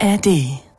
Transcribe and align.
ARD. 0.00 0.26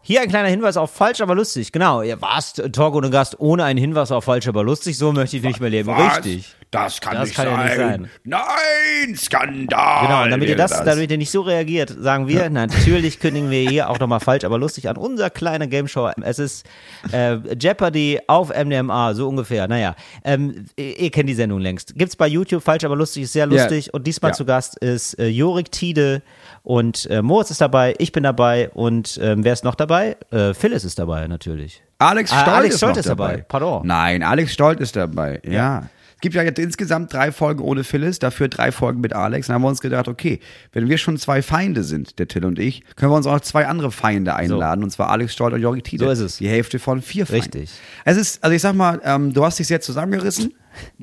Hier 0.01 0.21
ein 0.21 0.29
kleiner 0.29 0.47
Hinweis 0.47 0.75
auf 0.77 0.89
falsch, 0.91 1.21
aber 1.21 1.35
lustig. 1.35 1.71
Genau, 1.71 2.01
ihr 2.01 2.19
warst 2.21 2.63
Talk 2.73 2.95
ohne 2.95 3.09
Gast 3.11 3.39
ohne 3.39 3.63
einen 3.65 3.77
Hinweis 3.77 4.11
auf 4.11 4.23
falsch, 4.23 4.47
aber 4.47 4.63
lustig. 4.63 4.97
So 4.97 5.11
möchte 5.11 5.37
ich 5.37 5.43
nicht 5.43 5.59
mehr 5.59 5.69
leben. 5.69 5.87
Was? 5.89 6.17
Richtig. 6.17 6.55
Das 6.71 7.01
kann, 7.01 7.15
Das 7.15 7.29
nicht, 7.29 7.35
kann 7.35 7.47
ja 7.47 7.55
sein. 7.57 7.65
nicht 7.67 7.77
sein. 7.77 8.09
Nein, 8.23 9.15
Skandal. 9.15 10.05
Genau, 10.05 10.23
und 10.23 10.29
damit 10.29 10.49
ihr 10.49 10.55
wäre 10.57 10.67
das, 10.67 10.83
damit 10.83 11.09
ihr 11.09 11.17
nicht 11.17 11.31
so 11.31 11.41
reagiert, 11.41 11.95
sagen 11.99 12.27
wir, 12.27 12.47
natürlich 12.51 13.19
kündigen 13.19 13.49
wir 13.49 13.67
hier 13.69 13.89
auch 13.89 13.97
nochmal 13.99 14.19
falsch, 14.19 14.43
aber 14.43 14.59
lustig 14.59 14.87
an 14.87 14.95
unser 14.97 15.31
kleiner 15.31 15.65
Gameshow. 15.65 16.11
Es 16.21 16.37
ist 16.37 16.65
äh, 17.11 17.37
Jeopardy 17.59 18.19
auf 18.27 18.49
MDMA, 18.49 19.15
so 19.15 19.27
ungefähr. 19.27 19.67
Naja, 19.67 19.95
ähm, 20.23 20.65
ihr, 20.75 20.99
ihr 20.99 21.09
kennt 21.11 21.27
die 21.29 21.33
Sendung 21.33 21.59
längst. 21.59 21.95
Gibt's 21.95 22.15
bei 22.15 22.27
YouTube, 22.27 22.61
falsch, 22.63 22.83
aber 22.83 22.95
lustig, 22.95 23.23
ist 23.23 23.33
sehr 23.33 23.47
lustig. 23.47 23.91
Und 23.93 24.05
diesmal 24.05 24.29
Ja. 24.31 24.35
zu 24.35 24.45
Gast 24.45 24.77
ist 24.77 25.17
äh, 25.19 25.27
Jorik 25.27 25.71
Tiede 25.71 26.21
und 26.63 27.07
äh, 27.09 27.21
Moritz 27.21 27.51
ist 27.51 27.61
dabei, 27.61 27.95
ich 27.99 28.11
bin 28.11 28.23
dabei 28.23 28.69
und 28.73 29.19
ähm, 29.21 29.43
wer 29.43 29.53
ist 29.53 29.63
noch 29.63 29.75
dabei? 29.75 30.17
Äh, 30.31 30.53
Phyllis 30.53 30.83
ist 30.83 30.99
dabei, 30.99 31.27
natürlich. 31.27 31.81
Alex 31.97 32.31
Ah, 32.31 32.41
Stolt 32.41 32.55
Alex 32.57 32.73
ist 32.75 32.79
Stolt 32.79 32.97
ist 32.97 33.09
dabei. 33.09 33.31
dabei. 33.31 33.41
Pardon. 33.47 33.81
Nein, 33.87 34.23
Alex 34.23 34.53
Stolt 34.53 34.79
ist 34.79 34.95
dabei. 34.95 35.41
Ja. 35.43 35.79
Es 35.79 35.89
gibt 36.21 36.35
ja 36.35 36.43
jetzt 36.43 36.59
insgesamt 36.59 37.13
drei 37.13 37.31
Folgen 37.31 37.61
ohne 37.61 37.83
Phyllis, 37.83 38.19
dafür 38.19 38.47
drei 38.47 38.71
Folgen 38.71 39.01
mit 39.01 39.13
Alex. 39.13 39.47
Dann 39.47 39.55
haben 39.55 39.61
wir 39.61 39.69
uns 39.69 39.81
gedacht, 39.81 40.07
okay, 40.07 40.39
wenn 40.71 40.89
wir 40.89 40.97
schon 40.97 41.17
zwei 41.17 41.41
Feinde 41.41 41.83
sind, 41.83 42.19
der 42.19 42.27
Till 42.27 42.45
und 42.45 42.59
ich, 42.59 42.83
können 42.95 43.11
wir 43.11 43.15
uns 43.15 43.27
auch 43.27 43.33
noch 43.33 43.41
zwei 43.41 43.67
andere 43.67 43.91
Feinde 43.91 44.35
einladen, 44.35 44.83
und 44.83 44.89
zwar 44.89 45.09
Alex 45.09 45.33
Stolt 45.33 45.53
und 45.53 45.61
Jori 45.61 45.81
Tide. 45.81 46.05
So 46.05 46.11
ist 46.11 46.19
es. 46.19 46.37
Die 46.37 46.47
Hälfte 46.47 46.79
von 46.79 47.01
vier 47.01 47.25
Feinden. 47.25 47.59
Richtig. 47.59 47.71
Es 48.05 48.17
ist, 48.17 48.43
also 48.43 48.55
ich 48.55 48.61
sag 48.61 48.75
mal, 48.75 49.01
ähm, 49.03 49.33
du 49.33 49.45
hast 49.45 49.59
dich 49.59 49.67
sehr 49.67 49.81
zusammengerissen, 49.81 50.53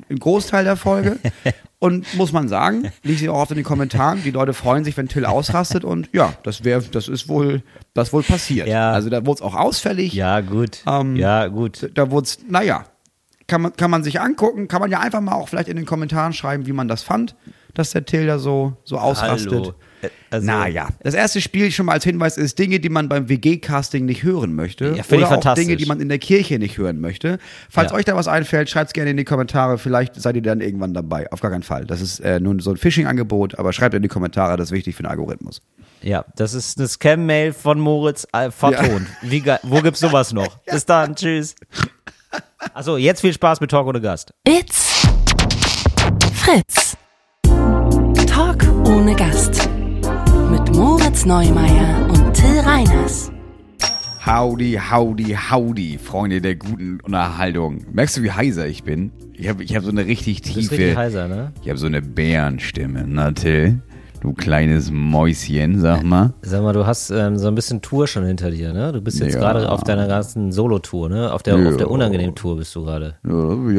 im 0.09 0.19
Großteil 0.19 0.63
der 0.63 0.75
Folge. 0.75 1.17
und 1.79 2.11
muss 2.15 2.31
man 2.31 2.47
sagen, 2.47 2.91
liegt 3.03 3.19
sie 3.19 3.29
auch 3.29 3.41
oft 3.41 3.51
in 3.51 3.57
den 3.57 3.63
Kommentaren, 3.63 4.23
die 4.23 4.31
Leute 4.31 4.53
freuen 4.53 4.83
sich, 4.83 4.97
wenn 4.97 5.07
Till 5.07 5.25
ausrastet 5.25 5.83
und 5.83 6.09
ja, 6.13 6.33
das 6.43 6.63
wäre, 6.63 6.81
das 6.81 7.07
ist 7.07 7.27
wohl, 7.27 7.61
das 7.93 8.13
wohl 8.13 8.23
passiert. 8.23 8.67
Ja. 8.67 8.91
Also 8.91 9.09
da 9.09 9.25
wurde 9.25 9.37
es 9.37 9.41
auch 9.41 9.55
ausfällig. 9.55 10.13
Ja, 10.13 10.41
gut. 10.41 10.79
Ähm, 10.87 11.15
ja, 11.15 11.47
gut. 11.47 11.91
Da 11.93 12.09
wurde 12.09 12.25
es, 12.25 12.39
naja, 12.49 12.85
kann 13.47 13.61
man, 13.61 13.73
kann 13.75 13.89
man 13.91 14.03
sich 14.03 14.19
angucken, 14.21 14.67
kann 14.67 14.81
man 14.81 14.91
ja 14.91 14.99
einfach 14.99 15.21
mal 15.21 15.33
auch 15.33 15.49
vielleicht 15.49 15.69
in 15.69 15.77
den 15.77 15.85
Kommentaren 15.85 16.33
schreiben, 16.33 16.65
wie 16.67 16.73
man 16.73 16.87
das 16.87 17.03
fand, 17.03 17.35
dass 17.73 17.91
der 17.91 18.05
Till 18.05 18.27
da 18.27 18.39
so, 18.39 18.73
so 18.83 18.97
ausrastet. 18.97 19.51
Hallo. 19.51 19.73
Äh, 20.01 20.09
Also, 20.29 20.45
naja, 20.45 20.89
das 21.01 21.13
erste 21.13 21.41
Spiel 21.41 21.71
schon 21.71 21.85
mal 21.87 21.93
als 21.93 22.03
Hinweis 22.03 22.37
ist 22.37 22.59
Dinge, 22.59 22.79
die 22.79 22.89
man 22.89 23.07
beim 23.09 23.29
WG-Casting 23.29 24.05
nicht 24.05 24.23
hören 24.23 24.53
möchte. 24.53 24.93
Ja, 24.95 25.03
finde 25.03 25.05
ich 25.05 25.13
oder 25.13 25.25
auch 25.27 25.29
fantastisch. 25.31 25.65
Dinge, 25.65 25.77
die 25.77 25.85
man 25.85 25.99
in 26.01 26.09
der 26.09 26.19
Kirche 26.19 26.59
nicht 26.59 26.77
hören 26.77 26.99
möchte. 26.99 27.39
Falls 27.69 27.91
Ja. 27.91 27.97
euch 27.97 28.05
da 28.05 28.15
was 28.15 28.27
einfällt, 28.27 28.69
schreibt 28.69 28.89
es 28.89 28.93
gerne 28.93 29.11
in 29.11 29.17
die 29.17 29.23
Kommentare. 29.23 29.77
Vielleicht 29.77 30.15
seid 30.21 30.35
ihr 30.35 30.41
dann 30.41 30.59
irgendwann 30.61 30.93
dabei. 30.93 31.31
Auf 31.31 31.39
gar 31.41 31.49
keinen 31.51 31.63
Fall. 31.63 31.85
Das 31.85 32.01
ist 32.01 32.19
äh, 32.19 32.39
nur 32.39 32.59
so 32.59 32.71
ein 32.71 32.77
Phishing-Angebot, 32.77 33.57
aber 33.57 33.73
schreibt 33.73 33.95
in 33.95 34.01
die 34.01 34.07
Kommentare, 34.07 34.57
das 34.57 34.69
ist 34.69 34.71
wichtig 34.73 34.95
für 34.95 35.03
den 35.03 35.09
Algorithmus. 35.09 35.61
Ja, 36.03 36.25
das 36.35 36.53
ist 36.53 36.77
eine 36.77 36.87
Scam-Mail 36.87 37.53
von 37.53 37.79
Moritz 37.79 38.27
äh, 38.33 38.51
vertont. 38.51 39.07
Wie 39.23 39.39
geil. 39.41 39.59
Wo 39.63 39.81
gibt's 39.81 39.99
sowas 40.01 40.33
noch? 40.33 40.57
Bis 40.65 40.85
dann, 40.85 41.15
tschüss. 41.15 41.55
Achso, 42.73 42.97
jetzt 42.97 43.21
viel 43.21 43.33
Spaß 43.33 43.61
mit 43.61 43.71
Talk 43.71 43.87
ohne 43.87 44.01
Gast. 44.01 44.33
It's 44.47 45.07
Fritz. 46.33 46.95
Talk 48.27 48.63
ohne 48.85 49.15
Gast. 49.15 49.69
Mit 50.51 50.75
Moritz 50.75 51.25
Neumeier 51.25 52.07
und 52.09 52.33
Till 52.33 52.59
Reiners. 52.59 53.31
Howdy, 54.25 54.77
howdy, 54.91 55.37
howdy, 55.49 55.97
Freunde 55.97 56.41
der 56.41 56.55
guten 56.55 56.99
Unterhaltung. 57.01 57.85
Merkst 57.93 58.17
du, 58.17 58.23
wie 58.23 58.31
heiser 58.31 58.67
ich 58.67 58.83
bin? 58.83 59.11
Ich 59.33 59.47
habe 59.47 59.63
ich 59.63 59.75
hab 59.75 59.83
so 59.83 59.89
eine 59.89 60.05
richtig 60.05 60.41
Du 60.41 60.53
bist 60.53 60.69
tiefe. 60.69 60.73
richtig 60.81 60.97
heiser, 60.97 61.27
ne? 61.27 61.53
Ich 61.61 61.69
habe 61.69 61.77
so 61.77 61.85
eine 61.85 62.01
Bärenstimme, 62.01 63.05
na 63.07 63.31
Till? 63.31 63.81
Du 64.21 64.33
kleines 64.33 64.89
Mäuschen, 64.91 65.79
sag 65.79 66.03
mal. 66.03 66.33
Sag 66.41 66.63
mal, 66.63 66.73
du 66.73 66.87
hast 66.87 67.11
ähm, 67.11 67.37
so 67.37 67.47
ein 67.47 67.53
bisschen 67.55 67.81
Tour 67.83 68.07
schon 68.07 68.25
hinter 68.25 68.49
dir, 68.49 68.73
ne? 68.73 68.91
Du 68.91 68.99
bist 68.99 69.19
jetzt 69.19 69.35
Ja. 69.35 69.39
gerade 69.39 69.69
auf 69.71 69.83
deiner 69.83 70.07
ganzen 70.07 70.51
Solo-Tour, 70.51 71.07
ne? 71.09 71.31
Auf 71.31 71.43
der, 71.43 71.55
Ja. 71.57 71.69
auf 71.69 71.77
der 71.77 71.91
unangenehmen 71.91 72.33
Tour 72.33 72.57
bist 72.57 72.73
du 72.75 72.83
gerade. 72.83 73.15
Ja, 73.23 73.31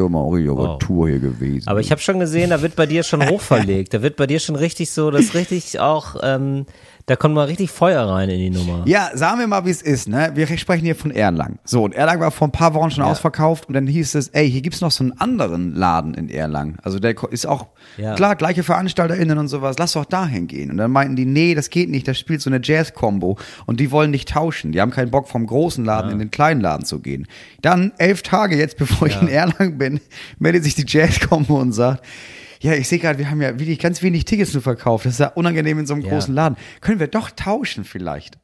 auch 0.04 0.08
mal 0.08 0.22
richtig 0.28 0.50
auf 0.50 0.58
Wow. 0.58 0.78
der 0.78 0.86
Tour 0.86 1.08
hier 1.08 1.18
gewesen. 1.18 1.66
Aber 1.68 1.80
ich 1.80 1.90
habe 1.90 2.00
schon 2.00 2.20
gesehen, 2.20 2.50
da 2.50 2.62
wird 2.62 2.76
bei 2.76 2.86
dir 2.86 3.02
schon 3.02 3.20
hochverlegt. 3.28 3.92
Da 3.92 4.02
wird 4.02 4.14
bei 4.16 4.28
dir 4.28 4.38
schon 4.38 4.54
richtig 4.54 4.92
so, 4.92 5.10
das 5.10 5.34
richtig 5.34 5.80
auch, 5.80 6.14
ähm, 6.22 6.66
da 7.08 7.16
kommt 7.16 7.34
mal 7.34 7.44
richtig 7.46 7.70
Feuer 7.70 8.02
rein 8.08 8.28
in 8.28 8.38
die 8.38 8.50
Nummer. 8.50 8.82
Ja, 8.86 9.10
sagen 9.14 9.40
wir 9.40 9.46
mal, 9.46 9.64
wie 9.64 9.70
es 9.70 9.82
ist, 9.82 10.08
ne? 10.08 10.30
Wir 10.34 10.46
sprechen 10.58 10.84
hier 10.84 10.94
von 10.94 11.10
Erlangen. 11.10 11.58
So, 11.64 11.82
und 11.84 11.94
Erlangen 11.94 12.20
war 12.20 12.30
vor 12.30 12.46
ein 12.48 12.52
paar 12.52 12.74
Wochen 12.74 12.90
schon 12.90 13.02
Ja. 13.02 13.10
ausverkauft 13.10 13.66
und 13.66 13.74
dann 13.74 13.86
hieß 13.86 14.14
es, 14.14 14.28
ey, 14.28 14.50
hier 14.50 14.60
gibt's 14.60 14.80
noch 14.82 14.90
so 14.90 15.02
einen 15.04 15.18
anderen 15.18 15.74
Laden 15.74 16.14
in 16.14 16.28
Erlangen. 16.28 16.76
Also 16.82 16.98
der 17.00 17.14
ist 17.30 17.46
auch, 17.46 17.66
Ja. 17.96 18.14
klar, 18.14 18.36
gleiche 18.36 18.62
VeranstalterInnen 18.62 19.38
und 19.38 19.48
sowas, 19.48 19.76
lass 19.78 19.92
doch 19.92 20.04
dahin 20.04 20.46
gehen. 20.46 20.70
Und 20.70 20.76
dann 20.76 20.90
meinten 20.90 21.16
die, 21.16 21.24
nee, 21.24 21.54
das 21.54 21.70
geht 21.70 21.88
nicht, 21.88 22.06
das 22.06 22.18
spielt 22.18 22.42
so 22.42 22.50
eine 22.50 22.60
Jazz-Combo 22.62 23.38
und 23.66 23.80
die 23.80 23.90
wollen 23.90 24.10
nicht 24.10 24.28
tauschen. 24.28 24.72
Die 24.72 24.80
haben 24.80 24.90
keinen 24.90 25.10
Bock 25.10 25.28
vom 25.28 25.46
großen 25.46 25.84
Laden 25.84 26.10
in 26.12 26.18
den 26.18 26.30
kleinen 26.30 26.60
Laden 26.60 26.84
zu 26.84 27.00
gehen. 27.00 27.26
Dann, 27.62 27.92
elf 27.98 28.22
Tage 28.22 28.56
jetzt, 28.56 28.76
bevor 28.78 29.08
ich 29.08 29.20
in 29.20 29.28
Erlangen 29.28 29.78
bin, 29.78 30.00
meldet 30.38 30.64
sich 30.64 30.74
die 30.74 30.84
Jazz-Combo 30.86 31.58
und 31.58 31.72
sagt, 31.72 32.04
ja, 32.60 32.72
ich 32.74 32.88
sehe 32.88 32.98
gerade, 32.98 33.18
wir 33.18 33.30
haben 33.30 33.40
ja 33.42 33.58
wirklich 33.58 33.78
ganz 33.78 34.02
wenig 34.02 34.24
Tickets 34.24 34.52
nur 34.54 34.62
verkauft. 34.62 35.06
Das 35.06 35.14
ist 35.14 35.20
ja 35.20 35.28
unangenehm 35.28 35.78
in 35.78 35.86
so 35.86 35.94
einem 35.94 36.02
Ja. 36.02 36.10
großen 36.10 36.34
Laden. 36.34 36.56
Können 36.80 37.00
wir 37.00 37.08
doch 37.08 37.30
tauschen 37.30 37.84
vielleicht? 37.84 38.38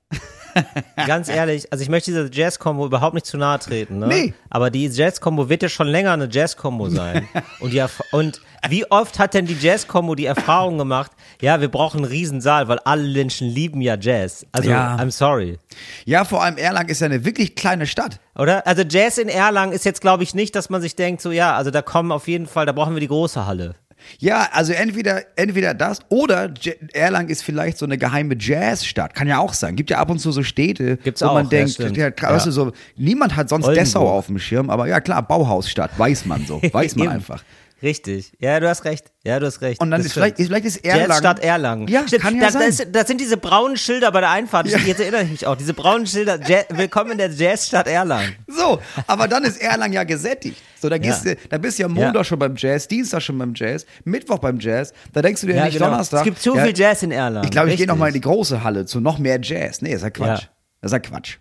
Ganz 1.07 1.29
ehrlich, 1.29 1.73
also 1.73 1.83
ich 1.83 1.89
möchte 1.89 2.13
dieser 2.13 2.31
Jazz-Combo 2.33 2.87
überhaupt 2.87 3.15
nicht 3.15 3.27
zu 3.27 3.37
nahe 3.37 3.59
treten, 3.59 3.99
ne? 3.99 4.07
Nee. 4.07 4.35
Aber 4.51 4.71
die 4.71 4.87
Jazz-Combo 4.87 5.49
wird 5.49 5.65
ja 5.65 5.69
schon 5.69 5.89
länger 5.89 6.13
eine 6.13 6.29
Jazz-Combo 6.31 6.91
sein. 6.91 7.29
und, 7.61 7.73
die 7.73 7.79
Erf- 7.81 8.03
und 8.13 8.41
wie 8.69 8.89
oft 8.91 9.19
hat 9.19 9.35
denn 9.35 9.47
die 9.47 9.57
Jazz-Combo 9.59 10.15
die 10.15 10.27
Erfahrung 10.27 10.79
gemacht, 10.79 11.11
ja, 11.41 11.61
wir 11.61 11.69
brauchen 11.69 11.99
einen 11.99 12.07
Riesensaal, 12.07 12.69
weil 12.69 12.79
alle 12.85 13.03
Menschen 13.13 13.49
lieben 13.49 13.81
ja 13.81 13.97
Jazz. 13.99 14.47
Also, 14.53 14.71
Ja. 14.71 14.97
I'm 14.97 15.11
sorry. 15.11 15.59
Ja, 16.05 16.25
vor 16.25 16.45
allem 16.45 16.57
Erlangen 16.57 16.89
ist 16.89 17.01
ja 17.01 17.07
eine 17.07 17.25
wirklich 17.25 17.57
kleine 17.57 17.89
Stadt. 17.89 18.21
Oder? 18.37 18.65
Also 18.67 18.83
Jazz 18.89 19.19
in 19.19 19.29
Erlangen 19.29 19.73
ist 19.73 19.85
jetzt, 19.85 20.01
glaube 20.01 20.23
ich, 20.23 20.35
nicht, 20.37 20.55
dass 20.55 20.71
man 20.71 20.81
sich 20.81 20.95
denkt, 20.95 21.21
so 21.21 21.33
ja, 21.33 21.57
also 21.57 21.73
da 21.73 21.83
kommen 21.83 22.13
auf 22.13 22.29
jeden 22.29 22.47
Fall, 22.47 22.65
da 22.67 22.73
brauchen 22.73 22.95
wir 22.95 23.01
die 23.01 23.09
große 23.09 23.45
Halle. 23.45 23.75
Ja, 24.19 24.49
also 24.53 24.73
entweder, 24.73 25.23
entweder 25.37 25.75
das 25.75 26.01
oder 26.09 26.51
J 26.61 26.75
Erlangen 26.93 27.29
ist 27.29 27.43
vielleicht 27.43 27.79
so 27.79 27.85
eine 27.87 27.99
geheime 27.99 28.37
Jazzstadt. 28.39 29.15
Kann 29.15 29.29
ja 29.29 29.39
auch 29.39 29.53
sein. 29.55 29.77
Gibt 29.77 29.91
ja 29.91 29.99
ab 29.99 30.11
und 30.11 30.19
zu 30.19 30.33
so 30.33 30.43
Städte, 30.43 30.97
Gibt's 30.99 31.21
wo 31.23 31.27
auch, 31.27 31.35
man 31.35 31.45
ja, 31.45 31.51
denkt, 31.51 31.79
ja, 31.97 32.11
klar, 32.11 32.33
weißt 32.35 32.47
Ja. 32.47 32.51
du, 32.51 32.55
so, 32.55 32.73
niemand 32.97 33.37
hat 33.37 33.49
sonst 33.49 33.65
Oldenburg. 33.67 33.85
Dessau 33.87 34.09
auf 34.09 34.27
dem 34.27 34.39
Schirm, 34.39 34.71
aber 34.71 34.87
ja 34.89 35.01
klar, 35.01 35.23
Bauhausstadt, 35.27 35.99
weiß 35.99 36.27
man 36.27 36.45
so, 36.47 36.61
weiß 36.73 36.97
man 36.97 37.09
einfach. 37.09 37.43
Richtig. 37.85 38.33
Ja, 38.41 38.59
du 38.61 38.69
hast 38.69 38.85
recht. 38.87 39.13
Ja, 39.25 39.39
du 39.39 39.47
hast 39.47 39.61
recht. 39.61 39.79
Und 39.81 39.91
dann 39.91 40.01
Das 40.01 40.07
ist 40.07 40.15
vielleicht, 40.15 40.39
vielleicht 40.39 40.65
ist 40.65 40.79
Erlangen. 40.85 41.11
Jazzstadt 41.11 41.39
Erlangen. 41.41 41.87
Ja, 41.89 42.09
Stimmt. 42.09 42.23
kann 42.23 42.35
ja 42.37 42.47
da, 42.47 42.51
sein. 42.51 42.63
Da, 42.63 42.67
ist, 42.67 42.87
da 42.91 43.05
sind 43.05 43.21
diese 43.21 43.37
braunen 43.37 43.77
Schilder 43.77 44.11
bei 44.11 44.21
der 44.21 44.31
Einfahrt. 44.31 44.67
Jetzt 44.67 45.01
erinnere 45.01 45.23
ich 45.25 45.31
mich 45.31 45.47
auch. 45.47 45.55
Diese 45.55 45.75
braunen 45.75 46.07
Schilder. 46.07 46.41
Jazz, 46.45 46.65
willkommen 46.71 47.13
in 47.13 47.19
der 47.19 47.31
Jazzstadt 47.31 47.87
Erlangen. 47.87 48.35
So, 48.49 48.81
aber 49.07 49.29
dann 49.29 49.45
ist 49.45 49.61
Erlangen 49.61 49.93
ja 49.93 50.05
gesättigt. 50.05 50.57
So, 50.81 50.89
da 50.89 50.97
gehst 50.97 51.27
Ja. 51.27 51.35
du, 51.35 51.41
da 51.51 51.59
bist 51.59 51.79
du 51.79 51.83
ja 51.83 51.89
Montag 51.89 52.15
Ja. 52.15 52.25
schon 52.25 52.39
beim 52.39 52.55
Jazz, 52.57 52.89
Dienstag 52.89 53.21
schon 53.21 53.37
beim 53.39 53.53
Jazz, 53.55 53.85
Mittwoch 54.05 54.39
beim 54.39 54.59
Jazz. 54.59 54.95
Da 55.13 55.21
denkst 55.21 55.43
du 55.43 55.47
dir 55.49 55.57
Ja, 55.57 55.65
nicht 55.67 55.75
genau. 55.75 55.91
Donnerstag. 55.91 56.21
Es 56.21 56.25
gibt 56.25 56.41
zu 56.41 56.57
ja, 56.57 56.65
viel 56.65 56.77
Jazz 56.77 57.03
in 57.03 57.11
Erlangen. 57.11 57.45
Ich 57.45 57.51
glaube, 57.51 57.69
ich 57.69 57.73
gehe 57.77 57.83
Richtig. 57.83 57.89
noch 57.89 57.99
mal 57.99 58.09
in 58.09 58.15
die 58.15 58.21
große 58.23 58.65
Halle 58.65 58.87
zu 58.87 59.01
noch 59.01 59.19
mehr 59.19 59.39
Jazz. 59.43 59.83
Nee, 59.83 59.93
ist 59.93 60.03
ja 60.03 60.09
Quatsch. 60.11 60.43
Ja. 60.45 60.49
Das 60.81 60.89
ist 60.89 60.93
ja 60.93 60.99
Quatsch. 61.01 61.37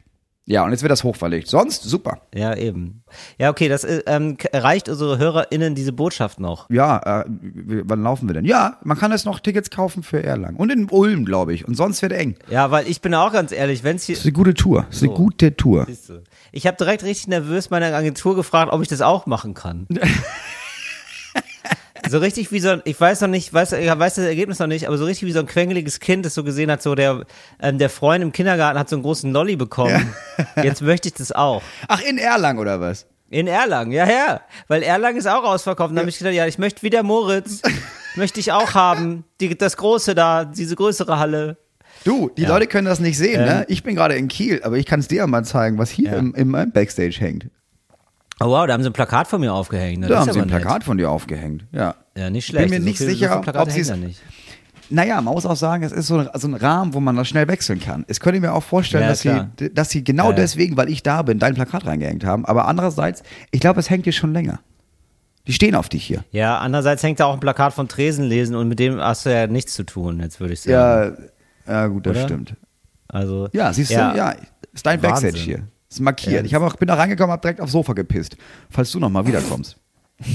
Ja, 0.46 0.66
und 0.66 0.72
jetzt 0.72 0.82
wird 0.82 0.92
das 0.92 1.04
hochverlegt. 1.06 1.48
Sonst 1.48 1.84
super. 1.84 2.20
Ja, 2.36 2.54
eben. 2.56 3.04
Ja, 3.38 3.50
okay, 3.50 3.70
das 3.70 3.86
äh, 3.86 4.02
ähm, 4.08 4.38
reicht 4.52 4.90
unsere 4.90 5.18
HörerInnen 5.18 5.74
diese 5.74 5.94
Botschaft 5.94 6.42
noch. 6.42 6.70
Ja, 6.70 7.22
äh, 7.22 7.26
wann 7.86 8.04
laufen 8.04 8.28
wir 8.28 8.34
denn? 8.34 8.44
Ja, 8.44 8.78
man 8.84 8.98
kann 8.98 9.12
jetzt 9.12 9.26
noch 9.26 9.40
Tickets 9.40 9.70
kaufen 9.70 10.04
für 10.04 10.22
Erlangen. 10.22 10.58
Und 10.58 10.70
in 10.70 10.90
Ulm, 10.90 11.24
glaube 11.24 11.54
ich. 11.54 11.66
Und 11.66 11.76
sonst 11.76 12.02
wird 12.02 12.12
eng. 12.12 12.36
Ja, 12.50 12.72
weil 12.72 12.88
ich 12.88 13.00
bin 13.00 13.14
auch 13.16 13.32
ganz 13.32 13.54
ehrlich, 13.54 13.86
wenn 13.86 13.96
es 13.96 14.04
hier. 14.04 14.16
Das 14.16 14.22
ist 14.22 14.26
eine 14.26 14.34
gute 14.34 14.54
Tour. 14.54 14.86
Das 14.90 14.98
ist 14.98 15.04
eine 15.04 15.14
gute 15.14 15.56
Tour. 15.56 15.88
Ich 16.52 16.68
habe 16.68 16.76
direkt 16.76 17.04
richtig 17.04 17.28
nervös 17.28 17.70
meine 17.70 17.94
Agentur 17.96 18.36
gefragt, 18.36 18.74
ob 18.74 18.82
ich 18.82 18.90
das 18.90 19.02
auch 19.02 19.26
machen 19.26 19.54
kann. 19.54 19.88
so 22.10 22.18
richtig 22.20 22.52
wie 22.52 22.60
so 22.60 22.70
ein, 22.70 22.82
ich 22.86 23.00
weiß 23.00 23.22
noch 23.22 23.28
nicht, 23.30 23.54
weiß, 23.54 23.74
ich 23.74 23.88
weiß 23.88 24.16
das 24.16 24.26
Ergebnis 24.26 24.60
noch 24.60 24.68
nicht, 24.68 24.88
aber 24.88 24.98
so 24.98 25.06
richtig 25.06 25.28
wie 25.28 25.32
so 25.32 25.40
ein 25.40 25.46
quengeliges 25.46 26.00
Kind, 26.00 26.26
das 26.26 26.34
so 26.34 26.44
gesehen 26.44 26.70
hat, 26.72 26.82
so 26.82 26.96
der, 26.96 27.24
ähm, 27.62 27.78
der 27.78 27.90
Freund 27.90 28.24
im 28.24 28.32
Kindergarten 28.32 28.78
hat 28.80 28.90
so 28.90 28.96
einen 28.96 29.04
großen 29.04 29.32
Lolli 29.32 29.56
bekommen. 29.56 30.14
Jetzt 30.62 30.82
möchte 30.82 31.08
ich 31.08 31.14
das 31.16 31.32
auch. 31.32 31.62
Ach, 31.88 32.02
in 32.02 32.18
Erlangen 32.18 32.60
oder 32.60 32.80
was? 32.82 33.06
In 33.30 33.48
Erlangen, 33.48 33.92
ja, 33.92 34.08
ja. 34.08 34.42
Weil 34.68 34.84
Erlangen 34.84 35.18
ist 35.18 35.28
auch 35.28 35.44
ausverkauft. 35.44 35.90
Und 35.90 35.96
dann 35.96 36.04
habe 36.04 36.10
ich 36.10 36.18
gedacht, 36.20 36.34
ja, 36.36 36.46
ich 36.46 36.60
möchte 36.60 36.84
wie 36.84 36.90
der 36.92 37.02
Moritz, 37.04 37.62
möchte 38.16 38.40
ich 38.40 38.52
auch 38.52 38.76
haben. 38.76 39.24
Die, 39.42 39.58
das 39.58 39.76
große 39.78 40.14
da, 40.14 40.46
diese 40.46 40.76
größere 40.76 41.18
Halle. 41.18 41.58
Du, 42.04 42.30
die 42.38 42.46
Leute 42.46 42.68
können 42.68 42.86
das 42.86 43.00
nicht 43.00 43.18
sehen, 43.18 43.40
Ähm. 43.42 43.46
ne? 43.48 43.66
Ich 43.70 43.82
bin 43.82 43.96
gerade 43.96 44.16
in 44.16 44.28
Kiel, 44.28 44.62
aber 44.64 44.78
ich 44.78 44.86
kann 44.86 45.00
es 45.00 45.08
dir 45.08 45.20
ja 45.20 45.28
mal 45.28 45.44
zeigen, 45.46 45.78
was 45.78 45.90
hier 45.90 46.12
Ja. 46.12 46.18
im, 46.18 46.36
in 46.36 46.50
meinem 46.50 46.72
Backstage 46.72 47.16
hängt. 47.20 47.48
Oh 48.40 48.48
wow, 48.48 48.66
da 48.68 48.74
haben 48.74 48.84
sie 48.84 48.90
ein 48.90 48.94
Plakat 48.94 49.28
von 49.28 49.40
mir 49.42 49.54
aufgehängt. 49.54 50.00
ne? 50.02 50.08
Da 50.08 50.16
Das 50.16 50.22
haben 50.22 50.28
ist 50.30 50.34
sie 50.34 50.40
ein 50.40 50.44
aber 50.44 50.52
nett. 50.54 50.62
Plakat 50.64 50.84
von 50.84 50.98
dir 50.98 51.10
aufgehängt. 51.10 51.66
Ja. 51.72 51.96
Ja, 52.18 52.30
nicht 52.30 52.48
Bin 52.48 52.58
schlecht. 52.58 52.70
mir 52.72 52.80
So 52.80 52.84
nicht 52.84 52.98
viel- 52.98 53.08
so 53.08 53.14
sicher, 53.14 53.30
viele 53.30 53.42
Plakate 53.42 53.64
ob 53.64 53.72
sie 53.72 53.80
es- 53.82 53.88
da. 53.88 53.96
Naja, 54.90 55.22
man 55.22 55.34
muss 55.34 55.46
auch 55.46 55.56
sagen, 55.56 55.84
es 55.84 55.92
ist 55.92 56.08
so 56.08 56.18
ein, 56.20 56.30
so 56.36 56.48
ein 56.48 56.54
Rahmen, 56.56 56.94
wo 56.94 57.00
man 57.00 57.16
das 57.16 57.28
schnell 57.28 57.48
wechseln 57.48 57.80
kann. 57.80 58.04
Es 58.08 58.20
könnte 58.20 58.40
mir 58.42 58.54
auch 58.54 58.62
vorstellen, 58.64 59.04
Ja, 59.04 59.10
dass, 59.10 59.22
sie, 59.22 59.74
dass 59.74 59.90
sie 59.90 60.04
genau 60.04 60.30
Ja, 60.32 60.36
deswegen, 60.36 60.76
weil 60.78 60.90
ich 60.90 61.02
da 61.04 61.22
bin, 61.22 61.40
dein 61.40 61.54
Plakat 61.56 61.86
reingehängt 61.86 62.26
haben. 62.26 62.46
Aber 62.46 62.68
andererseits, 62.68 63.24
ich 63.52 63.62
glaube, 63.62 63.80
es 63.80 63.90
hängt 63.90 64.06
dir 64.06 64.12
schon 64.12 64.34
länger. 64.34 64.60
Die 65.48 65.54
stehen 65.54 65.74
auf 65.76 65.90
dich 65.90 66.04
hier. 66.06 66.24
Ja, 66.32 66.60
andererseits 66.60 67.02
hängt 67.02 67.20
da 67.20 67.26
auch 67.26 67.34
ein 67.34 67.40
Plakat 67.40 67.74
von 67.74 67.88
Tresen 67.88 68.26
lesen 68.26 68.56
und 68.56 68.68
mit 68.68 68.78
dem 68.80 69.00
hast 69.00 69.26
du 69.26 69.34
ja 69.34 69.48
nichts 69.48 69.74
zu 69.74 69.84
tun, 69.84 70.20
jetzt 70.20 70.40
würde 70.40 70.54
ich 70.54 70.62
sagen. 70.62 71.18
Ja, 71.68 71.74
ja 71.74 71.88
gut, 71.88 72.06
das 72.06 72.18
Oder? 72.18 72.26
stimmt. 72.26 72.56
Also, 73.08 73.48
Ja, 73.54 73.72
siehst 73.74 73.92
du? 73.92 73.96
Ja, 73.96 74.36
ist 74.74 74.86
dein 74.86 75.02
Wahnsinn. 75.02 75.32
Backstage 75.32 75.38
hier. 75.44 75.64
Ist 75.94 76.00
markiert. 76.00 76.34
Ja. 76.34 76.44
ich 76.44 76.54
hab 76.56 76.62
auch, 76.64 76.76
bin 76.76 76.88
da 76.88 76.96
reingekommen, 76.96 77.32
hab 77.32 77.42
direkt 77.42 77.62
aufs 77.62 77.72
Sofa 77.72 77.94
gepisst. 77.94 78.36
Falls 78.70 78.92
du 78.92 79.00
nochmal 79.00 79.26
wiederkommst. 79.28 79.78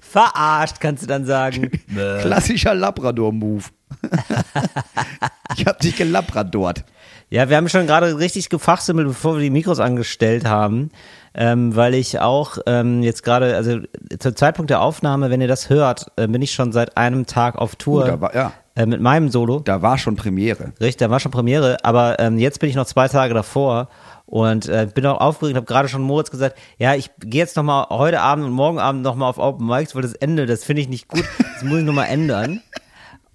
Verarscht, 0.00 0.80
kannst 0.80 1.02
du 1.02 1.06
dann 1.06 1.24
sagen. 1.24 1.70
Klassischer 2.20 2.74
Labrador-Move. 2.74 3.64
ich 5.56 5.66
hab 5.66 5.80
dich 5.80 5.96
gelabradort. 5.96 6.84
Ja, 7.30 7.48
wir 7.50 7.56
haben 7.56 7.68
schon 7.68 7.86
gerade 7.86 8.18
richtig 8.18 8.48
gefachsimmelt, 8.48 9.08
bevor 9.08 9.36
wir 9.36 9.42
die 9.42 9.50
Mikros 9.50 9.80
angestellt 9.80 10.46
haben, 10.46 10.90
ähm, 11.34 11.76
weil 11.76 11.94
ich 11.94 12.18
auch 12.20 12.58
ähm, 12.66 13.02
jetzt 13.02 13.22
gerade, 13.22 13.54
also 13.54 13.80
zum 14.18 14.34
Zeitpunkt 14.36 14.70
der 14.70 14.80
Aufnahme, 14.80 15.28
wenn 15.30 15.40
ihr 15.40 15.48
das 15.48 15.68
hört, 15.68 16.10
äh, 16.16 16.26
bin 16.26 16.40
ich 16.42 16.52
schon 16.52 16.72
seit 16.72 16.96
einem 16.96 17.26
Tag 17.26 17.56
auf 17.56 17.76
Tour 17.76 18.06
da 18.06 18.20
war- 18.20 18.34
ja. 18.34 18.52
Äh, 18.78 18.86
mit 18.86 19.00
meinem 19.00 19.28
Solo. 19.28 19.60
Da 19.60 19.82
war 19.82 19.98
schon 19.98 20.16
Premiere. 20.16 20.72
Richtig, 20.80 20.96
da 20.98 21.10
war 21.10 21.20
schon 21.20 21.32
Premiere, 21.32 21.76
aber 21.82 22.18
ähm, 22.18 22.38
jetzt 22.38 22.60
bin 22.60 22.70
ich 22.70 22.76
noch 22.76 22.86
zwei 22.86 23.08
Tage 23.08 23.34
davor 23.34 23.88
und 24.26 24.68
äh, 24.68 24.88
bin 24.94 25.04
auch 25.06 25.20
aufgeregt, 25.20 25.56
habe 25.56 25.66
gerade 25.66 25.88
schon 25.88 26.02
Moritz 26.02 26.30
gesagt, 26.30 26.56
ja, 26.78 26.94
ich 26.94 27.10
gehe 27.18 27.40
jetzt 27.40 27.56
noch 27.56 27.62
mal 27.64 27.86
heute 27.90 28.20
Abend 28.20 28.44
und 28.44 28.52
morgen 28.52 28.78
Abend 28.78 29.02
noch 29.02 29.14
mal 29.16 29.28
auf 29.28 29.38
Open 29.38 29.66
Mics, 29.66 29.94
weil 29.94 30.02
das 30.02 30.12
Ende, 30.14 30.46
das 30.46 30.64
finde 30.64 30.82
ich 30.82 30.88
nicht 30.88 31.08
gut, 31.08 31.24
das 31.54 31.64
muss 31.64 31.78
ich 31.80 31.84
noch 31.84 31.92
mal 31.94 32.04
ändern. 32.06 32.60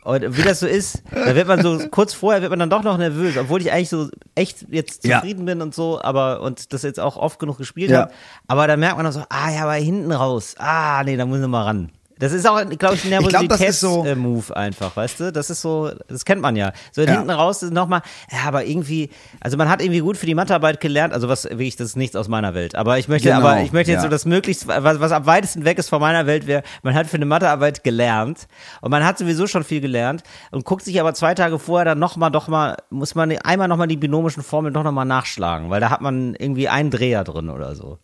Und 0.06 0.38
wie 0.38 0.42
das 0.42 0.60
so 0.60 0.68
ist, 0.68 1.02
da 1.12 1.34
wird 1.34 1.48
man 1.48 1.62
so 1.62 1.80
kurz 1.90 2.14
vorher 2.14 2.42
wird 2.42 2.50
man 2.50 2.60
dann 2.60 2.70
doch 2.70 2.84
noch 2.84 2.98
nervös, 2.98 3.38
obwohl 3.38 3.62
ich 3.62 3.72
eigentlich 3.72 3.88
so 3.88 4.10
echt 4.36 4.66
jetzt 4.70 5.06
Ja. 5.06 5.20
zufrieden 5.22 5.46
bin 5.46 5.62
und 5.62 5.74
so, 5.74 6.02
aber 6.02 6.42
und 6.42 6.74
das 6.74 6.82
jetzt 6.84 7.00
auch 7.00 7.16
oft 7.16 7.40
genug 7.40 7.58
gespielt 7.58 7.90
Ja. 7.90 8.02
habe. 8.02 8.12
Aber 8.48 8.68
dann 8.68 8.82
merkt 8.82 8.98
man 8.98 9.06
dann 9.06 9.14
so, 9.14 9.24
ah 9.30 9.50
ja, 9.50 9.64
aber 9.64 9.76
hinten 9.76 10.12
raus, 10.12 10.56
ah 10.60 11.02
nee, 11.06 11.16
da 11.16 11.26
muss 11.26 11.38
ich 11.38 11.42
noch 11.44 11.48
mal 11.48 11.64
ran. 11.64 11.90
Das 12.20 12.32
ist 12.32 12.48
auch, 12.48 12.62
glaube 12.78 12.96
ich, 12.96 13.04
ein 13.06 13.12
ist 13.12 13.80
so- 13.80 14.04
Nervositäts-Move 14.04 14.56
einfach, 14.56 14.96
weißt 14.96 15.20
du? 15.20 15.32
Das 15.32 15.50
ist 15.50 15.62
so, 15.62 15.92
das 16.08 16.26
kennt 16.26 16.42
man 16.42 16.56
ja. 16.56 16.72
So 16.92 17.02
Ja. 17.02 17.12
hinten 17.12 17.30
raus 17.32 17.64
ist 17.64 17.74
nochmal, 17.74 18.02
ja, 18.32 18.40
aber 18.48 18.66
irgendwie, 18.66 19.10
also 19.42 19.58
man 19.58 19.68
hat 19.70 19.82
irgendwie 19.82 20.00
gut 20.02 20.18
für 20.18 20.26
die 20.26 20.36
Mathearbeit 20.36 20.80
gelernt, 20.80 21.14
also 21.14 21.28
was 21.28 21.46
wirklich, 21.46 21.76
das 21.76 21.90
ist 21.90 21.96
nichts 21.98 22.16
aus 22.16 22.28
meiner 22.28 22.54
Welt. 22.54 22.76
Aber 22.76 22.98
ich 23.00 23.08
möchte, 23.08 23.30
Genau, 23.30 23.40
aber 23.48 23.62
ich 23.62 23.72
möchte 23.74 23.92
jetzt 23.92 24.00
ja. 24.00 24.04
so 24.04 24.10
das 24.10 24.26
möglichst, 24.26 24.68
was, 24.68 25.00
was 25.00 25.12
am 25.12 25.26
weitesten 25.26 25.66
weg 25.66 25.78
ist 25.78 25.90
von 25.90 26.00
meiner 26.02 26.26
Welt 26.28 26.48
wäre, 26.48 26.64
man 26.84 26.94
hat 26.94 27.08
für 27.08 27.18
eine 27.18 27.26
Mathearbeit 27.26 27.84
gelernt 27.84 28.48
und 28.82 28.92
man 28.92 29.04
hat 29.06 29.18
sowieso 29.18 29.48
schon 29.48 29.64
viel 29.64 29.82
gelernt 29.82 30.24
und 30.52 30.66
guckt 30.66 30.86
sich 30.86 31.00
aber 31.00 31.14
zwei 31.14 31.34
Tage 31.34 31.60
vorher 31.60 31.86
dann 31.86 32.00
nochmal, 32.00 32.32
doch 32.32 32.48
mal, 32.48 32.78
muss 32.90 33.16
man 33.16 33.32
einmal 33.40 33.68
nochmal 33.68 33.88
die 33.88 33.98
binomischen 33.98 34.44
Formeln 34.44 34.74
doch 34.74 34.84
nochmal 34.84 35.06
nachschlagen, 35.06 35.70
weil 35.70 35.82
da 35.82 35.90
hat 35.90 36.02
man 36.02 36.36
irgendwie 36.36 36.70
einen 36.70 36.92
Dreher 36.92 37.24
drin 37.24 37.50
oder 37.50 37.76
so. 37.76 37.98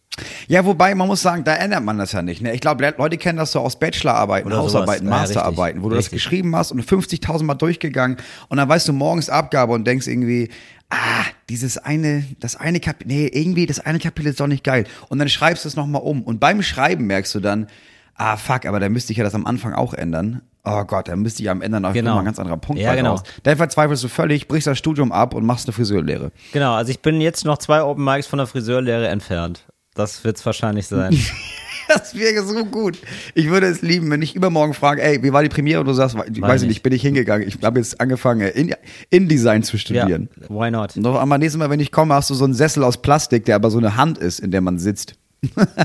Ja, 0.47 0.65
wobei 0.65 0.93
man 0.95 1.07
muss 1.07 1.21
sagen, 1.21 1.43
da 1.43 1.55
ändert 1.55 1.83
man 1.83 1.97
das 1.97 2.11
ja 2.11 2.21
nicht. 2.21 2.41
Ne? 2.41 2.53
Ich 2.53 2.61
glaube, 2.61 2.93
Leute 2.97 3.17
kennen 3.17 3.37
das 3.37 3.51
so 3.51 3.59
aus 3.59 3.77
Bachelorarbeiten, 3.79 4.47
Oder 4.47 4.57
sowas. 4.57 4.73
Hausarbeiten, 4.73 5.07
Ja, 5.07 5.11
Masterarbeiten, 5.17 5.77
richtig. 5.79 5.83
wo 5.83 5.89
du 5.89 5.95
das 5.95 6.05
Richtig. 6.05 6.23
geschrieben 6.23 6.55
hast 6.55 6.71
und 6.71 6.81
50.000 6.83 7.43
Mal 7.43 7.55
durchgegangen 7.55 8.17
und 8.49 8.57
dann 8.57 8.67
weißt 8.69 8.87
du 8.87 8.93
morgens 8.93 9.29
Abgabe 9.29 9.73
und 9.73 9.85
denkst 9.85 10.07
irgendwie, 10.07 10.49
ah, 10.89 10.95
dieses 11.49 11.77
eine, 11.77 12.23
das 12.39 12.55
eine 12.55 12.79
Kapitel, 12.79 13.07
nee, 13.13 13.27
irgendwie 13.27 13.65
das 13.65 13.79
eine 13.79 13.99
Kapitel 13.99 14.29
ist 14.29 14.39
doch 14.39 14.47
nicht 14.47 14.63
geil. 14.63 14.85
Und 15.09 15.19
dann 15.19 15.29
schreibst 15.29 15.65
du 15.65 15.69
es 15.69 15.75
nochmal 15.75 16.01
um 16.03 16.23
und 16.23 16.39
beim 16.39 16.61
Schreiben 16.63 17.05
merkst 17.07 17.33
du 17.35 17.39
dann, 17.39 17.67
ah, 18.15 18.37
fuck, 18.37 18.65
aber 18.65 18.79
da 18.79 18.89
müsste 18.89 19.11
ich 19.13 19.17
ja 19.17 19.23
das 19.23 19.35
am 19.35 19.45
Anfang 19.45 19.73
auch 19.73 19.93
ändern. 19.93 20.41
Oh 20.65 20.83
Gott, 20.83 21.07
da 21.07 21.15
müsste 21.15 21.41
ich 21.41 21.49
am 21.49 21.61
Ende 21.61 21.79
noch 21.79 21.93
Genau. 21.93 22.15
mal 22.15 22.19
ein 22.19 22.25
ganz 22.25 22.37
anderer 22.37 22.57
Punkt 22.57 22.81
Ja, 22.81 22.93
genau. 22.93 23.11
raus. 23.11 23.23
Dann 23.43 23.55
verzweifelst 23.55 24.03
du 24.03 24.07
völlig, 24.09 24.47
brichst 24.49 24.67
das 24.67 24.77
Studium 24.77 25.11
ab 25.13 25.33
und 25.33 25.45
machst 25.45 25.67
eine 25.67 25.73
Friseurlehre. 25.73 26.31
Genau, 26.51 26.73
also 26.73 26.91
ich 26.91 26.99
bin 26.99 27.21
jetzt 27.21 27.45
noch 27.45 27.59
zwei 27.59 27.81
Open 27.81 28.03
Mics 28.03 28.27
von 28.27 28.37
der 28.37 28.45
Friseurlehre 28.45 29.07
entfernt. 29.07 29.63
Das 29.95 30.23
wird's 30.23 30.45
wahrscheinlich 30.45 30.87
sein. 30.87 31.17
Das 31.91 32.13
wäre 32.13 32.45
so 32.45 32.65
gut. 32.65 32.99
Ich 33.33 33.47
würde 33.49 33.65
es 33.65 33.81
lieben, 33.81 34.11
wenn 34.11 34.21
ich 34.21 34.35
übermorgen 34.35 34.75
frage, 34.75 35.01
ey, 35.01 35.23
wie 35.23 35.33
war 35.33 35.41
die 35.41 35.49
Premiere? 35.49 35.79
Und 35.79 35.87
du 35.87 35.93
sagst, 35.93 36.15
ich 36.31 36.39
weiß 36.39 36.61
ich 36.61 36.67
nicht. 36.67 36.83
bin 36.83 36.93
ich 36.93 37.01
hingegangen. 37.01 37.47
Ich 37.47 37.57
habe 37.63 37.79
jetzt 37.79 37.99
angefangen, 37.99 38.41
äh, 38.41 38.49
in- 38.49 38.75
InDesign 39.09 39.63
zu 39.63 39.75
ja, 39.75 39.79
studieren. 39.79 40.29
why 40.49 40.69
not? 40.69 40.95
Und 40.97 41.01
noch 41.01 41.19
einmal 41.19 41.39
nächstes 41.39 41.57
Mal, 41.57 41.71
wenn 41.71 41.79
ich 41.79 41.91
komme, 41.91 42.13
hast 42.13 42.29
du 42.29 42.35
so 42.35 42.43
einen 42.45 42.53
Sessel 42.53 42.83
aus 42.83 43.01
Plastik, 43.01 43.45
der 43.45 43.55
aber 43.55 43.71
so 43.71 43.79
eine 43.79 43.97
Hand 43.97 44.19
ist, 44.19 44.39
in 44.39 44.51
der 44.51 44.61
man 44.61 44.77
sitzt. 44.77 45.15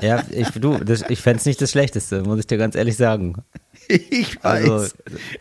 Ja, 0.02 0.22
ich, 0.30 0.50
du, 0.50 0.76
das, 0.76 1.04
ich 1.08 1.22
fände 1.22 1.42
nicht 1.46 1.62
das 1.62 1.70
Schlechteste, 1.70 2.20
muss 2.22 2.38
ich 2.40 2.46
dir 2.46 2.58
ganz 2.58 2.74
ehrlich 2.74 2.98
sagen. 2.98 3.36
Ich 4.10 4.42
weiß. 4.42 4.70
Also, 4.70 4.86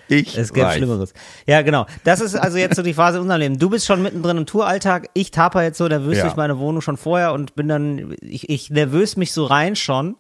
ich 0.07 0.37
Es 0.37 0.53
gibt 0.53 0.65
weiß. 0.65 0.75
Schlimmeres. 0.77 1.13
Ja, 1.47 1.61
genau. 1.61 1.85
Das 2.03 2.21
ist 2.21 2.35
also 2.35 2.57
jetzt 2.57 2.75
so 2.75 2.83
die 2.83 2.93
Phase 2.93 3.17
in 3.17 3.23
unserem 3.23 3.39
Leben. 3.41 3.59
Du 3.59 3.69
bist 3.69 3.85
schon 3.85 4.01
mittendrin 4.01 4.37
im 4.37 4.45
Touralltag. 4.45 5.09
Ich 5.13 5.31
taper 5.31 5.63
jetzt 5.63 5.77
so 5.77 5.87
nervös 5.87 6.17
Ja. 6.17 6.23
durch 6.23 6.35
meine 6.35 6.57
Wohnung 6.59 6.81
schon 6.81 6.97
vorher 6.97 7.33
und 7.33 7.55
bin 7.55 7.67
dann, 7.67 8.15
ich, 8.21 8.49
ich 8.49 8.69
nervös 8.69 9.17
mich 9.17 9.31
so 9.33 9.45
rein 9.45 9.75
schon. 9.75 10.15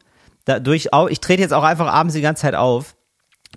Dadurch 0.45 0.93
auch, 0.93 1.07
ich 1.09 1.19
trete 1.19 1.41
jetzt 1.41 1.53
auch 1.53 1.63
einfach 1.63 1.87
abends 1.87 2.13
die 2.15 2.21
ganze 2.21 2.41
Zeit 2.41 2.55
auf, 2.55 2.95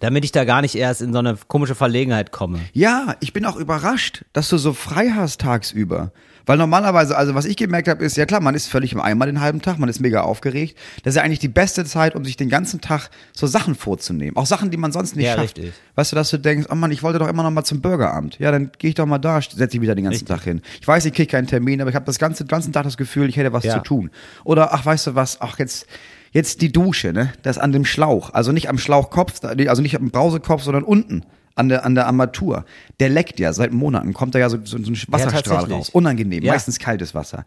damit 0.00 0.24
ich 0.24 0.32
da 0.32 0.44
gar 0.44 0.62
nicht 0.62 0.74
erst 0.76 1.02
in 1.02 1.12
so 1.12 1.18
eine 1.18 1.36
komische 1.48 1.74
Verlegenheit 1.74 2.30
komme. 2.32 2.60
Ja, 2.72 3.16
ich 3.20 3.32
bin 3.32 3.44
auch 3.46 3.56
überrascht, 3.56 4.24
dass 4.32 4.48
du 4.48 4.58
so 4.58 4.72
frei 4.72 5.10
hast 5.14 5.40
tagsüber. 5.40 6.12
Weil 6.46 6.58
normalerweise, 6.58 7.16
also 7.16 7.34
was 7.34 7.44
ich 7.44 7.56
gemerkt 7.56 7.88
habe, 7.88 8.04
ist, 8.04 8.16
ja 8.16 8.24
klar, 8.24 8.40
man 8.40 8.54
ist 8.54 8.68
völlig 8.68 8.92
im 8.92 9.00
Eimer 9.00 9.26
den 9.26 9.40
halben 9.40 9.60
Tag, 9.60 9.78
man 9.78 9.88
ist 9.88 10.00
mega 10.00 10.20
aufgeregt. 10.22 10.76
Das 11.02 11.12
ist 11.12 11.16
ja 11.16 11.22
eigentlich 11.22 11.40
die 11.40 11.48
beste 11.48 11.84
Zeit, 11.84 12.14
um 12.14 12.24
sich 12.24 12.36
den 12.36 12.48
ganzen 12.48 12.80
Tag 12.80 13.10
so 13.32 13.46
Sachen 13.48 13.74
vorzunehmen. 13.74 14.36
Auch 14.36 14.46
Sachen, 14.46 14.70
die 14.70 14.76
man 14.76 14.92
sonst 14.92 15.16
nicht 15.16 15.26
Ja, 15.26 15.34
schafft. 15.34 15.58
richtig. 15.58 15.72
Weißt 15.96 16.12
du, 16.12 16.16
dass 16.16 16.30
du 16.30 16.38
denkst, 16.38 16.68
oh 16.70 16.74
Mann, 16.76 16.92
ich 16.92 17.02
wollte 17.02 17.18
doch 17.18 17.28
immer 17.28 17.42
noch 17.42 17.50
mal 17.50 17.64
zum 17.64 17.80
Bürgeramt. 17.80 18.38
Ja, 18.38 18.52
dann 18.52 18.70
gehe 18.78 18.88
ich 18.90 18.94
doch 18.94 19.06
mal 19.06 19.18
da, 19.18 19.40
setze 19.42 19.76
ich 19.76 19.80
wieder 19.82 19.94
den 19.96 20.04
ganzen 20.04 20.26
Tag 20.26 20.42
hin. 20.44 20.62
Ich 20.80 20.86
weiß, 20.86 21.04
ich 21.04 21.12
kriege 21.12 21.30
keinen 21.30 21.48
Termin, 21.48 21.80
aber 21.80 21.90
ich 21.90 21.96
habe 21.96 22.06
das 22.06 22.18
ganze, 22.18 22.44
ganzen 22.44 22.72
Tag 22.72 22.84
das 22.84 22.96
Gefühl, 22.96 23.28
ich 23.28 23.36
hätte 23.36 23.52
was 23.52 23.64
Ja. 23.64 23.74
zu 23.74 23.80
tun. 23.82 24.10
Oder, 24.44 24.72
ach, 24.72 24.86
weißt 24.86 25.08
du 25.08 25.14
was, 25.16 25.40
ach, 25.40 25.58
jetzt, 25.58 25.86
jetzt 26.30 26.60
die 26.62 26.70
Dusche, 26.70 27.12
ne? 27.12 27.32
Das 27.42 27.58
an 27.58 27.72
dem 27.72 27.84
Schlauch. 27.84 28.30
Also 28.32 28.52
nicht 28.52 28.68
am 28.68 28.78
Schlauchkopf, 28.78 29.42
also 29.42 29.82
nicht 29.82 29.96
am 29.96 30.10
Brausekopf, 30.10 30.62
sondern 30.62 30.84
unten. 30.84 31.24
An 31.56 31.68
der, 31.70 31.84
an 31.84 31.94
der 31.94 32.06
Armatur. 32.06 32.64
Der 33.00 33.08
leckt 33.08 33.40
ja, 33.40 33.52
seit 33.52 33.72
Monaten 33.72 34.12
kommt 34.12 34.34
da 34.34 34.38
ja 34.38 34.50
so, 34.50 34.58
so, 34.62 34.76
ein 34.76 34.84
Wasserstrahl 35.08 35.42
tatsächlich. 35.42 35.72
raus. 35.72 35.88
Unangenehm, 35.90 36.44
Ja. 36.44 36.52
meistens 36.52 36.78
kaltes 36.78 37.14
Wasser. 37.14 37.44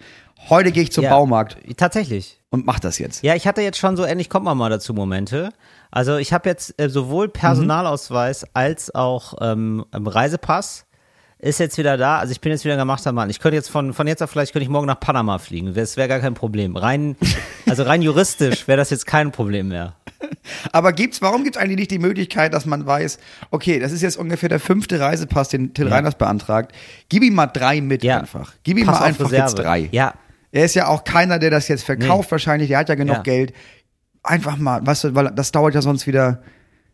Heute 0.49 0.71
gehe 0.71 0.81
ich 0.83 0.91
zum 0.91 1.03
Ja. 1.03 1.11
Baumarkt 1.11 1.57
Tatsächlich. 1.77 2.39
und 2.49 2.65
mach 2.65 2.79
das 2.79 2.97
jetzt. 2.97 3.23
Ja, 3.23 3.35
ich 3.35 3.45
hatte 3.45 3.61
jetzt 3.61 3.77
schon 3.77 3.95
so, 3.95 4.03
endlich 4.03 4.27
kommt 4.29 4.45
man 4.45 4.57
mal 4.57 4.69
dazu 4.69 4.93
Momente. 4.95 5.51
Also 5.91 6.17
ich 6.17 6.33
habe 6.33 6.49
jetzt 6.49 6.81
äh, 6.81 6.89
sowohl 6.89 7.29
Personalausweis 7.29 8.45
als 8.55 8.93
auch 8.95 9.35
ähm, 9.41 9.85
Reisepass 9.93 10.85
ist 11.41 11.59
jetzt 11.59 11.77
wieder 11.77 11.95
da. 11.97 12.19
Also 12.19 12.31
ich 12.31 12.41
bin 12.41 12.51
jetzt 12.51 12.65
wieder 12.65 12.73
ein 12.75 12.79
gemachter 12.79 13.11
Mann. 13.13 13.29
Ich 13.29 13.39
könnte 13.39 13.55
jetzt 13.55 13.69
von, 13.69 13.93
von 13.93 14.07
jetzt 14.07 14.21
auf 14.21 14.29
vielleicht 14.29 14.51
könnte 14.51 14.63
ich 14.63 14.69
morgen 14.69 14.87
nach 14.87 14.99
Panama 14.99 15.37
fliegen. 15.37 15.73
Das 15.73 15.95
wäre 15.95 16.07
gar 16.09 16.19
kein 16.19 16.33
Problem. 16.33 16.75
Rein, 16.75 17.15
also 17.67 17.83
rein 17.83 18.01
juristisch 18.01 18.67
wäre 18.67 18.77
das 18.77 18.89
jetzt 18.89 19.05
kein 19.07 19.31
Problem 19.31 19.69
mehr. 19.69 19.93
Aber 20.73 20.91
gibt's, 20.91 21.21
warum 21.21 21.43
gibt's 21.45 21.57
eigentlich 21.57 21.77
nicht 21.77 21.91
die 21.91 21.99
Möglichkeit, 21.99 22.53
dass 22.53 22.65
man 22.65 22.85
weiß, 22.85 23.19
okay, 23.51 23.79
das 23.79 23.93
ist 23.93 24.01
jetzt 24.01 24.17
ungefähr 24.17 24.49
der 24.49 24.59
fünfte 24.59 24.99
Reisepass, 24.99 25.47
den 25.49 25.73
Till 25.73 25.87
Reiners 25.87 26.15
beantragt. 26.15 26.73
Gib 27.07 27.23
ihm 27.23 27.35
mal 27.35 27.47
drei 27.47 27.79
mit 27.79 28.03
Ja. 28.03 28.19
einfach. 28.19 28.53
Gib 28.63 28.77
ihm 28.77 28.85
Pass 28.85 28.99
mal 28.99 29.05
einfach 29.05 29.25
Reserve. 29.25 29.41
jetzt 29.43 29.55
drei. 29.55 29.89
Ja. 29.91 30.13
Er 30.51 30.65
ist 30.65 30.75
ja 30.75 30.87
auch 30.87 31.03
keiner, 31.05 31.39
der 31.39 31.51
das 31.51 31.67
jetzt 31.69 31.83
verkauft 31.83 32.31
wahrscheinlich, 32.31 32.67
der 32.69 32.79
hat 32.79 32.89
ja 32.89 32.95
genug 32.95 33.17
Ja. 33.17 33.21
Geld. 33.23 33.53
Einfach 34.23 34.57
mal, 34.57 34.85
weißt 34.85 35.05
du, 35.05 35.15
weil 35.15 35.31
das 35.33 35.51
dauert 35.53 35.73
ja 35.73 35.81
sonst 35.81 36.05
wieder, 36.05 36.41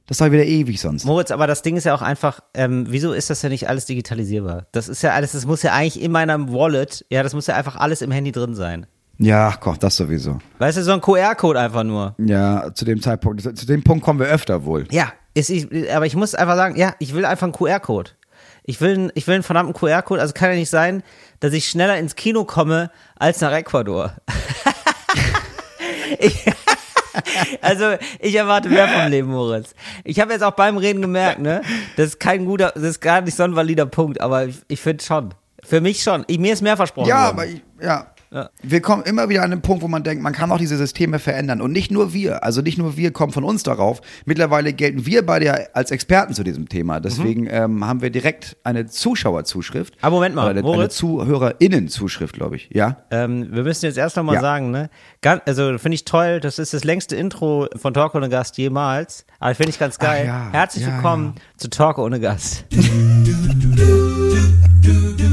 das 0.08 0.18
dauert 0.20 0.32
wieder 0.32 0.46
ewig 0.46 0.80
sonst. 0.80 1.06
Moritz, 1.06 1.32
aber 1.32 1.48
das 1.48 1.62
Ding 1.62 1.78
ist 1.78 1.84
ja 1.86 1.96
auch 1.96 2.02
einfach, 2.02 2.40
ähm, 2.54 2.86
wieso 2.90 3.14
ist 3.14 3.30
das 3.30 3.42
ja 3.42 3.50
nicht 3.50 3.68
alles 3.70 3.86
digitalisierbar? 3.86 4.68
Das 4.72 4.88
ist 4.88 5.02
ja 5.02 5.12
alles, 5.14 5.32
das 5.34 5.46
muss 5.46 5.64
ja 5.64 5.74
eigentlich 5.74 6.02
in 6.02 6.12
meinem 6.12 6.52
Wallet, 6.54 7.06
ja, 7.10 7.24
das 7.24 7.34
muss 7.34 7.48
ja 7.48 7.56
einfach 7.56 7.76
alles 7.78 8.02
im 8.02 8.12
Handy 8.12 8.32
drin 8.32 8.54
sein. 8.56 8.86
Ja, 9.18 9.48
ach 9.48 9.60
Gott, 9.62 9.82
das 9.82 9.96
sowieso. 9.96 10.40
Weißt 10.60 10.78
du, 10.78 10.84
so 10.84 10.92
ein 10.92 11.00
QR-Code 11.02 11.60
einfach 11.60 11.84
nur. 11.84 12.16
Ja, 12.18 12.74
zu 12.74 12.84
dem 12.84 13.02
Zeitpunkt, 13.02 13.42
zu 13.58 13.66
dem 13.66 13.82
Punkt 13.84 14.04
kommen 14.04 14.20
wir 14.20 14.28
öfter 14.28 14.66
wohl. 14.66 14.86
Ja, 14.92 15.14
ist, 15.34 15.50
ich, 15.50 15.68
aber 15.94 16.06
ich 16.06 16.16
muss 16.18 16.36
einfach 16.36 16.56
sagen, 16.58 16.76
ja, 16.78 16.94
ich 17.00 17.14
will 17.16 17.24
einfach 17.26 17.46
einen 17.46 17.54
QR-Code. 17.54 18.12
Ich 18.68 18.82
will, 18.82 18.94
einen- 18.94 19.12
ich 19.16 19.26
will 19.28 19.36
einen 19.36 19.44
verdammten 19.44 19.74
QR-Code. 19.74 20.20
Also 20.20 20.34
kann 20.34 20.50
ja 20.50 20.56
nicht 20.56 20.70
sein, 20.70 21.02
dass 21.40 21.54
ich 21.54 21.70
schneller 21.70 21.98
ins 21.98 22.16
Kino 22.16 22.44
komme 22.46 22.90
als 23.16 23.40
nach 23.40 23.54
Ecuador. 23.54 24.14
ich, 26.20 26.46
also 27.62 27.96
ich 28.20 28.36
erwarte 28.36 28.70
mehr 28.70 28.88
vom 28.88 29.08
Leben, 29.10 29.30
Moritz. 29.30 29.74
Ich 30.04 30.20
habe 30.20 30.34
jetzt 30.34 30.42
auch 30.44 30.52
beim 30.54 30.78
Reden 30.78 31.02
gemerkt, 31.02 31.40
ne, 31.40 31.62
das 31.98 32.08
ist 32.08 32.20
kein 32.20 32.46
guter, 32.46 32.72
das 32.76 32.84
ist 32.84 33.02
gar 33.02 33.22
nicht 33.22 33.36
so 33.36 33.44
ein 33.44 33.56
valider 33.56 33.86
Punkt, 33.86 34.22
aber 34.22 34.46
ich, 34.46 34.58
ich 34.68 34.82
finde 34.82 35.04
schon. 35.04 35.34
Für 35.64 35.82
mich 35.82 36.04
schon. 36.04 36.24
Ich, 36.28 36.38
mir 36.38 36.54
ist 36.54 36.62
mehr 36.62 36.78
versprochen 36.78 37.08
Ja, 37.10 37.26
worden. 37.26 37.34
aber 37.40 37.46
ich, 37.48 37.62
ja. 37.82 38.08
Ja. 38.36 38.50
Wir 38.62 38.82
kommen 38.82 39.04
immer 39.04 39.30
wieder 39.30 39.44
an 39.44 39.52
den 39.52 39.62
Punkt, 39.62 39.82
wo 39.82 39.88
man 39.88 40.04
denkt, 40.04 40.22
man 40.22 40.34
kann 40.34 40.52
auch 40.52 40.58
diese 40.58 40.76
Systeme 40.76 41.20
verändern. 41.20 41.62
Und 41.62 41.72
nicht 41.72 41.90
nur 41.90 42.12
wir, 42.12 42.44
also 42.44 42.62
nicht 42.62 42.78
nur 42.78 42.98
wir 42.98 43.12
kommen 43.12 43.32
von 43.32 43.46
uns 43.46 43.64
darauf. 43.64 44.02
Mittlerweile 44.26 44.74
gelten 44.74 45.06
wir 45.06 45.26
beide 45.26 45.46
ja 45.46 45.58
als 45.72 45.90
Experten 45.90 46.34
zu 46.34 46.44
diesem 46.44 46.68
Thema. 46.68 47.00
Deswegen 47.00 47.48
ähm, 47.50 47.88
haben 47.88 48.02
wir 48.02 48.10
direkt 48.10 48.58
eine 48.66 48.88
Zuschauerzuschrift. 48.88 49.94
Mhm. 49.96 50.00
Aber 50.02 50.16
Moment 50.18 50.36
mal, 50.36 50.42
Oder 50.42 50.50
eine, 50.50 50.60
eine 50.60 50.68
Moritz? 50.68 50.98
ZuhörerInnen-Zuschrift, 50.98 52.36
glaube 52.36 52.58
ich. 52.58 52.68
Ja? 52.74 52.98
Ähm, 53.10 53.48
wir 53.52 53.64
müssen 53.64 53.86
jetzt 53.86 53.98
erst 53.98 54.18
noch 54.18 54.24
mal 54.24 54.36
Ja. 54.36 54.42
sagen, 54.42 54.70
ne? 54.70 54.90
Ganz, 55.22 55.42
also 55.46 55.78
finde 55.78 55.96
ich 55.96 56.04
toll, 56.04 56.42
das 56.42 56.60
ist 56.60 56.74
das 56.74 56.84
längste 56.84 57.16
Intro 57.16 57.68
von 57.78 57.94
Talk 57.94 58.16
ohne 58.16 58.28
Gast 58.28 58.58
jemals. 58.58 59.26
Aber 59.40 59.56
finde 59.56 59.70
ich 59.70 59.80
ganz 59.80 59.98
geil. 59.98 60.26
ja. 60.26 60.50
Herzlich 60.52 60.86
Ja, 60.86 60.96
willkommen 60.96 61.36
zu 61.56 61.70
Talk 61.70 62.00
ohne 62.00 62.20
Gast. 62.20 62.66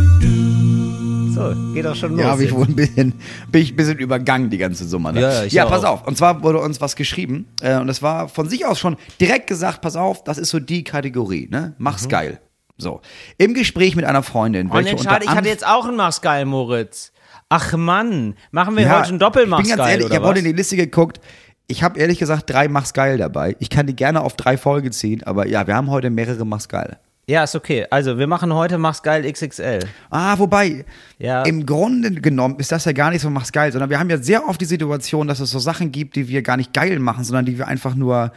so, 1.34 1.54
geht 1.74 1.86
auch 1.86 1.94
schon 1.94 2.12
los. 2.12 2.20
Ja, 2.20 2.30
habe 2.30 2.44
ich 2.44 2.52
wohl 2.52 2.66
ein 2.66 2.76
bisschen, 2.76 3.14
bin 3.50 3.62
ich 3.62 3.72
ein 3.72 3.76
bisschen 3.76 3.98
übergangen, 3.98 4.50
die 4.50 4.58
ganze 4.58 4.86
Summe. 4.86 5.12
Ne? 5.12 5.20
Ja, 5.20 5.32
ja, 5.32 5.44
ich 5.44 5.52
ja 5.52 5.64
auch. 5.64 5.70
pass 5.70 5.84
auf. 5.84 6.06
Und 6.06 6.16
zwar 6.16 6.42
wurde 6.42 6.58
uns 6.58 6.80
was 6.80 6.96
geschrieben. 6.96 7.46
Äh, 7.60 7.78
und 7.78 7.88
es 7.88 8.02
war 8.02 8.28
von 8.28 8.48
sich 8.48 8.66
aus 8.66 8.78
schon 8.78 8.96
direkt 9.20 9.46
gesagt, 9.46 9.80
pass 9.80 9.96
auf, 9.96 10.24
das 10.24 10.38
ist 10.38 10.50
so 10.50 10.60
die 10.60 10.84
Kategorie, 10.84 11.48
ne? 11.50 11.60
Mhm. 11.60 11.74
Mach's 11.78 12.08
geil. 12.08 12.40
So. 12.76 13.00
Im 13.38 13.54
Gespräch 13.54 13.96
mit 13.96 14.04
einer 14.04 14.22
Freundin. 14.22 14.70
Und 14.70 14.78
unter 14.78 14.98
schade, 15.02 15.24
ich 15.24 15.30
hatte 15.30 15.48
jetzt 15.48 15.66
auch 15.66 15.86
einen 15.86 15.96
Mach's 15.96 16.20
geil, 16.20 16.44
Moritz. 16.44 17.12
Ach 17.48 17.76
Mann, 17.76 18.34
machen 18.50 18.76
wir 18.76 18.84
Ja, 18.84 18.98
heute 18.98 19.10
einen 19.10 19.18
Doppelmach's 19.18 19.62
Ich 19.62 19.68
bin 19.68 19.76
ganz 19.76 19.86
geil 19.86 19.98
ehrlich, 19.98 20.10
ich 20.10 20.16
habe 20.16 20.26
heute 20.26 20.38
in 20.38 20.46
die 20.46 20.52
Liste 20.52 20.76
geguckt. 20.76 21.20
Ich 21.66 21.82
habe 21.82 21.98
ehrlich 21.98 22.18
gesagt 22.18 22.50
drei 22.50 22.68
Mach's 22.68 22.92
geil 22.92 23.18
dabei. 23.18 23.56
Ich 23.58 23.70
kann 23.70 23.86
die 23.86 23.96
gerne 23.96 24.22
auf 24.22 24.36
drei 24.36 24.56
Folgen 24.56 24.92
ziehen, 24.92 25.22
aber 25.22 25.46
ja, 25.46 25.66
wir 25.66 25.74
haben 25.74 25.90
heute 25.90 26.10
mehrere 26.10 26.44
Mach's 26.44 26.68
geil. 26.68 26.98
Ja, 27.28 27.44
ist 27.44 27.54
okay. 27.54 27.86
Also, 27.88 28.18
wir 28.18 28.26
machen 28.26 28.52
heute 28.52 28.78
Mach's 28.78 29.02
geil 29.02 29.30
XXL. 29.30 29.78
Ah, 30.10 30.36
wobei, 30.38 30.84
Ja. 31.18 31.44
im 31.44 31.64
Grunde 31.66 32.10
genommen 32.10 32.56
ist 32.58 32.72
das 32.72 32.84
ja 32.84 32.92
gar 32.92 33.10
nicht 33.10 33.22
so 33.22 33.30
Mach's 33.30 33.52
geil, 33.52 33.70
sondern 33.70 33.90
wir 33.90 33.98
haben 34.00 34.10
ja 34.10 34.18
sehr 34.18 34.48
oft 34.48 34.60
die 34.60 34.64
Situation, 34.64 35.28
dass 35.28 35.38
es 35.38 35.50
so 35.50 35.60
Sachen 35.60 35.92
gibt, 35.92 36.16
die 36.16 36.28
wir 36.28 36.42
gar 36.42 36.56
nicht 36.56 36.72
geil 36.72 36.98
machen, 36.98 37.22
sondern 37.22 37.44
die 37.44 37.58
wir 37.58 37.68
einfach 37.68 37.94
nur, 37.94 38.32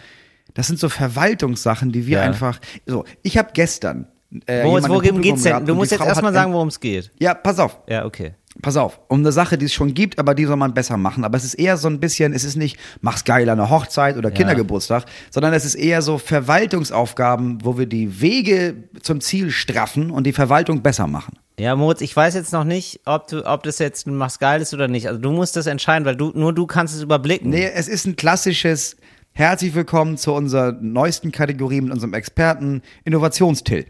das 0.53 0.67
sind 0.67 0.79
so 0.79 0.87
Verwaltungssachen, 0.89 1.91
die 1.91 2.05
wir 2.05 2.19
Ja. 2.19 2.23
einfach, 2.23 2.59
so, 2.85 3.05
ich 3.23 3.37
habe 3.39 3.49
gestern 3.53 4.07
äh, 4.47 4.61
im 4.61 4.67
worum 4.87 5.21
geht's 5.21 5.43
denn? 5.43 5.65
Du 5.65 5.75
musst 5.75 5.91
jetzt 5.91 6.03
erstmal 6.05 6.33
sagen, 6.33 6.53
worum 6.53 6.67
es 6.67 6.79
geht. 6.79 7.11
Ja, 7.19 7.33
pass 7.33 7.57
auf. 7.57 7.79
Ja, 7.87 8.05
okay. 8.05 8.33
Pass 8.61 8.77
auf, 8.77 8.99
um 9.09 9.19
eine 9.19 9.31
Sache, 9.31 9.57
die 9.57 9.65
es 9.65 9.73
schon 9.73 9.93
gibt, 9.93 10.17
aber 10.17 10.33
die 10.33 10.45
soll 10.45 10.55
man 10.55 10.73
besser 10.73 10.97
machen. 10.97 11.23
Aber 11.23 11.37
es 11.37 11.43
ist 11.43 11.55
eher 11.55 11.77
so 11.77 11.87
ein 11.87 11.99
bisschen, 11.99 12.33
es 12.33 12.43
ist 12.43 12.55
nicht, 12.55 12.77
mach's 13.01 13.25
geil 13.25 13.49
an 13.49 13.59
einer 13.59 13.69
Hochzeit 13.69 14.17
oder 14.17 14.31
Kindergeburtstag, 14.31 15.05
sondern 15.29 15.53
es 15.53 15.65
ist 15.65 15.75
eher 15.75 16.01
so 16.01 16.17
Verwaltungsaufgaben, 16.17 17.59
wo 17.63 17.77
wir 17.77 17.85
die 17.85 18.21
Wege 18.21 18.75
zum 19.01 19.19
Ziel 19.19 19.51
straffen 19.51 20.09
und 20.09 20.25
die 20.25 20.33
Verwaltung 20.33 20.81
besser 20.81 21.07
machen. 21.07 21.37
Ja, 21.59 21.75
Moritz, 21.75 22.01
ich 22.01 22.15
weiß 22.15 22.33
jetzt 22.35 22.53
noch 22.53 22.63
nicht, 22.63 23.01
ob 23.05 23.27
du, 23.27 23.45
ob 23.45 23.63
das 23.63 23.79
jetzt 23.79 24.07
ein 24.07 24.15
Mach's 24.15 24.39
geil 24.39 24.61
ist 24.61 24.73
oder 24.73 24.87
nicht. 24.87 25.07
Also 25.07 25.19
du 25.19 25.31
musst 25.31 25.55
das 25.55 25.67
entscheiden, 25.67 26.05
weil 26.05 26.15
du, 26.15 26.31
nur 26.33 26.53
du 26.53 26.65
kannst 26.65 26.95
es 26.95 27.01
überblicken. 27.01 27.49
Nee, 27.49 27.69
es 27.73 27.87
ist 27.87 28.05
ein 28.05 28.15
klassisches 28.15 28.97
Herzlich 29.37 29.75
willkommen 29.75 30.15
zu 30.15 30.31
unserer 30.31 30.71
neuesten 30.79 31.33
Kategorie 31.33 31.81
mit 31.81 31.91
unserem 31.91 32.13
Experten 32.13 32.81
Innovationstill. 33.03 33.85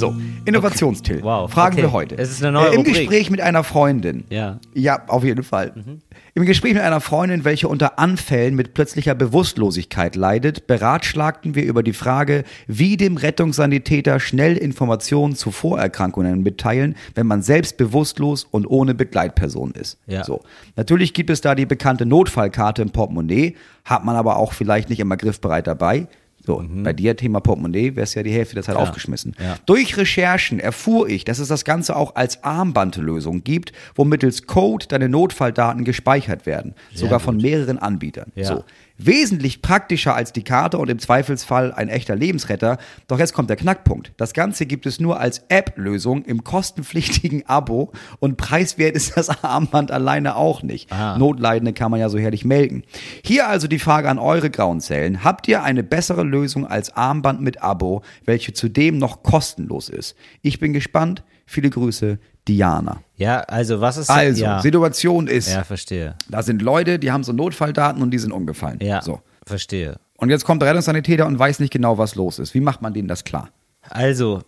So, 0.00 0.14
Innovationstill. 0.46 1.16
Okay. 1.16 1.24
Wow, 1.24 1.50
Fragen 1.50 1.74
okay. 1.74 1.82
wir 1.82 1.92
heute. 1.92 2.18
Es 2.18 2.30
ist 2.30 2.42
eine 2.42 2.52
neue 2.52 2.70
äh, 2.70 2.74
Im 2.74 2.78
Rubrik. 2.78 2.94
Gespräch 2.94 3.30
mit 3.30 3.40
einer 3.40 3.62
Freundin. 3.64 4.24
Ja. 4.30 4.58
Ja, 4.74 5.02
auf 5.06 5.24
jeden 5.24 5.42
Fall. 5.42 5.72
Mhm. 5.74 6.00
Im 6.34 6.46
Gespräch 6.46 6.74
mit 6.74 6.82
einer 6.82 7.00
Freundin, 7.00 7.44
welche 7.44 7.68
unter 7.68 7.98
Anfällen 7.98 8.54
mit 8.54 8.72
plötzlicher 8.72 9.14
Bewusstlosigkeit 9.14 10.16
leidet, 10.16 10.66
beratschlagten 10.66 11.54
wir 11.54 11.64
über 11.64 11.82
die 11.82 11.92
Frage, 11.92 12.44
wie 12.66 12.96
dem 12.96 13.16
Rettungssanitäter 13.16 14.20
schnell 14.20 14.56
Informationen 14.56 15.36
zu 15.36 15.50
Vorerkrankungen 15.50 16.42
mitteilen, 16.42 16.96
wenn 17.14 17.26
man 17.26 17.42
selbst 17.42 17.76
bewusstlos 17.76 18.44
und 18.44 18.66
ohne 18.66 18.94
Begleitperson 18.94 19.72
ist. 19.72 19.98
Ja. 20.06 20.24
So. 20.24 20.40
Natürlich 20.76 21.14
gibt 21.14 21.30
es 21.30 21.40
da 21.40 21.54
die 21.54 21.66
bekannte 21.66 22.06
Notfallkarte 22.06 22.82
im 22.82 22.90
Portemonnaie, 22.90 23.56
hat 23.84 24.04
man 24.04 24.16
aber 24.16 24.36
auch 24.36 24.52
vielleicht 24.52 24.88
nicht 24.88 25.00
immer 25.00 25.16
griffbereit 25.16 25.66
dabei. 25.66 26.06
So, 26.50 26.82
bei 26.82 26.92
dir 26.92 27.16
Thema 27.16 27.40
Portemonnaie 27.40 27.94
wärst 27.94 28.14
ja 28.16 28.22
die 28.22 28.32
Hälfte 28.32 28.54
der 28.54 28.64
Zeit 28.64 28.74
Klar. 28.74 28.88
aufgeschmissen. 28.88 29.34
Ja. 29.38 29.56
Durch 29.66 29.96
Recherchen 29.96 30.58
erfuhr 30.58 31.08
ich, 31.08 31.24
dass 31.24 31.38
es 31.38 31.48
das 31.48 31.64
Ganze 31.64 31.94
auch 31.94 32.16
als 32.16 32.42
Armbandlösung 32.42 33.44
gibt, 33.44 33.72
wo 33.94 34.04
mittels 34.04 34.46
Code 34.46 34.86
deine 34.88 35.08
Notfalldaten 35.08 35.84
gespeichert 35.84 36.46
werden. 36.46 36.74
sogar 36.94 37.20
von 37.20 37.36
mehreren 37.36 37.78
Anbietern. 37.78 38.32
Ja. 38.34 38.44
So. 38.44 38.64
Wesentlich 39.02 39.62
praktischer 39.62 40.14
als 40.14 40.34
die 40.34 40.44
Karte 40.44 40.76
und 40.76 40.90
im 40.90 40.98
Zweifelsfall 40.98 41.72
ein 41.72 41.88
echter 41.88 42.14
Lebensretter. 42.14 42.76
Doch 43.08 43.18
jetzt 43.18 43.32
kommt 43.32 43.48
der 43.48 43.56
Knackpunkt. 43.56 44.12
Das 44.18 44.34
Ganze 44.34 44.66
gibt 44.66 44.84
es 44.84 45.00
nur 45.00 45.18
als 45.18 45.42
App-Lösung 45.48 46.22
im 46.26 46.44
kostenpflichtigen 46.44 47.46
Abo 47.46 47.92
und 48.18 48.36
preiswert 48.36 48.96
ist 48.96 49.16
das 49.16 49.30
Armband 49.42 49.90
alleine 49.90 50.36
auch 50.36 50.62
nicht. 50.62 50.92
Ah. 50.92 51.16
Notleidende 51.16 51.72
kann 51.72 51.90
man 51.90 51.98
ja 51.98 52.10
so 52.10 52.18
herrlich 52.18 52.44
melken. 52.44 52.84
Hier 53.24 53.48
also 53.48 53.68
die 53.68 53.78
Frage 53.78 54.10
an 54.10 54.18
eure 54.18 54.50
grauen 54.50 54.80
Zellen. 54.80 55.24
Habt 55.24 55.48
ihr 55.48 55.62
eine 55.62 55.82
bessere 55.82 56.22
Lösung 56.22 56.66
als 56.66 56.94
Armband 56.94 57.40
mit 57.40 57.62
Abo, 57.62 58.02
welche 58.26 58.52
zudem 58.52 58.98
noch 58.98 59.22
kostenlos 59.22 59.88
ist? 59.88 60.14
Ich 60.42 60.60
bin 60.60 60.74
gespannt. 60.74 61.24
Viele 61.50 61.68
Grüße, 61.68 62.18
Diana. 62.46 63.00
Ja, 63.16 63.40
also 63.40 63.80
was 63.80 63.96
ist 63.96 64.08
Also, 64.08 64.44
ja. 64.44 64.60
Situation 64.60 65.26
ist, 65.26 65.50
ja, 65.52 65.64
verstehe. 65.64 66.14
da 66.28 66.42
sind 66.44 66.62
Leute, 66.62 67.00
die 67.00 67.10
haben 67.10 67.24
so 67.24 67.32
Notfalldaten 67.32 68.00
und 68.02 68.12
die 68.12 68.18
sind 68.18 68.30
umgefallen. 68.30 68.78
Ja, 68.80 69.02
So. 69.02 69.20
verstehe. 69.44 69.96
Und 70.16 70.30
jetzt 70.30 70.44
kommt 70.44 70.62
der 70.62 70.68
Rettungssanitäter 70.68 71.26
und 71.26 71.38
weiß 71.38 71.58
nicht 71.58 71.72
genau, 71.72 71.98
was 71.98 72.14
los 72.14 72.38
ist. 72.38 72.54
Wie 72.54 72.60
macht 72.60 72.82
man 72.82 72.94
denen 72.94 73.08
das 73.08 73.24
klar? 73.24 73.48
Also, 73.88 74.42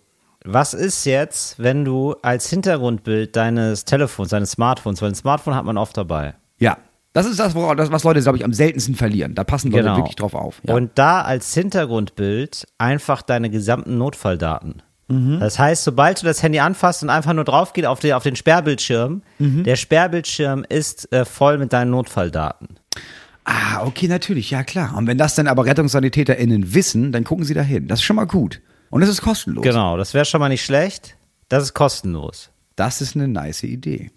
was 0.45 0.75
ist 0.75 1.05
jetzt, 1.07 1.59
wenn 1.59 1.85
du 1.85 2.15
als 2.23 2.49
Hintergrundbild 2.51 3.35
deines 3.35 3.85
Telefons, 3.85 4.29
deines 4.31 4.53
Smartphones, 4.53 5.03
weil 5.03 5.09
ein 5.09 5.15
Smartphone 5.17 5.57
hat 5.57 5.65
man 5.65 5.77
oft 5.77 5.97
dabei. 5.97 6.35
Ja. 6.59 6.79
Das 7.15 7.27
ist 7.27 7.39
das, 7.41 7.55
was 7.55 8.05
Leute, 8.05 8.23
glaube 8.23 8.39
ich, 8.39 8.45
am 8.45 8.53
seltensten 8.55 8.95
verlieren. 8.95 9.35
Da 9.35 9.45
passen 9.45 9.71
Leute 9.73 9.85
Genau. 9.85 9.97
wirklich 9.99 10.17
drauf 10.17 10.35
auf. 10.35 10.61
Ja. 10.63 10.75
Und 10.75 10.93
da 10.95 11.21
als 11.23 11.53
Hintergrundbild 11.53 12.65
einfach 12.79 13.21
deine 13.23 13.51
gesamten 13.51 13.99
Notfalldaten. 13.99 14.83
Mhm. 15.13 15.41
Das 15.41 15.59
heißt, 15.59 15.85
sobald 15.85 16.21
du 16.23 16.27
das 16.27 16.43
Handy 16.43 16.59
anfasst 16.61 17.03
und 17.03 17.11
einfach 17.11 17.33
nur 17.33 17.45
drauf 17.45 17.73
geht 17.73 17.87
auf, 17.87 18.01
die, 18.01 18.15
auf 18.15 18.23
den 18.23 18.37
Sperrbildschirm, 18.37 19.23
Mhm. 19.39 19.65
der 19.65 19.77
Sperrbildschirm 19.77 20.65
ist 20.69 21.13
äh, 21.13 21.25
voll 21.25 21.59
mit 21.59 21.73
deinen 21.73 21.91
Notfalldaten. 21.91 22.69
ah, 23.45 23.85
okay, 23.85 24.09
natürlich, 24.09 24.51
ja 24.51 24.63
klar. 24.63 24.95
Und 24.97 25.07
wenn 25.07 25.19
das 25.19 25.35
dann 25.35 25.49
aber 25.49 25.65
RettungssanitäterInnen 25.67 26.75
wissen, 26.75 27.11
dann 27.13 27.25
gucken 27.25 27.45
sie 27.45 27.55
da 27.55 27.63
hin. 27.63 27.89
Das 27.89 27.99
ist 28.01 28.05
schon 28.05 28.17
mal 28.17 28.27
gut. 28.27 28.61
Und 28.91 29.03
es 29.03 29.09
ist 29.09 29.23
kostenlos. 29.23 29.63
Genau, 29.65 29.97
das 29.97 30.15
wäre 30.15 30.25
schon 30.25 30.39
mal 30.41 30.49
nicht 30.49 30.65
schlecht. 30.65 31.17
Das 31.49 31.63
ist 31.65 31.75
kostenlos. 31.75 32.51
Das 32.77 33.01
ist 33.01 33.17
eine 33.17 33.27
nice 33.29 33.63
Idee. 33.65 34.11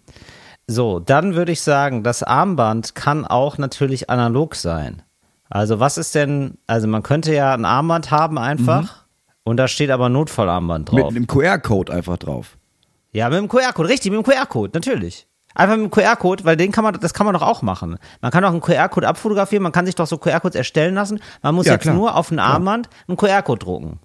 So, 0.67 0.99
dann 0.99 1.35
würde 1.35 1.51
ich 1.51 1.61
sagen, 1.61 2.03
das 2.03 2.23
Armband 2.23 2.93
kann 2.95 3.25
auch 3.25 3.57
natürlich 3.57 4.09
analog 4.09 4.55
sein. 4.55 5.01
Also 5.49 5.79
was 5.79 5.97
ist 5.97 6.15
denn, 6.15 6.57
also 6.67 6.87
man 6.87 7.03
könnte 7.03 7.33
ja 7.33 7.53
ein 7.53 7.65
Armband 7.65 8.11
haben 8.11 8.37
einfach 8.37 9.04
und 9.45 9.55
da 9.57 9.69
steht 9.69 9.89
aber 9.91 10.09
Notfallarmband 10.09 10.91
Mit 10.91 11.03
drauf. 11.03 11.11
einem 11.15 11.27
QR-Code 11.27 11.93
einfach 11.93 12.17
drauf. 12.17 12.57
Ja, 13.13 13.29
mit 13.29 13.37
dem 13.39 13.47
QR-Code, 13.47 13.87
richtig, 13.87 14.11
mit 14.11 14.19
dem 14.25 14.29
QR-Code, 14.29 14.71
natürlich. 14.73 15.25
Einfach 15.53 15.77
mit 15.77 15.85
dem 15.85 15.91
QR-Code, 15.91 16.43
weil 16.43 16.57
den 16.57 16.73
kann 16.73 16.83
man, 16.83 16.99
das 16.99 17.13
kann 17.13 17.25
man 17.25 17.33
doch 17.33 17.41
auch 17.41 17.61
machen. 17.61 17.97
Man 18.21 18.31
kann 18.31 18.43
auch 18.43 18.51
einen 18.51 18.59
QR-Code 18.59 19.07
abfotografieren, 19.07 19.63
man 19.63 19.71
kann 19.71 19.85
sich 19.85 19.95
doch 19.95 20.05
so 20.07 20.17
QR-Codes 20.17 20.55
erstellen 20.55 20.95
lassen. 20.95 21.21
Man 21.41 21.55
muss 21.55 21.65
Ja, 21.65 21.73
jetzt 21.73 21.83
klar. 21.83 21.95
nur 21.95 22.15
auf 22.17 22.29
ein 22.31 22.39
Armband 22.39 22.89
einen 23.07 23.15
QR-Code 23.15 23.59
drucken. 23.63 23.99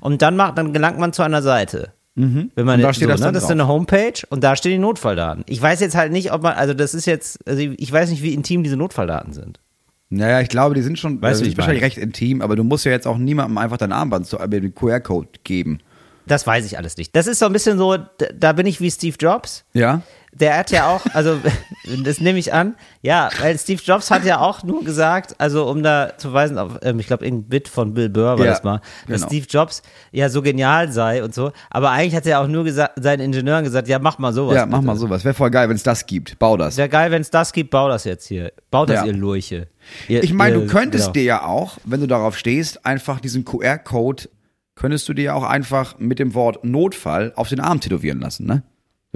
Und 0.00 0.20
dann 0.22 0.34
macht, 0.34 0.58
dann 0.58 0.72
gelangt 0.72 0.98
man 0.98 1.12
zu 1.12 1.22
einer 1.22 1.42
Seite. 1.42 1.92
Wenn 2.16 2.24
man 2.24 2.48
Mhm. 2.48 2.50
Und 2.56 2.80
da 2.82 2.92
steht 2.94 3.02
so, 3.08 3.12
das 3.12 3.20
ne? 3.20 3.30
das 3.32 3.44
ist 3.44 3.50
eine 3.50 3.68
Homepage 3.68 4.14
und 4.30 4.42
da 4.42 4.56
stehen 4.56 4.72
die 4.72 4.78
Notfalldaten. 4.78 5.44
Ich 5.46 5.60
weiß 5.60 5.80
jetzt 5.80 5.94
halt 5.94 6.12
nicht, 6.12 6.32
ob 6.32 6.42
man, 6.42 6.54
also 6.54 6.72
das 6.72 6.94
ist 6.94 7.04
jetzt, 7.04 7.46
also 7.46 7.60
ich 7.60 7.92
weiß 7.92 8.08
nicht, 8.08 8.22
wie 8.22 8.32
intim 8.32 8.62
diese 8.64 8.76
Notfalldaten 8.78 9.34
sind. 9.34 9.60
Naja, 10.08 10.40
ich 10.40 10.48
glaube, 10.48 10.74
die 10.74 10.82
sind 10.82 10.98
schon, 10.98 11.20
Weißt 11.20 11.40
du, 11.40 11.44
die 11.44 11.50
ich 11.50 11.56
wahrscheinlich 11.56 11.82
recht 11.82 11.98
intim, 11.98 12.40
aber 12.40 12.54
du 12.54 12.62
musst 12.62 12.84
ja 12.84 12.92
jetzt 12.92 13.06
auch 13.06 13.18
niemandem 13.18 13.58
einfach 13.58 13.76
dein 13.76 13.92
Armband 13.92 14.26
zu, 14.26 14.36
mit 14.38 14.52
dem 14.52 14.74
QR-Code 14.74 15.28
geben. 15.42 15.80
Das 16.26 16.46
weiß 16.46 16.64
ich 16.66 16.78
alles 16.78 16.96
nicht. 16.96 17.14
Das 17.14 17.26
ist 17.26 17.38
so 17.38 17.46
ein 17.46 17.52
bisschen 17.52 17.78
so, 17.78 17.96
da 18.34 18.52
bin 18.52 18.66
ich 18.66 18.80
wie 18.80 18.90
Steve 18.90 19.16
Jobs. 19.18 19.64
Ja? 19.72 20.02
Der 20.38 20.58
hat 20.58 20.70
ja 20.70 20.88
auch, 20.88 21.00
also 21.14 21.38
das 22.04 22.20
nehme 22.20 22.38
ich 22.38 22.52
an, 22.52 22.74
ja, 23.00 23.30
weil 23.40 23.58
Steve 23.58 23.80
Jobs 23.82 24.10
hat 24.10 24.24
ja 24.24 24.40
auch 24.40 24.62
nur 24.62 24.84
gesagt, 24.84 25.34
also 25.38 25.66
um 25.68 25.82
da 25.82 26.12
zu 26.18 26.32
weisen 26.32 26.58
auf, 26.58 26.78
ähm, 26.82 26.98
ich 27.00 27.06
glaube, 27.06 27.24
irgendein 27.24 27.48
Bit 27.48 27.68
von 27.68 27.94
Bill 27.94 28.10
Burr 28.10 28.38
war 28.38 28.44
Ja, 28.44 28.50
das 28.52 28.62
mal, 28.62 28.80
dass 29.08 29.22
genau. 29.22 29.26
Steve 29.28 29.46
Jobs 29.48 29.82
ja 30.12 30.28
so 30.28 30.42
genial 30.42 30.92
sei 30.92 31.24
und 31.24 31.34
so, 31.34 31.52
aber 31.70 31.90
eigentlich 31.90 32.14
hat 32.14 32.26
er 32.26 32.40
auch 32.40 32.48
nur 32.48 32.64
gesagt, 32.64 33.02
seinen 33.02 33.20
Ingenieuren 33.20 33.64
gesagt, 33.64 33.88
ja, 33.88 33.98
mach 33.98 34.18
mal 34.18 34.32
sowas. 34.34 34.56
ja, 34.56 34.66
mach 34.66 34.78
bitte. 34.78 34.86
mal 34.86 34.96
sowas. 34.96 35.24
Wäre 35.24 35.34
voll 35.34 35.50
geil, 35.50 35.68
wenn 35.70 35.76
es 35.76 35.82
das 35.82 36.04
gibt. 36.06 36.38
Bau 36.38 36.56
das. 36.58 36.76
Wäre 36.76 36.88
geil, 36.90 37.10
wenn 37.10 37.22
es 37.22 37.30
das 37.30 37.52
gibt, 37.54 37.70
bau 37.70 37.88
das 37.88 38.04
jetzt 38.04 38.26
hier. 38.26 38.52
Baut 38.70 38.90
das, 38.90 39.00
Ja. 39.00 39.06
ihr 39.06 39.14
Lurche. 39.14 39.68
Ihr, 40.08 40.22
Ich 40.22 40.34
meine, 40.34 40.56
du 40.60 40.66
könntest 40.66 41.04
genau. 41.04 41.12
dir 41.14 41.22
ja 41.22 41.44
auch, 41.46 41.78
wenn 41.84 42.00
du 42.00 42.06
darauf 42.06 42.36
stehst, 42.36 42.84
einfach 42.84 43.20
diesen 43.20 43.44
QR-Code, 43.44 44.28
könntest 44.74 45.08
du 45.08 45.14
dir 45.14 45.22
ja 45.24 45.34
auch 45.34 45.44
einfach 45.44 45.98
mit 45.98 46.18
dem 46.18 46.34
Wort 46.34 46.62
Notfall 46.64 47.32
auf 47.36 47.48
den 47.48 47.60
Arm 47.60 47.80
tätowieren 47.80 48.20
lassen, 48.20 48.46
ne? 48.46 48.62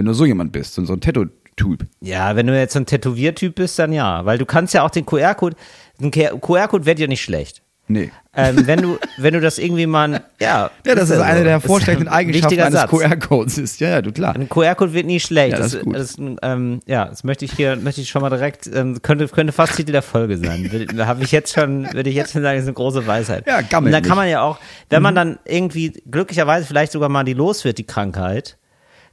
Wenn 0.01 0.07
du 0.07 0.15
so 0.15 0.25
jemand 0.25 0.51
bist, 0.51 0.73
so 0.73 0.83
so 0.87 0.95
ein 0.95 1.03
Tattoo-Typ. 1.03 1.87
Ja, 2.01 2.35
wenn 2.35 2.47
du 2.47 2.59
jetzt 2.59 2.73
so 2.73 2.79
ein 2.79 2.87
Tätowiertyp 2.87 3.55
bist, 3.55 3.79
dann 3.79 3.93
ja, 3.93 4.25
weil 4.25 4.39
du 4.39 4.47
kannst 4.47 4.73
ja 4.73 4.83
auch 4.83 4.89
den 4.89 5.05
QR-Code, 5.05 5.55
ein 6.01 6.11
QR-Code 6.11 6.87
wird 6.87 6.99
ja 6.99 7.07
nicht 7.07 7.21
schlecht. 7.21 7.61
Nee. 7.87 8.11
Ähm, 8.35 8.67
wenn 8.67 8.81
du, 8.81 8.99
wenn 9.19 9.35
du 9.35 9.43
das 9.43 9.59
irgendwie 9.59 9.85
mal, 9.85 10.23
ja. 10.41 10.71
Ja, 10.87 10.95
das 10.95 11.11
ist 11.11 11.19
ja 11.19 11.23
eine 11.23 11.41
so. 11.41 11.45
der 11.45 11.57
Ist 11.57 11.63
hervorstechenden 11.65 12.09
ein 12.09 12.15
Eigenschaften 12.15 12.61
eines. 12.61 12.87
QR-Codes 12.87 13.59
ist. 13.59 13.79
Ja, 13.81 13.91
ja, 13.91 14.01
du 14.01 14.11
klar. 14.11 14.35
Ein 14.35 14.49
QR-Code 14.49 14.95
wird 14.95 15.05
nie 15.05 15.21
schlecht. 15.21 15.53
Ja, 15.53 15.59
das 15.59 15.73
das, 15.73 15.75
ist 15.75 15.85
gut. 15.85 15.95
das, 15.95 16.17
ähm, 16.41 16.81
ja, 16.87 17.05
das 17.05 17.23
möchte 17.25 17.45
ich 17.45 17.53
hier, 17.53 17.77
möchte 17.77 18.01
ich 18.01 18.09
schon 18.09 18.23
mal 18.23 18.31
direkt, 18.31 18.71
ähm, 18.75 19.03
könnte, 19.03 19.29
könnte 19.29 19.53
fast 19.53 19.77
Titel 19.77 19.93
der 19.93 20.01
Folge 20.01 20.39
sein. 20.39 20.71
Habe 21.05 21.25
ich 21.25 21.31
jetzt 21.31 21.53
schon, 21.53 21.93
würde 21.93 22.09
ich 22.09 22.17
jetzt 22.17 22.33
schon 22.33 22.41
sagen, 22.41 22.57
das 22.57 22.63
ist 22.63 22.69
eine 22.69 22.75
große 22.75 23.07
Weisheit. 23.07 23.47
Ja, 23.47 23.61
gammelt 23.61 23.95
Und 23.95 24.03
da 24.03 24.09
kann 24.09 24.17
man 24.17 24.31
ja 24.31 24.41
auch, 24.41 24.59
wenn 24.89 25.03
man 25.03 25.15
dann 25.15 25.39
irgendwie 25.45 25.93
glücklicherweise 26.11 26.67
vielleicht 26.67 26.93
sogar 26.93 27.11
mal 27.11 27.25
die 27.25 27.35
los 27.35 27.67
wird, 27.67 27.77
die 27.77 27.87
Krankheit, 27.87 28.57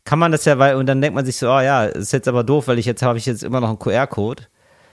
kann 0.07 0.19
man 0.19 0.31
das 0.31 0.45
ja, 0.45 0.57
weil, 0.57 0.75
und 0.75 0.85
dann 0.85 1.01
denkt 1.01 1.15
man 1.15 1.25
sich 1.25 1.35
so, 1.35 1.47
oh 1.49 1.59
ja, 1.59 1.83
ist 1.83 2.13
jetzt 2.13 2.29
aber 2.29 2.45
doof, 2.45 2.69
weil 2.69 2.79
ich 2.79 2.85
jetzt 2.85 3.01
habe 3.03 3.17
ich 3.17 3.25
jetzt 3.25 3.43
immer 3.43 3.59
noch 3.59 3.67
einen 3.67 3.77
QR-Code, 3.77 4.43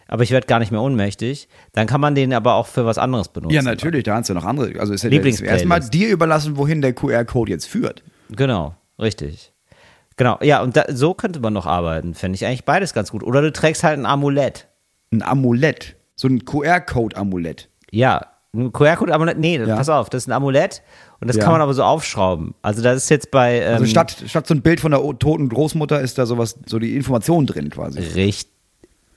aber 0.09 0.25
ich 0.25 0.33
werde 0.33 0.49
gar 0.49 0.59
nicht 0.59 0.73
mehr 0.73 0.83
ohnmächtig. 0.83 1.49
Dann 1.73 1.87
kann 1.87 2.01
man 2.01 2.17
den 2.17 2.33
aber 2.35 2.55
auch 2.55 2.67
für 2.67 2.85
was 2.85 2.99
anderes 2.99 3.29
benutzen. 3.29 3.55
Ja, 3.55 3.63
natürlich, 3.63 4.03
da 4.03 4.17
hast 4.17 4.29
du 4.29 4.35
noch 4.35 4.45
andere. 4.45 4.79
Also 4.81 4.93
ist 4.93 5.05
ja 5.05 5.11
erstmal 5.11 5.81
dir 5.81 6.09
überlassen, 6.09 6.57
wohin 6.57 6.83
der 6.83 6.93
QR-Code 6.95 7.53
jetzt 7.53 7.67
führt. 7.67 8.03
Genau, 8.31 8.75
richtig. 9.01 9.53
Genau, 10.17 10.37
ja, 10.43 10.61
und 10.63 10.77
da, 10.77 10.85
so 10.89 11.15
könnte 11.15 11.39
man 11.39 11.53
noch 11.53 11.67
arbeiten, 11.67 12.15
fände 12.15 12.35
ich 12.35 12.45
eigentlich 12.45 12.65
beides 12.65 12.93
ganz 12.93 13.13
gut. 13.13 13.23
Oder 13.23 13.41
du 13.41 13.53
trägst 13.53 13.85
halt 13.85 13.99
ein 13.99 14.07
Amulett. 14.07 14.67
Ein 15.13 15.23
Amulett. 15.23 15.95
So 16.17 16.27
ein 16.27 16.45
QR-Code-Amulett. 16.45 17.69
Ja, 17.93 18.21
Ein 18.53 18.73
QR-Code-Amulett? 18.73 19.39
Nee, 19.39 19.59
Ja. 19.59 19.77
pass 19.77 19.89
auf, 19.89 20.11
das 20.11 20.25
ist 20.25 20.29
ein 20.29 20.33
Amulett 20.33 20.83
und 21.25 21.29
das 21.29 21.37
Ja. 21.37 21.43
kann 21.45 21.53
man 21.53 21.61
aber 21.63 21.73
so 21.75 21.83
aufschrauben. 21.83 22.55
Also 22.63 22.83
das 22.83 22.97
ist 23.05 23.09
jetzt 23.09 23.31
bei. 23.31 23.61
Ähm, 23.61 23.75
Also 23.75 23.87
statt, 23.87 24.17
statt 24.27 24.47
so 24.47 24.55
ein 24.55 24.61
Bild 24.63 24.81
von 24.81 24.91
der 24.93 25.01
toten 25.19 25.49
Großmutter 25.49 26.01
ist 26.01 26.19
da 26.19 26.27
sowas, 26.27 26.59
so 26.67 26.79
die 26.79 26.95
Information 26.97 27.47
drin 27.47 27.71
quasi. 27.71 27.99
Richtig. 28.01 28.47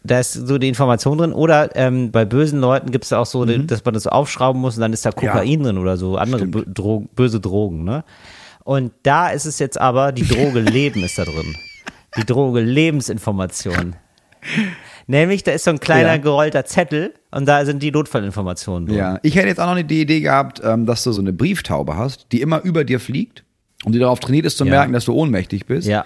Da 0.04 0.20
ist 0.22 0.34
so 0.34 0.58
die 0.58 0.70
Information 0.70 1.18
drin. 1.18 1.34
Oder 1.34 1.76
ähm, 1.76 2.12
bei 2.12 2.24
bösen 2.24 2.62
Leuten 2.62 2.92
gibt 2.92 3.04
es 3.04 3.12
auch 3.12 3.26
so, 3.26 3.46
Mhm. 3.46 3.68
dass 3.68 3.84
man 3.84 3.94
das 3.94 4.04
so 4.04 4.10
aufschrauben 4.10 4.62
muss 4.62 4.76
und 4.76 4.82
dann 4.82 4.94
ist 4.94 5.06
da 5.06 5.12
Kokain 5.12 5.64
drin 5.64 5.78
oder 5.78 5.98
so, 5.98 6.16
andere 6.16 6.40
Stimmt. 6.48 6.54
bö 6.54 6.64
Dro 6.66 7.06
böse 7.14 7.40
Drogen. 7.42 7.84
Ne? 7.84 8.06
Und 8.64 8.94
da 9.04 9.30
ist 9.30 9.46
es 9.46 9.60
jetzt 9.60 9.80
aber, 9.80 10.14
die 10.14 10.26
Droge 10.26 10.60
Leben 10.62 11.04
ist 11.04 11.18
da 11.18 11.26
drin. 11.26 11.56
Die 12.16 12.26
Droge 12.26 12.62
Lebensinformation. 12.62 13.96
Nämlich, 15.10 15.44
da 15.44 15.52
ist 15.54 15.64
so 15.64 15.72
ein 15.72 15.80
kleiner 15.80 16.10
Ja. 16.16 16.18
gerollter 16.18 16.66
Zettel 16.66 17.14
und 17.32 17.46
da 17.48 17.64
sind 17.66 17.82
die 17.82 17.92
Notfallinformationen 17.92 18.88
drin. 18.88 18.98
Ja, 18.98 19.20
ich 19.24 19.36
hätte 19.38 19.48
jetzt 19.48 19.60
auch 19.60 19.74
noch 19.74 19.82
die 19.82 20.02
Idee 20.02 20.20
gehabt, 20.20 20.62
ähm, 20.64 20.86
dass 20.86 21.04
du 21.04 21.12
so 21.14 21.22
eine 21.22 21.32
Brieftaube 21.32 21.96
hast, 21.96 22.28
die 22.34 22.42
immer 22.42 22.62
über 22.64 22.84
dir 22.84 23.00
fliegt 23.00 23.46
und 23.86 23.94
die 23.94 24.00
darauf 24.00 24.20
trainiert 24.20 24.46
ist 24.46 24.58
zu 24.58 24.66
Ja. 24.66 24.72
merken, 24.72 24.92
dass 24.94 25.06
du 25.06 25.14
ohnmächtig 25.14 25.66
bist. 25.66 25.88
Ja. 25.88 26.06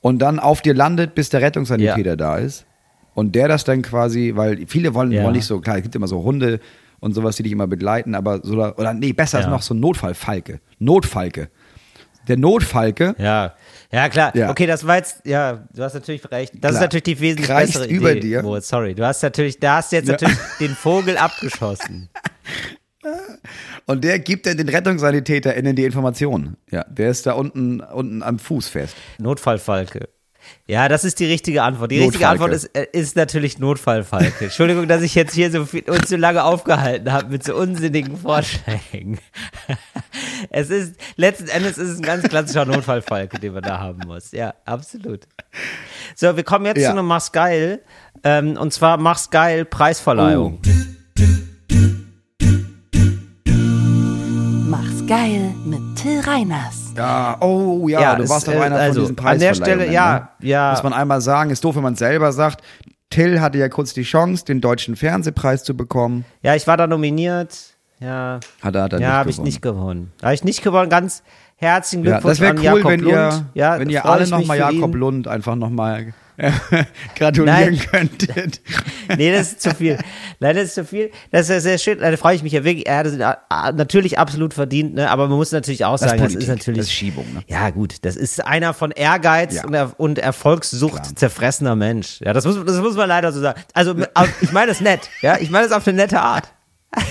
Und 0.00 0.18
dann 0.20 0.38
auf 0.38 0.60
dir 0.60 0.74
landet, 0.74 1.14
bis 1.14 1.30
der 1.30 1.40
Rettungssanitäter 1.40 2.10
Ja. 2.10 2.16
da 2.16 2.36
ist. 2.36 2.66
Und 3.14 3.34
der 3.34 3.48
das 3.48 3.64
dann 3.64 3.80
quasi, 3.80 4.32
weil 4.34 4.66
viele 4.66 4.92
wollen, 4.92 5.10
wollen 5.22 5.32
nicht 5.32 5.46
so, 5.46 5.60
klar, 5.60 5.76
es 5.76 5.82
gibt 5.82 5.94
immer 5.94 6.08
so 6.08 6.22
Hunde 6.22 6.60
und 7.00 7.14
sowas, 7.14 7.36
die 7.36 7.44
dich 7.44 7.52
immer 7.52 7.66
begleiten, 7.66 8.14
aber 8.14 8.40
so, 8.42 8.54
oder 8.56 8.92
nee, 8.92 9.12
besser 9.14 9.40
ist 9.40 9.48
noch 9.48 9.62
so 9.62 9.72
ein 9.72 9.80
Notfallfalke. 9.80 10.60
Notfalke. 10.78 11.48
Der 12.28 12.36
Notfalke 12.36 13.14
Ja, 13.18 13.54
ja 13.94 14.08
klar. 14.08 14.36
Ja. 14.36 14.50
Okay, 14.50 14.66
das 14.66 14.86
war 14.86 14.96
jetzt, 14.96 15.24
ja, 15.24 15.66
du 15.72 15.82
hast 15.82 15.94
natürlich 15.94 16.30
recht. 16.30 16.52
Das 16.54 16.60
Klar. 16.60 16.72
ist 16.72 16.80
natürlich 16.80 17.02
die 17.04 17.20
wesentlich 17.20 17.46
Kreist 17.48 17.72
bessere 17.74 17.88
über 17.90 18.10
Idee. 18.12 18.20
dir. 18.20 18.42
Moritz, 18.42 18.68
sorry, 18.68 18.94
du 18.94 19.06
hast 19.06 19.22
natürlich, 19.22 19.58
da 19.60 19.76
hast 19.76 19.92
du 19.92 19.96
jetzt 19.96 20.06
Ja. 20.08 20.12
natürlich 20.12 20.38
den 20.60 20.74
Vogel 20.74 21.16
abgeschossen. 21.16 22.08
und 23.86 24.04
der 24.04 24.18
gibt 24.18 24.46
dann 24.46 24.56
den 24.56 24.68
RettungssanitäterInnen 24.68 25.76
die 25.76 25.84
Informationen. 25.84 26.56
Ja, 26.70 26.84
der 26.84 27.10
ist 27.10 27.26
da 27.26 27.32
unten, 27.32 27.80
unten 27.80 28.22
am 28.22 28.38
Fuß 28.38 28.68
fest. 28.68 28.96
Notfallfalke. 29.18 30.08
Ja, 30.66 30.88
das 30.88 31.04
ist 31.04 31.20
die 31.20 31.26
richtige 31.26 31.62
Antwort. 31.62 31.90
Die 31.90 32.00
richtige. 32.00 32.26
Antwort 32.28 32.52
ist, 32.52 32.64
äh, 32.74 32.86
ist 32.92 33.16
natürlich 33.16 33.58
Notfallfalke. 33.58 34.44
Entschuldigung, 34.44 34.88
dass 34.88 35.02
ich 35.02 35.14
jetzt 35.14 35.34
hier 35.34 35.50
so 35.50 35.64
viel, 35.66 35.82
uns 35.90 36.08
so 36.08 36.16
lange 36.16 36.42
aufgehalten 36.44 37.12
habe 37.12 37.28
mit 37.30 37.44
so 37.44 37.54
unsinnigen 37.54 38.16
Vorschlägen. 38.16 39.18
Es 40.50 40.70
ist, 40.70 40.94
letzten 41.16 41.48
Endes 41.48 41.78
ist 41.78 41.88
es 41.88 41.98
ein 41.98 42.02
ganz 42.02 42.28
klassischer 42.28 42.64
Notfallfalke, 42.64 43.38
den 43.38 43.54
man 43.54 43.62
da 43.62 43.78
haben 43.78 44.00
muss. 44.06 44.32
Ja, 44.32 44.54
absolut. 44.64 45.20
So, 46.14 46.36
wir 46.36 46.44
kommen 46.44 46.66
jetzt 46.66 46.78
Ja. 46.80 46.90
zu 46.90 46.98
einem 46.98 47.06
Mach's 47.06 47.32
geil. 47.32 47.80
Ähm, 48.22 48.56
und 48.56 48.72
zwar 48.72 48.96
Mach's 48.98 49.30
geil 49.30 49.64
Preisverleihung. 49.64 50.60
Mach's 54.68 55.06
geil 55.06 55.54
mit 55.64 55.80
Till 55.96 56.20
Reiners. 56.20 56.83
Ja, 56.96 57.36
oh 57.40 57.88
ja, 57.88 58.00
Ja, 58.00 58.16
du 58.16 58.28
warst 58.28 58.46
doch 58.48 58.52
einer 58.60 58.76
also, 58.76 59.06
von 59.06 59.14
diesen 59.14 59.26
an 59.26 59.38
der 59.38 59.46
Preisverleihungen. 59.48 59.80
Stelle, 59.86 59.92
ja, 59.92 60.30
ne? 60.38 60.48
ja. 60.48 60.70
Muss 60.72 60.82
man 60.82 60.92
einmal 60.92 61.20
sagen, 61.20 61.50
ist 61.50 61.64
doof, 61.64 61.76
wenn 61.76 61.82
man 61.82 61.96
selber 61.96 62.32
sagt. 62.32 62.62
Till 63.10 63.40
hatte 63.40 63.58
ja 63.58 63.68
kurz 63.68 63.94
die 63.94 64.02
Chance, 64.02 64.44
den 64.44 64.60
deutschen 64.60 64.96
Fernsehpreis 64.96 65.62
zu 65.64 65.76
bekommen. 65.76 66.24
Ja, 66.42 66.54
ich 66.54 66.66
war 66.66 66.76
da 66.76 66.86
nominiert. 66.86 67.56
Ja, 68.00 68.40
Hat 68.60 68.74
er, 68.74 68.82
hat 68.82 68.92
er 68.94 69.00
ja, 69.00 69.12
habe 69.12 69.30
ich 69.30 69.40
nicht 69.40 69.62
gewonnen. 69.62 70.12
Habe 70.22 70.34
ich 70.34 70.42
nicht 70.44 70.62
gewonnen. 70.62 70.90
Ganz 70.90 71.22
herzlichen 71.56 72.04
Ja, 72.04 72.18
Glückwunsch 72.18 72.32
das 72.32 72.40
wäre 72.40 72.50
an 72.52 72.58
cool, 72.58 72.64
Jakob 72.64 72.90
wenn 72.90 73.00
Lund. 73.00 73.12
ihr, 73.12 73.44
ja, 73.54 73.78
wenn 73.78 73.88
ihr 73.88 74.04
alle 74.04 74.26
nochmal 74.28 74.58
Jakob 74.58 74.94
ihn. 74.94 74.98
Lund 75.00 75.28
einfach 75.28 75.54
nochmal 75.54 76.12
gratulieren 77.16 77.74
Nein. 77.76 77.78
könntet. 77.90 78.60
Nee, 79.18 79.32
das 79.32 79.52
ist 79.52 79.60
zu 79.62 79.74
viel. 79.74 79.98
Nein, 80.40 80.56
das 80.56 80.64
ist 80.64 80.74
zu 80.76 80.84
viel. 80.86 81.10
Das 81.30 81.42
ist 81.42 81.50
ja 81.50 81.60
sehr 81.60 81.76
schön. 81.78 81.98
Da 82.00 82.16
freue 82.16 82.34
ich 82.34 82.42
mich 82.42 82.52
ja 82.54 82.64
wirklich. 82.64 82.86
Er 82.86 82.96
hat 82.96 83.06
es 83.06 83.18
natürlich 83.76 84.18
absolut 84.18 84.54
verdient, 84.54 84.94
ne? 84.94 85.10
aber 85.10 85.28
man 85.28 85.36
muss 85.36 85.52
natürlich 85.52 85.84
auch 85.84 85.92
Das 85.92 86.02
ist 86.02 86.08
sagen, 86.10 86.22
das 86.22 86.34
ist 86.34 86.48
natürlich. 86.48 86.78
das 86.78 86.86
ist 86.86 86.92
Schiebung, 86.94 87.26
ne? 87.34 87.42
Ja, 87.46 87.68
gut. 87.70 87.96
Das 88.06 88.16
ist 88.16 88.44
einer 88.46 88.72
von 88.72 88.90
Ehrgeiz 88.92 89.56
Ja. 89.56 89.64
und, 89.66 89.74
er 89.74 89.92
und 90.00 90.18
Erfolgssucht 90.18 91.02
Klar. 91.02 91.16
zerfressener 91.16 91.76
Mensch. 91.76 92.20
Ja, 92.24 92.32
das 92.32 92.46
muss, 92.46 92.56
das 92.64 92.78
muss 92.78 92.96
man 92.96 93.08
leider 93.10 93.30
so 93.32 93.40
sagen. 93.40 93.60
Also, 93.74 93.94
ich 94.40 94.52
meine 94.52 94.70
es 94.72 94.80
nett. 94.80 95.10
Ja, 95.20 95.36
ich 95.38 95.50
meine 95.50 95.66
es 95.66 95.72
auf 95.72 95.86
eine 95.86 95.96
nette 95.98 96.20
Art. 96.20 96.48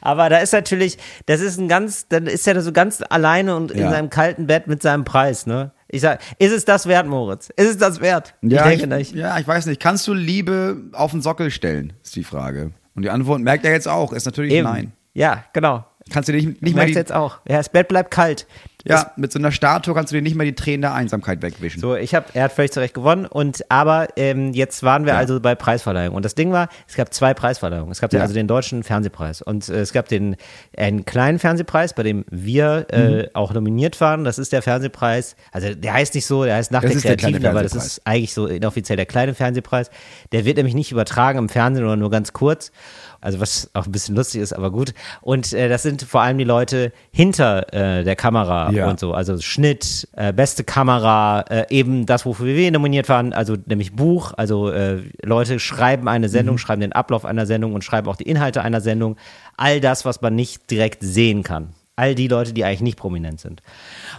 Aber 0.00 0.30
da 0.30 0.38
ist 0.38 0.52
natürlich, 0.52 0.96
das 1.26 1.40
ist 1.42 1.58
ein 1.58 1.68
ganz, 1.68 2.08
dann 2.08 2.26
ist 2.26 2.48
er 2.48 2.54
da 2.54 2.62
so 2.62 2.72
ganz 2.72 3.02
alleine 3.10 3.54
und 3.56 3.70
in 3.70 3.80
Ja. 3.80 3.90
seinem 3.90 4.08
kalten 4.08 4.46
Bett 4.46 4.66
mit 4.66 4.80
seinem 4.82 5.04
Preis, 5.04 5.46
ne? 5.46 5.72
Ich 5.92 6.02
sag, 6.02 6.20
ist 6.38 6.52
es 6.52 6.64
das 6.64 6.86
wert, 6.86 7.06
Moritz? 7.06 7.50
Ist 7.56 7.68
es 7.68 7.78
das 7.78 8.00
wert? 8.00 8.34
Ja, 8.42 8.68
ich 8.70 8.78
denke 8.78 8.96
nicht. 8.96 9.14
ja, 9.14 9.38
ich 9.38 9.46
weiß 9.46 9.66
nicht. 9.66 9.80
Kannst 9.80 10.06
du 10.06 10.14
Liebe 10.14 10.76
auf 10.92 11.10
den 11.10 11.20
Sockel 11.20 11.50
stellen, 11.50 11.92
ist 12.02 12.14
die 12.14 12.24
Frage. 12.24 12.70
Und 12.94 13.02
die 13.02 13.10
Antwort 13.10 13.40
merkt 13.40 13.64
er 13.64 13.72
jetzt 13.72 13.88
auch, 13.88 14.12
ist 14.12 14.24
natürlich 14.24 14.52
Eben. 14.52 14.68
nein. 14.68 14.92
Ja, 15.14 15.44
genau. 15.52 15.84
Kannst 16.12 16.28
du 16.28 16.32
nicht, 16.32 16.46
nicht 16.46 16.62
Ich 16.62 16.70
mal 16.72 16.80
merke 16.80 16.92
die, 16.92 16.98
jetzt 16.98 17.12
auch. 17.12 17.38
Ja, 17.48 17.56
das 17.56 17.68
Bett 17.68 17.88
bleibt 17.88 18.10
kalt. 18.10 18.46
Ja, 18.86 19.12
mit 19.16 19.32
so 19.32 19.38
einer 19.38 19.52
Statue 19.52 19.94
kannst 19.94 20.12
du 20.12 20.16
dir 20.16 20.22
nicht 20.22 20.36
mal 20.36 20.44
die 20.44 20.54
Tränen 20.54 20.82
der 20.82 20.94
Einsamkeit 20.94 21.42
wegwischen. 21.42 21.80
So, 21.80 21.96
ich 21.96 22.14
habe, 22.14 22.26
er 22.34 22.44
hat 22.44 22.52
völlig 22.52 22.72
zu 22.72 22.80
Recht 22.80 22.94
gewonnen 22.94 23.26
und 23.26 23.70
aber 23.70 24.08
ähm, 24.16 24.52
jetzt 24.52 24.82
waren 24.82 25.04
wir 25.04 25.12
Ja. 25.14 25.18
also 25.18 25.40
bei 25.40 25.54
Preisverleihung 25.54 26.14
und 26.14 26.24
das 26.24 26.34
Ding 26.34 26.52
war, 26.52 26.68
es 26.88 26.94
gab 26.96 27.12
zwei 27.12 27.34
Preisverleihungen. 27.34 27.92
Es 27.92 28.00
gab 28.00 28.12
Ja. 28.12 28.20
also 28.20 28.34
den 28.34 28.46
deutschen 28.46 28.82
Fernsehpreis 28.82 29.42
und 29.42 29.68
äh, 29.68 29.80
es 29.80 29.92
gab 29.92 30.08
den 30.08 30.36
einen 30.76 31.04
kleinen 31.04 31.38
Fernsehpreis, 31.38 31.94
bei 31.94 32.02
dem 32.02 32.24
wir 32.30 32.86
Mhm. 32.92 32.96
äh, 32.98 33.28
auch 33.34 33.52
nominiert 33.52 34.00
waren. 34.00 34.24
Das 34.24 34.38
ist 34.38 34.52
der 34.52 34.62
Fernsehpreis. 34.62 35.36
Also 35.52 35.74
der 35.74 35.92
heißt 35.94 36.14
nicht 36.14 36.26
so, 36.26 36.44
der 36.44 36.56
heißt 36.56 36.70
nach 36.72 36.82
Das 36.82 36.90
der 36.90 36.96
ist 36.96 37.04
der 37.04 37.16
Kreativen, 37.16 37.46
aber 37.46 37.62
das 37.62 37.74
ist 37.74 38.00
eigentlich 38.04 38.32
so 38.34 38.46
inoffiziell 38.46 38.96
der 38.96 39.06
kleine 39.06 39.34
Fernsehpreis. 39.34 39.90
Der 40.32 40.44
wird 40.44 40.56
nämlich 40.56 40.74
nicht 40.74 40.90
übertragen 40.92 41.38
im 41.38 41.48
Fernsehen 41.48 41.84
oder 41.84 41.96
nur 41.96 42.10
ganz 42.10 42.32
kurz. 42.32 42.72
Also 43.20 43.40
was 43.40 43.70
auch 43.74 43.86
ein 43.86 43.92
bisschen 43.92 44.16
lustig 44.16 44.40
ist, 44.40 44.52
aber 44.52 44.70
gut. 44.70 44.94
Und 45.20 45.52
äh, 45.52 45.68
das 45.68 45.82
sind 45.82 46.02
vor 46.02 46.22
allem 46.22 46.38
die 46.38 46.44
Leute 46.44 46.92
hinter 47.12 47.72
äh, 47.72 48.04
der 48.04 48.16
Kamera 48.16 48.70
Ja. 48.72 48.88
und 48.88 48.98
so. 48.98 49.12
Also 49.12 49.38
Schnitt, 49.40 50.08
äh, 50.16 50.32
beste 50.32 50.64
Kamera, 50.64 51.42
äh, 51.50 51.66
eben 51.70 52.06
das, 52.06 52.24
wofür 52.24 52.46
wir 52.54 52.70
nominiert 52.70 53.08
waren, 53.08 53.32
also 53.32 53.56
nämlich 53.66 53.94
Buch. 53.94 54.32
Also 54.36 54.70
äh, 54.70 55.02
Leute 55.22 55.58
schreiben 55.58 56.08
eine 56.08 56.28
Sendung, 56.28 56.58
schreiben 56.58 56.80
den 56.80 56.92
Ablauf 56.92 57.24
einer 57.24 57.46
Sendung 57.46 57.74
und 57.74 57.84
schreiben 57.84 58.08
auch 58.08 58.16
die 58.16 58.28
Inhalte 58.28 58.62
einer 58.62 58.80
Sendung. 58.80 59.16
All 59.56 59.80
das, 59.80 60.04
was 60.04 60.22
man 60.22 60.34
nicht 60.34 60.70
direkt 60.70 61.02
sehen 61.02 61.42
kann. 61.42 61.68
All 62.00 62.14
die 62.14 62.28
Leute, 62.28 62.52
die 62.54 62.64
eigentlich 62.64 62.80
nicht 62.80 62.98
prominent 62.98 63.40
sind. 63.40 63.62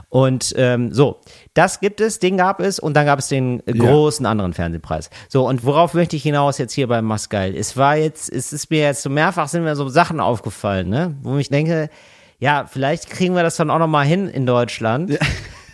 Und 0.10 0.54
ähm, 0.56 0.94
so, 0.94 1.20
das 1.56 1.80
gibt 1.80 2.00
es, 2.00 2.20
den 2.20 2.38
gab 2.38 2.60
es 2.60 2.78
und 2.80 2.94
dann 2.96 3.06
gab 3.08 3.18
es 3.18 3.28
den 3.28 3.60
äh, 3.66 3.76
Ja. 3.76 3.86
großen 3.92 4.26
anderen 4.26 4.54
Fernsehpreis. 4.54 5.10
So, 5.30 5.48
und 5.48 5.66
worauf 5.66 5.94
möchte 5.96 6.16
ich 6.16 6.24
hinaus 6.24 6.58
jetzt 6.60 6.74
hier 6.74 6.88
beim 6.88 7.06
Masgeil? 7.06 7.56
Es 7.56 7.76
war 7.78 7.98
jetzt, 7.98 8.32
es 8.32 8.54
ist 8.54 8.70
mir 8.70 8.82
jetzt 8.82 9.02
so 9.02 9.10
mehrfach 9.10 9.48
sind 9.48 9.64
mir 9.64 9.76
so 9.76 9.90
Sachen 9.90 10.20
aufgefallen, 10.20 10.90
ne? 10.90 11.16
Wo 11.24 11.38
ich 11.38 11.50
denke, 11.50 11.90
ja, 12.40 12.66
vielleicht 12.70 13.10
kriegen 13.10 13.36
wir 13.36 13.44
das 13.44 13.56
dann 13.56 13.70
auch 13.72 13.80
nochmal 13.80 14.06
hin 14.06 14.28
in 14.28 14.46
Deutschland, 14.46 15.18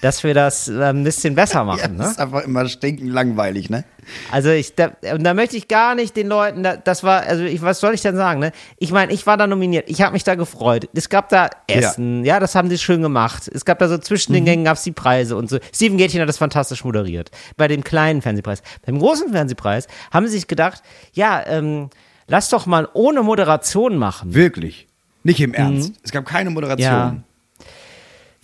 dass 0.01 0.23
wir 0.23 0.33
das 0.33 0.67
äh, 0.67 0.83
ein 0.83 1.03
bisschen 1.03 1.35
besser 1.35 1.63
machen, 1.65 1.79
Ja, 1.81 1.87
ne? 1.87 1.97
das 1.97 2.11
ist 2.11 2.19
einfach 2.19 2.43
immer 2.43 2.67
stinkend 2.67 3.11
langweilig, 3.11 3.69
ne? 3.69 3.83
Also 4.31 4.51
ich, 4.51 4.73
da, 4.73 4.91
und 5.13 5.23
da 5.25 5.33
möchte 5.33 5.57
ich 5.57 5.67
gar 5.67 5.93
nicht 5.93 6.15
den 6.15 6.27
Leuten, 6.27 6.63
da, 6.63 6.77
das 6.77 7.03
war, 7.03 7.23
also 7.23 7.43
ich, 7.43 7.61
was 7.61 7.81
soll 7.81 7.93
ich 7.93 8.01
denn 8.01 8.15
sagen, 8.15 8.39
ne? 8.39 8.51
Ich 8.77 8.91
meine, 8.91 9.11
ich 9.11 9.27
war 9.27 9.35
da 9.35 9.47
nominiert, 9.47 9.89
ich 9.89 10.01
habe 10.01 10.13
mich 10.13 10.23
da 10.23 10.35
gefreut. 10.35 10.87
Es 10.93 11.09
gab 11.09 11.27
da 11.29 11.49
Essen, 11.67 12.23
ja. 12.23 12.39
das 12.39 12.55
haben 12.55 12.69
sie 12.69 12.77
schön 12.77 13.01
gemacht. 13.01 13.49
Es 13.53 13.65
gab 13.65 13.79
da 13.79 13.89
so 13.89 13.97
zwischen 13.97 14.31
Mhm. 14.31 14.35
den 14.35 14.45
Gängen 14.45 14.65
gab's 14.65 14.83
die 14.83 14.93
Preise 14.93 15.35
und 15.35 15.49
so. 15.49 15.59
Steven 15.73 15.97
Gätchen 15.97 16.21
hat 16.21 16.29
das 16.29 16.37
fantastisch 16.37 16.85
moderiert. 16.85 17.31
Bei 17.57 17.67
dem 17.67 17.83
kleinen 17.83 18.21
Fernsehpreis. 18.21 18.61
Beim 18.85 18.97
großen 18.99 19.31
Fernsehpreis 19.31 19.87
haben 20.13 20.25
sie 20.27 20.33
sich 20.33 20.47
gedacht, 20.47 20.81
ja, 21.11 21.43
ähm, 21.45 21.89
lass 22.27 22.47
doch 22.49 22.65
mal 22.65 22.87
ohne 22.93 23.23
Moderation 23.23 23.97
machen. 23.97 24.33
Wirklich. 24.33 24.87
Nicht 25.23 25.41
im 25.41 25.53
Ernst. 25.53 25.91
Es 26.03 26.11
gab 26.11 26.25
keine 26.25 26.49
Moderation. 26.49 26.87
Mhm. 26.93 27.15
Ja. 27.17 27.23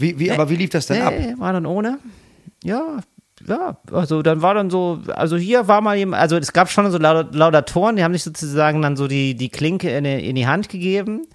Wie, 0.04 0.20
wie, 0.20 0.32
aber 0.32 0.50
wie 0.50 0.56
lief 0.58 0.70
das 0.70 0.88
denn 0.88 1.02
ab? 1.02 1.14
Nee, 1.18 1.34
war 1.38 1.54
dann 1.54 1.66
ohne. 1.66 1.98
Ja, 2.64 3.00
ja, 3.48 3.78
also 3.92 4.22
dann 4.22 4.42
war 4.42 4.54
dann 4.54 4.70
so, 4.70 5.00
also 5.16 5.36
hier 5.36 5.68
war 5.68 5.82
mal 5.82 5.96
jemand, 5.98 6.22
also 6.22 6.38
es 6.38 6.54
gab 6.54 6.70
schon 6.70 6.90
so 6.92 6.98
Laud- 6.98 7.34
Laudatoren, 7.34 7.96
die 7.96 8.04
haben 8.04 8.14
sich 8.14 8.24
sozusagen 8.24 8.82
dann 8.82 8.96
so 8.96 9.08
die, 9.08 9.36
die 9.36 9.50
Klinke 9.50 9.90
in 9.90 10.04
die, 10.06 10.30
in 10.30 10.36
die 10.36 10.48
Hand 10.48 10.70
gegeben. 10.70 11.26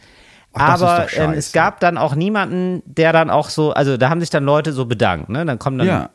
Ach, 0.55 0.81
Aber 0.81 1.07
ähm, 1.17 1.33
es 1.33 1.53
gab 1.53 1.81
dann 1.81 1.99
auch 1.99 2.15
niemanden, 2.15 2.83
der 2.87 3.13
dann 3.13 3.29
auch 3.31 3.51
so, 3.51 3.73
also 3.73 3.97
da 3.99 4.09
haben 4.09 4.21
sich 4.21 4.31
dann 4.31 4.45
Leute 4.45 4.73
so 4.73 4.87
bedankt, 4.87 5.29
ne? 5.29 5.45
Dann 5.45 5.59
kommen 5.59 5.77
dann, 5.79 5.87
Ja. 5.87 6.11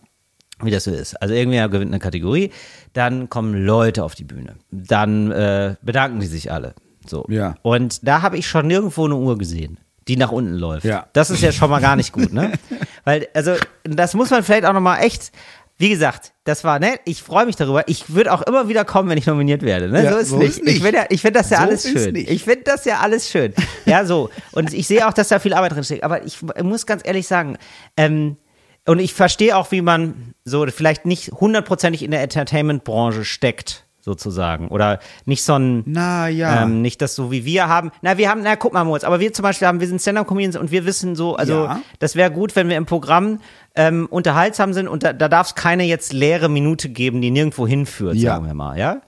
wie 0.63 0.72
das 0.72 0.86
so 0.86 0.92
ist. 0.92 1.22
Also 1.22 1.36
irgendwer 1.36 1.70
gewinnt 1.70 1.92
eine 1.92 2.00
Kategorie, 2.00 2.52
dann 2.94 3.30
kommen 3.30 3.54
Leute 3.63 4.04
auf 4.04 4.16
die 4.16 4.24
Bühne. 4.24 4.56
Dann 4.72 5.32
äh, 5.32 5.76
bedanken 5.84 6.20
die 6.20 6.26
sich 6.28 6.52
alle. 6.52 6.74
So. 7.06 7.26
Ja. 7.30 7.56
Und 7.62 8.08
da 8.08 8.22
habe 8.24 8.38
ich 8.38 8.48
schon 8.48 8.66
nirgendwo 8.66 9.06
eine 9.06 9.16
Uhr 9.16 9.38
gesehen, 9.38 9.78
die 10.08 10.18
nach 10.18 10.32
unten 10.32 10.54
läuft. 10.56 10.86
Ja. 10.86 11.08
Das 11.13 11.30
ist 11.30 11.42
ja 11.42 11.52
schon 11.52 11.70
mal 11.70 11.80
gar 11.82 11.96
nicht 11.96 12.12
gut, 12.12 12.34
ne? 12.34 12.52
Weil, 13.06 13.28
also, 13.34 13.56
das 13.84 14.13
muss 14.13 14.30
man 14.30 14.44
vielleicht 14.44 14.66
auch 14.66 14.74
nochmal 14.74 15.04
echt, 15.04 15.32
wie 15.78 15.89
gesagt, 15.89 16.34
das 16.44 16.63
war 16.63 16.80
nett, 16.80 17.02
ich 17.06 17.24
freue 17.24 17.46
mich 17.46 17.56
darüber. 17.56 17.88
Ich 17.88 18.13
würde 18.13 18.32
auch 18.34 18.42
immer 18.44 18.70
wieder 18.70 18.86
kommen, 18.86 19.10
wenn 19.10 19.18
ich 19.18 19.26
nominiert 19.26 19.62
werde. 19.63 19.89
Ne? 19.89 20.04
Ja, 20.04 20.12
so 20.12 20.18
ist 20.18 20.30
so 20.30 20.38
nicht. 20.38 20.63
nicht. 20.63 20.78
Ich 20.78 20.84
finde 20.84 20.98
ja, 21.00 21.06
ich 21.10 21.22
find 21.22 21.36
das 21.36 21.50
ja 21.50 21.58
So 21.58 21.63
alles 21.63 21.84
schön. 21.84 22.13
nicht. 22.13 22.30
Ich 22.30 22.44
finde 22.44 22.63
das 22.66 22.86
ja 22.86 23.00
alles 23.00 23.30
schön. 23.30 23.54
Ja, 23.86 24.06
so. 24.06 24.30
Und 24.52 24.74
ich 24.74 24.88
sehe 24.88 25.08
auch, 25.08 25.13
dass 25.13 25.30
da 25.30 25.39
viel 25.39 25.54
Arbeit 25.54 25.74
drin 25.74 25.84
steckt. 25.84 26.04
Aber 26.04 26.24
ich 26.26 26.42
muss 26.62 26.86
ganz 26.86 27.02
ehrlich 27.06 27.28
sagen, 27.28 27.58
ähm, 27.98 28.38
und 28.86 29.00
ich 29.00 29.13
verstehe 29.13 29.56
auch, 29.56 29.72
wie 29.72 29.82
man 29.82 30.34
so 30.44 30.66
vielleicht 30.68 31.06
nicht 31.06 31.32
hundertprozentig 31.32 32.04
in 32.04 32.12
der 32.12 32.22
Entertainment-Branche 32.22 33.24
steckt. 33.26 33.86
Sozusagen. 34.04 34.68
Oder 34.68 35.00
nicht 35.26 35.44
so 35.44 35.54
ein, 35.54 35.84
Na 35.86 36.28
ja. 36.28 36.63
ähm, 36.63 36.82
nicht 36.82 37.02
das 37.02 37.16
so 37.16 37.32
wie 37.32 37.46
wir 37.46 37.68
haben. 37.70 37.92
Na, 38.02 38.18
wir 38.18 38.30
haben, 38.30 38.42
na, 38.44 38.56
guck 38.58 38.74
mal, 38.74 38.84
Moritz, 38.84 39.04
aber 39.06 39.20
wir 39.22 39.32
zum 39.34 39.44
Beispiel 39.44 39.68
haben, 39.68 39.80
wir 39.80 39.88
sind 39.88 40.02
Stand-Up-Comedians 40.02 40.58
und 40.58 40.72
wir 40.72 40.86
wissen 40.86 41.16
so, 41.16 41.36
also 41.36 41.63
Ja. 41.66 41.80
das 42.00 42.16
wäre 42.16 42.30
gut, 42.30 42.56
wenn 42.56 42.68
wir 42.70 42.76
im 42.78 42.86
Programm 42.86 43.39
ähm, 43.76 44.08
unterhaltsam 44.10 44.74
sind 44.74 44.88
und 44.88 45.04
da, 45.04 45.13
da 45.13 45.30
darf 45.30 45.48
es 45.48 45.56
keine 45.56 45.84
jetzt 45.86 46.13
leere 46.13 46.50
Minute 46.50 46.89
geben, 46.89 47.22
die 47.22 47.32
nirgendwo 47.32 47.66
hinführt, 47.66 48.16
Ja. 48.16 48.34
sagen 48.34 48.46
wir 48.46 48.54
mal, 48.54 48.78
ja? 48.78 49.02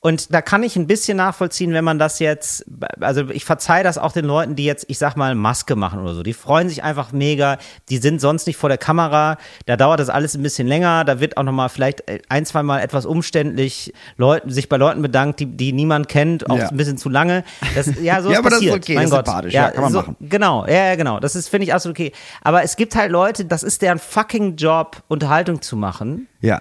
Und 0.00 0.32
da 0.32 0.42
kann 0.42 0.62
ich 0.62 0.76
ein 0.76 0.86
bisschen 0.86 1.16
nachvollziehen, 1.16 1.72
wenn 1.72 1.82
man 1.82 1.98
das 1.98 2.20
jetzt, 2.20 2.64
also 3.00 3.28
ich 3.30 3.44
verzeihe 3.44 3.82
das 3.82 3.98
auch 3.98 4.12
den 4.12 4.26
Leuten, 4.26 4.54
die 4.54 4.64
jetzt, 4.64 4.84
ich 4.88 4.96
sag 4.96 5.16
mal, 5.16 5.34
Maske 5.34 5.74
machen 5.74 5.98
oder 6.00 6.14
so. 6.14 6.22
Die 6.22 6.34
freuen 6.34 6.68
sich 6.68 6.84
einfach 6.84 7.10
mega. 7.10 7.58
Die 7.88 7.98
sind 7.98 8.20
sonst 8.20 8.46
nicht 8.46 8.56
vor 8.56 8.68
der 8.68 8.78
Kamera. 8.78 9.38
Da 9.66 9.76
dauert 9.76 9.98
das 9.98 10.08
alles 10.08 10.36
ein 10.36 10.42
bisschen 10.44 10.68
länger. 10.68 11.04
Da 11.04 11.18
wird 11.18 11.36
auch 11.36 11.42
nochmal 11.42 11.68
vielleicht 11.68 12.04
ein, 12.30 12.46
zwei 12.46 12.62
Mal 12.62 12.78
etwas 12.78 13.06
umständlich 13.06 13.92
Leuten, 14.16 14.50
sich 14.50 14.68
bei 14.68 14.76
Leuten 14.76 15.02
bedankt, 15.02 15.40
die, 15.40 15.46
die 15.46 15.72
niemand 15.72 16.08
kennt, 16.08 16.48
auch 16.48 16.58
Ja. 16.58 16.68
ein 16.68 16.76
bisschen 16.76 16.96
zu 16.96 17.08
lange. 17.08 17.42
Das, 17.74 17.90
ja, 18.00 18.22
so 18.22 18.28
Ja, 18.30 18.34
ist 18.34 18.38
aber 18.38 18.50
das 18.50 18.60
ist 18.60 18.66
passiert. 18.68 18.76
okay, 18.76 18.94
mein 18.94 19.02
das 19.02 19.10
ist 19.10 19.16
Gott. 19.16 19.26
sympathisch, 19.26 19.52
ja, 19.54 19.70
kann 19.72 19.82
man 19.82 19.92
so, 19.92 19.98
machen. 19.98 20.16
Genau, 20.20 20.64
ja, 20.68 20.86
ja, 20.90 20.94
genau. 20.94 21.18
Das 21.18 21.34
ist, 21.34 21.48
finde 21.48 21.64
ich, 21.64 21.74
absolut 21.74 21.98
okay. 21.98 22.12
Aber 22.42 22.62
es 22.62 22.76
gibt 22.76 22.94
halt 22.94 23.10
Leute, 23.10 23.46
das 23.46 23.64
ist 23.64 23.82
deren 23.82 23.98
fucking 23.98 24.54
Job, 24.54 25.02
Unterhaltung 25.08 25.60
zu 25.60 25.76
machen. 25.76 26.28
Ja. 26.40 26.60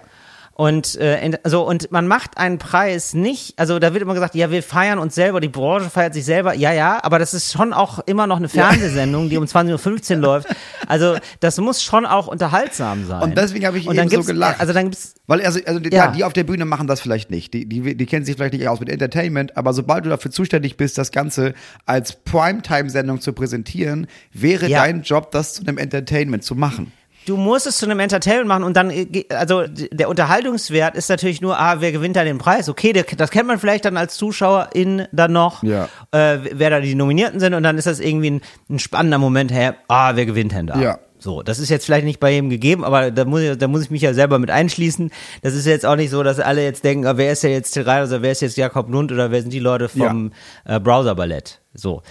Und 0.58 0.96
äh, 0.96 1.38
so 1.44 1.68
und 1.68 1.92
man 1.92 2.08
macht 2.08 2.40
einen 2.40 2.58
Preis 2.58 3.14
nicht, 3.14 3.60
also 3.60 3.78
da 3.78 3.94
wird 3.94 4.02
immer 4.02 4.16
gesagt, 4.16 4.34
ja, 4.34 4.50
wir 4.50 4.64
feiern 4.64 4.98
uns 4.98 5.14
selber, 5.14 5.40
die 5.40 5.50
Branche 5.50 5.92
feiert 5.92 6.16
sich 6.16 6.26
selber. 6.26 6.56
Ja, 6.56 6.74
ja, 6.74 6.98
aber 7.04 7.20
das 7.20 7.36
ist 7.36 7.52
schon 7.52 7.74
auch 7.74 8.00
immer 8.08 8.26
noch 8.26 8.38
eine 8.38 8.50
Fernsehsendung, 8.50 9.30
die 9.30 9.38
um 9.38 9.44
20:15 9.46 10.16
Uhr 10.16 10.18
läuft. 10.18 10.48
Also, 10.88 11.16
das 11.42 11.60
muss 11.60 11.84
schon 11.84 12.08
auch 12.08 12.26
unterhaltsam 12.26 13.06
sein. 13.06 13.22
Und 13.22 13.38
deswegen 13.38 13.68
habe 13.68 13.78
ich 13.78 13.88
Und 13.88 14.00
eben 14.00 14.10
so 14.10 14.24
gelacht. 14.24 14.60
Also 14.60 14.74
dann 14.74 14.86
gibt's 14.86 15.14
Weil, 15.28 15.46
also, 15.46 15.60
also 15.64 15.80
die, 15.80 15.92
Ja. 15.92 16.06
ja. 16.06 16.12
die 16.12 16.24
auf 16.24 16.34
der 16.34 16.44
Bühne 16.44 16.66
machen 16.66 16.88
das 16.88 17.02
vielleicht 17.02 17.30
nicht. 17.30 17.54
Die, 17.54 17.70
die, 17.70 17.96
die 17.96 18.06
kennen 18.08 18.26
sich 18.26 18.36
vielleicht 18.36 18.54
nicht 18.54 18.68
aus 18.68 18.80
mit 18.80 18.90
Entertainment, 18.90 19.56
aber 19.58 19.74
sobald 19.74 20.06
du 20.06 20.10
dafür 20.10 20.32
zuständig 20.32 20.76
bist, 20.76 20.98
das 20.98 21.12
Ganze 21.12 21.54
als 21.86 22.14
Primetime-Sendung 22.14 23.22
zu 23.22 23.32
präsentieren, 23.34 24.08
wäre 24.34 24.68
Ja. 24.68 24.82
dein 24.84 25.04
Job, 25.04 25.30
das 25.30 25.54
zu 25.54 25.62
einem 25.68 25.78
Entertainment 25.78 26.44
zu 26.44 26.56
machen. 26.56 26.92
Du 27.28 27.36
musst 27.36 27.68
es 27.68 27.78
zu 27.78 27.86
einem 27.86 28.00
Entertainment 28.00 28.48
machen 28.48 28.64
und 28.64 28.78
dann, 28.78 28.90
äh, 28.90 29.26
also 29.32 29.66
der 29.68 30.08
Unterhaltungswert 30.08 30.96
ist 30.96 31.10
natürlich 31.10 31.42
nur, 31.42 31.60
ah, 31.60 31.82
wer 31.82 31.92
gewinnt 31.92 32.16
da 32.16 32.24
den 32.24 32.38
Preis? 32.38 32.70
Okay, 32.70 32.94
der, 32.94 33.04
das 33.04 33.32
kennt 33.32 33.48
man 33.48 33.60
vielleicht 33.60 33.84
dann 33.84 33.98
als 33.98 34.16
Zuschauerin 34.16 35.08
dann 35.12 35.34
noch, 35.34 35.62
Ja. 35.62 35.90
äh, 36.12 36.38
wer 36.54 36.70
da 36.70 36.80
die 36.80 36.96
Nominierten 36.96 37.42
sind 37.42 37.54
und 37.54 37.64
dann 37.64 37.78
ist 37.78 37.86
das 37.86 38.00
irgendwie 38.00 38.32
ein, 38.32 38.42
ein 38.70 38.80
spannender 38.80 39.18
Moment, 39.18 39.52
hey, 39.52 39.72
ah, 39.90 40.16
wer 40.16 40.26
gewinnt 40.26 40.54
denn 40.54 40.68
da? 40.68 40.80
Ja. 40.80 41.00
So, 41.20 41.42
das 41.42 41.60
ist 41.60 41.70
jetzt 41.70 41.84
vielleicht 41.86 42.06
nicht 42.06 42.22
bei 42.22 42.32
jedem 42.32 42.50
gegeben, 42.50 42.86
aber 42.86 43.12
da 43.12 43.26
muss, 43.26 43.42
ich, 43.42 43.58
da 43.58 43.68
muss 43.68 43.82
ich 43.82 43.92
mich 43.92 44.04
ja 44.04 44.14
selber 44.14 44.40
mit 44.40 44.50
einschließen. 44.52 45.12
Das 45.42 45.54
ist 45.54 45.66
jetzt 45.66 45.86
auch 45.86 45.96
nicht 45.98 46.12
so, 46.12 46.24
dass 46.24 46.40
alle 46.40 46.64
jetzt 46.64 46.86
denken, 46.86 47.06
ah, 47.08 47.18
wer 47.18 47.34
ist 47.34 47.44
ja 47.44 47.50
jetzt 47.50 47.72
Till 47.72 47.84
oder 47.84 48.22
wer 48.22 48.32
ist 48.32 48.42
jetzt 48.42 48.56
Jakob 48.56 48.90
Lund 48.90 49.12
oder 49.12 49.32
wer 49.32 49.42
sind 49.42 49.52
die 49.52 49.60
Leute 49.60 49.90
vom 49.90 50.32
äh, 50.64 50.80
Browser 50.80 51.16
Ballett? 51.16 51.60
So. 51.74 52.04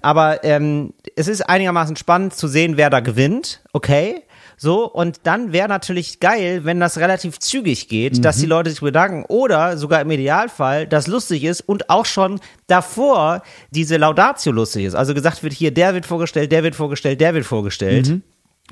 Aber 0.00 0.42
ähm, 0.42 0.92
es 1.14 1.28
ist 1.28 1.42
einigermaßen 1.48 1.96
spannend 1.96 2.34
zu 2.34 2.48
sehen, 2.48 2.76
wer 2.76 2.90
da 2.90 3.00
gewinnt, 3.00 3.60
okay. 3.72 4.22
So, 4.58 4.90
und 4.90 5.20
dann 5.24 5.52
wäre 5.52 5.68
natürlich 5.68 6.18
geil, 6.20 6.64
wenn 6.64 6.80
das 6.80 6.96
relativ 6.98 7.38
zügig 7.38 7.88
geht, 7.88 8.24
dass 8.24 8.38
die 8.38 8.46
Leute 8.46 8.70
sich 8.70 8.80
bedanken 8.80 9.24
oder 9.28 9.76
sogar 9.76 10.00
im 10.00 10.10
Idealfall 10.10 10.86
das 10.86 11.06
lustig 11.06 11.44
ist 11.44 11.60
und 11.60 11.90
auch 11.90 12.06
schon 12.06 12.40
davor 12.66 13.42
diese 13.70 13.96
Laudatio 13.98 14.52
lustig 14.52 14.84
ist. 14.86 14.94
Also 14.94 15.12
gesagt 15.12 15.42
wird, 15.42 15.52
hier, 15.52 15.72
der 15.74 15.92
wird 15.94 16.06
vorgestellt, 16.06 16.52
der 16.52 16.62
wird 16.62 16.74
vorgestellt, 16.74 17.20
der 17.20 17.34
wird 17.34 17.44
vorgestellt. 17.44 18.06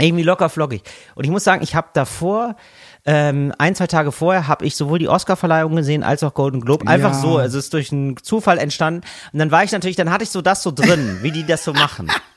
Irgendwie 0.01 0.25
locker 0.25 0.49
flockig. 0.49 0.83
Und 1.14 1.25
ich 1.25 1.31
muss 1.31 1.44
sagen, 1.44 1.62
ich 1.62 1.75
habe 1.77 1.88
davor, 1.92 2.57
ähm, 3.05 3.53
ein, 3.59 3.75
zwei 3.77 3.87
Tage 3.87 4.11
vorher, 4.11 4.49
habe 4.49 4.64
ich 4.64 4.75
sowohl 4.75 4.99
die 4.99 5.09
Oscar-Verleihung 5.09 5.77
gesehen 5.77 6.03
als 6.03 6.25
auch 6.25 6.35
Golden 6.35 6.61
Globe. 6.62 6.87
Einfach 6.88 7.12
Ja. 7.12 7.20
so, 7.20 7.37
also 7.38 7.59
es 7.59 7.66
ist 7.66 7.75
durch 7.75 7.92
einen 7.92 8.16
Zufall 8.16 8.59
entstanden. 8.59 9.03
Und 9.33 9.38
dann 9.38 9.51
war 9.53 9.62
ich 9.62 9.70
natürlich, 9.70 9.97
dann 9.97 10.11
hatte 10.11 10.25
ich 10.25 10.31
so 10.31 10.40
das 10.42 10.62
so 10.64 10.73
drin, 10.73 11.18
wie 11.23 11.31
die 11.31 11.44
das 11.47 11.62
so 11.62 11.73
machen. 11.75 12.11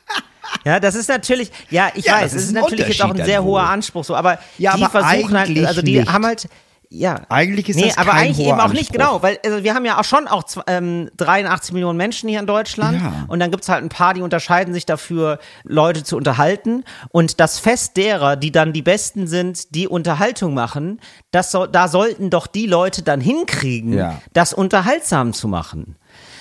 Ja, 0.66 0.80
das 0.80 0.96
ist 0.96 1.10
natürlich, 1.10 1.52
ja, 1.70 1.90
ich 1.96 2.06
Ja, 2.06 2.14
weiß, 2.16 2.22
das 2.24 2.34
es 2.34 2.42
ist 2.44 2.48
ist 2.50 2.54
natürlich 2.54 2.88
jetzt 2.88 3.02
auch 3.02 3.14
ein 3.14 3.24
sehr 3.26 3.44
hoher. 3.44 3.64
Anspruch, 3.70 4.04
so, 4.04 4.16
aber 4.16 4.40
Ja, 4.58 4.76
die 4.76 4.84
aber 4.84 4.90
versuchen 4.92 5.38
halt, 5.38 5.50
eigentlich 5.50 5.68
also 5.68 5.82
die 5.82 6.00
nicht. 6.00 6.12
haben 6.12 6.26
halt, 6.26 6.48
ja. 6.90 7.22
Eigentlich 7.28 7.68
ist 7.68 7.76
nee, 7.76 7.88
das 7.88 7.98
aber 7.98 8.12
kein 8.12 8.28
eigentlich 8.28 8.38
hoher 8.38 8.54
eben 8.54 8.60
auch 8.62 8.68
nicht, 8.70 8.92
Anspruch. 8.92 8.94
genau, 9.08 9.22
weil 9.22 9.40
also 9.46 9.62
wir 9.64 9.74
haben 9.76 9.84
ja 9.86 10.00
auch 10.00 10.06
schon 10.06 10.26
auch 10.28 10.44
ähm, 10.68 11.10
83 11.18 11.74
Millionen 11.74 11.98
Menschen 11.98 12.30
hier 12.30 12.40
in 12.40 12.48
Deutschland 12.48 13.02
Ja. 13.02 13.26
und 13.28 13.40
dann 13.42 13.52
gibt's 13.52 13.68
halt 13.68 13.84
ein 13.84 13.90
paar, 13.90 14.14
die 14.14 14.22
unterscheiden 14.22 14.74
sich 14.74 14.86
dafür, 14.86 15.40
Leute 15.64 16.04
zu 16.06 16.16
unterhalten 16.16 16.86
und 17.10 17.42
das 17.42 17.60
Fest 17.60 17.98
derer, 17.98 18.38
die 18.38 18.54
dann 18.54 18.72
die 18.72 18.82
Besten 18.84 19.28
sind, 19.28 19.76
die 19.76 19.88
Unterhaltung 19.90 20.54
machen, 20.54 21.02
das 21.32 21.52
soll, 21.52 21.68
da 21.68 21.90
sollten 21.90 22.30
doch 22.30 22.48
die 22.48 22.68
Leute 22.68 23.04
dann 23.04 23.20
hinkriegen, 23.20 23.92
Ja. 23.94 24.22
das 24.32 24.54
unterhaltsam 24.54 25.34
zu 25.34 25.50
machen. 25.50 25.98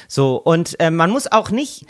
So, 0.06 0.36
und 0.36 0.78
äh, 0.78 0.92
man 0.92 1.10
muss 1.10 1.30
auch 1.30 1.50
nicht, 1.50 1.86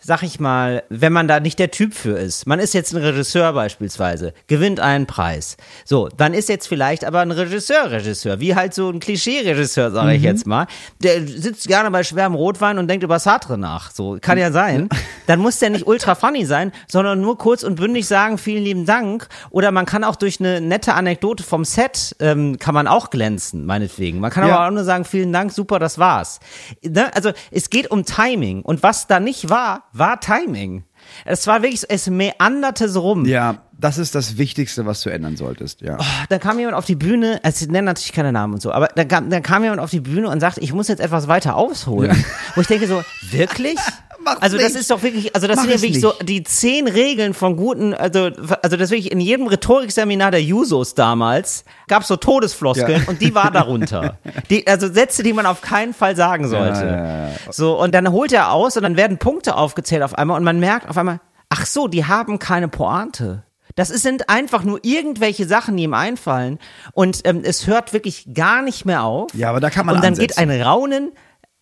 sag 0.00 0.22
ich 0.22 0.40
mal, 0.40 0.82
wenn 0.88 1.12
man 1.12 1.28
da 1.28 1.40
nicht 1.40 1.58
der 1.58 1.70
Typ 1.70 1.94
für 1.94 2.18
ist, 2.18 2.46
man 2.46 2.58
ist 2.58 2.74
jetzt 2.74 2.92
ein 2.94 3.02
Regisseur 3.02 3.52
beispielsweise, 3.52 4.32
gewinnt 4.46 4.80
einen 4.80 5.06
Preis. 5.06 5.56
So, 5.84 6.08
dann 6.08 6.34
ist 6.34 6.48
jetzt 6.48 6.66
vielleicht 6.66 7.04
aber 7.04 7.20
ein 7.20 7.30
Regisseur 7.30 7.90
Regisseur, 7.90 8.40
wie 8.40 8.54
halt 8.54 8.74
so 8.74 8.88
ein 8.90 9.00
Klischee-Regisseur, 9.00 9.90
sage 9.90 10.08
Mhm. 10.08 10.14
ich 10.14 10.22
jetzt 10.22 10.46
mal. 10.46 10.66
Der 11.02 11.26
sitzt 11.26 11.66
gerne 11.68 11.90
bei 11.90 12.02
schwerem 12.02 12.34
Rotwein 12.34 12.78
und 12.78 12.88
denkt 12.88 13.04
über 13.04 13.18
Sartre 13.18 13.58
nach. 13.58 13.90
So, 13.90 14.18
kann 14.20 14.38
ja 14.38 14.50
sein. 14.52 14.88
Dann 15.26 15.38
muss 15.40 15.58
der 15.58 15.70
nicht 15.70 15.86
ultra 15.86 16.14
funny 16.14 16.44
sein, 16.46 16.72
sondern 16.88 17.20
nur 17.20 17.38
kurz 17.38 17.62
und 17.62 17.76
bündig 17.76 18.06
sagen, 18.06 18.38
vielen 18.38 18.64
lieben 18.64 18.86
Dank. 18.86 19.28
Oder 19.50 19.70
man 19.70 19.86
kann 19.86 20.02
auch 20.04 20.16
durch 20.16 20.40
eine 20.40 20.60
nette 20.60 20.94
Anekdote 20.94 21.42
vom 21.42 21.64
Set, 21.64 22.16
ähm, 22.20 22.58
kann 22.58 22.74
man 22.74 22.86
auch 22.88 23.10
glänzen, 23.10 23.66
meinetwegen. 23.66 24.18
Man 24.20 24.30
kann 24.30 24.48
Ja. 24.48 24.56
aber 24.56 24.66
auch 24.66 24.70
nur 24.72 24.84
sagen, 24.84 25.04
vielen 25.04 25.32
Dank, 25.32 25.52
super, 25.52 25.78
das 25.78 25.98
war's. 25.98 26.40
Ne? 26.82 27.14
Also 27.14 27.32
es 27.50 27.70
geht 27.70 27.90
um 27.90 28.04
Timing. 28.04 28.62
Und 28.62 28.82
was 28.82 29.06
da 29.06 29.20
nicht 29.20 29.48
war, 29.50 29.84
war 29.92 30.20
Timing. 30.20 30.84
Es 31.24 31.46
war 31.46 31.62
wirklich, 31.62 31.84
es 31.88 32.08
meanderte 32.08 32.88
so 32.88 33.00
rum. 33.00 33.24
Ja, 33.24 33.62
das 33.72 33.98
ist 33.98 34.14
das 34.14 34.36
Wichtigste, 34.36 34.86
was 34.86 35.02
du 35.02 35.10
ändern 35.10 35.36
solltest, 35.36 35.80
ja. 35.80 35.98
Da 36.28 36.38
kam 36.38 36.58
jemand 36.58 36.76
auf 36.76 36.84
die 36.84 36.94
Bühne, 36.94 37.40
also 37.42 37.64
ich 37.64 37.70
nenne 37.70 37.86
natürlich 37.86 38.12
keine 38.12 38.32
Namen 38.32 38.54
und 38.54 38.62
so, 38.62 38.72
aber 38.72 38.88
da 38.88 39.04
kam, 39.04 39.30
da 39.30 39.40
kam 39.40 39.62
jemand 39.62 39.80
auf 39.80 39.90
die 39.90 40.00
Bühne 40.00 40.28
und 40.28 40.40
sagte, 40.40 40.60
ich 40.60 40.72
muss 40.72 40.88
jetzt 40.88 41.00
etwas 41.00 41.28
weiter 41.28 41.56
ausholen. 41.56 42.24
Wo 42.54 42.60
ich 42.60 42.66
denke 42.66 42.86
so, 42.86 43.02
wirklich? 43.30 43.78
Mach's 44.34 44.42
also 44.42 44.56
das 44.58 44.72
nicht. 44.72 44.80
ist 44.80 44.90
doch 44.90 45.02
wirklich, 45.02 45.34
also 45.34 45.46
das 45.46 45.56
Mach 45.56 45.62
sind 45.64 45.70
ja 45.72 45.76
wirklich 45.82 45.92
nicht. 45.92 46.00
so 46.02 46.12
die 46.24 46.42
zehn 46.42 46.88
Regeln 46.88 47.34
von 47.34 47.56
guten, 47.56 47.94
also, 47.94 48.30
also 48.62 48.76
das 48.76 48.90
wirklich 48.90 49.10
in 49.12 49.20
jedem 49.20 49.46
Rhetorikseminar 49.46 50.30
der 50.30 50.42
Jusos 50.42 50.94
damals 50.94 51.64
gab 51.88 52.02
es 52.02 52.08
so 52.08 52.16
Todesfloskeln 52.16 53.02
Ja. 53.02 53.08
und 53.08 53.20
die 53.20 53.34
war 53.34 53.50
darunter. 53.50 54.18
Die, 54.50 54.66
also 54.66 54.92
Sätze, 54.92 55.22
die 55.22 55.32
man 55.32 55.46
auf 55.46 55.60
keinen 55.60 55.94
Fall 55.94 56.16
sagen 56.16 56.48
sollte. 56.48 56.84
Ja, 56.84 57.26
ja. 57.28 57.34
So, 57.50 57.80
und 57.80 57.94
dann 57.94 58.10
holt 58.12 58.32
er 58.32 58.52
aus 58.52 58.76
und 58.76 58.82
dann 58.82 58.96
werden 58.96 59.18
Punkte 59.18 59.54
aufgezählt 59.56 60.02
auf 60.02 60.14
einmal 60.16 60.36
und 60.36 60.44
man 60.44 60.58
merkt 60.60 60.88
auf 60.88 60.96
einmal, 60.98 61.20
ach 61.48 61.66
so, 61.66 61.88
die 61.88 62.04
haben 62.06 62.38
keine 62.38 62.68
Pointe. 62.68 63.44
Das 63.76 63.88
sind 63.88 64.28
einfach 64.28 64.64
nur 64.64 64.80
irgendwelche 64.82 65.46
Sachen, 65.46 65.76
die 65.76 65.84
ihm 65.84 65.94
einfallen 65.94 66.58
und 66.92 67.20
ähm, 67.24 67.42
es 67.44 67.66
hört 67.68 67.92
wirklich 67.92 68.26
gar 68.34 68.62
nicht 68.62 68.84
mehr 68.84 69.04
auf. 69.04 69.32
Ja, 69.34 69.48
aber 69.50 69.60
da 69.60 69.70
kann 69.70 69.86
man 69.86 69.94
Und 69.96 70.04
dann 70.04 70.14
geht 70.14 70.36
ansetzen. 70.36 70.50
ein 70.50 70.62
Raunen. 70.62 71.12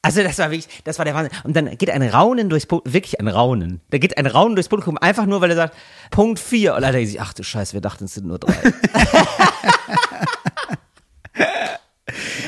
Also 0.02 0.22
das 0.22 0.38
war 0.38 0.50
wirklich, 0.50 0.68
das 0.84 0.98
war 0.98 1.04
der 1.04 1.14
Wahnsinn. 1.14 1.36
Und 1.44 1.56
dann 1.56 1.76
geht 1.76 1.90
ein 1.90 2.02
Raunen 2.02 2.48
durchs 2.48 2.66
Publikum, 2.66 2.92
wirklich 2.94 3.18
ein 3.20 3.26
Raunen. 3.28 3.80
Da 3.90 3.98
geht 3.98 4.16
ein 4.16 4.26
Raunen 4.26 4.54
durchs 4.54 4.68
Publikum, 4.68 4.96
einfach 4.96 5.26
nur, 5.26 5.40
weil 5.40 5.50
er 5.50 5.56
sagt, 5.56 5.74
Punkt 6.10 6.38
4. 6.38 6.76
Und 6.76 6.82
dann 6.82 6.92
denkt 6.92 7.10
sich, 7.10 7.20
ach 7.20 7.32
du 7.32 7.42
Scheiße, 7.42 7.72
wir 7.74 7.80
dachten, 7.80 8.04
es 8.04 8.14
sind 8.14 8.26
nur 8.26 8.38
drei. 8.38 8.54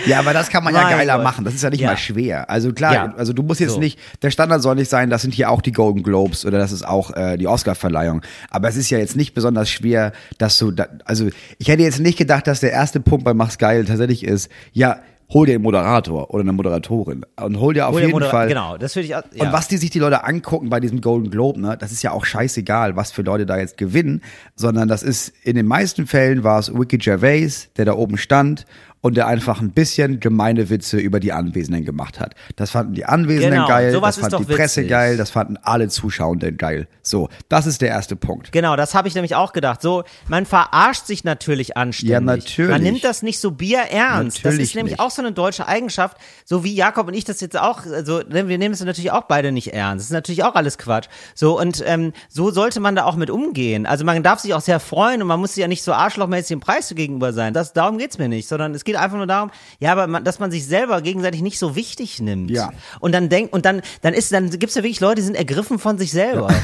Ja, 0.07 0.19
aber 0.19 0.33
das 0.33 0.49
kann 0.49 0.65
man 0.65 0.75
ja 0.75 0.83
Mein 0.83 0.97
geiler 0.97 1.17
Gott. 1.17 1.25
machen. 1.25 1.45
Das 1.45 1.53
ist 1.55 1.63
ja 1.63 1.69
nicht 1.69 1.81
Ja. 1.81 1.91
mal 1.91 1.97
schwer. 1.99 2.49
Also 2.49 2.73
klar, 2.73 2.95
Ja. 2.95 3.15
also 3.17 3.35
du 3.35 3.43
musst 3.43 3.61
jetzt 3.61 3.75
So. 3.75 3.79
nicht, 3.79 3.99
der 4.23 4.31
Standard 4.31 4.63
soll 4.63 4.75
nicht 4.77 4.89
sein, 4.89 5.11
das 5.11 5.21
sind 5.21 5.35
hier 5.35 5.51
auch 5.51 5.61
die 5.61 5.73
Golden 5.73 6.03
Globes 6.03 6.47
oder 6.47 6.59
das 6.59 6.73
ist 6.73 6.87
auch 6.89 7.15
äh, 7.15 7.37
die 7.37 7.47
Oscar-Verleihung. 7.47 8.23
Aber 8.49 8.69
es 8.69 8.77
ist 8.77 8.89
ja 8.89 8.97
jetzt 8.99 9.15
nicht 9.17 9.35
besonders 9.35 9.69
schwer, 9.69 10.13
dass 10.39 10.57
du, 10.59 10.71
da, 10.71 10.87
also 11.05 11.29
ich 11.59 11.69
hätte 11.69 11.83
jetzt 11.83 12.01
nicht 12.01 12.17
gedacht, 12.17 12.47
dass 12.47 12.61
der 12.61 12.73
erste 12.73 13.01
Punkt 13.01 13.25
bei 13.25 13.35
Mach's 13.35 13.59
Geil 13.59 13.85
tatsächlich 13.85 14.25
ist, 14.25 14.51
ja, 14.73 15.01
hol 15.33 15.47
dir 15.47 15.55
einen 15.55 15.63
Moderator 15.63 16.31
oder 16.31 16.41
eine 16.41 16.53
Moderatorin 16.53 17.25
und 17.41 17.61
hol 17.61 17.75
dir 17.75 17.87
auf 17.87 17.95
Oder 17.95 18.07
jeden 18.07 18.23
Fall. 18.23 18.49
Genau, 18.49 18.77
das 18.77 18.97
würde 18.97 19.07
ich 19.07 19.15
auch, 19.15 19.23
ja. 19.33 19.45
Und 19.45 19.53
was 19.53 19.69
die 19.69 19.77
sich 19.77 19.91
die 19.91 19.99
Leute 19.99 20.25
angucken 20.25 20.71
bei 20.71 20.81
diesem 20.81 21.01
Golden 21.01 21.31
Globe, 21.31 21.61
ne, 21.61 21.77
das 21.79 21.93
ist 21.93 22.03
ja 22.03 22.11
auch 22.13 22.25
scheißegal, 22.25 22.97
was 22.97 23.13
für 23.13 23.23
Leute 23.23 23.47
da 23.47 23.57
jetzt 23.57 23.77
gewinnen, 23.77 24.23
sondern 24.57 24.89
das 24.89 25.03
ist, 25.03 25.33
in 25.45 25.55
den 25.55 25.67
meisten 25.67 26.07
Fällen 26.07 26.43
war 26.43 26.59
es 26.59 26.73
Ricky 26.75 26.99
Gervais, 26.99 27.71
der 27.77 27.85
da 27.85 27.95
oben 27.95 28.19
stand 28.19 28.67
und 29.03 29.17
der 29.17 29.27
einfach 29.27 29.61
ein 29.61 29.71
bisschen 29.71 30.21
gemeine 30.21 30.69
Witze 30.71 30.99
über 30.99 31.21
die 31.21 31.33
Anwesenden 31.33 31.85
gemacht 31.85 32.21
hat. 32.21 32.35
Das 32.57 32.71
fanden 32.71 32.95
die 32.95 33.05
Anwesenden 33.07 33.53
Genau, 33.53 33.67
geil, 33.69 33.93
das 33.99 34.19
fand 34.19 34.33
die 34.33 34.37
doch 34.45 34.47
Presse 34.47 34.81
witzig. 34.83 34.91
geil, 34.91 35.17
das 35.17 35.31
fanden 35.31 35.57
alle 35.63 35.89
Zuschauenden 35.89 36.57
geil. 36.57 36.87
So, 37.03 37.29
das 37.49 37.67
ist 37.67 37.81
der 37.81 37.89
erste 37.89 38.15
Punkt. 38.17 38.53
Genau, 38.53 38.77
das 38.77 38.95
habe 38.95 39.09
ich 39.09 39.15
nämlich 39.15 39.35
auch 39.35 39.53
gedacht. 39.53 39.81
So, 39.81 40.05
man 40.29 40.45
verarscht 40.47 41.07
sich 41.07 41.25
natürlich 41.25 41.77
anständig. 41.77 42.13
Ja, 42.13 42.21
natürlich. 42.21 42.71
Man 42.71 42.83
nimmt 42.83 43.03
das 43.05 43.23
nicht 43.23 43.39
so 43.41 43.53
bierernst. 43.53 44.39
das 44.39 44.45
Natürlich 44.45 44.71
ist 44.71 44.75
nämlich 44.77 44.93
nicht. 44.93 45.01
auch 45.01 45.11
so 45.11 45.23
eine 45.23 45.33
deutsche 45.33 45.67
Eigenschaft, 45.67 46.19
so 46.45 46.63
wie 46.65 46.75
Jakob 46.75 47.09
und 47.09 47.15
ich 47.15 47.25
das 47.25 47.41
jetzt 47.41 47.59
auch, 47.59 47.87
also 47.87 48.21
ne, 48.29 48.49
wir 48.49 48.59
nehmen 48.59 48.75
es 48.75 48.85
natürlich 48.85 49.11
auch 49.13 49.23
beide 49.25 49.51
nicht 49.53 49.73
ernst. 49.73 50.03
Das 50.05 50.07
ist 50.11 50.13
natürlich 50.13 50.45
auch 50.45 50.55
alles 50.55 50.77
Quatsch. 50.79 51.09
So, 51.35 51.59
und 51.59 51.83
ähm, 51.87 52.13
so 52.29 52.51
sollte 52.51 52.81
man 52.81 52.97
da 52.97 53.05
auch 53.05 53.17
mit 53.17 53.31
umgehen. 53.31 53.87
Also 53.87 54.05
man 54.05 54.23
darf 54.23 54.41
sich 54.41 54.53
auch 54.55 54.61
sehr 54.61 54.79
freuen 54.81 55.23
und 55.23 55.29
man 55.29 55.41
muss 55.41 55.55
sich 55.55 55.63
ja 55.63 55.69
nicht 55.69 55.83
so 55.83 55.93
arschlochmäßig 55.95 56.49
dem 56.49 56.61
Preis 56.61 56.93
gegenüber 56.95 57.33
sein. 57.33 57.55
Das, 57.55 57.73
darum 57.73 57.97
geht's 57.99 58.19
mir 58.19 58.29
nicht, 58.29 58.47
sondern 58.49 58.75
es 58.75 58.85
geht 58.85 58.90
einfach 58.97 59.17
nur 59.17 59.27
darum, 59.27 59.51
ja, 59.79 59.93
aber 59.93 60.07
man, 60.07 60.25
dass 60.25 60.39
man 60.39 60.51
sich 60.51 60.67
selber 60.67 61.03
gegenseitig 61.03 61.43
nicht 61.43 61.59
so 61.59 61.77
wichtig 61.77 62.21
nimmt. 62.21 62.51
Ja. 62.51 62.71
Und 63.01 63.13
dann 63.13 63.29
denkt, 63.29 63.53
und 63.53 63.65
dann, 63.65 63.83
dann 64.03 64.15
ist, 64.15 64.33
dann 64.33 64.51
gibt's 64.51 64.75
ja 64.75 64.83
wirklich 64.83 65.01
Leute, 65.01 65.17
die 65.17 65.23
sind 65.23 65.35
ergriffen 65.37 65.79
von 65.79 65.99
sich 65.99 66.11
selber. 66.13 66.49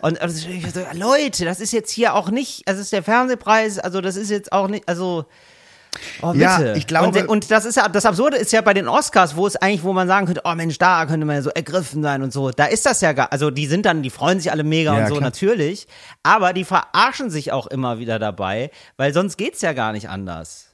Und 0.00 0.20
also, 0.20 0.46
Leute, 0.92 1.46
das 1.46 1.60
ist 1.60 1.72
jetzt 1.72 1.90
hier 1.90 2.12
auch 2.14 2.28
nicht, 2.30 2.68
also 2.68 2.78
es 2.80 2.88
ist 2.88 2.92
der 2.92 3.02
Fernsehpreis, 3.02 3.78
also 3.78 4.02
das 4.02 4.16
ist 4.16 4.30
jetzt 4.30 4.52
auch 4.52 4.68
nicht, 4.68 4.86
also 4.86 5.24
Oh, 6.22 6.32
bitte. 6.32 6.42
Ja, 6.42 6.74
ich 6.74 6.86
glaube- 6.86 7.20
Und, 7.20 7.28
und 7.28 7.50
das 7.50 7.64
ist 7.64 7.76
ja, 7.76 7.88
das 7.88 8.04
Absurde 8.04 8.36
ist 8.36 8.52
ja 8.52 8.60
bei 8.60 8.74
den 8.74 8.88
Oscars, 8.88 9.36
wo 9.36 9.46
es 9.46 9.56
eigentlich, 9.56 9.82
wo 9.84 9.92
man 9.92 10.08
sagen 10.08 10.26
könnte, 10.26 10.42
oh 10.44 10.54
Mensch, 10.54 10.76
da 10.78 11.06
könnte 11.06 11.24
man 11.24 11.36
ja 11.36 11.42
so 11.42 11.50
ergriffen 11.50 12.02
sein 12.02 12.22
und 12.22 12.32
so. 12.32 12.50
Da 12.50 12.66
ist 12.66 12.84
das 12.84 13.00
ja 13.00 13.12
gar, 13.12 13.32
also 13.32 13.50
die 13.50 13.66
sind 13.66 13.86
dann, 13.86 14.02
die 14.02 14.10
freuen 14.10 14.40
sich 14.40 14.50
alle 14.50 14.64
mega 14.64 14.92
Ja, 14.94 15.02
und 15.02 15.06
so, 15.08 15.14
klar. 15.14 15.22
natürlich. 15.28 15.86
Aber 16.22 16.52
die 16.52 16.64
verarschen 16.64 17.30
sich 17.30 17.52
auch 17.52 17.66
immer 17.68 17.98
wieder 17.98 18.18
dabei, 18.18 18.70
weil 18.96 19.14
sonst 19.14 19.36
geht's 19.36 19.60
ja 19.62 19.72
gar 19.72 19.92
nicht 19.92 20.08
anders. 20.08 20.73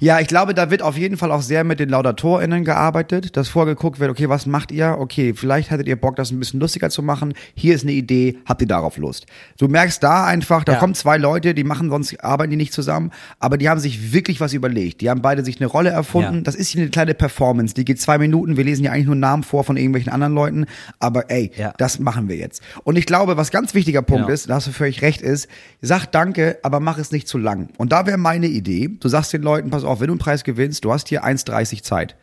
Ja, 0.00 0.20
ich 0.20 0.26
glaube, 0.28 0.54
da 0.54 0.70
wird 0.70 0.82
auf 0.82 0.96
jeden 0.96 1.16
Fall 1.16 1.30
auch 1.32 1.42
sehr 1.42 1.64
mit 1.64 1.80
den 1.80 1.88
LaudatorInnen 1.88 2.64
gearbeitet, 2.64 3.36
dass 3.36 3.48
vorgeguckt 3.48 4.00
wird, 4.00 4.10
okay, 4.10 4.28
was 4.28 4.46
macht 4.46 4.72
ihr? 4.72 4.96
Okay, 4.98 5.34
vielleicht 5.34 5.70
hättet 5.70 5.86
ihr 5.88 5.96
Bock, 5.96 6.16
das 6.16 6.30
ein 6.30 6.38
bisschen 6.38 6.60
lustiger 6.60 6.90
zu 6.90 7.02
machen. 7.02 7.34
Hier 7.54 7.74
ist 7.74 7.82
eine 7.84 7.92
Idee, 7.92 8.38
habt 8.46 8.60
ihr 8.60 8.68
darauf 8.68 8.96
Lust? 8.96 9.26
Du 9.58 9.68
merkst 9.68 10.02
da 10.02 10.24
einfach, 10.26 10.64
da 10.64 10.72
Ja. 10.74 10.78
kommen 10.78 10.94
zwei 10.94 11.16
Leute, 11.18 11.54
die 11.54 11.64
machen 11.64 11.90
sonst, 11.90 12.22
arbeiten 12.22 12.50
die 12.50 12.56
nicht 12.56 12.72
zusammen, 12.72 13.10
aber 13.38 13.58
die 13.58 13.68
haben 13.68 13.80
sich 13.80 14.12
wirklich 14.12 14.40
was 14.40 14.52
überlegt. 14.52 15.00
Die 15.00 15.10
haben 15.10 15.22
beide 15.22 15.44
sich 15.44 15.60
eine 15.60 15.66
Rolle 15.66 15.90
erfunden. 15.90 16.36
Ja. 16.36 16.40
Das 16.42 16.54
ist 16.54 16.68
hier 16.68 16.82
eine 16.82 16.90
kleine 16.90 17.14
Performance, 17.14 17.74
die 17.74 17.84
geht 17.84 18.00
zwei 18.00 18.18
Minuten. 18.18 18.56
Wir 18.56 18.64
lesen 18.64 18.84
ja 18.84 18.92
eigentlich 18.92 19.06
nur 19.06 19.14
Namen 19.16 19.42
vor 19.42 19.64
von 19.64 19.76
irgendwelchen 19.76 20.12
anderen 20.12 20.34
Leuten, 20.34 20.66
aber 20.98 21.30
ey, 21.30 21.50
Ja. 21.56 21.72
das 21.78 21.98
machen 21.98 22.28
wir 22.28 22.36
jetzt. 22.36 22.62
Und 22.84 22.96
ich 22.96 23.06
glaube, 23.06 23.36
was 23.36 23.50
ganz 23.50 23.74
wichtiger 23.74 24.02
Punkt 24.02 24.28
ist, 24.28 24.48
da 24.50 24.54
hast 24.56 24.66
du 24.66 24.72
völlig 24.72 25.02
recht, 25.02 25.22
ist, 25.22 25.48
sag 25.80 26.06
Danke, 26.06 26.58
aber 26.62 26.80
mach 26.80 26.98
es 26.98 27.12
nicht 27.12 27.28
zu 27.28 27.38
lang. 27.38 27.68
Und 27.78 27.92
da 27.92 28.06
wäre 28.06 28.18
meine 28.18 28.46
Idee, 28.46 28.90
du 29.00 29.08
sagst 29.08 29.32
den 29.32 29.42
Leuten, 29.42 29.61
pass 29.70 29.84
auf, 29.84 30.00
wenn 30.00 30.08
du 30.08 30.12
einen 30.14 30.18
Preis 30.18 30.44
gewinnst, 30.44 30.84
du 30.84 30.92
hast 30.92 31.08
hier 31.08 31.24
1,30 31.24 31.82
Zeit. 31.82 32.16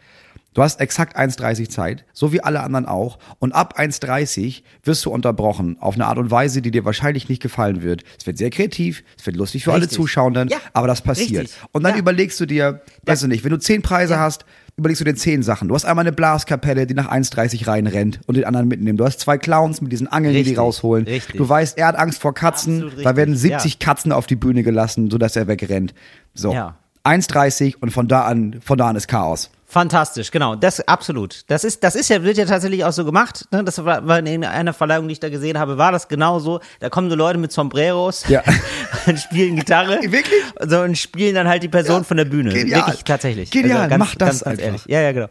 Du 0.56 0.64
hast 0.64 0.82
exakt 0.82 1.16
1,30 1.16 1.70
Zeit, 1.70 2.06
so 2.12 2.34
wie 2.34 2.42
alle 2.42 2.62
anderen 2.62 2.88
auch. 2.88 3.20
Und 3.38 3.52
ab 3.54 3.76
1,30 3.80 4.64
wirst 4.84 5.06
du 5.06 5.12
unterbrochen 5.12 5.78
auf 5.80 5.94
eine 5.94 6.08
Art 6.08 6.18
und 6.18 6.32
Weise, 6.32 6.64
die 6.64 6.72
dir 6.72 6.86
wahrscheinlich 6.86 7.30
nicht 7.30 7.40
gefallen 7.42 7.84
wird. 7.84 8.04
Es 8.20 8.26
wird 8.26 8.40
sehr 8.40 8.50
kreativ, 8.50 9.04
es 9.18 9.26
wird 9.28 9.36
lustig 9.36 9.64
für 9.64 9.72
alle 9.74 9.84
Richtig. 9.84 9.98
Zuschauenden, 9.98 10.50
Ja, 10.50 10.58
aber 10.74 10.88
das 10.88 11.02
passiert. 11.04 11.44
richtig. 11.44 11.58
Und 11.72 11.84
dann 11.84 11.94
Ja. 11.94 12.00
überlegst 12.00 12.40
du 12.40 12.48
dir, 12.48 12.82
weißt 13.06 13.24
du 13.24 13.28
nicht, 13.28 13.44
wenn 13.44 13.52
du 13.52 13.60
zehn 13.60 13.84
Preise 13.84 14.18
hast, 14.18 14.44
überlegst 14.76 15.02
du 15.02 15.06
dir 15.06 15.14
zehn 15.16 15.44
Sachen. 15.44 15.68
Du 15.68 15.76
hast 15.76 15.86
einmal 15.86 16.04
eine 16.04 16.14
Blaskapelle, 16.14 16.88
die 16.88 16.96
nach 16.96 17.10
1,30 17.12 17.68
reinrennt 17.68 18.20
und 18.26 18.36
den 18.36 18.46
anderen 18.46 18.68
mitnimmt. 18.68 19.00
Du 19.00 19.06
hast 19.06 19.20
zwei 19.20 19.38
Clowns 19.38 19.82
mit 19.82 19.92
diesen 19.92 20.08
Angeln, 20.08 20.34
die 20.34 20.40
die 20.40 20.50
Richtig, 20.50 20.58
rausholen. 20.58 21.06
richtig. 21.06 21.38
Du 21.38 21.48
weißt, 21.48 21.78
er 21.78 21.86
hat 21.88 21.96
Angst 21.96 22.20
vor 22.22 22.34
Katzen. 22.34 22.92
Da 23.04 23.16
werden 23.16 23.34
richtig, 23.36 23.52
70 23.52 23.74
ja. 23.74 23.80
Katzen 23.86 24.12
auf 24.12 24.26
die 24.26 24.36
Bühne 24.36 24.64
gelassen, 24.64 25.12
sodass 25.12 25.36
er 25.36 25.48
wegrennt. 25.48 25.94
So. 26.34 26.54
Ja. 26.54 26.76
1,30 27.04 27.76
und 27.82 27.92
von 27.92 28.08
da 28.08 28.24
an, 28.24 28.60
von 28.64 28.78
da 28.78 28.88
an 28.88 28.96
ist 28.96 29.08
Chaos. 29.08 29.50
Fantastisch, 29.66 30.32
genau. 30.32 30.56
Das 30.56 30.80
absolut. 30.88 31.44
Das 31.48 31.64
ist, 31.64 31.84
das 31.84 31.94
ist 31.94 32.10
ja, 32.10 32.24
wird 32.24 32.38
ja 32.38 32.46
tatsächlich 32.46 32.84
auch 32.86 32.92
so 32.92 33.06
gemacht. 33.06 33.46
Ne? 33.52 33.64
Das 33.64 33.84
war, 33.86 34.08
war 34.08 34.18
in 34.18 34.44
einer 34.44 34.74
Verleihung, 34.74 35.08
die 35.08 35.12
ich 35.12 35.20
da 35.20 35.30
gesehen 35.30 35.60
habe, 35.60 35.78
war 35.78 35.92
das 35.92 36.08
genauso. 36.08 36.60
Da 36.80 36.90
kommen 36.90 37.08
so 37.12 37.16
Leute 37.16 37.38
mit 37.38 37.52
Sombreros 37.52 38.28
Ja. 38.30 38.42
und 39.06 39.20
spielen 39.20 39.58
Gitarre. 39.58 40.00
Wirklich? 40.02 40.42
So, 40.66 40.80
und 40.82 40.98
spielen 40.98 41.36
dann 41.36 41.48
halt 41.48 41.62
die 41.62 41.68
Person 41.70 41.98
Ja. 41.98 42.04
von 42.04 42.18
der 42.18 42.26
Bühne. 42.26 42.52
Genial. 42.52 42.80
Wirklich, 42.80 43.04
tatsächlich. 43.04 43.52
Genial, 43.52 43.88
ganz, 43.88 44.00
mach 44.00 44.16
das 44.16 44.28
ganz, 44.30 44.44
ganz 44.44 44.46
einfach. 44.60 44.64
ehrlich. 44.66 44.86
Ja, 44.88 45.02
ja, 45.02 45.12
genau. 45.12 45.28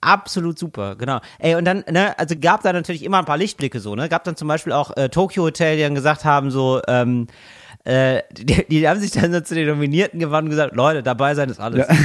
Absolut 0.00 0.56
super, 0.56 0.94
genau. 0.94 1.20
Ey, 1.40 1.56
und 1.56 1.64
dann, 1.64 1.84
ne, 1.90 2.16
also 2.16 2.34
gab 2.40 2.62
da 2.62 2.72
natürlich 2.72 3.02
immer 3.02 3.18
ein 3.18 3.24
paar 3.26 3.36
Lichtblicke 3.36 3.80
so, 3.80 3.96
ne? 3.96 4.08
Gab 4.08 4.22
dann 4.24 4.36
zum 4.36 4.46
Beispiel 4.48 4.72
auch 4.72 4.96
äh, 4.96 5.08
Tokyo 5.10 5.42
Hotel, 5.42 5.76
die 5.76 5.82
dann 5.82 5.94
gesagt 5.96 6.24
haben, 6.24 6.50
so, 6.52 6.80
ähm, 6.86 7.26
äh, 7.84 8.22
die, 8.32 8.64
die 8.68 8.88
haben 8.88 9.00
sich 9.00 9.10
dann 9.12 9.32
so 9.32 9.40
zu 9.40 9.54
den 9.54 9.66
Nominierten 9.68 10.20
gewandt 10.20 10.44
und 10.46 10.50
gesagt, 10.50 10.74
Leute, 10.76 11.02
dabei 11.02 11.34
sein 11.34 11.48
ist 11.50 11.60
alles. 11.60 11.86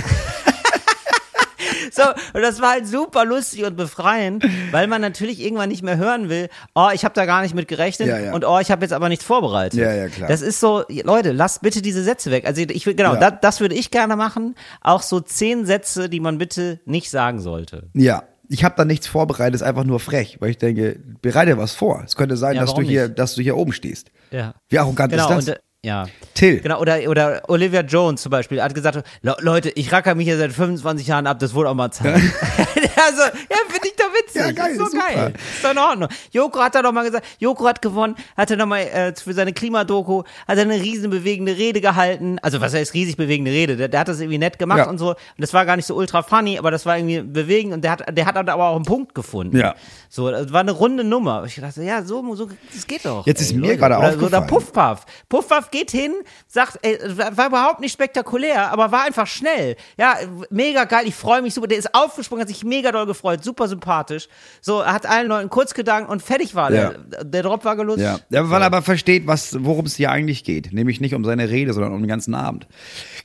So, 1.92 2.02
und 2.34 2.42
das 2.42 2.62
war 2.62 2.72
halt 2.72 2.88
super 2.88 3.24
lustig 3.24 3.64
und 3.64 3.78
befreiend, 3.78 4.46
weil 4.72 4.86
man 4.88 5.00
natürlich 5.00 5.40
irgendwann 5.42 5.70
nicht 5.70 5.82
mehr 5.82 5.96
hören 5.96 6.28
will, 6.28 6.50
oh, 6.74 6.90
ich 6.94 7.06
habe 7.06 7.14
da 7.14 7.26
gar 7.26 7.42
nicht 7.42 7.56
mit 7.56 7.70
gerechnet 7.70 8.10
Ja, 8.10 8.20
ja. 8.20 8.34
und 8.34 8.44
oh, 8.44 8.60
ich 8.60 8.70
habe 8.70 8.82
jetzt 8.82 8.92
aber 8.92 9.08
nichts 9.08 9.24
vorbereitet. 9.24 9.80
Ja, 9.80 9.94
ja, 9.94 10.10
klar. 10.10 10.28
Das 10.28 10.42
ist 10.42 10.60
so, 10.60 10.84
Leute, 10.90 11.32
lasst 11.32 11.62
bitte 11.62 11.82
diese 11.82 12.04
Sätze 12.04 12.32
weg. 12.32 12.46
Also 12.46 12.62
ich 12.62 12.86
will, 12.86 12.96
genau, 12.96 13.14
Ja. 13.14 13.32
das, 13.32 13.34
das 13.42 13.60
würde 13.62 13.76
ich 13.76 13.92
gerne 13.92 14.18
machen. 14.18 14.56
Auch 14.82 15.02
so 15.04 15.22
zehn 15.22 15.66
Sätze, 15.66 16.10
die 16.10 16.20
man 16.20 16.38
bitte 16.38 16.82
nicht 16.86 17.10
sagen 17.10 17.40
sollte. 17.40 17.88
Ja. 17.94 18.24
Ich 18.50 18.64
habe 18.64 18.76
da 18.78 18.86
nichts 18.86 19.08
vorbereitet, 19.08 19.56
ist 19.56 19.64
einfach 19.64 19.86
nur 19.86 20.00
frech, 20.00 20.38
weil 20.40 20.52
ich 20.52 20.60
denke, 20.60 21.00
bereite 21.22 21.58
was 21.58 21.74
vor. 21.74 22.04
Es 22.06 22.16
könnte 22.16 22.38
sein, 22.38 22.56
Ja, 22.56 22.62
dass 22.62 22.76
du 22.76 22.82
hier, 22.82 23.08
nicht? 23.08 23.18
dass 23.20 23.34
du 23.36 23.42
hier 23.42 23.58
oben 23.58 23.72
stehst. 23.74 24.12
Ja. 24.32 24.54
Wie 24.70 24.78
arrogant 24.78 25.12
Genau, 25.14 25.24
ist 25.30 25.48
das? 25.48 25.48
und 25.48 25.54
äh, 25.56 25.60
ja. 25.86 26.06
Till. 26.34 26.60
Genau, 26.60 26.82
oder, 26.82 27.00
oder 27.10 27.44
Olivia 27.48 27.80
Jones 27.80 28.22
zum 28.22 28.30
Beispiel 28.30 28.62
hat 28.62 28.76
gesagt, 28.76 29.02
Le 29.22 29.38
Leute, 29.40 29.70
ich 29.70 29.90
racker 29.94 30.16
mich 30.16 30.26
hier 30.28 30.38
seit 30.38 30.52
25 30.52 31.08
Jahren 31.08 31.28
ab, 31.28 31.40
das 31.40 31.54
wurde 31.54 31.70
auch 31.70 31.76
mal 31.76 31.92
Zeit. 31.92 32.16
also, 32.16 33.22
ja, 33.50 33.58
finde 33.70 33.88
ich 33.88 33.96
doch 33.96 34.12
witzig. 34.14 34.42
Ja, 34.42 34.52
geil, 34.52 34.72
ist 34.72 34.78
so 34.80 34.86
super. 34.86 35.04
geil. 35.14 35.34
Ist 35.56 35.64
doch 35.64 35.72
in 35.72 35.78
Ordnung. 35.78 36.10
Joko 36.32 36.60
hat 36.60 36.76
da 36.76 36.82
doch 36.82 36.92
mal 36.92 37.06
gesagt, 37.06 37.26
Joko 37.40 37.66
hat 37.66 37.82
gewonnen, 37.82 38.16
hat 38.36 38.52
er 38.52 38.58
nochmal 38.58 38.82
äh, 38.82 39.14
für 39.16 39.34
seine 39.34 39.54
Klimadoku, 39.54 40.24
hat 40.46 40.58
er 40.58 40.64
eine 40.64 40.74
riesen 40.82 41.10
bewegende 41.10 41.56
Rede 41.56 41.80
gehalten. 41.80 42.38
Also, 42.42 42.60
was 42.60 42.74
heißt 42.74 42.94
riesig 42.94 43.16
bewegende 43.16 43.52
Rede? 43.52 43.78
Der, 43.78 43.88
der 43.88 44.02
hat 44.02 44.10
das 44.10 44.20
irgendwie 44.20 44.40
nett 44.40 44.60
gemacht 44.60 44.80
Ja. 44.80 44.90
und 44.90 44.98
so. 44.98 45.12
Und 45.12 45.18
das 45.38 45.54
war 45.54 45.66
gar 45.66 45.78
nicht 45.78 45.86
so 45.86 45.96
ultra 45.96 46.22
funny, 46.22 46.58
aber 46.58 46.70
das 46.72 46.86
war 46.86 46.98
irgendwie 46.98 47.22
bewegend 47.22 47.74
und 47.74 47.82
der 47.84 47.92
hat, 47.92 48.04
der 48.18 48.26
hat 48.26 48.36
aber 48.36 48.68
auch 48.68 48.76
einen 48.76 48.84
Punkt 48.86 49.16
gefunden. 49.16 49.56
Ja. 49.58 49.76
So, 50.10 50.30
das 50.32 50.52
war 50.52 50.62
eine 50.62 50.72
runde 50.72 51.04
Nummer. 51.06 51.44
Ich 51.46 51.56
dachte, 51.56 51.82
ja, 51.84 52.04
so, 52.04 52.36
so 52.36 52.50
das 52.74 52.86
geht 52.88 53.06
doch. 53.06 53.26
Jetzt 53.26 53.40
ist 53.42 53.54
mir 53.54 53.62
Leute. 53.62 53.78
gerade 53.78 53.96
oder, 53.98 54.08
Oder 54.26 54.40
aufgefallen. 54.40 54.48
Puffpuff. 54.48 55.06
Puffpuff 55.30 55.72
geht 55.76 55.92
hin, 55.92 56.14
sagt, 56.48 56.80
ey, 56.84 56.98
war 57.18 57.36
war 57.38 57.48
überhaupt 57.48 57.80
nicht 57.82 57.92
spektakulär, 57.94 58.72
aber 58.72 58.92
war 58.92 59.04
einfach 59.04 59.28
schnell. 59.28 59.76
Ja, 59.98 60.16
mega 60.50 60.86
geil, 60.86 61.04
ich 61.06 61.16
freue 61.16 61.42
mich 61.42 61.54
super. 61.54 61.68
Der 61.68 61.78
ist 61.78 61.94
aufgesprungen, 61.94 62.42
hat 62.42 62.48
sich 62.50 62.64
mega 62.64 62.92
doll 62.92 63.06
gefreut, 63.06 63.44
super 63.44 63.68
sympathisch. 63.68 64.28
So, 64.62 64.86
hat 64.86 65.06
allen 65.06 65.28
Leuten 65.28 65.50
kurz 65.50 65.74
gedankt 65.74 66.10
und 66.10 66.22
fertig 66.22 66.56
war 66.56 66.72
Ja. 66.72 66.90
der. 66.92 67.24
Der 67.26 67.44
Drop 67.44 67.66
war 67.66 67.76
gelutscht. 67.76 68.02
Ja, 68.04 68.20
ja 68.30 68.50
weil 68.50 68.62
er 68.62 68.68
aber 68.68 68.82
versteht, 68.82 69.28
was, 69.28 69.64
worum 69.64 69.86
es 69.86 69.96
hier 69.96 70.12
eigentlich 70.12 70.44
geht. 70.44 70.72
Nämlich 70.74 71.02
nicht 71.02 71.14
um 71.16 71.26
seine 71.26 71.50
Rede, 71.50 71.74
sondern 71.74 71.94
um 71.94 72.02
den 72.02 72.08
ganzen 72.08 72.34
Abend. 72.36 72.68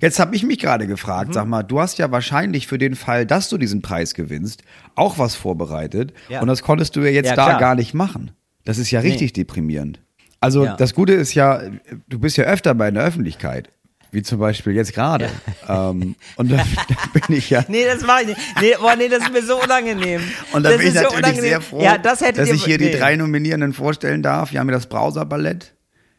Jetzt 0.00 0.18
habe 0.18 0.34
ich 0.34 0.42
mich 0.42 0.58
gerade 0.58 0.86
gefragt, 0.86 1.28
Mhm. 1.30 1.34
sag 1.34 1.46
mal, 1.46 1.62
du 1.62 1.80
hast 1.80 1.98
ja 1.98 2.10
wahrscheinlich 2.10 2.66
für 2.66 2.78
den 2.78 2.96
Fall, 2.96 3.26
dass 3.26 3.48
du 3.48 3.58
diesen 3.58 3.82
Preis 3.82 4.14
gewinnst, 4.14 4.62
auch 4.94 5.18
was 5.18 5.34
vorbereitet. 5.36 6.12
Ja. 6.28 6.40
Und 6.40 6.48
das 6.48 6.62
konntest 6.62 6.96
du 6.96 7.00
ja 7.00 7.10
jetzt 7.10 7.28
Ja, 7.28 7.36
da 7.36 7.44
klar. 7.46 7.60
gar 7.60 7.74
nicht 7.74 7.94
machen. 7.94 8.32
Das 8.64 8.78
ist 8.78 8.90
ja 8.90 9.00
richtig 9.00 9.32
deprimierend. 9.32 10.00
Also 10.40 10.64
Ja. 10.64 10.76
das 10.76 10.94
Gute 10.94 11.12
ist 11.12 11.34
ja, 11.34 11.62
du 12.08 12.18
bist 12.18 12.36
ja 12.36 12.44
öfter 12.44 12.74
bei 12.74 12.90
der 12.90 13.02
Öffentlichkeit. 13.04 13.70
Wie 14.12 14.22
zum 14.24 14.40
Beispiel 14.40 14.72
jetzt 14.74 14.92
gerade. 14.94 15.28
Ähm, 15.68 16.16
und 16.34 16.50
da, 16.50 16.56
da 16.56 17.20
bin 17.20 17.36
ich 17.36 17.48
ja. 17.50 17.64
Nee, 17.68 17.84
das 17.84 18.04
mache 18.04 18.22
ich 18.22 18.26
nicht. 18.28 18.40
Nee, 18.60 18.74
boah, 18.80 18.96
nee, 18.96 19.06
das 19.08 19.22
ist 19.22 19.32
mir 19.32 19.42
so 19.42 19.62
unangenehm. 19.62 20.20
Und 20.52 20.64
da 20.64 20.70
das 20.70 20.78
bin 20.78 20.88
ich 20.88 20.94
natürlich 20.94 21.16
unangenehm. 21.18 21.42
sehr 21.48 21.60
froh, 21.60 21.80
ja, 21.80 21.96
das 21.96 22.18
dass 22.18 22.48
ihr, 22.48 22.54
ich 22.54 22.64
hier 22.64 22.78
nee. 22.78 22.90
die 22.90 22.98
drei 22.98 23.14
Nominierenden 23.14 23.72
vorstellen 23.72 24.20
darf. 24.22 24.50
Wir 24.50 24.58
haben 24.58 24.66
hier 24.68 24.74
das 24.76 24.86
Browser-Ballett, 24.86 25.74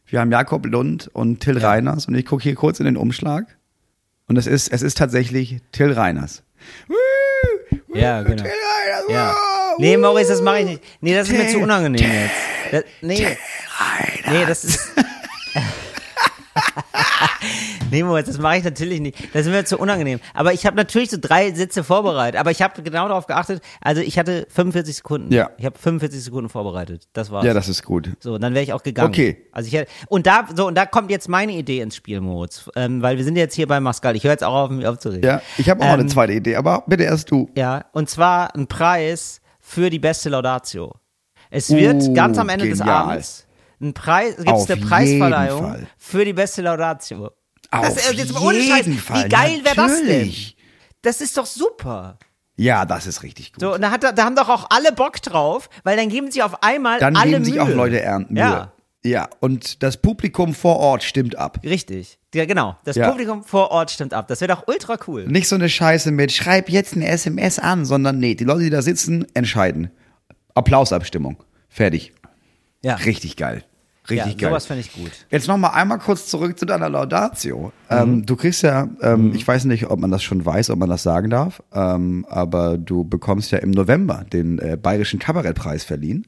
wir 0.05 0.21
haben 0.21 0.31
Jakob 0.31 0.65
Lund 0.67 1.09
und 1.11 1.41
Till 1.41 1.57
Reiners. 1.57 2.05
Und 2.05 2.15
ich 2.15 2.25
gucke 2.25 2.43
hier 2.43 2.55
kurz 2.55 2.79
in 2.79 2.85
den 2.85 2.95
Umschlag. 2.95 3.45
Und 4.27 4.37
es 4.37 4.47
ist, 4.47 4.71
es 4.71 4.83
ist 4.83 4.97
tatsächlich 4.97 5.57
Till 5.73 5.91
Reiners. 5.91 6.43
Ja, 7.93 8.21
genau. 8.21 8.43
Till 8.43 8.51
Reiners, 8.51 9.03
Ja. 9.09 9.31
wow, 9.33 9.79
Nee. 9.79 9.97
Maurice, 9.97 10.29
das 10.29 10.41
mache 10.41 10.59
ich 10.59 10.65
nicht. 10.65 10.83
Nee, 11.01 11.13
das 11.15 11.27
ist 11.29 11.37
mir 11.37 11.47
zu 11.49 11.59
unangenehm 11.59 12.09
jetzt. 12.09 12.31
Das, 12.71 12.83
nee. 13.01 13.25
Reiners. 13.81 14.31
Nee, 14.31 14.45
das 14.45 14.63
ist. 14.63 14.79
nee, 17.91 18.03
Moritz, 18.03 18.27
das 18.27 18.39
mache 18.39 18.57
ich 18.57 18.63
natürlich 18.63 18.99
nicht. 18.99 19.17
Das 19.33 19.45
ist 19.45 19.51
mir 19.51 19.63
zu 19.65 19.77
unangenehm. 19.77 20.19
Aber 20.33 20.53
ich 20.53 20.65
habe 20.65 20.75
natürlich 20.75 21.09
so 21.09 21.17
drei 21.19 21.51
Sätze 21.53 21.83
vorbereitet. 21.83 22.39
Aber 22.39 22.51
ich 22.51 22.61
habe 22.61 22.81
genau 22.81 23.07
darauf 23.07 23.27
geachtet. 23.27 23.61
Also 23.81 24.01
ich 24.01 24.17
hatte 24.19 24.47
45 24.49 24.95
Sekunden. 24.97 25.33
Ja. 25.33 25.49
Ich 25.57 25.65
habe 25.65 25.77
45 25.77 26.23
Sekunden 26.23 26.49
vorbereitet. 26.49 27.07
Das 27.13 27.31
war's. 27.31 27.45
Ja, 27.45 27.53
das 27.53 27.69
ist 27.69 27.83
gut. 27.83 28.11
so, 28.19 28.37
dann 28.37 28.53
wäre 28.53 28.63
ich 28.63 28.73
auch 28.73 28.83
gegangen. 28.83 29.09
Okay. 29.09 29.45
Also 29.51 29.67
ich 29.67 29.73
hätte, 29.73 29.91
und 30.07 30.27
da, 30.27 30.47
so, 30.55 30.67
und 30.67 30.75
da 30.75 30.85
kommt 30.85 31.11
jetzt 31.11 31.29
meine 31.29 31.53
Idee 31.53 31.81
ins 31.81 31.95
Spiel, 31.95 32.21
Moritz. 32.21 32.69
Ähm, 32.75 33.01
weil 33.01 33.17
wir 33.17 33.23
sind 33.23 33.35
jetzt 33.35 33.55
hier 33.55 33.67
bei 33.67 33.79
Mascal. 33.79 34.15
Ich 34.15 34.23
höre 34.23 34.31
jetzt 34.31 34.43
auch 34.43 34.53
auf, 34.53 34.69
mich 34.69 34.87
aufzuregen. 34.87 35.23
Ja, 35.27 35.41
ich 35.57 35.69
habe 35.69 35.81
auch 35.81 35.85
Ähm, 35.87 36.01
eine 36.01 36.05
zweite 36.07 36.33
Idee, 36.33 36.55
aber 36.55 36.83
bitte 36.87 37.03
erst 37.03 37.31
du. 37.31 37.49
Ja, 37.55 37.85
und 37.93 38.09
zwar 38.09 38.55
ein 38.55 38.67
Preis 38.67 39.41
für 39.59 39.89
die 39.89 39.99
beste 39.99 40.29
Laudatio. 40.29 40.95
Es 41.49 41.69
wird 41.69 42.01
Uh, 42.03 42.13
ganz 42.13 42.37
am 42.37 42.49
Ende 42.49 42.67
des 42.69 42.79
genial. 42.79 43.03
Abends 43.03 43.45
ein 43.81 43.93
Preis, 43.93 44.35
gibt 44.37 44.47
Auf 44.49 44.63
es 44.63 44.69
eine 44.69 44.77
jeden 44.79 44.89
Preisverleihung 44.89 45.61
Fall. 45.63 45.87
für 45.97 46.25
die 46.25 46.33
beste 46.33 46.61
Laudatio. 46.61 47.31
Auf 47.71 47.81
das, 47.95 48.09
äh, 48.11 48.13
jetzt 48.15 48.39
ohne 48.39 48.61
Scheiß, 48.61 48.85
jeden 48.85 48.97
Fall, 48.99 49.25
wie 49.25 49.29
geil 49.29 49.59
wäre 49.63 49.75
das 49.75 50.01
denn? 50.03 50.33
Das 51.01 51.21
ist 51.21 51.37
doch 51.37 51.45
super. 51.45 52.17
Ja, 52.57 52.85
das 52.85 53.07
ist 53.07 53.23
richtig 53.23 53.53
gut. 53.53 53.61
So, 53.61 53.73
und 53.73 53.81
da, 53.81 53.91
hat, 53.91 54.03
da 54.03 54.23
haben 54.23 54.35
doch 54.35 54.49
auch 54.49 54.67
alle 54.69 54.91
Bock 54.91 55.21
drauf, 55.21 55.69
weil 55.83 55.97
dann 55.97 56.09
geben 56.09 56.29
sich 56.29 56.43
auf 56.43 56.61
einmal 56.63 56.99
Dann 56.99 57.15
alle 57.15 57.31
geben 57.31 57.45
sich 57.45 57.53
Mühe. 57.55 57.63
auch 57.63 57.69
Leute 57.69 58.01
ernten. 58.01 58.35
Ja, 58.37 58.73
Ja, 59.03 59.29
und 59.39 59.81
das 59.81 59.97
Publikum 59.97 60.53
vor 60.53 60.77
Ort 60.77 61.01
stimmt 61.03 61.35
ab. 61.37 61.59
richtig. 61.63 62.19
Ja, 62.35 62.45
genau. 62.45 62.77
Das 62.83 62.97
Ja. 62.97 63.09
Publikum 63.09 63.43
vor 63.43 63.71
Ort 63.71 63.89
stimmt 63.89 64.13
ab. 64.13 64.27
Das 64.27 64.41
wäre 64.41 64.53
doch 64.53 64.67
ultra 64.67 64.97
cool. 65.07 65.25
Nicht 65.27 65.47
so 65.47 65.55
eine 65.55 65.69
Scheiße 65.69 66.11
mit, 66.11 66.31
schreib 66.31 66.69
jetzt 66.69 66.93
eine 66.93 67.07
SMS 67.07 67.57
an, 67.57 67.85
sondern 67.85 68.19
nee, 68.19 68.35
die 68.35 68.43
Leute, 68.43 68.61
die 68.65 68.69
da 68.69 68.81
sitzen, 68.83 69.25
entscheiden. 69.33 69.89
Applausabstimmung. 70.53 71.37
Fertig. 71.69 72.13
Ja. 72.83 72.95
Richtig 72.95 73.37
geil. 73.37 73.63
Richtig 74.11 74.33
ja, 74.33 74.37
geil. 74.39 74.49
sowas 74.51 74.65
finde 74.65 74.81
ich 74.81 74.93
gut. 74.93 75.11
Jetzt 75.29 75.47
noch 75.47 75.57
mal 75.57 75.69
einmal 75.69 75.99
kurz 75.99 76.27
zurück 76.27 76.57
zu 76.59 76.65
deiner 76.65 76.89
Laudatio. 76.89 77.71
Ähm, 77.89 78.25
du 78.25 78.35
kriegst 78.35 78.61
ja, 78.63 78.87
ähm, 79.01 79.33
ich 79.33 79.47
weiß 79.47 79.65
nicht, 79.65 79.89
ob 79.89 79.99
man 79.99 80.11
das 80.11 80.23
schon 80.23 80.45
weiß, 80.45 80.69
ob 80.69 80.79
man 80.79 80.89
das 80.89 81.03
sagen 81.03 81.29
darf, 81.29 81.61
ähm, 81.73 82.25
aber 82.29 82.77
du 82.77 83.03
bekommst 83.03 83.51
ja 83.51 83.57
im 83.59 83.71
November 83.71 84.25
den 84.31 84.59
äh, 84.59 84.77
Bayerischen 84.81 85.19
Kabarettpreis 85.19 85.83
verliehen. 85.83 86.27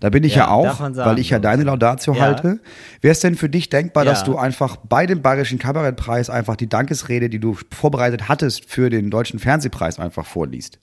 Da 0.00 0.10
bin 0.10 0.24
ich 0.24 0.34
ja, 0.34 0.44
Ja, 0.44 0.48
auch, 0.50 0.76
sagen, 0.78 0.96
weil 0.96 1.18
ich 1.18 1.30
ja 1.30 1.38
glaub 1.38 1.52
deine. 1.52 1.62
Laudatio 1.64 2.14
Ja. 2.14 2.20
halte. 2.22 2.60
Wäre 3.00 3.12
es 3.12 3.20
denn 3.20 3.36
für 3.36 3.48
dich 3.48 3.70
denkbar, 3.70 4.04
dass 4.04 4.20
Ja. 4.20 4.26
du 4.26 4.36
einfach 4.36 4.76
bei 4.76 5.06
dem 5.06 5.22
Bayerischen 5.22 5.58
Kabarettpreis 5.58 6.28
einfach 6.30 6.56
die 6.56 6.68
Dankesrede, 6.68 7.30
die 7.30 7.38
du 7.38 7.56
vorbereitet 7.72 8.28
hattest 8.28 8.66
für 8.68 8.90
den 8.90 9.10
Deutschen 9.10 9.38
Fernsehpreis 9.38 9.98
einfach 9.98 10.26
vorliest? 10.26 10.78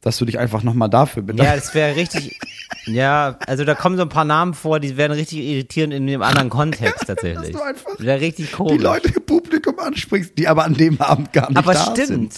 Dass 0.00 0.18
du 0.18 0.24
dich 0.24 0.38
einfach 0.38 0.62
nochmal 0.62 0.88
dafür 0.90 1.22
Ja, 1.22 1.26
bedankst. 1.26 1.56
das 1.68 1.74
wäre 1.74 1.96
richtig. 1.96 2.38
Ja, 2.88 3.36
also 3.48 3.64
da 3.64 3.74
kommen 3.74 3.96
so 3.96 4.02
ein 4.02 4.08
paar 4.08 4.24
Namen 4.24 4.54
vor, 4.54 4.78
die 4.78 4.96
werden 4.96 5.12
richtig 5.12 5.40
irritierend 5.40 5.92
in 5.92 6.06
dem 6.06 6.22
anderen 6.22 6.50
Kontext 6.50 7.04
tatsächlich. 7.06 7.52
Dass 7.52 7.60
du 7.60 7.66
einfach 7.66 7.90
Wäre 7.98 8.20
richtig 8.20 8.46
die 8.50 8.52
komisch. 8.52 8.80
Leute 8.80 9.08
im 9.08 9.24
Publikum 9.26 9.76
ansprichst, 9.80 10.38
die 10.38 10.46
aber 10.46 10.64
an 10.64 10.74
dem 10.74 11.00
Abend 11.00 11.32
gar 11.32 11.48
nicht 11.48 11.58
Aber 11.58 11.74
da 11.74 11.80
stimmt. 11.92 12.06
sind. 12.32 12.34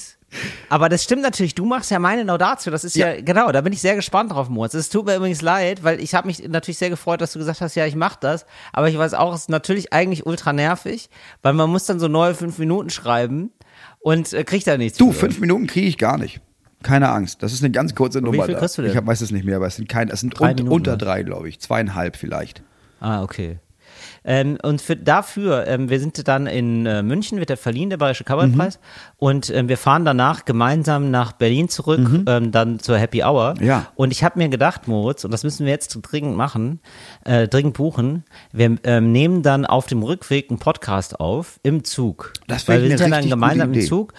Aber 0.71 0.88
das 0.88 1.05
stimmt 1.05 1.21
natürlich. 1.23 1.55
Du 1.55 1.66
machst 1.66 1.90
ja 1.90 1.99
meine 1.99 2.23
Laudatio. 2.23 2.71
Das 2.73 2.85
ist 2.85 2.97
ja, 2.97 3.12
Ja. 3.14 3.21
genau. 3.21 3.53
Da 3.53 3.61
bin 3.61 3.75
ich 3.75 3.81
sehr 3.83 3.94
gespannt 3.94 4.33
drauf, 4.33 4.49
Moritz. 4.49 4.73
Es 4.73 4.88
tut 4.88 5.05
mir 5.05 5.16
übrigens 5.16 5.42
leid, 5.42 5.85
weil 5.85 6.01
ich 6.01 6.14
habe 6.14 6.27
mich 6.27 6.47
natürlich 6.49 6.79
sehr 6.79 6.90
gefreut, 6.90 7.21
dass 7.21 7.33
du 7.35 7.38
gesagt 7.38 7.61
hast, 7.61 7.75
ja, 7.75 7.85
ich 7.87 7.97
mach 7.97 8.16
das. 8.16 8.47
Aber 8.73 8.88
ich 8.88 8.97
weiß 8.97 9.12
auch, 9.14 9.35
es 9.35 9.42
ist 9.42 9.51
natürlich 9.51 9.92
eigentlich 9.92 10.25
ultra 10.25 10.55
nervig, 10.55 11.11
weil 11.42 11.53
man 11.53 11.68
muss 11.68 11.85
dann 11.85 12.01
so 12.01 12.09
neue 12.09 12.35
fünf 12.35 12.59
Minuten 12.59 12.88
schreiben 12.88 13.51
und 14.01 14.33
äh, 14.33 14.44
kriegt 14.44 14.66
da 14.66 14.79
nichts. 14.79 14.97
Du, 14.97 15.12
fünf 15.12 15.40
Minuten 15.40 15.66
kriege 15.66 15.87
ich 15.88 15.99
gar 15.99 16.16
nicht. 16.16 16.40
Keine 16.83 17.09
Angst. 17.11 17.43
Das 17.43 17.53
ist 17.53 17.62
eine 17.62 17.73
ganz 17.73 17.95
kurze 17.95 18.21
Nummer. 18.21 18.45
viel 18.45 18.55
da. 18.55 18.61
kriegst 18.61 18.79
du 18.79 18.83
denn? 18.83 18.91
Ich 18.91 18.97
hab, 18.97 19.07
weiß 19.07 19.21
es 19.21 19.31
nicht 19.31 19.45
mehr, 19.45 19.57
aber 19.57 19.67
es 19.67 19.77
sind 19.77 19.88
keine, 19.88 20.12
es 20.12 20.21
sind 20.21 20.38
Drei 20.38 20.53
un, 20.53 20.69
unter 20.69 20.97
drei, 20.97 21.23
glaube 21.23 21.49
ich. 21.49 21.61
Zweieinhalb 21.61 22.17
vielleicht. 22.17 22.62
Ah, 23.01 23.23
okay. 23.23 23.59
Ähm, 24.25 24.59
und 24.62 24.81
für, 24.81 24.97
dafür, 24.97 25.67
ähm, 25.67 25.88
wir 25.88 26.01
sind 26.01 26.29
dann 26.29 26.47
in 26.47 26.87
äh, 26.87 27.03
München, 27.03 27.38
wird 27.38 27.51
der 27.51 27.57
verliehen, 27.57 27.91
der 27.91 27.97
Bayerische 27.97 28.25
Kabarettpreis. 28.25 28.77
Mhm. 28.77 28.81
Und 29.17 29.51
ähm, 29.51 29.69
wir 29.69 29.79
fahren 29.79 30.05
danach 30.05 30.45
gemeinsam 30.45 31.11
nach 31.11 31.33
Berlin 31.33 31.69
zurück, 31.69 32.01
ähm, 32.27 32.53
dann 32.53 32.79
zur 32.79 32.99
Happy 32.99 33.23
Hour. 33.23 33.55
Mhm. 33.59 33.67
Ja. 33.67 33.87
Und 33.95 34.12
ich 34.12 34.25
habe 34.25 34.38
mir 34.38 34.49
gedacht, 34.49 34.88
Moritz, 34.88 35.25
und 35.25 35.33
das 35.33 35.45
müssen 35.45 35.67
wir 35.67 35.73
jetzt 35.73 35.99
dringend 36.03 36.37
machen, 36.37 36.81
äh, 37.25 37.49
dringend 37.49 37.75
buchen, 37.75 38.25
wir 38.53 38.77
ähm, 38.85 39.12
nehmen 39.12 39.43
dann 39.43 39.64
auf 39.64 39.87
dem 39.87 40.03
Rückweg 40.03 40.51
einen 40.51 40.59
Podcast 40.59 41.21
auf 41.21 41.59
im 41.62 41.85
Zug. 41.85 42.33
Das 42.47 42.69
wär 42.69 42.77
Weil 42.77 42.83
wir 42.83 42.99
sind 42.99 43.11
ja 43.11 43.21
dann 43.21 43.29
gemeinsam 43.29 43.73
im. 43.73 43.81
Zug. 43.81 44.12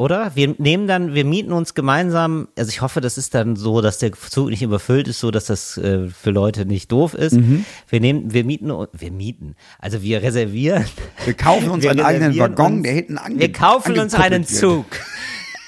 Oder? 0.00 0.36
Wir 0.36 0.54
nehmen 0.58 0.86
dann, 0.86 1.12
wir 1.14 1.24
mieten 1.24 1.50
uns 1.50 1.74
gemeinsam, 1.74 2.46
also 2.56 2.68
ich 2.68 2.82
hoffe, 2.82 3.00
das 3.00 3.18
ist 3.18 3.34
dann 3.34 3.56
so, 3.56 3.80
dass 3.80 3.98
der 3.98 4.12
Zug 4.12 4.48
nicht 4.50 4.62
überfüllt 4.62 5.08
ist, 5.08 5.18
so 5.18 5.32
dass 5.32 5.46
das 5.46 5.76
äh, 5.76 6.06
für 6.08 6.30
Leute 6.30 6.66
nicht 6.66 6.92
doof 6.92 7.14
ist. 7.14 7.32
Mhm. 7.34 7.64
Wir 7.88 8.00
nehmen, 8.00 8.32
wir 8.32 8.44
mieten, 8.44 8.70
wir 8.92 9.10
mieten, 9.10 9.56
also 9.80 10.00
wir 10.00 10.22
reservieren. 10.22 10.84
Wir 11.24 11.34
kaufen 11.34 11.68
uns 11.70 11.82
wir 11.82 11.90
einen 11.90 12.00
eigenen 12.00 12.38
Waggon, 12.38 12.74
uns- 12.74 12.82
der 12.84 12.92
hinten 12.92 13.18
ange 13.18 13.40
Wir 13.40 13.52
kaufen 13.52 13.98
uns 13.98 14.14
einen. 14.14 14.46
Zug. 14.46 14.86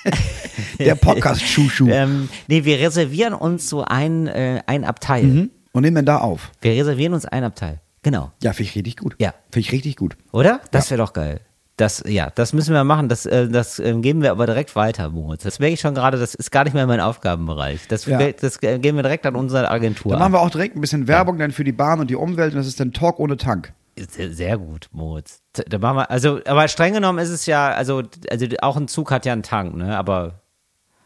Der 0.79 0.95
Podcast-Schuschu. 0.95 1.89
Ähm, 1.91 2.29
nee, 2.47 2.65
wir 2.65 2.79
reservieren 2.79 3.35
uns 3.35 3.69
so 3.69 3.83
ein, 3.85 4.29
äh, 4.29 4.63
ein 4.67 4.85
Abteil. 4.85 5.25
Mhm. 5.25 5.51
Und 5.73 5.83
nehmen 5.83 6.07
da 6.07 6.19
auf. 6.19 6.53
Wir 6.61 6.73
reservieren 6.73 7.15
uns 7.15 7.27
ein 7.27 7.43
Abteil. 7.45 7.81
Genau. 8.03 8.33
Ja, 8.43 8.53
finde 8.53 8.71
ich 8.71 8.77
richtig 8.77 8.97
gut. 8.97 9.17
Ja. 9.19 9.35
Finde 9.51 9.67
ich 9.67 9.73
richtig 9.73 9.97
gut. 9.97 10.17
Oder? 10.33 10.61
Das 10.71 10.91
wäre 10.91 10.99
doch 10.99 11.13
geil. 11.13 11.41
Das, 11.81 12.05
ja, 12.07 12.29
das 12.35 12.53
müssen 12.53 12.75
wir 12.75 12.85
machen. 12.85 13.09
Das, 13.09 13.25
äh, 13.25 13.49
das 13.49 13.79
äh, 13.79 13.95
geben 14.01 14.21
wir 14.21 14.33
aber 14.33 14.45
direkt 14.45 14.77
weiter, 14.77 15.09
Moritz. 15.09 15.45
Das 15.45 15.59
merke 15.61 15.73
ich 15.73 15.81
schon 15.81 15.95
gerade, 15.95 16.19
das 16.19 16.35
ist 16.35 16.51
gar 16.51 16.65
nicht 16.65 16.75
mehr 16.75 16.87
mein 16.87 17.01
Aufgabenbereich. 17.01 17.89
Das, 17.89 18.05
Ja. 18.05 18.19
das 18.33 18.63
äh, 18.63 18.79
geben 18.79 18.99
wir 18.99 19.03
direkt 19.03 19.25
an 19.25 19.35
unsere 19.35 19.71
Agentur. 19.71 20.13
Dann 20.13 20.19
machen 20.21 20.35
wir 20.35 20.41
auch 20.41 20.51
direkt 20.51 20.77
ein 20.77 20.83
bisschen 20.83 21.09
Werbung 21.09 21.39
dann 21.39 21.53
für 21.53 21.65
die 21.65 21.73
Bahn 21.73 21.99
und 21.99 22.11
die 22.11 22.17
Umwelt 22.17 22.53
und 22.53 22.59
das 22.59 22.67
ist 22.67 22.81
dann 22.81 22.93
Talk 22.93 23.19
ohne 23.19 23.39
Tank. 23.39 23.73
Sehr, 23.97 24.31
sehr 24.31 24.59
gut, 24.59 24.89
Moritz. 24.93 25.41
Da 25.55 25.79
machen 25.79 25.97
wir, 25.97 26.11
also, 26.11 26.41
aber 26.45 26.69
streng 26.69 26.93
genommen 26.93 27.19
ist 27.19 27.31
es 27.31 27.47
ja, 27.47 27.71
also, 27.71 28.03
also 28.31 28.47
auch 28.61 28.77
ein 28.77 28.87
Zug 28.89 29.11
hat 29.11 29.25
ja 29.25 29.33
einen 29.33 29.43
Tank, 29.43 29.75
ne? 29.75 29.97
Aber, 29.97 30.43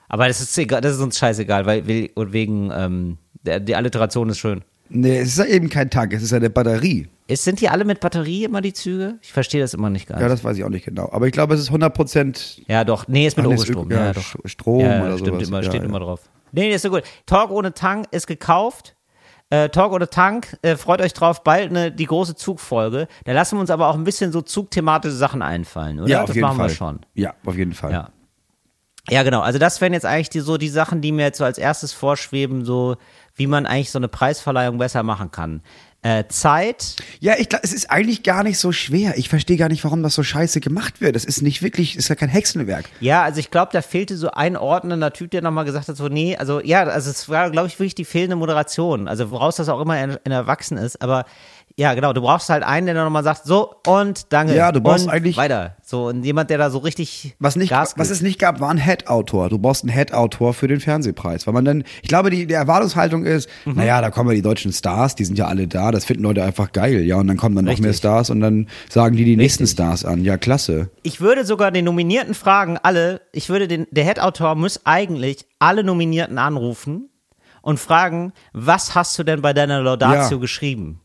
aber 0.08 0.26
das 0.26 0.40
ist 0.40 0.58
egal, 0.58 0.80
das 0.80 0.94
ist 0.94 1.00
uns 1.00 1.18
scheißegal, 1.18 1.66
weil 1.66 2.10
und 2.14 2.32
wegen, 2.32 2.72
ähm, 2.74 3.18
der, 3.42 3.60
die 3.60 3.76
Alliteration 3.76 4.28
ist 4.28 4.38
schön. 4.38 4.64
Nee, 4.88 5.18
es 5.18 5.28
ist 5.28 5.38
ja 5.38 5.44
eben 5.46 5.68
kein 5.68 5.90
Tank, 5.90 6.12
es 6.12 6.22
ist 6.22 6.30
ja 6.30 6.36
eine 6.36 6.50
Batterie. 6.50 7.08
Ist, 7.26 7.44
sind 7.44 7.60
die 7.60 7.68
alle 7.70 7.84
mit 7.86 8.00
Batterie 8.00 8.44
immer 8.44 8.60
die 8.60 8.74
Züge? 8.74 9.18
Ich 9.22 9.32
verstehe 9.32 9.60
das 9.62 9.72
immer 9.72 9.88
nicht 9.88 10.06
ganz. 10.06 10.20
Ja, 10.20 10.28
das 10.28 10.44
weiß 10.44 10.58
ich 10.58 10.64
auch 10.64 10.68
nicht 10.68 10.84
genau. 10.84 11.08
Aber 11.10 11.26
ich 11.26 11.32
glaube, 11.32 11.54
es 11.54 11.60
ist 11.60 11.68
100 11.68 11.94
Prozent 11.94 12.60
Ja, 12.68 12.84
doch. 12.84 13.08
Nee, 13.08 13.26
ist 13.26 13.36
mit 13.38 13.46
Ach, 13.46 13.48
nee, 13.48 13.54
ist 13.54 13.62
Oberstrom. 13.62 13.90
Ö- 13.90 13.94
ja, 13.94 14.04
Ja, 14.06 14.12
doch. 14.12 14.34
Strom 14.44 14.80
ja, 14.80 15.02
oder 15.04 15.18
stimmt 15.18 15.36
sowas. 15.36 15.48
Immer, 15.48 15.62
Ja, 15.62 15.68
steht 15.70 15.80
ja. 15.82 15.88
immer 15.88 16.00
drauf. 16.00 16.20
Nee, 16.52 16.68
nee, 16.68 16.74
ist 16.74 16.82
so 16.82 16.90
gut. 16.90 17.02
Talk 17.26 17.50
ohne 17.50 17.72
Tank 17.72 18.06
ist 18.10 18.26
gekauft. 18.26 18.94
Äh, 19.50 19.68
Talk 19.70 19.92
ohne 19.92 20.08
Tank, 20.08 20.56
äh, 20.62 20.76
freut 20.76 21.00
euch 21.00 21.12
drauf, 21.12 21.42
bald 21.44 21.70
eine, 21.70 21.90
die 21.92 22.06
große 22.06 22.34
Zugfolge. 22.34 23.08
Da 23.24 23.32
lassen 23.32 23.56
wir 23.56 23.60
uns 23.60 23.70
aber 23.70 23.88
auch 23.88 23.94
ein 23.94 24.04
bisschen 24.04 24.32
so 24.32 24.40
zugthematische 24.42 25.14
Sachen 25.14 25.42
einfallen, 25.42 26.00
oder? 26.00 26.08
Ja, 26.08 26.20
auf 26.22 26.26
das 26.28 26.36
jeden 26.36 26.46
machen 26.46 26.56
Fall. 26.58 26.68
wir 26.70 26.74
schon. 26.74 27.00
Ja, 27.14 27.34
auf 27.44 27.56
jeden 27.56 27.72
Fall. 27.72 27.92
Ja. 27.92 28.10
Ja, 29.10 29.22
genau. 29.22 29.40
Also 29.40 29.58
das 29.58 29.80
wären 29.80 29.92
jetzt 29.92 30.06
eigentlich 30.06 30.30
die, 30.30 30.40
so 30.40 30.56
die 30.56 30.68
Sachen, 30.68 31.00
die 31.00 31.12
mir 31.12 31.24
jetzt 31.24 31.38
so 31.38 31.44
als 31.44 31.58
erstes 31.58 31.92
vorschweben, 31.92 32.64
so 32.64 32.96
wie 33.36 33.46
man 33.46 33.66
eigentlich 33.66 33.90
so 33.90 33.98
eine 33.98 34.08
Preisverleihung 34.08 34.78
besser 34.78 35.02
machen 35.02 35.30
kann. 35.30 35.62
Äh, 36.02 36.24
Zeit, 36.28 36.96
Ja, 37.20 37.32
ich 37.38 37.48
glaube, 37.48 37.64
es 37.64 37.72
ist 37.72 37.90
eigentlich 37.90 38.22
gar 38.22 38.42
nicht 38.42 38.58
so 38.58 38.72
schwer. 38.72 39.16
Ich 39.16 39.30
verstehe 39.30 39.56
gar 39.56 39.70
nicht, 39.70 39.84
warum 39.84 40.02
das 40.02 40.14
so 40.14 40.22
scheiße 40.22 40.60
gemacht 40.60 41.00
wird. 41.00 41.16
Das 41.16 41.24
ist 41.24 41.40
nicht 41.40 41.62
wirklich, 41.62 41.96
ist 41.96 42.08
ja 42.08 42.14
kein 42.14 42.28
Hexenwerk. 42.28 42.84
Ja, 43.00 43.22
also 43.22 43.40
ich 43.40 43.50
glaube, 43.50 43.72
da 43.72 43.80
fehlte 43.80 44.18
so 44.18 44.30
ein 44.30 44.58
ordnender 44.58 45.14
Typ, 45.14 45.30
der 45.30 45.40
nochmal 45.40 45.64
gesagt 45.64 45.88
hat, 45.88 45.96
so, 45.96 46.08
nee, 46.08 46.36
also 46.36 46.60
ja, 46.60 46.82
also 46.82 47.10
es 47.10 47.30
war, 47.30 47.50
glaube 47.50 47.68
ich, 47.68 47.78
wirklich 47.78 47.94
die 47.94 48.04
fehlende 48.04 48.36
Moderation. 48.36 49.08
Also 49.08 49.30
woraus 49.30 49.56
das 49.56 49.70
auch 49.70 49.80
immer 49.80 49.98
in, 50.02 50.18
in 50.24 50.32
erwachsen 50.32 50.76
ist, 50.76 51.00
aber 51.00 51.24
ja, 51.76 51.92
genau, 51.94 52.12
du 52.12 52.20
brauchst 52.20 52.48
halt 52.50 52.62
einen, 52.62 52.86
der 52.86 52.94
dann 52.94 53.04
nochmal 53.04 53.24
sagt, 53.24 53.44
so 53.46 53.74
und 53.86 54.32
danke. 54.32 54.54
Ja, 54.54 54.70
du 54.70 54.80
brauchst 54.80 55.06
und 55.06 55.10
eigentlich- 55.10 55.36
weiter. 55.36 55.76
So, 55.82 56.06
und 56.06 56.22
jemand, 56.24 56.48
der 56.50 56.58
da 56.58 56.70
so 56.70 56.78
richtig 56.78 57.34
Was, 57.40 57.56
nicht, 57.56 57.70
Gas 57.70 57.94
was 57.96 58.08
gibt. 58.08 58.16
es 58.16 58.22
nicht 58.22 58.38
gab, 58.38 58.60
war 58.60 58.70
ein 58.70 58.78
Head-Autor. 58.78 59.48
Du 59.48 59.58
brauchst 59.58 59.82
einen 59.82 59.92
Head-Autor 59.92 60.54
für 60.54 60.68
den 60.68 60.78
Fernsehpreis. 60.80 61.46
Weil 61.46 61.54
man 61.54 61.64
dann, 61.64 61.84
ich 62.02 62.08
glaube, 62.08 62.30
die, 62.30 62.46
die 62.46 62.54
Erwartungshaltung 62.54 63.24
ist, 63.24 63.48
Mhm. 63.64 63.74
naja, 63.74 64.00
da 64.00 64.10
kommen 64.10 64.28
ja 64.30 64.34
die 64.36 64.42
deutschen 64.42 64.72
Stars, 64.72 65.14
die 65.16 65.24
sind 65.24 65.36
ja 65.36 65.46
alle 65.46 65.66
da, 65.66 65.90
das 65.90 66.04
finden 66.04 66.22
Leute 66.22 66.44
einfach 66.44 66.70
geil, 66.72 67.00
ja, 67.04 67.16
und 67.16 67.26
dann 67.26 67.36
kommen 67.36 67.56
dann 67.56 67.64
noch 67.64 67.72
Richtig. 67.72 67.84
mehr 67.86 67.92
Stars 67.94 68.30
und 68.30 68.40
dann 68.40 68.68
sagen 68.88 69.16
die 69.16 69.24
die 69.24 69.36
nächsten 69.36 69.66
Stars 69.66 70.04
an. 70.04 70.22
Ja, 70.24 70.36
klasse. 70.38 70.90
Ich 71.02 71.20
würde 71.20 71.44
sogar 71.44 71.70
den 71.72 71.84
Nominierten 71.86 72.34
fragen, 72.34 72.78
alle, 72.82 73.20
ich 73.32 73.48
würde 73.48 73.66
den, 73.68 73.86
der 73.90 74.04
Head-Autor 74.04 74.54
muss 74.54 74.80
eigentlich 74.84 75.44
alle 75.58 75.82
Nominierten 75.82 76.38
anrufen 76.38 77.10
und 77.62 77.80
fragen, 77.80 78.32
was 78.52 78.94
hast 78.94 79.18
du 79.18 79.24
denn 79.24 79.42
bei 79.42 79.52
deiner 79.52 79.80
Laudatio 79.82 80.36
Ja. 80.36 80.40
geschrieben? 80.40 81.00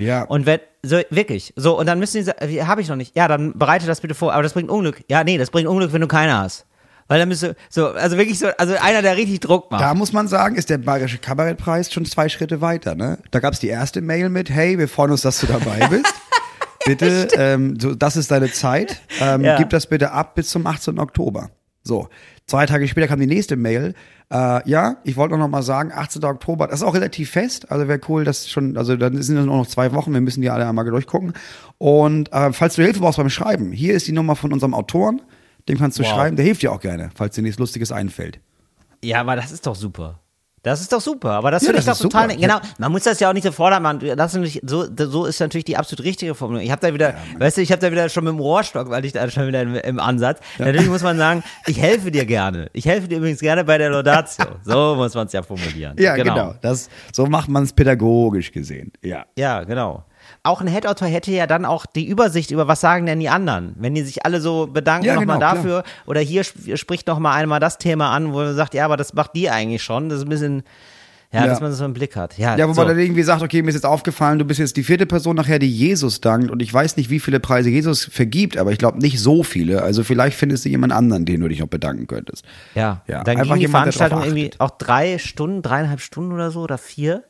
Ja. 0.00 0.22
Und 0.22 0.46
wenn, 0.46 0.60
so, 0.82 1.00
wirklich, 1.10 1.52
so, 1.56 1.78
und 1.78 1.86
dann 1.86 1.98
müssen 1.98 2.18
die 2.18 2.22
sagen, 2.24 2.66
habe 2.66 2.80
ich 2.80 2.88
noch 2.88 2.96
nicht. 2.96 3.14
Ja, 3.16 3.28
dann 3.28 3.52
bereite 3.58 3.86
das 3.86 4.00
bitte 4.00 4.14
vor, 4.14 4.32
aber 4.32 4.42
das 4.42 4.52
bringt 4.54 4.70
Unglück. 4.70 5.02
Ja, 5.08 5.24
nee, 5.24 5.38
das 5.38 5.50
bringt 5.50 5.68
Unglück, 5.68 5.92
wenn 5.92 6.00
du 6.00 6.08
keine 6.08 6.36
hast. 6.38 6.66
Weil 7.08 7.18
dann 7.18 7.28
müsste, 7.28 7.56
so, 7.68 7.88
also 7.88 8.16
wirklich 8.16 8.38
so, 8.38 8.46
also 8.56 8.74
einer, 8.80 9.02
der 9.02 9.16
richtig 9.16 9.40
Druck 9.40 9.70
macht. 9.72 9.82
Da 9.82 9.94
muss 9.94 10.12
man 10.12 10.28
sagen, 10.28 10.54
ist 10.54 10.70
der 10.70 10.78
Bayerische 10.78 11.18
Kabarettpreis 11.18 11.92
schon 11.92 12.04
zwei 12.04 12.28
Schritte 12.28 12.60
weiter. 12.60 12.94
Ne? 12.94 13.18
Da 13.32 13.40
gab 13.40 13.52
es 13.52 13.58
die 13.58 13.66
erste 13.68 14.00
Mail 14.00 14.28
mit, 14.28 14.48
hey, 14.48 14.78
wir 14.78 14.88
freuen 14.88 15.10
uns, 15.10 15.22
dass 15.22 15.40
du 15.40 15.46
dabei 15.46 15.86
bist. 15.90 16.14
Bitte, 16.86 17.28
ähm, 17.36 17.78
so, 17.80 17.94
das 17.94 18.16
ist 18.16 18.30
deine 18.30 18.50
Zeit. 18.52 19.00
Ähm, 19.20 19.44
Ja. 19.44 19.58
Gib 19.58 19.70
das 19.70 19.86
bitte 19.86 20.12
ab 20.12 20.34
bis 20.36 20.50
zum 20.50 20.66
18. 20.66 20.98
Oktober. 20.98 21.50
So, 21.82 22.08
zwei 22.50 22.66
Tage 22.66 22.86
später 22.88 23.08
kam 23.08 23.20
die 23.20 23.26
nächste 23.26 23.56
Mail. 23.56 23.94
Äh, 24.30 24.68
ja, 24.68 24.96
ich 25.04 25.16
wollte 25.16 25.36
noch 25.38 25.48
mal 25.48 25.62
sagen, 25.62 25.92
18. 25.94 26.22
Oktober, 26.24 26.66
das 26.66 26.80
ist 26.80 26.86
auch 26.86 26.94
relativ 26.94 27.30
fest. 27.30 27.70
Also 27.70 27.88
wäre 27.88 28.00
cool, 28.08 28.24
dass 28.24 28.48
schon, 28.48 28.76
also 28.76 28.96
dann 28.96 29.20
sind 29.22 29.36
es 29.38 29.46
nur 29.46 29.56
noch 29.56 29.66
zwei 29.66 29.92
Wochen, 29.92 30.12
wir 30.12 30.20
müssen 30.20 30.40
die 30.42 30.50
alle 30.50 30.66
einmal 30.68 30.84
durchgucken. 30.84 31.32
Und 31.78 32.32
äh, 32.32 32.52
falls 32.52 32.74
du 32.74 32.82
Hilfe 32.82 33.00
brauchst 33.00 33.18
beim 33.18 33.30
Schreiben, 33.30 33.72
hier 33.72 33.94
ist 33.94 34.06
die 34.06 34.12
Nummer 34.12 34.36
von 34.36 34.52
unserem 34.52 34.74
Autoren. 34.74 35.22
Dem 35.68 35.78
kannst 35.78 35.98
du 35.98 36.02
Wow. 36.02 36.10
schreiben, 36.10 36.36
der 36.36 36.44
hilft 36.44 36.62
dir 36.62 36.72
auch 36.72 36.80
gerne, 36.80 37.10
falls 37.14 37.34
dir 37.34 37.42
nichts 37.42 37.58
Lustiges 37.58 37.92
einfällt. 37.92 38.40
Ja, 39.04 39.20
aber 39.20 39.36
das 39.36 39.52
ist 39.52 39.66
doch 39.66 39.74
super. 39.76 40.20
Das 40.62 40.82
ist 40.82 40.92
doch 40.92 41.00
super, 41.00 41.30
aber 41.30 41.50
das 41.50 41.62
Ja, 41.62 41.68
finde 41.68 41.80
ich 41.80 41.86
doch 41.86 41.96
total, 41.96 42.28
super. 42.30 42.40
genau, 42.40 42.58
man 42.78 42.92
muss 42.92 43.04
das 43.04 43.18
ja 43.18 43.30
auch 43.30 43.32
nicht 43.32 43.44
so 43.44 43.52
fordern, 43.52 43.82
man, 43.82 43.98
das 43.98 44.34
ist 44.34 44.34
natürlich, 44.34 44.60
so, 44.64 44.84
so 44.96 45.24
ist 45.24 45.40
natürlich 45.40 45.64
die 45.64 45.76
absolut 45.78 46.04
richtige 46.04 46.34
Formulierung. 46.34 46.66
Ich 46.66 46.70
habe 46.70 46.86
da 46.86 46.92
wieder, 46.92 47.14
weißt 47.38 47.56
du, 47.56 47.62
ich 47.62 47.72
habe 47.72 47.80
da 47.80 47.90
wieder 47.90 48.08
schon 48.10 48.24
mit 48.24 48.32
dem 48.34 48.40
Rohrstock, 48.40 48.90
weil 48.90 49.04
ich 49.06 49.12
da 49.12 49.28
schon 49.30 49.46
wieder 49.46 49.62
im, 49.62 49.74
im 49.74 49.98
Ansatz. 49.98 50.38
Natürlich 50.58 50.88
muss 50.88 51.02
man 51.02 51.16
sagen, 51.16 51.42
ich 51.66 51.80
helfe 51.80 52.10
dir 52.10 52.26
gerne. 52.26 52.68
Ich 52.74 52.84
helfe 52.84 53.08
dir 53.08 53.18
übrigens 53.18 53.40
gerne 53.40 53.64
bei 53.64 53.78
der 53.78 53.90
Laudatio. 53.90 54.46
So 54.64 54.94
muss 54.96 55.14
man 55.14 55.26
es 55.26 55.32
ja 55.32 55.42
formulieren. 55.42 55.96
Ja, 55.98 56.14
genau. 56.16 56.54
Das, 56.60 56.90
so 57.12 57.26
macht 57.26 57.48
man 57.48 57.62
es 57.64 57.72
pädagogisch 57.72 58.52
gesehen. 58.52 58.92
Ja. 59.02 59.24
Ja, 59.38 59.64
genau. 59.64 60.04
Auch 60.42 60.60
ein 60.62 60.68
Head-Autor 60.68 61.06
hätte 61.08 61.30
ja 61.32 61.46
dann 61.46 61.64
auch 61.66 61.84
die 61.84 62.06
Übersicht 62.08 62.50
über, 62.50 62.66
was 62.66 62.80
sagen 62.80 63.04
denn 63.04 63.20
die 63.20 63.28
anderen? 63.28 63.74
Wenn 63.78 63.94
die 63.94 64.02
sich 64.02 64.24
alle 64.24 64.40
so 64.40 64.66
bedanken 64.66 65.04
Ja, 65.06 65.14
nochmal 65.16 65.38
genau, 65.38 65.54
dafür 65.54 65.84
oder 66.06 66.20
hier 66.20 66.40
sp 66.48 66.76
spricht 66.76 67.06
nochmal 67.06 67.40
einmal 67.42 67.60
das 67.60 67.76
Thema 67.78 68.10
an, 68.12 68.32
wo 68.32 68.38
man 68.38 68.54
sagt, 68.56 68.72
ja, 68.74 68.86
aber 68.86 68.96
das 68.96 69.12
macht 69.12 69.34
die 69.34 69.50
eigentlich 69.50 69.82
schon. 69.82 70.08
Das 70.08 70.18
ist 70.20 70.24
ein 70.24 70.30
bisschen, 70.30 70.62
ja, 71.30 71.40
Ja. 71.42 71.46
dass 71.48 71.60
man 71.60 71.68
das 71.70 71.78
so 71.78 71.84
im 71.84 71.92
Blick 71.92 72.16
hat. 72.16 72.38
Ja, 72.38 72.56
Ja, 72.56 72.66
wo 72.66 72.72
so. 72.72 72.80
man 72.80 72.88
dann 72.88 72.98
irgendwie 72.98 73.22
sagt, 73.22 73.42
okay, 73.42 73.60
mir 73.60 73.68
ist 73.68 73.74
jetzt 73.74 73.84
aufgefallen, 73.84 74.38
du 74.38 74.46
bist 74.46 74.58
jetzt 74.58 74.78
die 74.78 74.82
vierte 74.82 75.04
Person 75.04 75.36
nachher, 75.36 75.58
die 75.58 75.70
Jesus 75.70 76.22
dankt 76.22 76.50
und 76.50 76.62
ich 76.62 76.72
weiß 76.72 76.96
nicht, 76.96 77.10
wie 77.10 77.20
viele 77.20 77.38
Preise 77.38 77.68
Jesus 77.68 78.06
vergibt, 78.06 78.56
aber 78.56 78.72
ich 78.72 78.78
glaube 78.78 78.98
nicht 78.98 79.20
so 79.20 79.42
viele. 79.42 79.82
Also 79.82 80.04
vielleicht 80.04 80.38
findest 80.38 80.64
du 80.64 80.70
jemand 80.70 80.94
anderen, 80.94 81.26
den 81.26 81.40
du 81.42 81.48
dich 81.48 81.60
noch 81.60 81.68
bedanken 81.68 82.06
könntest. 82.06 82.46
Ja, 82.74 83.02
Ja, 83.06 83.24
dann 83.24 83.36
einfach 83.36 83.56
ging 83.56 83.66
die 83.66 83.68
Veranstaltung 83.68 84.22
irgendwie 84.22 84.52
auch 84.58 84.70
drei 84.70 85.18
Stunden, 85.18 85.60
dreieinhalb 85.60 86.00
Stunden 86.00 86.32
oder 86.32 86.50
so 86.50 86.60
oder 86.62 86.78
vier 86.78 87.24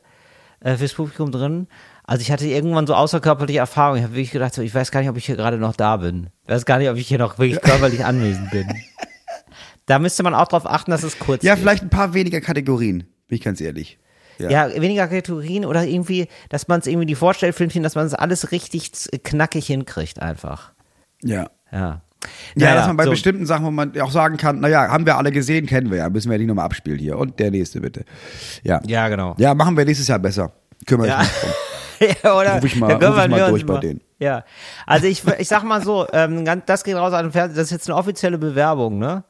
äh, 0.61 0.77
fürs 0.77 0.93
Publikum 0.93 1.31
drin. 1.33 1.67
Also 2.11 2.23
ich 2.23 2.31
hatte 2.31 2.45
irgendwann 2.45 2.85
so 2.87 2.93
außerkörperliche 2.93 3.59
Erfahrungen. 3.59 3.99
Ich 3.99 4.03
habe 4.03 4.15
wirklich 4.15 4.31
gedacht, 4.31 4.53
so, 4.53 4.61
ich 4.61 4.75
weiß 4.75 4.91
gar 4.91 4.99
nicht, 4.99 5.09
ob 5.09 5.15
ich 5.15 5.25
hier 5.25 5.37
gerade 5.37 5.57
noch 5.57 5.77
da 5.77 5.95
bin. 5.95 6.29
Ich 6.43 6.49
weiß 6.49 6.65
gar 6.65 6.77
nicht, 6.77 6.89
ob 6.89 6.97
ich 6.97 7.07
hier 7.07 7.17
noch 7.17 7.39
wirklich 7.39 7.61
körperlich 7.61 8.03
anwesend 8.03 8.51
bin. 8.51 8.67
Da 9.87 9.97
müsste 9.97 10.21
man 10.23 10.33
auch 10.35 10.47
drauf 10.47 10.65
achten, 10.69 10.91
dass 10.91 11.03
es 11.03 11.19
kurz 11.19 11.43
Ja, 11.43 11.53
geht. 11.55 11.61
vielleicht 11.63 11.83
ein 11.83 11.89
paar 11.89 12.13
weniger 12.13 12.39
Kategorien, 12.39 12.99
bin 13.27 13.37
ich 13.37 13.41
ganz 13.41 13.59
ehrlich. 13.59 13.97
Ja, 14.39 14.69
weniger 14.79 15.07
Kategorien 15.07 15.65
oder 15.65 15.83
irgendwie, 15.85 16.27
dass 16.49 16.67
man 16.67 16.79
es 16.81 16.87
irgendwie 16.87 17.05
die 17.07 17.15
Vorstellfilmchen, 17.15 17.81
dass 17.83 17.95
man 17.95 18.05
es 18.05 18.13
alles 18.13 18.51
richtig 18.51 18.91
knackig 19.23 19.65
hinkriegt 19.67 20.21
einfach. 20.21 20.71
Ja. 21.23 21.49
Ja. 21.71 21.79
Ja, 21.79 22.01
Naja, 22.55 22.75
dass 22.75 22.87
man 22.87 22.97
bei 22.97 23.05
so. 23.05 23.11
bestimmten 23.11 23.45
Sachen, 23.45 23.65
wo 23.65 23.71
man 23.71 23.99
auch 23.99 24.11
sagen 24.11 24.37
kann, 24.37 24.59
naja, 24.59 24.87
haben 24.89 25.05
wir 25.05 25.17
alle 25.17 25.31
gesehen, 25.31 25.65
kennen 25.65 25.89
wir 25.89 25.97
ja, 25.97 26.09
müssen 26.09 26.29
wir 26.29 26.33
ja 26.35 26.39
nicht 26.39 26.47
nochmal 26.47 26.65
abspielen 26.65 26.99
hier. 26.99 27.17
Und 27.17 27.39
der 27.39 27.51
nächste 27.51 27.81
bitte. 27.81 28.05
Ja. 28.63 28.81
Ja, 28.85 29.09
genau. 29.09 29.35
Ja, 29.39 29.53
machen 29.55 29.75
wir 29.75 29.83
nächstes 29.85 30.07
Jahr 30.07 30.19
besser. 30.19 30.51
Kümmere 30.85 31.07
ich 31.07 31.13
Ja. 31.13 31.19
mich 31.19 31.27
drum. 31.29 31.49
ja, 32.01 32.35
oder? 32.39 32.55
Ruf 32.55 32.63
ich 32.65 32.75
mal- 32.75 32.93
ruf 32.93 33.17
ich 33.23 33.29
mal 33.29 33.49
durch 33.49 33.65
bei 33.65 33.73
mal- 33.75 33.79
denen. 33.79 34.01
Ja. 34.19 34.43
Also 34.85 35.07
ich, 35.07 35.23
ich 35.39 35.47
sag 35.47 35.63
mal 35.63 35.81
so, 35.83 36.07
ähm, 36.13 36.45
das 36.65 36.83
geht 36.83 36.95
raus 36.95 37.13
an 37.13 37.25
den 37.27 37.31
Fernseh, 37.31 37.55
das 37.55 37.65
ist 37.65 37.71
jetzt 37.71 37.89
eine 37.89 37.97
offizielle 37.97 38.37
Bewerbung, 38.37 38.99
ne? 38.99 39.23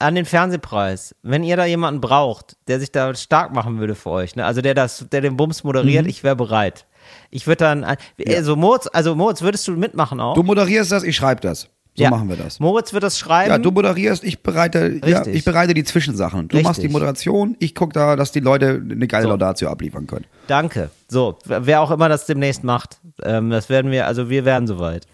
An 0.00 0.14
den 0.14 0.26
Fernsehpreis. 0.26 1.14
Wenn 1.22 1.42
ihr 1.42 1.56
da 1.56 1.64
jemanden 1.64 2.00
braucht, 2.00 2.56
der 2.68 2.78
sich 2.78 2.92
da 2.92 3.12
stark 3.14 3.52
machen 3.52 3.78
würde 3.80 3.94
für 3.96 4.10
euch, 4.10 4.36
ne? 4.36 4.44
Also 4.44 4.60
der 4.60 4.74
das, 4.74 5.06
der 5.10 5.22
den 5.22 5.36
Bums 5.36 5.64
moderiert, 5.64 6.04
Mhm. 6.04 6.10
ich 6.10 6.22
wäre 6.24 6.36
bereit. 6.36 6.86
Ich 7.30 7.46
würde 7.46 7.64
dann, 7.64 7.96
also 8.28 8.54
Moritz, 8.54 8.88
also 8.92 9.14
Moritz, 9.14 9.40
würdest 9.42 9.66
du 9.66 9.72
mitmachen 9.72 10.20
auch? 10.20 10.34
Du 10.34 10.42
moderierst 10.42 10.92
das, 10.92 11.02
ich 11.04 11.16
schreibe 11.16 11.40
das. 11.40 11.68
So 11.98 12.04
ja. 12.04 12.10
machen 12.10 12.28
wir 12.28 12.36
das. 12.36 12.60
Moritz 12.60 12.92
wird 12.92 13.02
das 13.02 13.18
schreiben. 13.18 13.50
Ja, 13.50 13.58
du 13.58 13.70
moderierst, 13.70 14.24
ich 14.24 14.42
bereite, 14.42 15.00
ja, 15.04 15.18
Richtig. 15.18 15.34
ich 15.34 15.44
bereite 15.44 15.74
die 15.74 15.84
Zwischensachen. 15.84 16.48
Du 16.48 16.56
machst 16.60 16.78
die 16.78 16.82
Richtig. 16.82 16.92
Moderation, 16.92 17.56
ich 17.58 17.74
gucke 17.74 17.92
da, 17.92 18.14
dass 18.16 18.32
die 18.32 18.40
Leute 18.40 18.80
eine 18.90 19.06
geile 19.06 19.24
So. 19.24 19.28
Laudatio 19.30 19.68
abliefern 19.68 20.06
können. 20.06 20.24
Danke. 20.46 20.90
So, 21.08 21.38
wer 21.44 21.80
auch 21.80 21.90
immer 21.90 22.08
das 22.08 22.24
demnächst 22.26 22.64
macht, 22.64 22.98
ähm, 23.22 23.50
das 23.50 23.68
werden 23.68 23.90
wir, 23.90 24.06
also 24.06 24.30
wir 24.30 24.44
werden 24.44 24.66
soweit. 24.66 25.06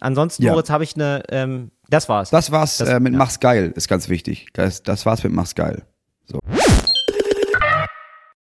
Ansonsten, 0.00 0.42
Ja. 0.44 0.52
Moritz, 0.52 0.70
habe 0.70 0.82
ich 0.84 0.94
eine, 0.96 1.22
ähm, 1.30 1.70
das 1.88 2.08
war's. 2.08 2.30
Das 2.30 2.50
war's 2.50 2.78
Das- 2.78 2.88
äh, 2.88 3.00
mit 3.00 3.12
ja. 3.12 3.18
Mach's 3.18 3.38
geil, 3.40 3.72
ist 3.76 3.88
ganz 3.88 4.08
wichtig. 4.08 4.46
Das, 4.54 4.82
das 4.82 5.04
war's 5.06 5.22
mit 5.22 5.32
Mach's 5.32 5.54
geil. 5.54 5.82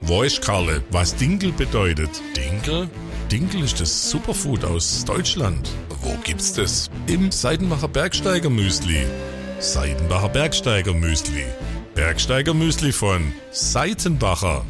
Weiß 0.02 0.39
Karle, 0.39 0.82
was 0.91 1.14
Dinkel 1.16 1.52
bedeutet. 1.52 2.10
Dinkel? 2.36 2.89
Dinkel 3.30 3.64
ist 3.64 3.80
das 3.82 4.10
Superfood 4.10 4.64
aus 4.64 5.04
Deutschland. 5.04 5.70
Wo 6.02 6.16
gibt's 6.24 6.54
das? 6.54 6.89
Im 7.08 7.32
Seidenbacher 7.32 7.89
Bergsteiger 7.89 8.50
Müsli. 8.50 9.06
Seidenbacher 9.60 10.30
Bergsteiger 10.30 10.93
Müsli. 10.93 11.43
Bergsteiger 11.95 12.54
Müsli 12.54 12.93
von 12.93 13.34
Seitenbacher. 13.52 14.66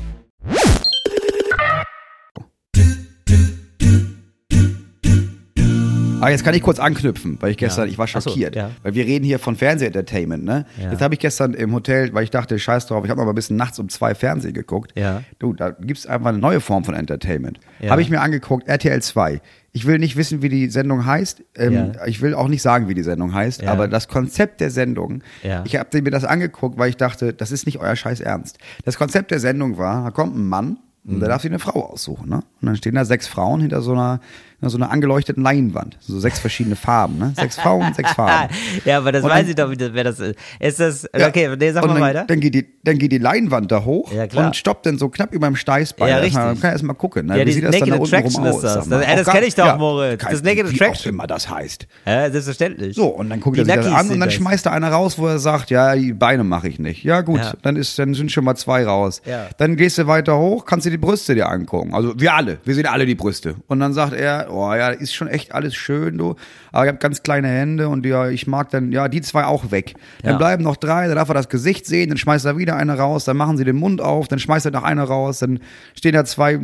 Aber 6.22 6.32
jetzt 6.32 6.44
kann 6.44 6.54
ich 6.54 6.62
kurz 6.62 6.80
anknüpfen, 6.80 7.38
weil 7.40 7.52
ich 7.52 7.58
gestern, 7.58 7.86
Ja. 7.86 7.92
ich 7.92 7.98
war 7.98 8.06
Ach 8.14 8.22
so, 8.22 8.30
schockiert. 8.30 8.56
ja. 8.56 8.72
Weil 8.84 8.94
wir 8.94 9.06
reden 9.06 9.26
hier 9.26 9.40
von 9.40 9.56
Fernsehentertainment, 9.56 10.44
ne? 10.44 10.66
Ja. 10.82 10.92
Jetzt 10.92 11.02
habe 11.02 11.14
ich 11.14 11.20
gestern 11.20 11.54
im 11.54 11.74
Hotel, 11.74 12.14
weil 12.14 12.24
ich 12.24 12.32
dachte, 12.32 12.58
scheiß 12.60 12.88
drauf, 12.88 13.04
ich 13.06 13.10
habe 13.10 13.20
noch 13.20 13.26
mal 13.26 13.32
ein 13.32 13.36
bisschen 13.36 13.58
nachts 13.58 13.80
um 13.80 13.90
zwei 13.90 14.16
Fernsehen 14.16 14.54
geguckt. 14.54 14.92
Ja. 14.96 15.24
Du, 15.40 15.54
da 15.54 15.72
gibt's 15.72 16.06
einfach 16.06 16.30
eine 16.30 16.38
neue 16.40 16.60
Form 16.62 16.84
von 16.84 16.94
Entertainment. 16.94 17.60
Ja. 17.80 17.92
Habe 17.92 18.02
ich 18.02 18.10
mir 18.10 18.22
angeguckt, 18.22 18.68
RTL 18.68 19.02
2. 19.02 19.42
Ich 19.72 19.86
will 19.86 20.00
nicht 20.00 20.16
wissen, 20.18 20.42
wie 20.42 20.50
die 20.50 20.70
Sendung 20.70 21.06
heißt. 21.06 21.44
Ähm. 21.56 21.92
Ich 22.08 22.22
will 22.22 22.34
auch 22.34 22.48
nicht 22.48 22.62
sagen, 22.64 22.88
wie 22.90 22.96
die 22.96 23.04
Sendung 23.04 23.34
heißt. 23.34 23.64
Aber 23.66 23.88
das 23.88 24.08
Konzept 24.08 24.62
der 24.62 24.72
Sendung, 24.72 25.22
Ja. 25.44 25.64
ich 25.66 25.76
habe 25.76 26.02
mir 26.02 26.12
das 26.12 26.26
angeguckt, 26.26 26.78
weil 26.80 26.90
ich 26.90 26.98
dachte, 26.98 27.34
das 27.34 27.52
ist 27.52 27.66
nicht 27.68 27.78
euer 27.80 27.96
Scheiß 27.96 28.20
Ernst. 28.20 28.58
Das 28.84 28.98
Konzept 28.98 29.32
der 29.32 29.40
Sendung 29.40 29.78
war, 29.78 30.04
da 30.06 30.12
kommt 30.12 30.36
ein 30.36 30.48
Mann 30.48 30.80
und 31.06 31.16
Mhm. 31.18 31.20
der 31.20 31.30
darf 31.30 31.44
sich 31.44 31.52
eine 31.52 31.60
Frau 31.60 31.86
aussuchen. 31.92 32.30
Ne? 32.30 32.38
Und 32.62 32.66
dann 32.66 32.76
stehen 32.76 32.96
da 32.96 33.06
sechs 33.06 33.28
Frauen 33.28 33.62
hinter 33.62 33.82
so 33.82 33.94
einer, 33.94 34.20
so 34.68 34.78
einer 34.78 34.91
angeleuchteten 34.91 35.41
Leinwand. 35.43 35.97
So 36.01 36.20
sechs 36.20 36.39
verschiedene 36.39 36.76
Farben. 36.76 37.18
Ne? 37.18 37.34
Sechs 37.36 37.55
Frauen, 37.57 37.93
sechs 37.93 38.12
Farben. 38.12 38.53
ja, 38.86 38.97
aber 38.97 39.14
das 39.14 39.24
Und 39.24 39.30
weiß 39.30 39.41
dann- 39.41 39.49
ich 39.49 39.55
doch, 39.55 39.72
wie 39.72 39.93
wer 39.93 40.03
das 40.03 40.20
ist. 40.20 40.36
Ist 40.60 40.80
das, 40.80 41.07
Ja. 41.18 41.28
okay, 41.30 41.55
nee, 41.57 41.72
sag 41.72 41.86
mal 41.86 41.93
dann, 41.93 42.01
weiter. 42.01 42.26
Dann 42.28 42.39
geht, 42.41 42.53
die, 42.55 42.66
dann 42.84 42.97
geht 42.97 43.12
die 43.14 43.18
Leinwand 43.20 43.72
da 43.72 43.86
hoch 43.86 44.12
Ja, 44.12 44.26
und 44.45 44.55
stoppt 44.55 44.86
dann 44.86 44.97
so 44.97 45.07
knapp 45.07 45.34
über 45.34 45.47
dem 45.47 45.55
Steißbein. 45.55 46.10
Ja, 46.10 46.20
Erstmal- 46.20 46.43
richtig. 46.47 46.55
Man 46.55 46.62
kann 46.62 46.72
erst 46.74 46.84
mal 46.84 46.93
gucken. 46.95 47.28
Ne? 47.28 47.39
Ja, 47.39 47.45
Wie 47.45 47.51
sieht 47.53 47.64
das 47.64 47.78
dann 47.80 47.89
da 47.89 47.95
unten 47.95 48.16
rum 48.16 48.43
aus? 48.47 48.55
ist 48.55 48.64
das. 48.64 48.86
mal. 48.88 48.99
Das- 48.99 49.07
das 49.07 49.20
Auch 49.22 49.26
gar- 49.26 49.36
kenn 49.36 49.43
ich 49.47 49.55
doch, 49.55 49.66
ja, 49.66 49.78
Moritz. 49.78 50.22
Das 50.30 50.43
Naked 50.43 50.70
Wie 50.72 50.76
Attraction. 50.76 51.10
auch 51.12 51.14
immer 51.14 51.28
das 51.28 51.49
heißt. 51.49 51.88
Ja, 52.05 52.30
selbstverständlich. 52.30 52.95
So, 52.95 53.07
und 53.07 53.30
dann 53.30 53.39
guckt 53.39 53.55
Die 53.57 53.62
er 53.62 53.66
sich 53.66 53.76
das 53.76 53.86
an 53.93 54.10
und 54.10 54.20
dann 54.20 54.32
schmeißt 54.32 54.66
da 54.66 54.72
einer 54.72 54.89
raus, 54.91 55.18
wo 55.18 55.28
er 55.28 55.39
sagt, 55.39 55.70
ja, 55.70 55.95
die 55.95 56.14
Beine 56.14 56.43
mache 56.43 56.68
ich 56.68 56.80
nicht. 56.80 57.03
Ja, 57.03 57.22
gut, 57.22 57.39
Ja. 57.39 57.53
dann 57.62 57.76
ist, 57.76 57.97
dann 57.99 58.14
sind 58.14 58.32
schon 58.32 58.43
mal 58.43 58.55
zwei 58.55 58.86
raus. 58.86 59.22
Ja. 59.26 59.47
Dann 59.57 59.76
gehst 59.78 59.97
du 59.97 60.07
weiter 60.07 60.38
hoch, 60.38 60.66
kannst 60.66 60.86
du 60.86 60.89
die 60.89 60.97
Brüste 60.97 61.36
dir 61.36 61.47
angucken. 61.49 61.93
Also 61.93 62.14
wir 62.20 62.34
alle, 62.34 62.57
wir 62.66 62.76
sehen 62.76 62.86
alle 62.88 63.05
die 63.05 63.16
Brüste. 63.16 63.55
Und 63.68 63.80
dann 63.80 63.93
sagt 63.93 64.14
er, 64.14 64.49
oh 64.50 64.74
ja, 64.74 64.89
ist 64.89 65.14
schon 65.14 65.28
echt 65.28 65.54
alles 65.54 65.76
schön, 65.76 66.18
du. 66.18 66.36
Aber 66.72 66.86
ich 66.86 66.89
habe 66.89 66.97
ganz 66.97 67.24
kleine 67.24 67.47
Hände 67.47 67.88
und 67.89 68.06
ja, 68.06 68.30
ich 68.30 68.47
mag 68.47 68.70
dann, 68.70 68.91
ja, 68.91 69.08
die 69.08 69.22
zwei 69.22 69.45
auch 69.45 69.72
weg. 69.72 69.95
Dann 70.24 70.34
Ja. 70.34 70.38
bleiben 70.38 70.64
noch 70.64 70.76
drei, 70.76 71.08
dann 71.08 71.16
darf 71.16 71.30
er 71.30 71.36
das 71.36 71.50
Gesicht 71.50 71.86
sehen, 71.86 72.10
dann 72.10 72.18
schmeißt 72.18 72.45
er 72.45 72.58
wieder 72.58 72.76
eine 72.76 72.97
raus, 72.97 73.26
dann 73.26 73.38
machen 73.38 73.58
sie 73.58 73.64
den 73.66 73.76
Mund 73.78 74.02
auf, 74.02 74.28
dann 74.28 74.39
schmeißt 74.39 74.66
er 74.66 74.72
noch 74.72 74.84
eine 74.84 75.04
raus, 75.04 75.39
dann 75.39 75.60
stehen 75.95 76.14
da 76.14 76.26
zwei, 76.26 76.60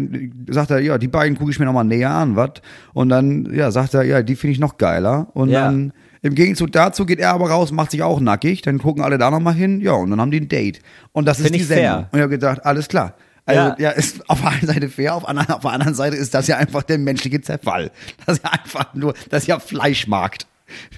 sagt 0.49 0.71
er, 0.71 0.79
ja, 0.79 0.97
die 0.97 1.07
beiden 1.07 1.37
gucke 1.37 1.51
ich 1.51 1.59
mir 1.59 1.65
noch 1.65 1.73
mal 1.73 1.83
näher 1.83 2.11
an, 2.11 2.35
was? 2.35 2.51
Und 2.93 3.09
dann, 3.09 3.53
ja, 3.53 3.71
sagt 3.71 3.93
er, 3.93 4.03
ja, 4.03 4.21
die 4.21 4.35
finde 4.35 4.53
ich 4.53 4.59
noch 4.59 4.77
geiler. 4.77 5.27
Und 5.33 5.49
Ja. 5.49 5.65
dann 5.65 5.93
im 6.21 6.33
Gegenzug 6.33 6.71
dazu 6.71 7.05
geht 7.05 7.19
er 7.19 7.31
aber 7.33 7.49
raus, 7.51 7.71
macht 7.71 7.91
sich 7.91 8.01
auch 8.01 8.19
nackig, 8.19 8.61
dann 8.63 8.79
gucken 8.79 9.03
alle 9.03 9.17
da 9.19 9.29
nochmal 9.29 9.53
hin, 9.53 9.79
ja, 9.81 9.91
und 9.93 10.09
dann 10.09 10.19
haben 10.19 10.31
die 10.31 10.41
ein 10.41 10.47
Date. 10.47 10.79
Und 11.11 11.27
das 11.27 11.37
ist 11.39 11.43
Find 11.45 11.55
die 11.55 11.61
ich 11.61 11.67
Sendung. 11.67 11.85
fair. 11.85 12.09
Und 12.11 12.17
ich 12.19 12.23
habe 12.23 12.31
gedacht, 12.31 12.65
alles 12.65 12.87
klar. 12.87 13.13
Also, 13.45 13.61
Ja. 13.61 13.75
ja, 13.77 13.89
ist 13.91 14.27
auf 14.29 14.41
der 14.41 14.49
einen 14.49 14.67
Seite 14.67 14.89
fair, 14.89 15.15
auf, 15.15 15.27
anderen, 15.27 15.49
auf 15.51 15.61
der 15.61 15.71
anderen 15.71 15.93
Seite 15.93 16.15
ist 16.15 16.33
das 16.33 16.47
ja 16.47 16.57
einfach 16.57 16.83
der 16.83 16.97
menschliche 16.97 17.41
Zerfall. 17.41 17.91
Das 18.25 18.37
ist 18.37 18.43
ja 18.43 18.51
einfach 18.51 18.93
nur, 18.93 19.13
das 19.29 19.43
ist 19.43 19.47
ja 19.47 19.59
Fleischmarkt. 19.59 20.47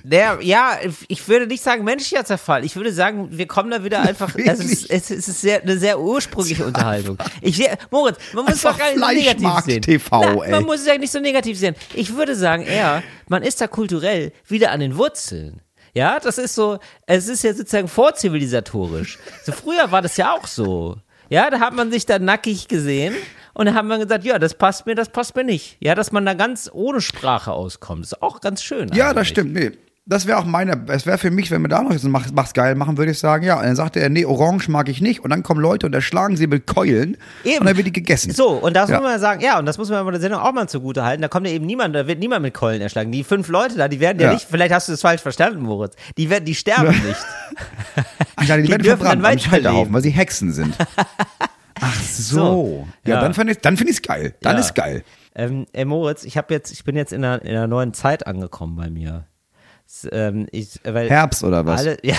Der, 0.06 0.40
ja, 0.42 0.78
ich 1.10 1.28
würde 1.28 1.46
nicht 1.46 1.62
sagen 1.62 1.84
menschlicher 1.84 2.24
Zerfall. 2.24 2.64
Ich 2.64 2.78
würde 2.78 2.94
sagen, 2.94 3.28
wir 3.32 3.48
kommen 3.48 3.70
da 3.70 3.84
wieder 3.84 4.00
einfach. 4.00 4.34
Es 4.38 4.60
ist, 4.60 4.90
es 4.90 5.12
ist 5.12 5.42
sehr, 5.42 5.62
eine 5.62 5.78
sehr 5.78 6.00
ursprüngliche 6.00 6.66
Unterhaltung. 6.66 7.18
Ich, 7.42 7.62
Moritz, 7.92 8.18
man 8.34 8.46
muss 8.46 8.54
Einfach 8.66 8.72
doch 8.72 8.80
gar 8.80 8.92
nicht 8.92 9.28
so 9.28 9.36
negativ 9.36 9.66
sehen. 9.66 9.82
TV, 9.82 10.22
Na, 10.22 10.44
ey. 10.46 10.52
Man 10.52 10.64
muss 10.64 10.80
es 10.80 10.88
ja 10.88 10.98
nicht 10.98 11.12
so 11.12 11.20
negativ 11.20 11.58
sehen. 11.60 11.76
Ich 11.94 12.16
würde 12.16 12.36
sagen, 12.38 12.64
eher, 12.64 13.04
man 13.28 13.44
ist 13.44 13.60
da 13.60 13.68
kulturell 13.68 14.32
wieder 14.48 14.72
an 14.72 14.80
den 14.80 14.96
Wurzeln. 14.96 15.62
Ja, 15.94 16.20
das 16.20 16.38
ist 16.38 16.56
so, 16.56 16.80
es 17.06 17.28
ist 17.28 17.44
ja 17.44 17.54
sozusagen 17.54 17.90
vorzivilisatorisch. 17.90 19.18
So 19.44 19.52
früher 19.52 19.92
war 19.92 20.02
das 20.02 20.16
ja 20.16 20.32
auch 20.34 20.48
so. 20.48 20.96
Ja, 21.30 21.50
da 21.50 21.60
hat 21.60 21.74
man 21.74 21.92
sich 21.92 22.06
da 22.06 22.20
nackig 22.20 22.68
gesehen 22.68 23.16
und 23.54 23.66
dann 23.66 23.76
hat 23.76 23.86
man 23.86 24.00
gesagt, 24.00 24.24
ja, 24.24 24.40
das 24.40 24.54
passt 24.54 24.86
mir, 24.86 24.96
das 24.96 25.10
passt 25.10 25.36
mir 25.36 25.44
nicht. 25.44 25.78
Ja, 25.80 25.96
dass 25.96 26.12
man 26.12 26.26
da 26.26 26.34
ganz 26.34 26.70
ohne 26.72 27.02
Sprache 27.02 27.52
auskommt, 27.52 28.04
ist 28.04 28.22
auch 28.22 28.42
ganz 28.42 28.64
schön. 28.64 28.90
Ja, 28.94 29.08
das 29.08 29.18
eigentlich. 29.18 29.28
stimmt. 29.30 29.54
Nee. 29.54 29.72
Das 30.10 30.26
wäre 30.26 30.38
auch 30.38 30.46
meine, 30.46 30.86
es 30.88 31.06
wäre 31.06 31.18
für 31.18 31.32
mich, 31.32 31.52
wenn 31.52 31.62
wir 31.62 31.68
da 31.68 31.82
noch 31.84 31.92
jetzt 31.92 32.06
Mach, 32.06 32.26
Mach's 32.34 32.54
geil 32.54 32.76
machen, 32.76 32.98
würde 32.98 33.12
ich 33.12 33.20
sagen, 33.20 33.44
ja. 33.46 33.58
Und 33.58 33.64
dann 33.66 33.76
sagte 33.76 34.00
er, 34.00 34.08
nee, 34.08 34.24
Orange 34.24 34.70
mag 34.72 34.88
ich 34.88 35.02
nicht. 35.02 35.20
Und 35.22 35.32
dann 35.32 35.44
kommen 35.44 35.60
Leute 35.60 35.86
und 35.86 35.94
erschlagen 35.94 36.38
sie 36.38 36.48
mit 36.48 36.66
Keulen. 36.66 37.18
Eben. 37.44 37.60
Und 37.60 37.66
dann 37.66 37.76
wird 37.76 37.88
die 37.88 37.92
gegessen. 37.92 38.32
So, 38.32 38.52
und 38.52 38.74
das 38.74 38.90
Ja. 38.90 39.02
muss 39.02 39.10
man 39.10 39.20
sagen, 39.20 39.42
ja, 39.42 39.60
und 39.60 39.66
das 39.66 39.78
muss 39.78 39.90
man 39.90 40.06
bei 40.06 40.12
der 40.12 40.22
Sendung 40.22 40.40
auch 40.40 40.54
mal 40.54 40.70
zugute 40.70 41.04
halten. 41.04 41.22
Da 41.22 41.28
kommt 41.28 41.46
ja 41.46 41.52
eben 41.52 41.66
niemand, 41.66 41.94
da 41.94 42.08
wird 42.08 42.20
niemand 42.20 42.42
mit 42.42 42.54
Keulen 42.54 42.82
erschlagen. 42.82 43.12
Die 43.12 43.26
fünf 43.26 43.50
Leute 43.50 43.76
da, 43.76 43.90
die 43.90 44.00
werden 44.00 44.18
ja, 44.20 44.28
Ja. 44.28 44.34
nicht, 44.34 44.48
vielleicht 44.50 44.74
hast 44.74 44.88
du 44.88 44.94
das 44.94 45.02
falsch 45.02 45.22
verstanden, 45.22 45.62
Moritz. 45.62 45.96
Die 46.18 46.30
werden, 46.30 46.46
die 46.46 46.56
sterben 46.56 46.88
nicht. 46.90 47.20
Ach 48.38 48.44
ja, 48.46 48.56
die, 48.56 48.64
Die 48.64 48.70
werden 48.72 48.84
verbrannt 48.86 49.26
am. 49.26 49.40
Scheiterhaufen, 49.40 49.94
weil 49.94 50.02
sie 50.04 50.12
Hexen 50.12 50.54
sind. 50.54 50.74
Ach 51.82 52.02
so. 52.02 52.36
So. 52.40 52.88
Ja, 53.06 53.16
Ja. 53.16 53.22
dann 53.22 53.34
finde 53.34 53.52
ich, 53.54 53.60
dann 53.60 53.76
finde 53.76 53.92
ich's 53.92 54.02
geil. 54.02 54.36
Dann 54.42 54.58
ist 54.58 54.74
geil. 54.74 55.04
Ähm, 55.36 55.66
ey, 55.74 55.84
Moritz, 55.86 56.24
ich 56.24 56.38
habe 56.38 56.54
jetzt, 56.54 56.72
ich 56.72 56.84
bin 56.84 56.96
jetzt 56.96 57.12
in 57.14 57.24
einer, 57.26 57.42
in 57.42 57.50
einer 57.50 57.68
neuen 57.68 57.94
Zeit 57.94 58.26
angekommen 58.26 58.76
bei 58.78 58.90
mir. 58.90 59.26
Ähm, 60.12 60.48
ich, 60.52 60.80
Herbst 60.84 61.44
oder 61.44 61.66
was? 61.66 61.80
Alle, 61.82 61.98
ja, 62.04 62.16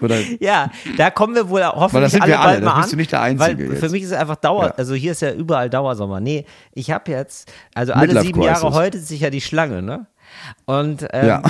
Oder 0.00 0.18
ja, 0.40 0.70
da 0.96 1.10
kommen 1.10 1.34
wir 1.34 1.48
wohl 1.48 1.64
hoffentlich 1.64 2.20
alle 2.20 2.26
wir 2.32 2.40
alle, 2.40 2.60
bald 2.60 2.64
mal 2.64 2.74
bist 2.76 2.84
an. 2.84 2.90
du 2.90 2.96
nicht 2.96 3.12
der 3.12 3.20
Einzige 3.20 3.58
Weil 3.58 3.76
für 3.76 3.82
jetzt. 3.82 3.92
mich 3.92 4.02
ist 4.02 4.10
es 4.10 4.16
einfach 4.16 4.36
Dauer, 4.36 4.66
Ja. 4.66 4.74
also 4.76 4.94
hier 4.94 5.12
ist 5.12 5.22
ja 5.22 5.32
überall 5.32 5.70
Dauersommer. 5.70 6.20
Nee, 6.20 6.46
ich 6.72 6.90
habe 6.90 7.10
jetzt, 7.12 7.50
also 7.74 7.92
alle 7.92 8.06
Midlife 8.08 8.26
sieben 8.26 8.42
Jahre 8.42 8.60
Crisis. 8.60 8.76
häutet 8.76 9.06
sich 9.06 9.20
ja 9.20 9.30
die 9.30 9.40
Schlange, 9.40 9.82
ne? 9.82 10.06
Und, 10.66 11.06
ähm, 11.12 11.26
ja. 11.26 11.42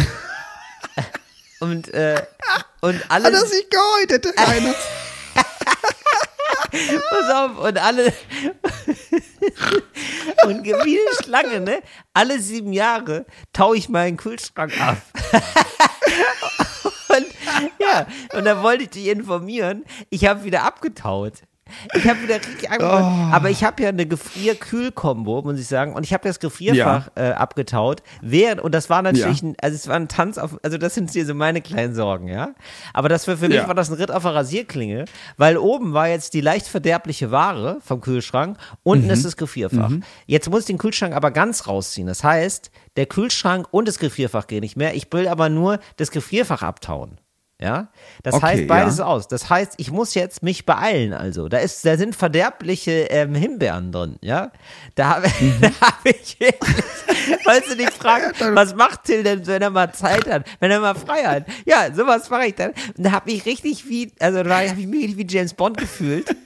und, 1.60 1.92
äh, 1.94 2.22
und 2.80 3.00
alle, 3.08 3.24
Hat 3.24 3.32
er 3.32 3.46
sich 3.46 3.66
gehäutet, 3.70 4.26
einer. 4.36 4.74
pass 7.10 7.30
auf, 7.34 7.58
und 7.64 7.78
alle, 7.82 8.12
und 10.44 10.64
wie 10.64 10.74
eine 10.74 11.22
Schlange, 11.22 11.60
ne? 11.60 11.82
Alle 12.12 12.38
sieben 12.38 12.72
Jahre 12.72 13.26
taue 13.52 13.76
ich 13.76 13.88
meinen 13.88 14.16
Kühlschrank 14.16 14.72
ab. 14.80 14.98
und, 17.08 17.26
ja, 17.78 18.06
und 18.36 18.44
da 18.44 18.62
wollte 18.62 18.84
ich 18.84 18.90
dich 18.90 19.06
informieren, 19.08 19.84
ich 20.10 20.26
habe 20.26 20.44
wieder 20.44 20.62
abgetaut. 20.62 21.42
Ich 21.94 22.06
habe 22.06 22.22
wieder 22.22 22.36
richtig 22.36 22.70
Angst. 22.70 22.82
Aber 22.84 23.48
ich 23.50 23.64
habe 23.64 23.82
ja 23.82 23.88
eine 23.88 24.06
Gefrier-Kühl-Kombo, 24.06 25.42
muss 25.42 25.58
ich 25.58 25.66
sagen. 25.66 25.94
Und 25.94 26.04
ich 26.04 26.12
habe 26.12 26.26
das 26.28 26.38
Gefrierfach 26.38 27.08
äh, 27.14 27.30
abgetaut. 27.32 28.02
Während, 28.20 28.60
und 28.60 28.74
das 28.74 28.90
war 28.90 29.02
natürlich, 29.02 29.40
Ja. 29.42 29.48
ein, 29.48 29.56
also 29.62 29.74
es 29.74 29.88
war 29.88 29.96
ein 29.96 30.08
Tanz 30.08 30.38
auf, 30.38 30.58
also 30.62 30.78
das 30.78 30.94
sind 30.94 31.10
hier 31.10 31.24
so 31.26 31.34
meine 31.34 31.60
kleinen 31.62 31.94
Sorgen, 31.94 32.28
ja. 32.28 32.50
Aber 32.92 33.08
das 33.08 33.24
für, 33.24 33.36
für 33.36 33.48
mich 33.48 33.56
Ja. 33.56 33.66
war 33.68 33.74
das 33.74 33.90
ein 33.90 33.94
Ritt 33.96 34.10
auf 34.10 34.22
der 34.22 34.34
Rasierklinge, 34.34 35.06
weil 35.36 35.56
oben 35.56 35.94
war 35.94 36.08
jetzt 36.08 36.34
die 36.34 36.40
leicht 36.40 36.66
verderbliche 36.66 37.30
Ware 37.30 37.78
vom 37.84 38.00
Kühlschrank, 38.00 38.58
unten 38.82 39.06
Mhm. 39.06 39.10
ist 39.10 39.24
das 39.24 39.36
Gefrierfach. 39.36 39.90
Jetzt 40.26 40.50
muss 40.50 40.60
ich 40.60 40.66
den 40.66 40.78
Kühlschrank 40.78 41.14
aber 41.14 41.30
ganz 41.30 41.66
rausziehen. 41.66 42.06
Das 42.06 42.22
heißt, 42.24 42.70
der 42.96 43.06
Kühlschrank 43.06 43.66
und 43.70 43.88
das 43.88 43.98
Gefrierfach 43.98 44.46
gehen 44.46 44.60
nicht 44.60 44.76
mehr. 44.76 44.94
Ich 44.94 45.06
will 45.12 45.28
aber 45.28 45.48
nur 45.48 45.78
das 45.96 46.10
Gefrierfach 46.10 46.62
abtauen. 46.62 47.18
Ja, 47.64 47.88
das 48.22 48.34
Okay, 48.34 48.44
heißt 48.46 48.66
beides 48.68 48.98
ja. 48.98 49.06
aus. 49.06 49.26
Das 49.26 49.48
heißt, 49.48 49.72
ich 49.78 49.90
muss 49.90 50.12
jetzt 50.14 50.42
mich 50.42 50.66
beeilen. 50.66 51.14
Also, 51.14 51.48
da 51.48 51.58
ist, 51.58 51.84
da 51.86 51.96
sind 51.96 52.14
verderbliche 52.14 52.90
ähm, 53.10 53.34
Himbeeren 53.34 53.90
drin. 53.90 54.16
Ja, 54.20 54.52
da 54.94 55.08
habe 55.16 55.28
Mhm. 55.40 55.62
hab 55.80 55.98
ich 56.04 56.38
wirklich, 56.38 56.84
weißt 57.46 57.70
du, 57.70 57.76
die 57.76 57.86
Frage, 57.86 58.32
was 58.54 58.74
macht 58.74 59.04
Till 59.04 59.22
denn, 59.22 59.46
wenn 59.46 59.62
er 59.62 59.70
mal 59.70 59.92
Zeit 59.92 60.30
hat, 60.30 60.44
wenn 60.60 60.70
er 60.70 60.80
mal 60.80 60.94
frei 60.94 61.22
hat? 61.24 61.46
Ja, 61.64 61.92
sowas 61.94 62.28
mache 62.28 62.46
ich 62.48 62.54
dann. 62.54 62.72
Und 62.96 63.04
da 63.04 63.12
habe 63.12 63.30
ich 63.30 63.46
richtig 63.46 63.88
wie, 63.88 64.12
also 64.20 64.42
da 64.42 64.56
habe 64.56 64.66
ich 64.80 64.86
mich 64.86 65.04
richtig 65.04 65.16
wie 65.16 65.34
James 65.34 65.54
Bond 65.54 65.78
gefühlt. 65.78 66.36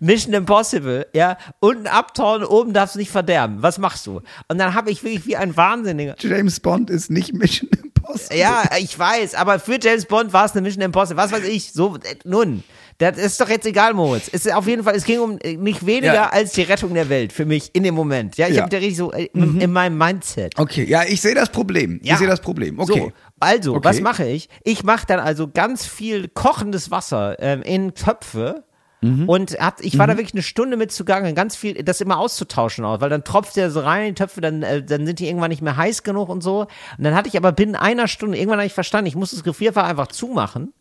Mission 0.00 0.32
Impossible, 0.32 1.06
ja, 1.12 1.36
unten 1.60 1.86
abtauen, 1.86 2.42
oben 2.42 2.72
darfst 2.72 2.94
du 2.94 2.98
nicht 2.98 3.10
verderben. 3.10 3.58
Was 3.62 3.76
machst 3.78 4.06
du? 4.06 4.22
Und 4.48 4.56
dann 4.58 4.72
habe 4.74 4.90
ich 4.90 5.02
wirklich 5.04 5.26
wie 5.26 5.36
ein 5.36 5.56
Wahnsinniger. 5.56 6.16
James 6.18 6.58
Bond 6.58 6.88
ist 6.88 7.10
nicht 7.10 7.34
Mission 7.34 7.68
Impossible. 7.70 7.87
Ja, 8.32 8.64
ich 8.78 8.98
weiß, 8.98 9.34
aber 9.34 9.58
für 9.58 9.78
James 9.80 10.06
Bond 10.06 10.32
war 10.32 10.44
es 10.46 10.52
eine 10.52 10.62
Mission 10.62 10.82
Impossible. 10.82 11.22
Was 11.22 11.32
weiß 11.32 11.44
ich? 11.44 11.72
So, 11.72 11.96
äh, 11.96 12.14
nun, 12.24 12.62
das 12.98 13.16
ist 13.18 13.40
doch 13.40 13.48
jetzt 13.48 13.66
egal, 13.66 13.94
Moritz. 13.94 14.28
Es 14.32 14.46
ist 14.46 14.52
auf 14.54 14.66
jeden 14.66 14.82
Fall, 14.82 14.94
es 14.96 15.04
ging 15.04 15.20
um 15.20 15.38
äh, 15.42 15.56
nicht 15.56 15.84
weniger 15.86 16.14
Ja. 16.14 16.28
als 16.30 16.52
die 16.52 16.62
Rettung 16.62 16.94
der 16.94 17.08
Welt 17.08 17.32
für 17.32 17.44
mich 17.44 17.70
in 17.74 17.82
dem 17.84 17.94
Moment. 17.94 18.36
Ja, 18.36 18.48
ich 18.48 18.56
Ja. 18.56 18.62
habe 18.62 18.70
da 18.70 18.78
richtig 18.78 18.96
so 18.96 19.12
äh, 19.12 19.28
in, 19.34 19.60
in 19.60 19.72
meinem 19.72 19.96
Mindset. 19.98 20.58
Okay, 20.58 20.84
ja, 20.84 21.04
ich 21.04 21.20
sehe 21.20 21.34
das 21.34 21.50
Problem. 21.50 22.00
Ja. 22.02 22.14
Ich 22.14 22.18
sehe 22.18 22.28
das 22.28 22.40
Problem. 22.40 22.78
Okay. 22.80 23.00
So, 23.00 23.12
also, 23.40 23.74
Okay. 23.76 23.84
was 23.88 24.00
mache 24.00 24.26
ich? 24.26 24.48
Ich 24.64 24.82
mache 24.84 25.06
dann 25.06 25.20
also 25.20 25.48
ganz 25.48 25.86
viel 25.86 26.28
kochendes 26.28 26.90
Wasser 26.90 27.36
ähm, 27.40 27.62
in 27.62 27.94
Töpfe. 27.94 28.64
Mhm. 29.00 29.28
Und 29.28 29.60
hat, 29.60 29.80
ich 29.80 29.96
war 29.96 30.06
da 30.06 30.16
wirklich 30.16 30.34
eine 30.34 30.42
Stunde 30.42 30.76
mit 30.76 30.90
zugange, 30.90 31.32
ganz 31.34 31.54
viel, 31.54 31.82
das 31.84 32.00
immer 32.00 32.18
auszutauschen 32.18 32.84
auch, 32.84 33.00
weil 33.00 33.10
dann 33.10 33.22
tropft 33.22 33.56
der 33.56 33.70
so 33.70 33.80
rein 33.80 34.08
in 34.08 34.14
die 34.14 34.20
Töpfe, 34.20 34.40
dann, 34.40 34.62
äh, 34.62 34.82
dann 34.82 35.06
sind 35.06 35.20
die 35.20 35.28
irgendwann 35.28 35.50
nicht 35.50 35.62
mehr 35.62 35.76
heiß 35.76 36.02
genug 36.02 36.28
und 36.28 36.42
so. 36.42 36.62
Und 36.62 37.04
dann 37.04 37.14
hatte 37.14 37.28
ich 37.28 37.36
aber 37.36 37.52
binnen 37.52 37.76
einer 37.76 38.08
Stunde, 38.08 38.36
irgendwann 38.36 38.58
habe 38.58 38.66
ich 38.66 38.72
verstanden, 38.72 39.06
ich 39.06 39.14
muss 39.14 39.30
das 39.30 39.44
Gefrierfach 39.44 39.86
einfach 39.86 40.08
zumachen. 40.08 40.72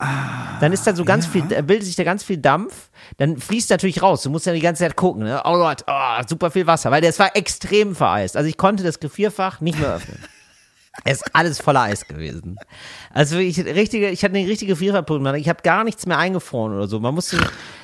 dann 0.60 0.74
ist 0.74 0.88
da 0.88 0.96
so 0.96 1.06
ganz 1.06 1.28
viel, 1.28 1.44
äh, 1.52 1.62
bildet 1.62 1.86
sich 1.86 1.96
da 1.96 2.04
ganz 2.04 2.24
viel 2.24 2.38
Dampf, 2.38 2.90
dann 3.18 3.38
fließt 3.38 3.70
natürlich 3.70 4.02
raus. 4.02 4.24
Du 4.24 4.32
musst 4.32 4.48
ja 4.48 4.54
die 4.54 4.62
ganze 4.62 4.84
Zeit 4.84 4.96
gucken, 4.96 5.24
ne? 5.24 5.42
Oh 5.46 5.58
Gott, 5.58 5.84
oh, 5.88 6.22
super 6.28 6.50
viel 6.50 6.66
Wasser, 6.66 6.90
weil 6.90 7.02
das 7.02 7.20
war 7.20 7.36
extrem 7.36 7.96
vereist. 7.96 8.36
Also 8.36 8.50
ich 8.50 8.58
konnte 8.58 8.84
das 8.84 9.00
Gefrierfach 9.00 9.62
nicht 9.62 9.80
mehr 9.80 9.96
öffnen. 9.96 10.18
Es 11.04 11.18
ist 11.22 11.36
alles 11.36 11.60
voller 11.62 11.82
Eis 11.82 12.08
gewesen. 12.08 12.58
Also 13.14 13.38
ich 13.38 13.58
richtige, 13.64 14.10
ich 14.10 14.24
hatte 14.24 14.36
eine 14.36 14.48
richtige 14.48 14.76
Viererproblematik. 14.76 15.42
Ich 15.42 15.50
habe 15.50 15.62
gar 15.64 15.84
nichts 15.84 16.06
mehr 16.06 16.18
eingefroren 16.18 16.74
oder 16.76 16.88
so. 16.88 17.00
Man 17.00 17.14
musste, 17.14 17.38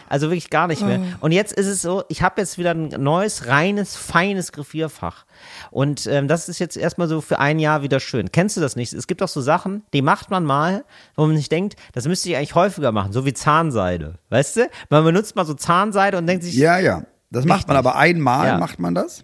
also 0.09 0.27
wirklich 0.29 0.49
gar 0.49 0.67
nicht 0.67 0.81
mehr. 0.81 0.99
Und 1.21 1.31
jetzt 1.31 1.53
ist 1.53 1.67
es 1.67 1.81
so, 1.81 2.03
ich 2.09 2.21
habe 2.21 2.41
jetzt 2.41 2.57
wieder 2.57 2.71
ein 2.71 2.89
neues, 2.89 3.47
reines, 3.47 3.95
feines 3.95 4.51
Gefrierfach. 4.51 5.25
Und 5.71 6.05
ähm, 6.07 6.27
das 6.27 6.49
ist 6.49 6.59
jetzt 6.59 6.75
erstmal 6.75 7.07
so 7.07 7.21
für 7.21 7.39
ein 7.39 7.59
Jahr 7.59 7.81
wieder 7.83 7.99
schön. 7.99 8.31
Kennst 8.31 8.57
du 8.57 8.61
das 8.61 8.75
nicht? 8.75 8.91
Es 8.93 9.07
gibt 9.07 9.21
auch 9.23 9.27
so 9.29 9.41
Sachen, 9.41 9.83
die 9.93 10.01
macht 10.01 10.29
man 10.29 10.43
mal, 10.43 10.83
wo 11.15 11.25
man 11.25 11.37
sich 11.37 11.49
denkt, 11.49 11.75
das 11.93 12.07
müsste 12.07 12.29
ich 12.29 12.35
eigentlich 12.35 12.55
häufiger 12.55 12.91
machen, 12.91 13.13
so 13.13 13.25
wie 13.25 13.33
Zahnseide. 13.33 14.15
Weißt 14.29 14.57
du? 14.57 14.69
Man 14.89 15.03
benutzt 15.05 15.35
mal 15.35 15.45
so 15.45 15.53
Zahnseide 15.53 16.17
und 16.17 16.27
denkt 16.27 16.43
sich, 16.43 16.55
Ja, 16.55 16.77
ja. 16.79 17.03
Das 17.31 17.45
macht 17.45 17.67
man 17.67 17.77
aber 17.77 17.95
einmal, 17.95 18.45
Ja. 18.47 18.57
macht 18.59 18.79
man 18.79 18.93
das. 18.93 19.23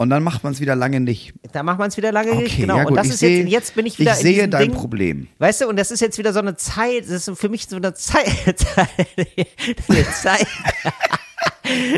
Und 0.00 0.08
dann 0.08 0.22
macht 0.22 0.42
man 0.42 0.54
es 0.54 0.60
wieder 0.60 0.74
lange 0.76 0.98
nicht. 0.98 1.34
da 1.52 1.62
macht 1.62 1.78
man 1.78 1.88
es 1.90 1.96
wieder 1.98 2.10
lange 2.10 2.34
nicht. 2.34 2.54
Okay, 2.54 2.62
Genau. 2.62 2.78
ja 2.78 2.84
gut. 2.84 2.92
und 2.92 2.96
das 2.96 3.08
ist 3.08 3.18
sehe, 3.18 3.40
jetzt, 3.42 3.52
jetzt 3.52 3.74
bin 3.74 3.84
ich 3.84 3.98
wieder 3.98 4.12
ich 4.12 4.18
sehe 4.20 4.48
dein 4.48 4.68
Ding, 4.70 4.72
Problem. 4.72 5.28
Weißt 5.36 5.60
du, 5.60 5.68
und 5.68 5.76
das 5.76 5.90
ist 5.90 6.00
jetzt 6.00 6.16
wieder 6.16 6.32
so 6.32 6.38
eine 6.38 6.56
Zeit, 6.56 7.02
das 7.02 7.28
ist 7.28 7.38
für 7.38 7.50
mich 7.50 7.66
so 7.66 7.76
eine 7.76 7.92
Zeit, 7.92 8.26
eine 9.88 10.10
Zeit. 10.12 10.46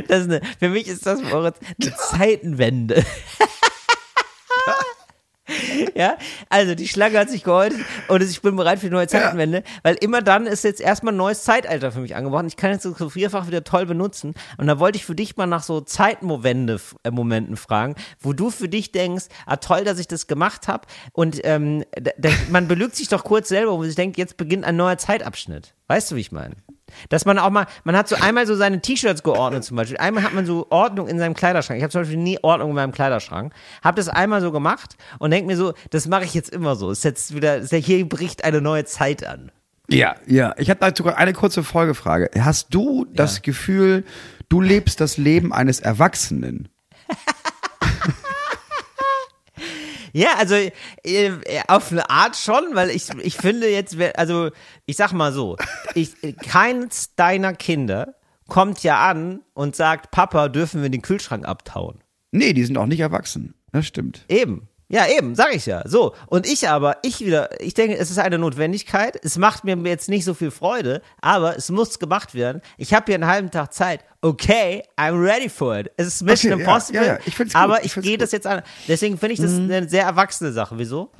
Das 0.08 0.22
ist 0.22 0.30
eine, 0.30 0.40
für 0.58 0.68
mich 0.68 0.88
ist 0.88 1.06
das, 1.06 1.20
eine 1.20 1.52
Zeitenwende. 2.10 3.04
Ja, 5.94 6.16
also 6.48 6.74
die 6.74 6.88
Schlange 6.88 7.18
hat 7.18 7.30
sich 7.30 7.44
gehäutet 7.44 7.80
und 8.08 8.22
ich 8.22 8.40
bin 8.42 8.56
bereit 8.56 8.78
für 8.78 8.86
die 8.86 8.92
neue 8.92 9.08
Zeitenwende, 9.08 9.62
weil 9.82 9.96
immer 9.96 10.22
dann 10.22 10.46
ist 10.46 10.64
jetzt 10.64 10.80
erstmal 10.80 11.12
ein 11.12 11.18
neues 11.18 11.44
Zeitalter 11.44 11.92
für 11.92 12.00
mich 12.00 12.16
angebrochen. 12.16 12.46
Ich 12.46 12.56
kann 12.56 12.70
jetzt 12.70 12.84
das 12.84 12.94
Gefrierfach 12.94 13.46
wieder 13.46 13.64
toll 13.64 13.86
benutzen 13.86 14.34
und 14.58 14.66
da 14.66 14.78
wollte 14.78 14.96
ich 14.96 15.04
für 15.04 15.14
dich 15.14 15.36
mal 15.36 15.46
nach 15.46 15.62
so 15.62 15.80
Zeitenmomenten 15.80 17.56
fragen, 17.56 17.94
wo 18.20 18.32
du 18.32 18.50
für 18.50 18.68
dich 18.68 18.92
denkst, 18.92 19.26
ah 19.46 19.56
toll, 19.56 19.84
dass 19.84 19.98
ich 19.98 20.08
das 20.08 20.26
gemacht 20.26 20.68
habe 20.68 20.86
und 21.12 21.40
ähm, 21.44 21.84
man 22.50 22.68
belügt 22.68 22.96
sich 22.96 23.08
doch 23.08 23.24
kurz 23.24 23.48
selber, 23.48 23.72
wo 23.72 23.78
man 23.78 23.86
sich 23.86 23.96
denkt, 23.96 24.18
jetzt 24.18 24.36
beginnt 24.36 24.64
ein 24.64 24.76
neuer 24.76 24.98
Zeitabschnitt. 24.98 25.74
Weißt 25.88 26.10
du, 26.10 26.16
wie 26.16 26.20
ich 26.20 26.32
meine? 26.32 26.56
Dass 27.08 27.24
man 27.24 27.38
auch 27.38 27.50
mal, 27.50 27.66
man 27.84 27.96
hat 27.96 28.08
so 28.08 28.16
einmal 28.16 28.46
so 28.46 28.54
seine 28.54 28.80
T-Shirts 28.80 29.22
geordnet 29.22 29.64
zum 29.64 29.76
Beispiel. 29.76 29.96
Einmal 29.98 30.22
hat 30.22 30.34
man 30.34 30.46
so 30.46 30.66
Ordnung 30.70 31.08
in 31.08 31.18
seinem 31.18 31.34
Kleiderschrank. 31.34 31.78
Ich 31.78 31.82
habe 31.82 31.90
zum 31.90 32.02
Beispiel 32.02 32.18
nie 32.18 32.38
Ordnung 32.42 32.70
in 32.70 32.76
meinem 32.76 32.92
Kleiderschrank. 32.92 33.52
Habe 33.82 33.96
das 33.96 34.08
einmal 34.08 34.40
so 34.40 34.52
gemacht 34.52 34.96
und 35.18 35.30
denke 35.30 35.46
mir 35.46 35.56
so, 35.56 35.74
das 35.90 36.06
mache 36.06 36.24
ich 36.24 36.34
jetzt 36.34 36.50
immer 36.50 36.76
so. 36.76 36.90
Ist 36.90 37.04
jetzt 37.04 37.34
wieder, 37.34 37.58
ist 37.58 37.72
ja 37.72 37.78
hier 37.78 38.08
bricht 38.08 38.44
eine 38.44 38.60
neue 38.60 38.84
Zeit 38.84 39.26
an. 39.26 39.50
Ja, 39.88 40.16
ja. 40.26 40.54
Ich 40.58 40.70
habe 40.70 40.80
da 40.80 40.94
sogar 40.94 41.16
eine 41.18 41.32
kurze 41.32 41.62
Folgefrage. 41.62 42.30
Hast 42.38 42.74
du 42.74 43.06
das 43.12 43.42
Gefühl, 43.42 44.04
du 44.48 44.60
lebst 44.60 45.00
das 45.00 45.16
Leben 45.16 45.52
eines 45.52 45.80
Erwachsenen? 45.80 46.68
Ja, 50.12 50.34
also 50.38 50.54
äh, 50.54 51.30
auf 51.68 51.90
eine 51.90 52.08
Art 52.10 52.36
schon, 52.36 52.74
weil 52.74 52.90
ich, 52.90 53.08
ich 53.22 53.36
finde 53.36 53.68
jetzt, 53.68 53.96
also 54.16 54.50
ich 54.86 54.96
sag 54.96 55.12
mal 55.12 55.32
so, 55.32 55.56
ich, 55.94 56.14
keins 56.38 57.14
deiner 57.14 57.54
Kinder 57.54 58.14
kommt 58.48 58.82
ja 58.82 59.08
an 59.08 59.40
und 59.54 59.76
sagt, 59.76 60.10
Papa, 60.10 60.48
dürfen 60.48 60.82
wir 60.82 60.90
den 60.90 61.02
Kühlschrank 61.02 61.46
abtauen. 61.46 62.02
Nee, 62.32 62.52
die 62.52 62.64
sind 62.64 62.76
auch 62.76 62.86
nicht 62.86 63.00
erwachsen. 63.00 63.54
Das 63.72 63.86
stimmt. 63.86 64.24
Eben. 64.28 64.68
Ja, 64.92 65.06
eben, 65.08 65.34
sag 65.34 65.54
ich 65.54 65.64
ja. 65.64 65.82
So. 65.88 66.14
Und 66.26 66.46
ich 66.46 66.68
aber, 66.68 66.98
ich 67.00 67.20
wieder, 67.20 67.48
ich 67.62 67.72
denke, 67.72 67.96
es 67.96 68.10
ist 68.10 68.18
eine 68.18 68.38
Notwendigkeit. 68.38 69.18
Es 69.24 69.38
macht 69.38 69.64
mir 69.64 69.74
jetzt 69.88 70.10
nicht 70.10 70.26
so 70.26 70.34
viel 70.34 70.50
Freude, 70.50 71.00
aber 71.22 71.56
es 71.56 71.70
muss 71.70 71.98
gemacht 71.98 72.34
werden. 72.34 72.60
Ich 72.76 72.92
habe 72.92 73.06
hier 73.06 73.14
einen 73.14 73.26
halben 73.26 73.50
Tag 73.50 73.72
Zeit. 73.72 74.04
Okay, 74.20 74.82
I'm 74.98 75.18
ready 75.18 75.48
for 75.48 75.78
it. 75.78 75.90
Es 75.96 76.08
ist 76.08 76.22
Mission 76.22 76.52
Okay, 76.52 76.62
ja, 76.62 76.68
Impossible. 76.68 77.00
ja, 77.00 77.12
ja, 77.14 77.18
ich 77.24 77.34
find's 77.34 77.54
gut, 77.54 77.62
aber 77.62 77.84
ich 77.86 77.96
ich, 77.96 78.02
gehe. 78.02 78.16
Mhm. 78.16 78.20
das 78.20 78.32
jetzt 78.32 78.46
an. 78.46 78.60
Deswegen 78.86 79.16
finde 79.16 79.32
ich 79.32 79.40
das 79.40 79.54
eine 79.54 79.88
sehr 79.88 80.04
erwachsene 80.04 80.52
Sache. 80.52 80.76
Wieso? 80.76 81.10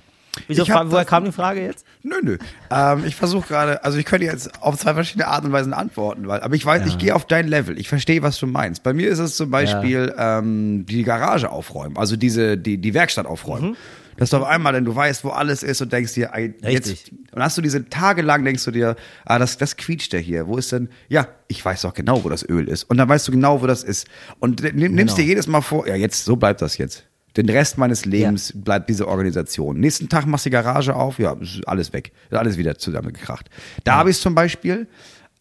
Wieso 0.49 0.63
Ich 0.63 0.71
hab 0.71 0.91
woher 0.91 1.05
kam 1.05 1.25
die 1.25 1.33
Frage 1.33 1.63
jetzt? 1.63 1.85
Nö, 2.03 2.17
nö. 2.23 2.39
Ähm, 2.71 3.05
ich 3.07 3.15
versuche 3.17 3.49
gerade, 3.49 3.85
also 3.85 3.99
ich 3.99 4.07
könnte 4.07 4.25
jetzt 4.25 4.63
auf 4.63 4.79
zwei 4.79 4.95
verschiedene 4.95 5.29
Arten 5.29 5.49
und 5.49 5.53
Weisen 5.53 5.75
antworten, 5.75 6.27
weil, 6.27 6.41
aber 6.41 6.55
ich 6.55 6.65
weiß, 6.65 6.87
ich 6.87 6.97
gehe 6.99 7.15
auf 7.15 7.27
dein 7.27 7.49
Level. 7.49 7.79
Ich 7.79 7.89
verstehe, 7.89 8.23
was 8.23 8.39
du 8.39 8.47
meinst. 8.47 8.83
Bei 8.83 8.95
mir 8.95 9.11
ist 9.11 9.19
es 9.19 9.37
zum 9.37 9.51
Beispiel 9.51 10.15
ähm, 10.17 10.87
die 10.87 11.03
Garage 11.03 11.51
aufräumen, 11.51 11.97
also 11.99 12.17
diese 12.17 12.57
die 12.57 12.79
die 12.79 12.95
Werkstatt 12.95 13.27
aufräumen. 13.27 13.71
Mhm. 13.71 13.77
Dass 14.19 14.29
du 14.29 14.37
auf 14.37 14.45
einmal, 14.45 14.75
denn 14.75 14.85
du 14.85 14.95
weißt, 14.95 15.25
wo 15.25 15.31
alles 15.31 15.63
ist 15.63 15.81
und 15.81 15.91
denkst 15.91 16.13
dir, 16.13 16.31
ey, 16.35 16.55
jetzt, 16.63 16.91
Richtig. 16.91 17.15
und 17.33 17.43
hast 17.43 17.57
du 17.57 17.63
diese 17.63 17.89
Tage 17.89 18.21
lang 18.21 18.45
denkst 18.45 18.63
du 18.63 18.71
dir, 18.71 18.95
ah, 19.25 19.39
das, 19.39 19.57
das 19.57 19.77
quietscht 19.79 20.13
ja 20.13 20.19
hier. 20.19 20.47
Wo 20.47 20.59
ist 20.59 20.71
denn? 20.71 20.91
Ja, 21.09 21.29
ich 21.49 21.65
weiß 21.65 21.81
doch 21.83 21.95
genau, 21.95 22.23
wo 22.23 22.29
das 22.29 22.47
Öl 22.47 22.69
ist. 22.69 22.85
Und 22.85 22.99
dann 22.99 23.09
weißt 23.09 23.27
du 23.27 23.33
genau, 23.33 23.63
wo 23.63 23.67
das 23.67 23.83
ist. 23.83 24.07
Und 24.39 24.63
nimm, 24.63 24.77
Genau. 24.77 24.95
nimmst 24.97 25.17
dir 25.17 25.25
jedes 25.25 25.47
Mal 25.47 25.63
vor, 25.63 25.89
ja, 25.89 25.95
jetzt, 25.95 26.27
so 26.27 26.37
bleibt 26.37 26.61
das 26.61 26.77
jetzt. 26.77 27.05
Den 27.37 27.49
Rest 27.49 27.79
meines 27.79 28.05
Lebens 28.05 28.53
bleibt 28.55 28.91
diese 28.91 29.09
Organisation. 29.09 29.81
Nächsten 29.81 30.09
Tag 30.09 30.27
machst 30.27 30.45
du 30.45 30.51
die 30.51 30.55
Garage 30.55 30.95
auf, 30.95 31.19
ja, 31.19 31.33
ist 31.41 31.67
alles 31.67 31.93
weg. 31.93 32.13
Ist 32.31 32.37
alles 32.37 32.59
wieder 32.59 32.77
zusammengekracht. 32.77 33.49
Da 33.85 33.95
habe 33.97 34.11
ich 34.11 34.17
es 34.17 34.23
zum 34.23 34.35
Beispiel. 34.35 34.87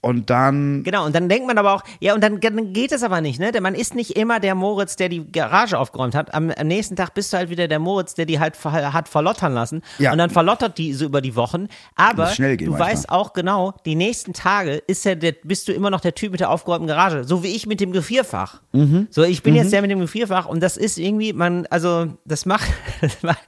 Und 0.03 0.31
dann, 0.31 0.81
Genau, 0.83 1.05
und 1.05 1.13
dann 1.13 1.29
denkt 1.29 1.45
man 1.45 1.59
aber 1.59 1.73
auch, 1.75 1.83
ja, 1.99 2.15
und 2.15 2.23
dann, 2.23 2.39
dann 2.39 2.73
geht 2.73 2.91
es 2.91 3.03
aber 3.03 3.21
nicht, 3.21 3.39
ne? 3.39 3.51
Denn 3.51 3.61
man 3.61 3.75
ist 3.75 3.93
nicht 3.93 4.17
immer 4.17 4.39
der 4.39 4.55
Moritz, 4.55 4.95
der 4.95 5.09
die 5.09 5.31
Garage 5.31 5.77
aufgeräumt 5.77 6.15
hat. 6.15 6.33
Am, 6.33 6.49
am 6.49 6.67
nächsten 6.67 6.95
Tag 6.95 7.13
bist 7.13 7.31
du 7.31 7.37
halt 7.37 7.51
wieder 7.51 7.67
der 7.67 7.77
Moritz, 7.77 8.15
der 8.15 8.25
die 8.25 8.39
halt 8.39 8.55
ver, 8.57 8.93
hat 8.93 9.07
verlottern 9.07 9.53
lassen. 9.53 9.83
Ja. 9.99 10.11
Und 10.11 10.17
dann 10.17 10.31
verlottert 10.31 10.79
die 10.79 10.93
so 10.93 11.05
über 11.05 11.21
die 11.21 11.35
Wochen. 11.35 11.67
Aber 11.95 12.25
du 12.35 12.41
manchmal. 12.41 12.79
weißt 12.79 13.09
auch 13.11 13.33
genau, 13.33 13.75
die 13.85 13.93
nächsten 13.93 14.33
Tage 14.33 14.77
ist 14.87 15.05
ja 15.05 15.13
der, 15.13 15.33
bist 15.43 15.67
du 15.67 15.71
immer 15.71 15.91
noch 15.91 16.01
der 16.01 16.15
Typ 16.15 16.31
mit 16.31 16.39
der 16.39 16.49
aufgeräumten 16.49 16.87
Garage. 16.87 17.23
So 17.23 17.43
wie 17.43 17.55
ich 17.55 17.67
mit 17.67 17.79
dem 17.79 17.91
Gefrierfach. 17.91 18.59
Mhm. 18.71 19.05
So, 19.11 19.21
ich 19.21 19.43
bin 19.43 19.53
jetzt 19.53 19.71
der 19.71 19.83
mit 19.83 19.91
dem 19.91 19.99
Gefrierfach 19.99 20.47
und 20.47 20.63
das 20.63 20.77
ist 20.77 20.97
irgendwie, 20.97 21.31
man, 21.33 21.67
also, 21.69 22.07
das 22.25 22.47
macht, 22.47 22.71
das, 23.01 23.21
macht, 23.21 23.39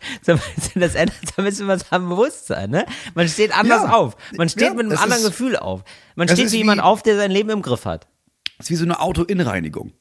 das 0.75 0.93
ändert 0.93 1.15
so 1.35 1.41
ein 1.41 1.45
bisschen 1.45 1.67
was 1.67 1.91
am 1.91 2.09
Bewusstsein, 2.09 2.69
ne? 2.69 2.85
Man 3.15 3.27
steht 3.27 3.57
anders 3.57 3.83
Ja. 3.85 3.93
auf. 3.93 4.15
Man 4.37 4.49
steht 4.49 4.67
Ja, 4.67 4.73
mit 4.75 4.85
einem 4.85 4.99
anderen 4.99 5.23
Gefühl 5.23 5.57
auf. 5.57 5.83
Man 6.15 6.27
das 6.27 6.37
steht 6.37 6.51
wie 6.51 6.57
jemand 6.57 6.79
wie- 6.79 6.83
auf, 6.83 7.03
der 7.03 7.15
sein 7.17 7.31
Leben 7.31 7.49
im 7.49 7.61
Griff 7.61 7.85
hat. 7.85 8.07
ist 8.59 8.69
wie 8.69 8.75
so 8.75 8.85
eine 8.85 8.99
Autoinnenreinigung. 8.99 9.93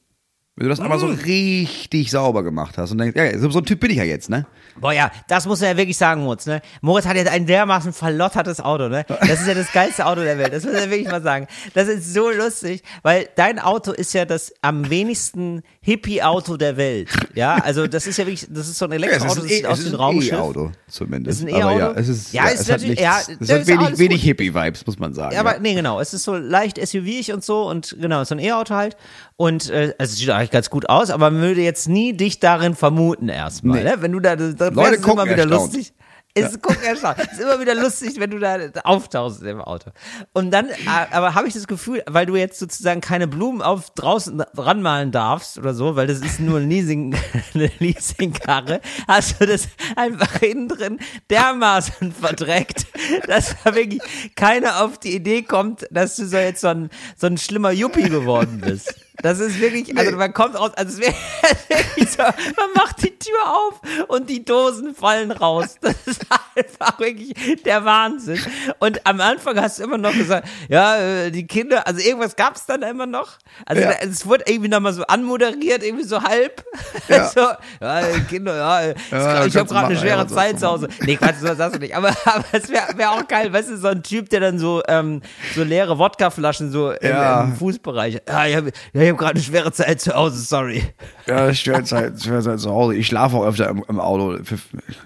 Wenn 0.55 0.65
du 0.67 0.69
das 0.69 0.81
einmal 0.81 0.99
so 0.99 1.07
Mhm. 1.07 1.15
richtig 1.25 2.11
sauber 2.11 2.43
gemacht 2.43 2.77
hast 2.77 2.91
und 2.93 2.99
denkst, 2.99 3.17
ja, 3.17 3.39
so 3.39 3.59
ein 3.59 3.65
Typ 3.65 3.81
bin 3.81 3.91
ich 3.91 3.97
ja 3.97 4.05
jetzt, 4.05 4.29
ne? 4.29 4.45
Boah, 4.79 4.93
ja, 4.93 5.11
das 5.27 5.47
muss 5.47 5.63
er 5.63 5.71
ja 5.71 5.77
wirklich 5.79 5.97
sagen, 5.97 6.23
Moritz, 6.25 6.45
ne? 6.45 6.61
Moritz 6.83 7.07
hat 7.07 7.17
jetzt 7.17 7.31
ein 7.31 7.47
dermaßen 7.47 7.95
verlottertes 7.95 8.61
Auto, 8.61 8.89
ne? 8.89 9.07
Das 9.09 9.41
ist 9.41 9.47
ja 9.49 9.55
das 9.55 9.73
geilste 9.73 10.05
Auto 10.05 10.21
der 10.21 10.37
Welt. 10.37 10.53
Das 10.53 10.65
muss 10.65 10.75
er 10.75 10.91
wirklich 10.91 11.11
mal 11.11 11.23
sagen. 11.23 11.47
Das 11.73 11.89
ist 11.89 12.13
so 12.13 12.31
lustig, 12.31 12.83
weil 13.03 13.31
dein 13.35 13.59
Auto 13.61 13.93
ist 13.93 14.13
ja 14.13 14.27
das 14.27 14.53
am 14.61 14.91
wenigsten 14.91 15.63
Hippie-Auto 15.81 16.59
der 16.59 16.77
Welt. 16.77 17.09
Ja, 17.35 17.55
also 17.55 17.87
das 17.87 18.07
ist 18.07 18.19
ja 18.19 18.27
wirklich, 18.27 18.47
das 18.51 18.69
ist 18.69 18.77
so 18.79 18.85
ein 18.85 18.91
Ja, 18.93 18.97
Elektroauto, 18.97 19.33
ist 19.33 19.43
das 19.43 19.49
sieht 19.51 19.65
E- 19.65 19.67
aus 19.67 19.79
es 19.79 19.85
wie 19.85 19.89
ist 19.89 19.95
ein 19.95 20.01
ein 20.01 20.01
Raumschiff. 20.05 20.33
E-Auto 20.35 20.73
zumindest. 20.87 21.41
Ist 21.41 21.49
ein 21.49 21.55
Aber 21.55 21.73
E-Auto? 21.73 21.79
ja, 21.79 21.93
es 22.01 22.09
ist, 22.09 22.33
Ja, 22.35 22.45
ja, 22.45 22.51
ist 22.51 22.61
es 22.61 22.67
hat, 22.67 22.69
natürlich- 22.81 22.89
nichts, 22.91 23.03
ja, 23.03 23.19
es 23.41 23.51
hat 23.51 23.61
ist 23.63 23.67
wenig, 23.69 23.99
wenig. 23.99 24.23
Hippie-Vibes, 24.23 24.87
muss 24.87 24.99
man 24.99 25.15
sagen. 25.15 25.35
Ja, 25.35 25.41
aber 25.41 25.55
ja. 25.55 25.61
nee, 25.61 25.75
genau. 25.75 25.99
Es 25.99 26.13
ist 26.13 26.25
so 26.25 26.35
leicht 26.37 26.77
SUV-ig 26.79 27.33
und 27.33 27.43
so 27.43 27.67
und 27.69 27.97
genau, 27.99 28.23
so 28.25 28.35
ein 28.35 28.39
E-Auto 28.39 28.75
halt. 28.75 28.99
Und 29.37 29.71
äh, 29.71 29.95
also 29.99 30.13
es 30.13 30.19
sieht 30.19 30.29
eigentlich 30.43 30.51
ganz 30.51 30.71
gut 30.71 30.89
aus, 30.89 31.11
aber 31.11 31.31
man 31.31 31.41
würde 31.41 31.63
jetzt 31.63 31.89
nie 31.89 32.13
dich 32.13 32.41
darin 32.41 32.75
vermuten 32.75 33.29
erstmal. 33.29 33.83
Nee. 33.83 33.91
Ne? 33.91 33.97
Wenn 34.01 34.13
du 34.13 34.21
da, 34.21 34.37
da 34.37 34.45
Leute 34.45 34.77
wär's 34.77 34.97
immer 34.97 35.07
gucken 35.07 35.25
wieder 35.25 35.43
erstaunt. 35.43 35.75
lustig. 35.75 35.95
Es 36.35 36.57
erstaunt. 36.57 37.19
Es 37.19 37.33
ist 37.35 37.41
immer 37.41 37.61
wieder 37.61 37.75
lustig, 37.75 38.19
wenn 38.19 38.31
du 38.31 38.39
da 38.39 38.59
auftauchst 38.85 39.43
im 39.43 39.61
Auto. 39.61 39.91
Und 40.33 40.51
dann, 40.51 40.71
äh, 40.71 40.75
aber 41.11 41.35
habe 41.35 41.47
ich 41.47 41.53
das 41.53 41.67
Gefühl, 41.67 42.03
weil 42.07 42.25
du 42.25 42.37
jetzt 42.37 42.59
sozusagen 42.59 43.03
keine 43.03 43.29
Blumen 43.29 43.61
auf 43.61 43.91
draußen 43.91 44.41
ranmalen 44.57 45.13
darfst 45.13 45.59
oder 45.59 45.75
so, 45.75 45.95
weil 45.95 46.07
das 46.07 46.21
ist 46.21 46.41
nur 46.41 46.59
ein 46.59 46.71
Leasing, 46.71 47.15
eine 47.55 47.71
Leasingkarre, 47.79 48.81
hast 49.07 49.43
du 49.43 49.47
das 49.47 49.69
einfach 49.95 50.41
innen 50.41 50.69
drin 50.69 51.01
dermaßen 51.29 52.13
verdreckt, 52.13 52.87
dass 53.27 53.55
da 53.63 53.75
wirklich 53.75 54.01
keiner 54.35 54.83
auf 54.83 54.99
die 54.99 55.15
Idee 55.15 55.43
kommt, 55.43 55.87
dass 55.91 56.17
du 56.17 56.27
so 56.27 56.39
jetzt 56.39 56.63
so 56.63 56.69
ein, 56.69 56.89
so 57.15 57.27
ein 57.27 57.37
schlimmer 57.37 57.73
Yuppie 57.73 58.09
geworden 58.09 58.63
bist. 58.65 58.95
Das 59.23 59.39
ist 59.41 59.61
wirklich, 59.61 59.97
also 59.97 60.17
man 60.17 60.33
kommt 60.33 60.59
raus, 60.59 60.73
also 60.77 61.01
so, 61.03 62.23
man 62.23 62.71
macht 62.75 63.03
die 63.03 63.17
Tür 63.19 63.39
auf 63.47 63.81
und 64.09 64.29
die 64.29 64.45
Dosen 64.45 64.95
fallen 64.95 65.31
raus. 65.31 65.77
Das 65.81 65.95
ist 66.07 66.27
einfach 66.57 66.99
wirklich 66.99 67.35
der 67.65 67.85
Wahnsinn. 67.85 68.41
Und 68.81 69.07
am 69.07 69.21
Anfang 69.21 69.61
hast 69.61 69.79
du 69.79 69.85
immer 69.85 69.99
noch 69.99 70.13
gesagt, 70.13 70.49
ja, 70.69 70.97
äh, 70.99 71.31
die 71.31 71.47
Kinder, 71.47 71.87
also 71.87 72.01
irgendwas 72.01 72.37
gab 72.37 72.57
es 72.57 72.67
dann 72.67 72.83
immer 72.83 73.07
noch. 73.07 73.39
Also 73.67 73.83
Ja. 73.83 73.93
es 74.03 74.27
wurde 74.27 74.45
irgendwie 74.47 74.69
nochmal 74.69 74.93
so 74.93 75.05
anmoderiert, 75.05 75.83
irgendwie 75.83 76.05
so 76.05 76.23
halb. 76.23 76.65
Ja. 77.09 77.29
so, 77.35 77.41
ja, 77.81 78.01
Kinder, 78.29 78.57
ja, 78.57 78.95
Ja, 79.11 79.47
ich 79.47 79.57
habe 79.57 79.69
gerade 79.69 79.87
eine 79.87 79.97
schwere 79.99 80.19
ja, 80.23 80.27
Zeit 80.29 80.59
zu 80.61 80.67
Hause. 80.67 80.89
Nee, 81.01 81.17
Quatsch, 81.17 81.37
so 81.41 81.55
sagst 81.55 81.77
du 81.77 81.81
nicht. 81.81 81.95
Aber, 81.97 82.09
aber 82.25 82.45
es 82.53 82.69
wäre 82.71 82.97
wär 82.97 83.13
auch 83.13 83.27
geil, 83.29 83.53
weißt 83.53 83.71
du, 83.71 83.77
so 83.77 83.89
ein 83.89 84.03
Typ, 84.03 84.29
der 84.31 84.41
dann 84.41 84.59
so, 84.59 84.83
ähm, 84.89 85.23
so 85.55 85.63
leere 85.63 85.99
Wodkaflaschen 85.99 86.71
so 86.73 86.91
im, 86.91 87.09
Ja. 87.11 87.43
im 87.45 87.57
Fußbereich. 87.57 88.21
Ja, 88.27 88.47
ich 88.47 88.57
habe 88.57 88.73
hab 89.13 89.19
gerade 89.19 89.35
eine 89.35 89.43
schwere 89.43 89.73
Zeit 89.73 90.01
zu 90.01 90.15
Hause, 90.15 90.41
sorry. 90.41 90.83
Ja, 91.27 91.53
stört 91.55 91.91
halt, 91.93 92.21
stört 92.21 92.47
halt 92.47 92.61
zu 92.61 92.71
Hause. 92.71 92.95
Ich 92.97 93.07
schlafe 93.07 93.37
auch 93.37 93.47
öfter 93.47 93.69
im, 93.69 93.85
im 93.89 94.01
Auto. 94.01 94.39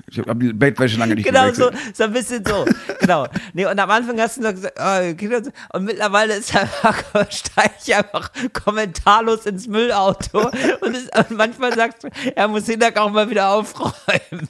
Ich 0.09 0.19
habe 0.19 0.45
die 0.45 0.53
Bettwäsche 0.53 0.99
lange 0.99 1.15
nicht 1.15 1.27
Genau 1.27 1.53
so, 1.53 1.71
so 1.93 2.05
ein 2.05 2.13
bisschen 2.13 2.45
so. 2.45 2.65
Genau. 3.01 3.27
Nee, 3.53 3.67
und 3.67 3.79
am 3.79 3.91
Anfang 3.91 4.19
hast 4.21 4.39
du 4.39 4.43
noch 4.43 4.53
gesagt, 4.53 4.79
oh, 4.81 5.77
und 5.77 5.85
mittlerweile 5.85 6.35
ist 6.35 6.57
einfach, 6.57 7.03
steige 7.31 7.75
ich 7.85 7.95
einfach 7.95 8.31
kommentarlos 8.53 9.47
ins 9.47 9.67
Müllauto 9.67 10.51
und, 10.81 10.97
es, 10.97 11.09
und 11.17 11.37
manchmal 11.37 11.75
sagst 11.75 12.05
du, 12.05 12.09
er 12.35 12.49
muss 12.49 12.67
Hinterk 12.67 12.99
auch 12.99 13.11
mal 13.11 13.29
wieder 13.31 13.51
aufräumen. 13.51 14.49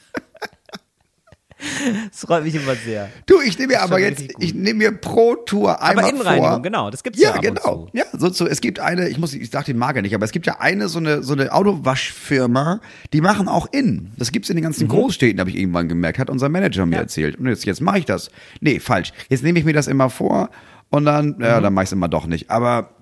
Das 2.10 2.20
freut 2.20 2.44
mich 2.44 2.54
immer 2.54 2.74
sehr. 2.74 3.08
Du, 3.24 3.40
ich 3.40 3.58
nehme 3.58 3.74
mir 3.74 3.82
aber 3.82 3.98
jetzt, 3.98 4.24
ich 4.38 4.54
nehme 4.54 4.78
mir 4.78 4.92
pro 4.92 5.36
Tour 5.36 5.82
einmal 5.82 6.10
Innenreinigung, 6.10 6.50
vor. 6.50 6.62
genau, 6.62 6.90
das 6.90 7.02
gibt's 7.02 7.20
ja 7.20 7.34
ja 7.34 7.40
genau. 7.40 7.88
Ja, 7.92 8.04
so, 8.12 8.30
so, 8.30 8.46
es 8.46 8.60
gibt 8.60 8.78
eine, 8.78 9.08
ich 9.08 9.18
muss, 9.18 9.32
ich 9.32 9.50
sag 9.50 9.64
den 9.64 9.78
Marke 9.78 10.02
nicht, 10.02 10.14
aber 10.14 10.24
es 10.24 10.32
gibt 10.32 10.46
ja 10.46 10.60
eine, 10.60 10.88
so 10.88 10.98
eine, 10.98 11.22
so 11.22 11.32
eine 11.32 11.52
Autowaschfirma, 11.52 12.80
die 13.12 13.20
machen 13.22 13.48
auch 13.48 13.68
innen. 13.72 14.12
Das 14.18 14.32
gibt's 14.32 14.50
in 14.50 14.56
den 14.56 14.64
ganzen 14.64 14.86
Großstädten, 14.86 15.40
habe 15.40 15.48
ich 15.50 15.56
irgendwann 15.56 15.88
gemerkt, 15.88 16.18
hat 16.18 16.28
unser 16.28 16.48
Manager 16.48 16.84
mir 16.84 16.96
erzählt. 16.96 17.38
Und 17.38 17.46
jetzt, 17.46 17.64
jetzt 17.64 17.80
mache 17.80 18.00
ich 18.00 18.04
das. 18.04 18.30
Nee, 18.60 18.78
falsch. 18.78 19.12
Jetzt 19.30 19.42
nehme 19.42 19.58
ich 19.58 19.64
mir 19.64 19.72
das 19.72 19.86
immer 19.86 20.10
vor 20.10 20.50
und 20.90 21.06
dann, 21.06 21.36
ja, 21.40 21.60
dann 21.60 21.72
mache 21.72 21.84
ich 21.84 21.88
es 21.88 21.92
immer 21.92 22.08
doch 22.08 22.26
nicht. 22.26 22.50
Aber 22.50 22.95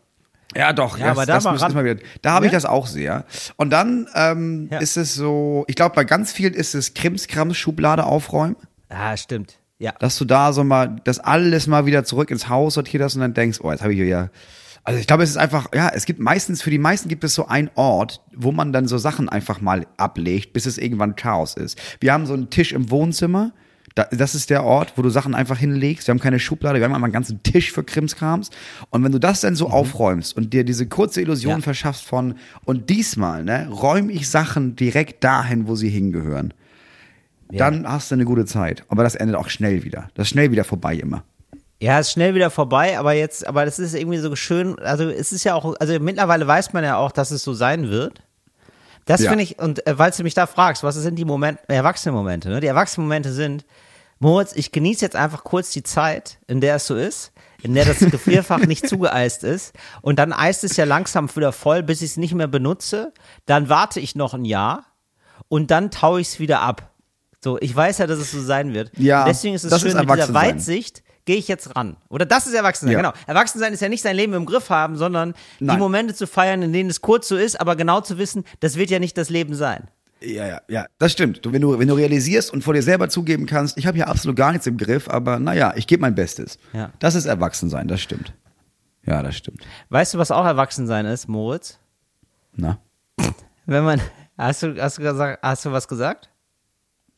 ja, 0.57 0.73
doch, 0.73 0.99
Ja, 0.99 1.07
das, 1.09 1.17
aber 1.17 1.27
da 1.27 1.35
das 1.35 1.45
wir 1.75 1.75
mal 1.75 1.85
wieder. 1.85 2.01
Da 2.23 2.33
habe 2.33 2.47
ich 2.47 2.53
Ja? 2.53 2.57
das 2.57 2.65
auch 2.65 2.87
sehr. 2.87 3.25
Und 3.57 3.71
dann 3.71 4.07
ähm, 4.15 4.69
Ja. 4.71 4.79
ist 4.79 4.97
es 4.97 5.15
so, 5.15 5.65
ich 5.69 5.77
glaube, 5.77 5.95
bei 5.95 6.05
ganz 6.05 6.33
vielen 6.33 6.55
ist 6.55 6.75
es 6.75 6.95
Krimskrams 6.95 7.57
Schublade 7.57 8.05
aufräumen 8.05 8.57
Ah, 8.89 9.17
stimmt. 9.17 9.59
Ja. 9.79 9.93
dass 9.99 10.17
du 10.19 10.25
da 10.25 10.53
so 10.53 10.63
mal 10.65 10.97
das 11.05 11.19
alles 11.19 11.67
mal 11.67 11.85
wieder 11.87 12.05
zurück 12.05 12.31
ins 12.31 12.49
Haus 12.49 12.75
sortiert 12.75 13.03
hast 13.03 13.17
und 13.17 13.21
dann 13.23 13.35
denkst, 13.35 13.59
oh, 13.63 13.71
jetzt 13.73 13.83
habe 13.83 13.93
ich 13.93 13.99
hier 13.99 14.07
ja. 14.07 14.29
Also 14.87 15.01
ich 15.01 15.07
glaube, 15.07 15.23
es 15.23 15.31
ist 15.31 15.39
einfach, 15.39 15.69
ja, 15.75 15.89
es 15.89 16.05
gibt 16.05 16.21
meistens, 16.21 16.61
für 16.63 16.71
die 16.71 16.79
meisten 16.79 17.09
gibt 17.09 17.25
es 17.25 17.35
so 17.35 17.47
einen 17.49 17.71
Ort, 17.75 18.21
wo 18.37 18.53
man 18.53 18.71
dann 18.73 18.87
so 18.87 18.99
Sachen 18.99 19.29
einfach 19.31 19.61
mal 19.63 19.87
ablegt, 19.97 20.53
bis 20.53 20.67
es 20.67 20.77
irgendwann 20.79 21.17
Chaos 21.17 21.55
ist. 21.55 21.79
Wir 22.01 22.13
haben 22.13 22.27
so 22.27 22.35
einen 22.35 22.51
Tisch 22.51 22.73
im 22.73 22.91
Wohnzimmer, 22.91 23.53
das 23.95 24.35
ist 24.35 24.51
der 24.51 24.65
Ort, 24.65 24.95
wo 24.97 25.03
du 25.03 25.09
Sachen 25.09 25.35
einfach 25.35 25.59
hinlegst. 25.59 26.07
Wir 26.09 26.13
haben 26.13 26.19
keine 26.21 26.39
Schublade, 26.41 26.79
wir 26.81 26.85
haben 26.85 26.95
einmal 26.95 27.09
einen 27.09 27.13
ganzen 27.13 27.43
Tisch 27.43 27.71
für 27.73 27.85
Krimskrams. 27.85 28.51
Und 28.91 29.05
wenn 29.05 29.13
du 29.13 29.21
das 29.21 29.41
dann 29.41 29.55
so 29.55 29.69
aufräumst 29.71 30.37
und 30.37 30.53
dir 30.53 30.65
diese 30.65 30.87
kurze 30.87 31.21
Illusion 31.21 31.55
Mhm. 31.55 31.61
Ja. 31.61 31.65
verschaffst 31.65 32.05
von, 32.05 32.35
und 32.65 32.91
diesmal, 32.91 33.45
ne, 33.45 33.69
räume 33.71 34.13
ich 34.13 34.29
Sachen 34.29 34.75
direkt 34.77 35.23
dahin, 35.23 35.69
wo 35.69 35.77
sie 35.77 35.89
hingehören 35.89 36.53
dann 37.53 37.87
hast 37.89 38.11
du 38.11 38.17
eine 38.17 38.25
gute 38.25 38.47
Zeit. 38.47 38.83
Aber 38.89 39.05
das 39.05 39.15
endet 39.15 39.37
auch 39.37 39.49
schnell 39.49 39.85
wieder. 39.85 40.09
Das 40.15 40.27
ist 40.27 40.31
schnell 40.31 40.51
wieder 40.51 40.65
vorbei 40.65 40.97
immer. 40.97 41.23
Ja, 41.81 42.01
ist 42.01 42.11
schnell 42.11 42.35
wieder 42.35 42.51
vorbei, 42.51 42.99
aber 42.99 43.13
jetzt, 43.13 43.47
aber 43.47 43.65
das 43.65 43.79
ist 43.79 43.95
irgendwie 43.95 44.19
so 44.19 44.35
schön, 44.35 44.77
also 44.81 45.09
es 45.09 45.31
ist 45.33 45.45
ja 45.45 45.55
auch, 45.55 45.77
also 45.79 46.01
mittlerweile 46.01 46.49
weiß 46.49 46.73
man 46.73 46.83
ja 46.83 46.97
auch, 46.97 47.13
dass 47.13 47.31
es 47.31 47.45
so 47.45 47.53
sein 47.55 47.91
wird. 47.91 48.23
Das 49.07 49.21
Ja. 49.21 49.31
finde 49.31 49.45
ich, 49.45 49.59
und 49.59 49.87
äh, 49.87 49.99
weil 49.99 50.11
du 50.11 50.23
mich 50.23 50.35
da 50.35 50.47
fragst, 50.47 50.83
was 50.83 50.95
sind 50.97 51.17
die 51.17 51.25
Momente, 51.25 51.63
Erwachsene-Momente, 51.69 52.49
ne? 52.49 52.61
Die 52.61 52.67
Erwachsenen-Momente 52.67 53.33
sind, 53.33 53.65
Moritz, 54.19 54.53
ich 54.55 54.73
genieße 54.73 55.05
jetzt 55.05 55.17
einfach 55.17 55.45
kurz 55.45 55.71
die 55.71 55.83
Zeit, 55.83 56.39
in 56.47 56.61
der 56.61 56.77
es 56.77 56.87
so 56.87 56.95
ist, 56.95 57.33
in 57.63 57.75
der 57.75 57.85
das 57.85 57.99
Gefrierfach 57.99 58.61
nicht 58.61 58.89
zugeeist 58.89 59.45
ist 59.45 59.75
und 60.03 60.19
dann 60.19 60.33
eist 60.33 60.65
es 60.65 60.77
ja 60.77 60.85
langsam 60.85 61.35
wieder 61.37 61.53
voll, 61.53 61.83
bis 61.83 62.01
ich 62.01 62.11
es 62.13 62.17
nicht 62.17 62.35
mehr 62.35 62.47
benutze, 62.49 63.13
dann 63.47 63.69
warte 63.69 64.01
ich 64.01 64.15
noch 64.15 64.33
ein 64.35 64.45
Jahr 64.45 64.85
und 65.49 65.71
dann 65.71 65.91
taue 65.91 66.21
ich 66.21 66.29
es 66.29 66.39
wieder 66.41 66.61
ab. 66.63 66.91
So, 67.43 67.59
ich 67.61 67.77
weiß 67.77 67.99
ja, 67.99 68.07
dass 68.07 68.19
es 68.19 68.31
so 68.31 68.41
sein 68.41 68.73
wird. 68.73 68.91
Ja, 68.97 69.21
Und 69.21 69.29
deswegen 69.29 69.55
ist 69.55 69.65
es 69.65 69.81
schön, 69.81 69.91
ist 69.91 69.97
mit 69.99 70.09
dieser. 70.09 70.33
Weitsicht 70.33 71.03
gehe 71.25 71.37
ich 71.37 71.49
jetzt 71.49 71.75
ran. 71.77 71.97
Oder 72.09 72.27
das 72.27 72.47
ist 72.47 72.55
Erwachsensein, 72.55 72.93
Ja. 72.93 72.99
genau. 73.11 73.13
Erwachsensein 73.27 73.73
ist 73.73 73.81
ja 73.81 73.89
nicht 73.89 74.03
sein 74.03 74.17
Leben 74.17 74.35
im 74.35 74.47
Griff 74.47 74.71
haben, 74.71 74.97
sondern 74.97 75.35
die 75.61 75.65
Nein. 75.65 75.79
Momente 75.79 76.15
zu 76.15 76.27
feiern, 76.27 76.63
in 76.63 76.73
denen 76.73 76.91
es 76.91 77.01
kurz 77.01 77.29
so 77.29 77.37
ist, 77.37 77.61
aber 77.61 77.77
genau 77.77 78.01
zu 78.01 78.19
wissen, 78.19 78.45
das 78.61 78.77
wird 78.77 78.91
ja 78.91 78.99
nicht 78.99 79.17
das 79.17 79.31
Leben 79.31 79.55
sein. 79.55 79.89
Ja, 80.21 80.47
ja, 80.47 80.61
ja. 80.69 80.87
Das 80.99 81.13
stimmt. 81.13 81.45
Du, 81.45 81.53
wenn, 81.53 81.61
du, 81.61 81.79
wenn 81.79 81.89
du 81.89 81.95
realisierst 81.95 82.51
und 82.53 82.63
vor 82.65 82.73
dir 82.73 82.83
selber 82.83 83.09
zugeben 83.09 83.45
kannst, 83.47 83.77
ich 83.77 83.87
habe 83.87 83.97
hier 83.97 84.09
absolut 84.09 84.37
gar 84.37 84.53
nichts 84.53 84.67
im 84.67 84.77
Griff, 84.79 85.09
aber 85.09 85.39
naja, 85.39 85.75
ich 85.77 85.87
gebe 85.87 86.01
mein 86.01 86.15
Bestes. 86.15 86.59
Ja. 86.73 86.91
Das 86.99 87.15
ist 87.15 87.27
Erwachsensein, 87.27 87.89
das 87.89 88.01
stimmt. 88.01 88.33
Ja, 89.07 89.23
das 89.23 89.37
stimmt. 89.37 89.67
Weißt 89.91 90.15
du, 90.15 90.19
was 90.19 90.31
auch 90.31 90.47
Erwachsensein 90.47 91.05
ist, 91.05 91.29
Moritz? 91.29 91.79
Na? 92.57 92.79
Wenn 93.67 93.85
man, 93.85 94.01
hast 94.39 94.63
du, 94.63 94.81
hast 94.81 94.97
du 94.99 95.03
gesagt, 95.03 95.41
hast 95.43 95.65
du 95.67 95.73
was 95.73 95.89
gesagt? 95.89 96.31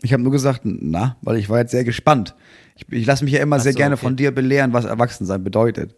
Ich 0.02 0.12
habe 0.12 0.22
nur 0.22 0.32
gesagt, 0.32 0.60
na, 0.64 1.16
weil 1.22 1.36
ich 1.36 1.48
war 1.48 1.58
jetzt 1.58 1.70
sehr 1.70 1.84
gespannt. 1.84 2.34
Ich, 2.76 2.84
ich 2.90 3.06
lasse 3.06 3.24
mich 3.24 3.32
ja 3.32 3.40
immer 3.40 3.56
Ach 3.56 3.60
sehr 3.60 3.72
so, 3.72 3.78
gerne 3.78 3.94
okay. 3.94 4.04
von 4.04 4.16
dir 4.16 4.30
belehren, 4.30 4.72
was 4.72 4.84
Erwachsensein 4.84 5.42
bedeutet. 5.42 5.94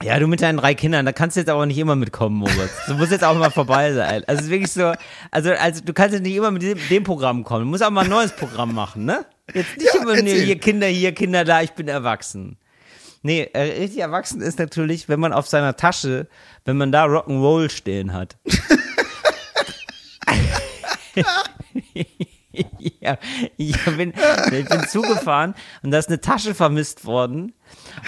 Ja, 0.00 0.18
du 0.20 0.28
mit 0.28 0.40
deinen 0.42 0.58
drei 0.58 0.74
Kindern, 0.74 1.04
da 1.06 1.12
kannst 1.12 1.36
du 1.36 1.40
jetzt 1.40 1.48
aber 1.48 1.66
nicht 1.66 1.78
immer 1.78 1.96
mitkommen, 1.96 2.36
Moritz. 2.36 2.70
Du 2.86 2.94
musst 2.94 3.10
jetzt 3.10 3.24
auch 3.24 3.36
mal 3.36 3.50
vorbei 3.50 3.92
sein. 3.92 4.22
Also 4.28 4.40
es 4.40 4.44
ist 4.46 4.50
wirklich 4.50 4.70
so, 4.70 4.92
also, 5.32 5.50
also 5.50 5.82
du 5.84 5.92
kannst 5.92 6.12
jetzt 6.12 6.22
nicht 6.22 6.36
immer 6.36 6.52
mit 6.52 6.62
dem, 6.62 6.78
dem 6.88 7.02
Programm 7.02 7.42
kommen. 7.42 7.64
Du 7.64 7.70
musst 7.70 7.82
auch 7.82 7.90
mal 7.90 8.04
ein 8.04 8.10
neues 8.10 8.30
Programm 8.30 8.74
machen, 8.74 9.06
ne? 9.06 9.24
Jetzt 9.52 9.76
nicht 9.76 9.92
Ja, 9.92 10.02
immer 10.02 10.14
nur 10.14 10.34
hier 10.34 10.58
Kinder 10.58 10.86
hier, 10.86 11.12
Kinder 11.12 11.44
da, 11.44 11.62
ich 11.62 11.72
bin 11.72 11.88
erwachsen. 11.88 12.58
Nee, 13.22 13.50
äh, 13.52 13.80
richtig 13.80 13.98
erwachsen 13.98 14.40
ist 14.40 14.60
natürlich, 14.60 15.08
wenn 15.08 15.18
man 15.18 15.32
auf 15.32 15.48
seiner 15.48 15.74
Tasche, 15.74 16.28
wenn 16.64 16.76
man 16.76 16.92
da 16.92 17.06
Rock'n'Roll 17.06 17.68
stehen 17.68 18.12
hat. 18.12 18.36
ja, 23.00 23.18
ich 23.56 23.84
bin, 23.84 24.12
ich 24.52 24.68
bin 24.68 24.88
zugefahren 24.88 25.54
und 25.82 25.90
da 25.90 25.98
ist 25.98 26.08
eine 26.08 26.20
Tasche 26.20 26.54
vermisst 26.54 27.04
worden. 27.04 27.54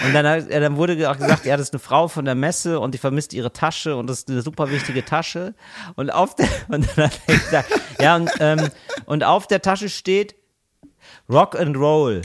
Und 0.05 0.13
dann, 0.13 0.49
dann 0.49 0.77
wurde 0.77 1.09
auch 1.09 1.17
gesagt, 1.17 1.45
ja, 1.45 1.57
das 1.57 1.67
ist 1.67 1.73
eine 1.73 1.79
Frau 1.79 2.07
von 2.07 2.25
der 2.25 2.35
Messe 2.35 2.79
und 2.79 2.93
die 2.93 2.97
vermisst 2.97 3.33
ihre 3.33 3.53
Tasche 3.53 3.95
und 3.95 4.07
das 4.07 4.19
ist 4.19 4.29
eine 4.29 4.41
super 4.41 4.71
wichtige 4.71 5.05
Tasche. 5.05 5.53
Und 5.95 6.11
auf 6.11 6.35
der, 6.35 6.47
und 6.69 6.87
dann 6.95 7.05
hat 7.05 7.19
er 7.27 7.37
gesagt, 7.37 7.69
ja, 7.99 8.15
und, 8.15 8.31
ähm, 8.39 8.69
und 9.05 9.23
auf 9.23 9.47
der 9.47 9.61
Tasche 9.61 9.89
steht 9.89 10.35
Rock 11.29 11.59
and 11.59 11.77
Roll. 11.77 12.21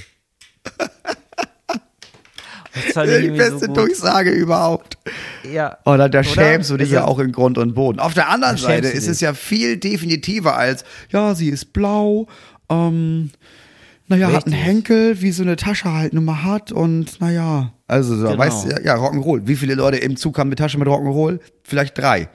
Das 2.84 2.92
fand 2.92 3.10
ich 3.10 3.20
Die 3.22 3.28
so 3.30 3.36
beste 3.36 3.66
gut. 3.68 3.76
Durchsage 3.76 4.30
überhaupt. 4.30 4.98
Ja. 5.50 5.78
Oh, 5.84 5.96
da, 5.96 6.08
da 6.08 6.20
Oder? 6.20 6.24
schämst 6.24 6.70
du 6.70 6.76
dich 6.76 6.90
ja 6.90 7.04
auch 7.04 7.18
in 7.18 7.32
Grund 7.32 7.58
und 7.58 7.74
Boden. 7.74 7.98
Auf 8.00 8.14
der 8.14 8.28
anderen 8.28 8.56
Seite 8.56 8.88
ist 8.88 9.08
es 9.08 9.20
ja 9.20 9.34
viel 9.34 9.76
definitiver 9.78 10.56
als, 10.56 10.84
ja, 11.10 11.34
sie 11.34 11.48
ist 11.48 11.72
blau, 11.72 12.26
ähm, 12.68 13.30
naja, 14.08 14.28
hat 14.28 14.44
einen 14.46 14.54
Richtig. 14.54 14.64
Henkel, 14.66 15.20
wie 15.22 15.32
so 15.32 15.42
eine 15.42 15.56
Tasche 15.56 15.92
halt 15.92 16.12
nun 16.12 16.24
mal 16.24 16.44
hat 16.44 16.70
und 16.70 17.20
naja. 17.20 17.72
Also, 17.88 18.14
so, 18.16 18.26
Genau. 18.28 18.38
weißt 18.38 18.64
du, 18.66 18.70
ja, 18.70 18.80
ja, 18.80 18.94
Rock'n'Roll. 18.96 19.42
Wie 19.46 19.56
viele 19.56 19.74
Leute 19.74 19.96
im 19.98 20.16
Zug 20.16 20.38
haben 20.38 20.48
eine 20.48 20.54
Tasche 20.56 20.78
mit 20.78 20.86
Rock'n'Roll? 20.86 21.40
Vielleicht 21.64 21.98
drei. 21.98 22.28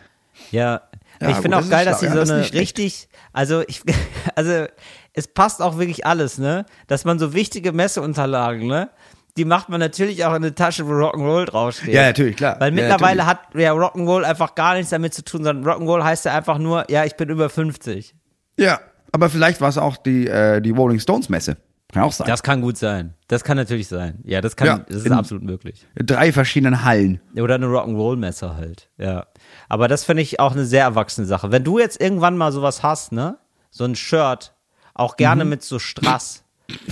Ja, 0.52 0.82
ich 1.22 1.28
gut, 1.28 1.36
finde 1.44 1.58
auch 1.58 1.62
ist 1.62 1.70
geil, 1.70 1.86
dass 1.86 2.00
sie 2.02 2.08
Ja, 2.08 2.12
so 2.14 2.18
das 2.20 2.30
ist 2.30 2.52
eine 2.52 2.60
richtig, 2.62 3.08
also 3.32 3.64
ich, 3.68 3.82
also 4.36 4.66
es 5.14 5.28
passt 5.28 5.62
auch 5.62 5.78
wirklich 5.78 6.06
alles, 6.06 6.38
ne? 6.40 6.66
Dass 6.88 7.06
man 7.06 7.20
so 7.20 7.34
wichtige 7.34 7.72
Messeunterlagen, 7.74 8.68
ne? 8.68 8.90
Die 9.38 9.46
macht 9.46 9.70
man 9.70 9.80
natürlich 9.80 10.26
auch 10.26 10.32
in 10.32 10.44
eine 10.44 10.54
Tasche, 10.54 10.88
wo 10.88 10.92
Rock'n'Roll 10.92 11.46
draufsteht. 11.46 11.94
Ja, 11.94 12.04
natürlich, 12.04 12.36
klar. 12.36 12.58
Weil 12.60 12.70
Ja, 12.78 12.82
mittlerweile 12.82 13.24
natürlich. 13.24 13.26
hat 13.26 13.56
ja 13.62 13.72
Rock'n'Roll 13.74 14.24
einfach 14.24 14.56
gar 14.56 14.74
nichts 14.76 14.90
damit 14.90 15.14
zu 15.14 15.24
tun, 15.24 15.44
sondern 15.44 15.66
Rock'n'Roll 15.66 16.04
heißt 16.04 16.26
ja 16.26 16.36
einfach 16.36 16.58
nur, 16.58 16.90
ja, 16.92 17.06
ich 17.06 17.16
bin 17.16 17.30
über 17.30 17.50
50. 17.50 18.14
Ja, 18.58 18.80
aber 19.14 19.30
vielleicht 19.30 19.62
war 19.62 19.70
es 19.70 19.78
auch 19.78 19.96
die, 19.98 20.28
äh, 20.28 20.60
die 20.62 20.72
Rolling 20.72 21.00
Stones 21.00 21.30
Messe. 21.30 21.58
Kann 21.94 22.04
auch 22.04 22.12
sein. 22.14 22.28
Das 22.28 22.42
kann 22.44 22.62
gut 22.62 22.78
sein. 22.78 23.16
Das 23.28 23.44
kann 23.44 23.58
natürlich 23.58 23.88
sein. 23.90 24.20
Ja, 24.24 24.40
das 24.40 24.56
kann, 24.56 24.68
Ja, 24.68 24.78
das 24.88 24.98
ist 24.98 25.06
in- 25.08 25.12
absolut 25.14 25.44
möglich. 25.44 25.86
Drei 25.96 26.32
verschiedenen 26.32 26.84
Hallen. 26.86 27.20
Oder 27.38 27.56
eine 27.56 27.66
Rock'n'Roll-Messe 27.68 28.56
halt, 28.56 28.90
ja. 28.98 29.26
Aber 29.68 29.88
das 29.90 30.06
finde 30.06 30.24
ich 30.24 30.40
auch 30.40 30.54
eine 30.54 30.64
sehr 30.66 30.84
erwachsene 30.84 31.28
Sache. 31.28 31.52
Wenn 31.52 31.64
du 31.66 31.80
jetzt 31.80 32.00
irgendwann 32.02 32.38
mal 32.38 32.52
sowas 32.54 32.82
hast, 32.84 33.12
ne? 33.12 33.38
So 33.72 33.84
ein 33.86 33.96
Shirt, 33.96 34.54
auch 34.94 35.16
gerne 35.18 35.44
Mhm. 35.44 35.50
mit 35.52 35.64
so 35.64 35.80
Strass, 35.80 36.44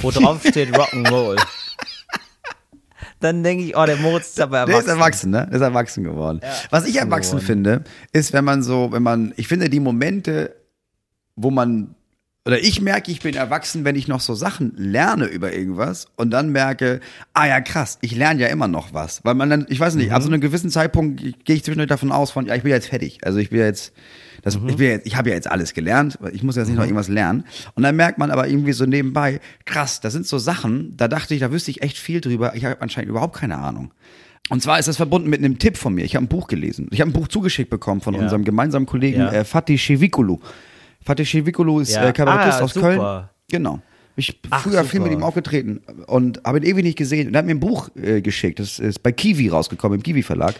wo 0.02 0.12
drauf 0.12 0.42
steht 0.46 0.76
Rock'n'Roll. 0.76 1.38
Dann 3.20 3.44
denke 3.44 3.64
ich, 3.66 3.76
oh, 3.76 3.86
der 3.86 3.98
Moritz 3.98 4.30
ist 4.30 4.40
aber 4.42 4.66
Der 4.66 4.76
erwachsen. 4.76 4.88
ist 4.88 4.96
erwachsen, 4.96 5.32
ne? 5.32 5.48
Der 5.48 5.56
ist 5.58 5.62
erwachsen 5.62 6.04
geworden. 6.06 6.40
Was 6.70 6.88
ich 6.88 6.96
erwachsen 6.96 7.40
finde, 7.42 7.84
ist, 8.14 8.32
wenn 8.34 8.46
man 8.46 8.64
so, 8.64 8.92
wenn 8.92 9.04
man, 9.04 9.34
ich 9.36 9.48
finde 9.48 9.70
die 9.70 9.80
Momente, 9.82 10.56
wo 11.36 11.52
man, 11.52 11.96
oder 12.46 12.60
ich 12.60 12.82
merke, 12.82 13.12
ich 13.12 13.20
bin 13.20 13.36
erwachsen, 13.36 13.84
wenn 13.86 13.96
ich 13.96 14.08
noch 14.08 14.22
so 14.22 14.34
Sachen 14.34 14.74
lerne 14.78 15.26
über 15.26 15.54
irgendwas 15.54 16.08
und 16.16 16.32
dann 16.32 16.50
merke, 16.52 17.00
ah 17.34 17.46
ja, 17.48 17.60
krass, 17.62 17.98
ich 18.02 18.16
lerne 18.16 18.42
ja 18.42 18.48
immer 18.48 18.68
noch 18.68 18.94
was. 18.94 19.24
Weil 19.26 19.36
man 19.36 19.50
dann, 19.50 19.66
ich 19.70 19.80
weiß 19.80 19.96
nicht, 19.96 20.12
ab 20.14 20.22
so 20.22 20.30
einem 20.30 20.40
gewissen 20.42 20.70
Zeitpunkt 20.70 21.22
gehe 21.46 21.56
ich 21.56 21.64
zwischendurch 21.64 21.90
davon 21.90 22.12
aus 22.12 22.32
von, 22.32 22.46
ja, 22.48 22.56
ich 22.56 22.64
bin 22.64 22.72
jetzt 22.72 22.88
fertig. 22.88 23.20
Also 23.24 23.40
ich 23.40 23.50
bin 23.50 23.60
jetzt, 23.60 23.94
das, 24.42 24.56
ich, 24.56 24.78
bin 24.78 24.88
jetzt, 24.88 25.06
ich 25.06 25.18
habe 25.18 25.30
ja 25.30 25.36
jetzt 25.36 25.52
alles 25.52 25.74
gelernt, 25.74 26.18
ich 26.32 26.42
muss 26.42 26.56
jetzt 26.56 26.70
nicht 26.70 26.78
noch 26.78 26.86
irgendwas 26.86 27.10
lernen. 27.10 27.44
Und 27.76 27.84
dann 27.84 27.96
merkt 27.98 28.18
man 28.18 28.32
aber 28.32 28.48
irgendwie 28.48 28.74
so 28.74 28.86
nebenbei, 28.86 29.42
krass, 29.66 30.00
das 30.00 30.14
sind 30.14 30.26
so 30.26 30.38
Sachen, 30.38 30.96
da 30.96 31.08
dachte 31.10 31.34
ich, 31.36 31.42
da 31.42 31.52
wüsste 31.52 31.72
ich 31.72 31.82
echt 31.84 31.98
viel 31.98 32.22
drüber. 32.22 32.56
Ich 32.56 32.64
habe 32.66 32.82
anscheinend 32.82 33.10
überhaupt 33.10 33.36
keine 33.36 33.58
Ahnung. 33.58 33.92
Und 34.50 34.64
zwar 34.64 34.80
ist 34.80 34.88
das 34.88 34.98
verbunden 34.98 35.30
mit 35.30 35.40
einem 35.44 35.60
Tipp 35.60 35.78
von 35.78 35.94
mir. 35.94 36.06
Ich 36.06 36.16
habe 36.16 36.26
ein 36.26 36.30
Buch 36.30 36.48
gelesen. 36.48 36.88
Ich 36.92 37.02
habe 37.02 37.12
ein 37.12 37.14
Buch 37.14 37.28
zugeschickt 37.28 37.70
bekommen 37.70 38.02
von 38.02 38.16
Ja. 38.16 38.22
unserem 38.22 38.44
gemeinsamen 38.46 38.88
Kollegen 38.88 39.20
Ja. 39.20 39.32
äh, 39.32 39.44
Fatih 39.44 39.78
Shevikulu. 39.78 40.40
Fatih 41.06 41.26
Shevikulu 41.26 41.80
ist 41.80 41.94
Ja. 41.94 42.06
äh, 42.08 42.14
Kabarettist 42.14 42.60
Ah, 42.60 42.64
aus 42.64 42.74
super. 42.74 42.88
Köln. 42.96 43.30
Genau. 43.50 43.80
Ich 44.16 44.38
Ach, 44.50 44.64
früher 44.64 44.84
viel 44.84 45.00
super. 45.00 45.12
mit 45.12 45.20
ihm 45.20 45.24
aufgetreten 45.24 45.80
und 46.08 46.42
habe 46.44 46.58
ihn 46.58 46.66
ewig 46.66 46.84
nicht 46.84 46.98
gesehen. 46.98 47.28
Und 47.30 47.36
er 47.36 47.40
hat 47.40 47.46
mir 47.46 47.54
ein 47.54 47.62
Buch 47.62 47.90
äh, 47.96 48.22
geschickt. 48.22 48.60
Das 48.60 48.78
ist 48.78 49.02
bei 49.02 49.14
Kiwi 49.14 49.48
rausgekommen, 49.48 50.00
im 50.00 50.04
Kiwi 50.04 50.24
Verlag. 50.24 50.56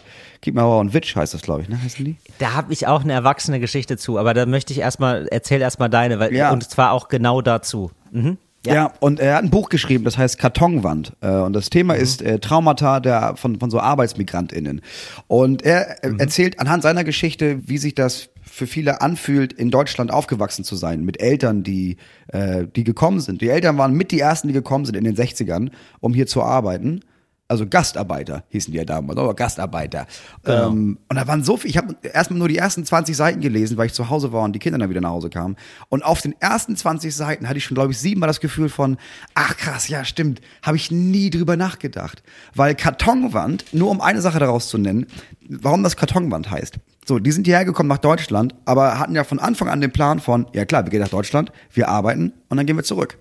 Hour 0.56 0.80
on 0.80 0.94
Witch 0.94 1.14
heißt 1.16 1.34
das, 1.34 1.42
glaube 1.42 1.64
ich, 1.64 1.70
ne? 1.70 1.82
Heißen 1.84 2.06
die? 2.06 2.16
Da 2.38 2.54
habe 2.54 2.72
ich 2.72 2.88
auch 2.88 3.04
eine 3.04 3.12
erwachsene 3.12 3.60
Geschichte 3.60 3.98
zu, 3.98 4.18
aber 4.18 4.34
da 4.34 4.46
möchte 4.46 4.72
ich 4.72 4.80
erstmal, 4.80 5.28
erzähl 5.30 5.60
erstmal 5.60 5.90
deine, 5.90 6.20
weil, 6.20 6.34
Ja. 6.34 6.52
und 6.52 6.64
zwar 6.70 6.94
auch 6.94 7.10
genau 7.10 7.42
dazu. 7.42 7.92
Mhm. 8.12 8.38
Ja. 8.66 8.92
und 9.00 9.22
er 9.22 9.36
hat 9.38 9.44
ein 9.44 9.50
Buch 9.52 9.70
geschrieben, 9.70 10.04
das 10.04 10.18
heißt 10.18 10.38
Kartonwand. 10.38 11.14
Äh, 11.22 11.30
Und 11.30 11.54
das 11.54 11.70
Thema 11.70 11.94
ist 11.96 12.22
äh, 12.22 12.40
Traumata 12.40 13.00
der, 13.00 13.36
von, 13.38 13.58
von 13.60 13.70
so 13.72 13.80
ArbeitsmigrantInnen. 13.80 14.82
Und 15.28 15.62
er 15.64 16.04
äh, 16.04 16.12
erzählt 16.18 16.60
anhand 16.60 16.84
seiner 16.84 17.04
Geschichte, 17.06 17.60
wie 17.68 17.78
sich 17.78 17.96
das 17.96 18.30
für 18.60 18.68
viele 18.68 19.02
anfühlt, 19.02 19.54
in 19.54 19.72
Deutschland 19.72 20.12
aufgewachsen 20.12 20.64
zu 20.64 20.76
sein, 20.76 21.04
mit 21.04 21.20
Eltern, 21.22 21.64
die, 21.64 21.98
äh, 22.28 22.68
die 22.76 22.84
gekommen 22.84 23.22
sind. 23.22 23.42
Die 23.42 23.50
Eltern 23.50 23.78
waren 23.78 23.94
mit 23.94 24.12
die 24.12 24.20
ersten, 24.20 24.50
die 24.50 24.54
gekommen 24.54 24.86
sind 24.86 24.96
in 24.96 25.06
den 25.06 25.16
60ern, 25.16 25.72
um 26.02 26.14
hier 26.14 26.28
zu 26.28 26.44
arbeiten. 26.44 27.00
Also 27.48 27.66
Gastarbeiter 27.66 28.44
hießen 28.50 28.72
die 28.72 28.78
ja 28.78 28.86
damals, 28.86 29.18
aber 29.18 29.34
Gastarbeiter. 29.34 30.06
Ähm, 30.46 31.00
und 31.08 31.16
da 31.16 31.26
waren 31.26 31.44
so 31.44 31.58
viel, 31.58 31.72
ich 31.72 31.78
habe 31.78 31.96
erstmal 32.04 32.38
nur 32.38 32.48
die 32.48 32.58
ersten 32.58 32.86
20 32.86 33.18
Seiten 33.18 33.42
gelesen, 33.42 33.76
weil 33.76 33.88
ich 33.88 33.94
zu 33.94 34.10
Hause 34.12 34.32
war 34.32 34.44
und 34.44 34.54
die 34.54 34.60
Kinder 34.60 34.78
dann 34.78 34.92
wieder 34.92 35.02
nach 35.02 35.10
Hause 35.10 35.32
kamen. 35.32 35.56
Und 35.88 36.04
auf 36.04 36.22
den 36.22 36.36
ersten 36.40 36.76
20 36.76 37.16
Seiten 37.16 37.50
hatte 37.50 37.58
ich 37.58 37.64
schon, 37.64 37.74
glaube 37.74 37.92
ich, 37.92 37.98
siebenmal 37.98 38.28
das 38.28 38.40
Gefühl 38.40 38.70
von, 38.70 38.98
ach 39.34 39.58
krass, 39.58 39.88
ja 39.88 40.06
stimmt, 40.06 40.42
habe 40.62 40.78
ich 40.78 40.92
nie 40.92 41.32
drüber 41.32 41.58
nachgedacht. 41.58 42.22
Weil 42.54 42.76
Kartonwand, 42.76 43.74
nur 43.74 43.90
um 43.90 44.00
eine 44.00 44.22
Sache 44.22 44.38
daraus 44.38 44.68
zu 44.68 44.78
nennen, 44.78 45.08
warum 45.48 45.82
das 45.82 45.96
Kartonwand 45.98 46.52
heißt. 46.52 46.80
So, 47.10 47.18
die 47.18 47.32
sind 47.32 47.48
hierher 47.48 47.66
gekommen 47.66 47.90
nach 47.90 47.98
Deutschland, 47.98 48.54
aber 48.66 49.00
hatten 49.00 49.16
ja 49.16 49.24
von 49.24 49.40
Anfang 49.40 49.68
an 49.68 49.82
den 49.82 49.90
Plan 49.92 50.20
von, 50.20 50.46
ja 50.54 50.64
klar, 50.64 50.86
wir 50.86 50.92
gehen 50.92 51.02
nach 51.02 51.10
Deutschland, 51.10 51.52
wir 51.74 51.90
arbeiten 51.90 52.34
und 52.50 52.58
dann 52.58 52.68
gehen 52.68 52.76
wir 52.76 52.84
zurück. 52.84 53.18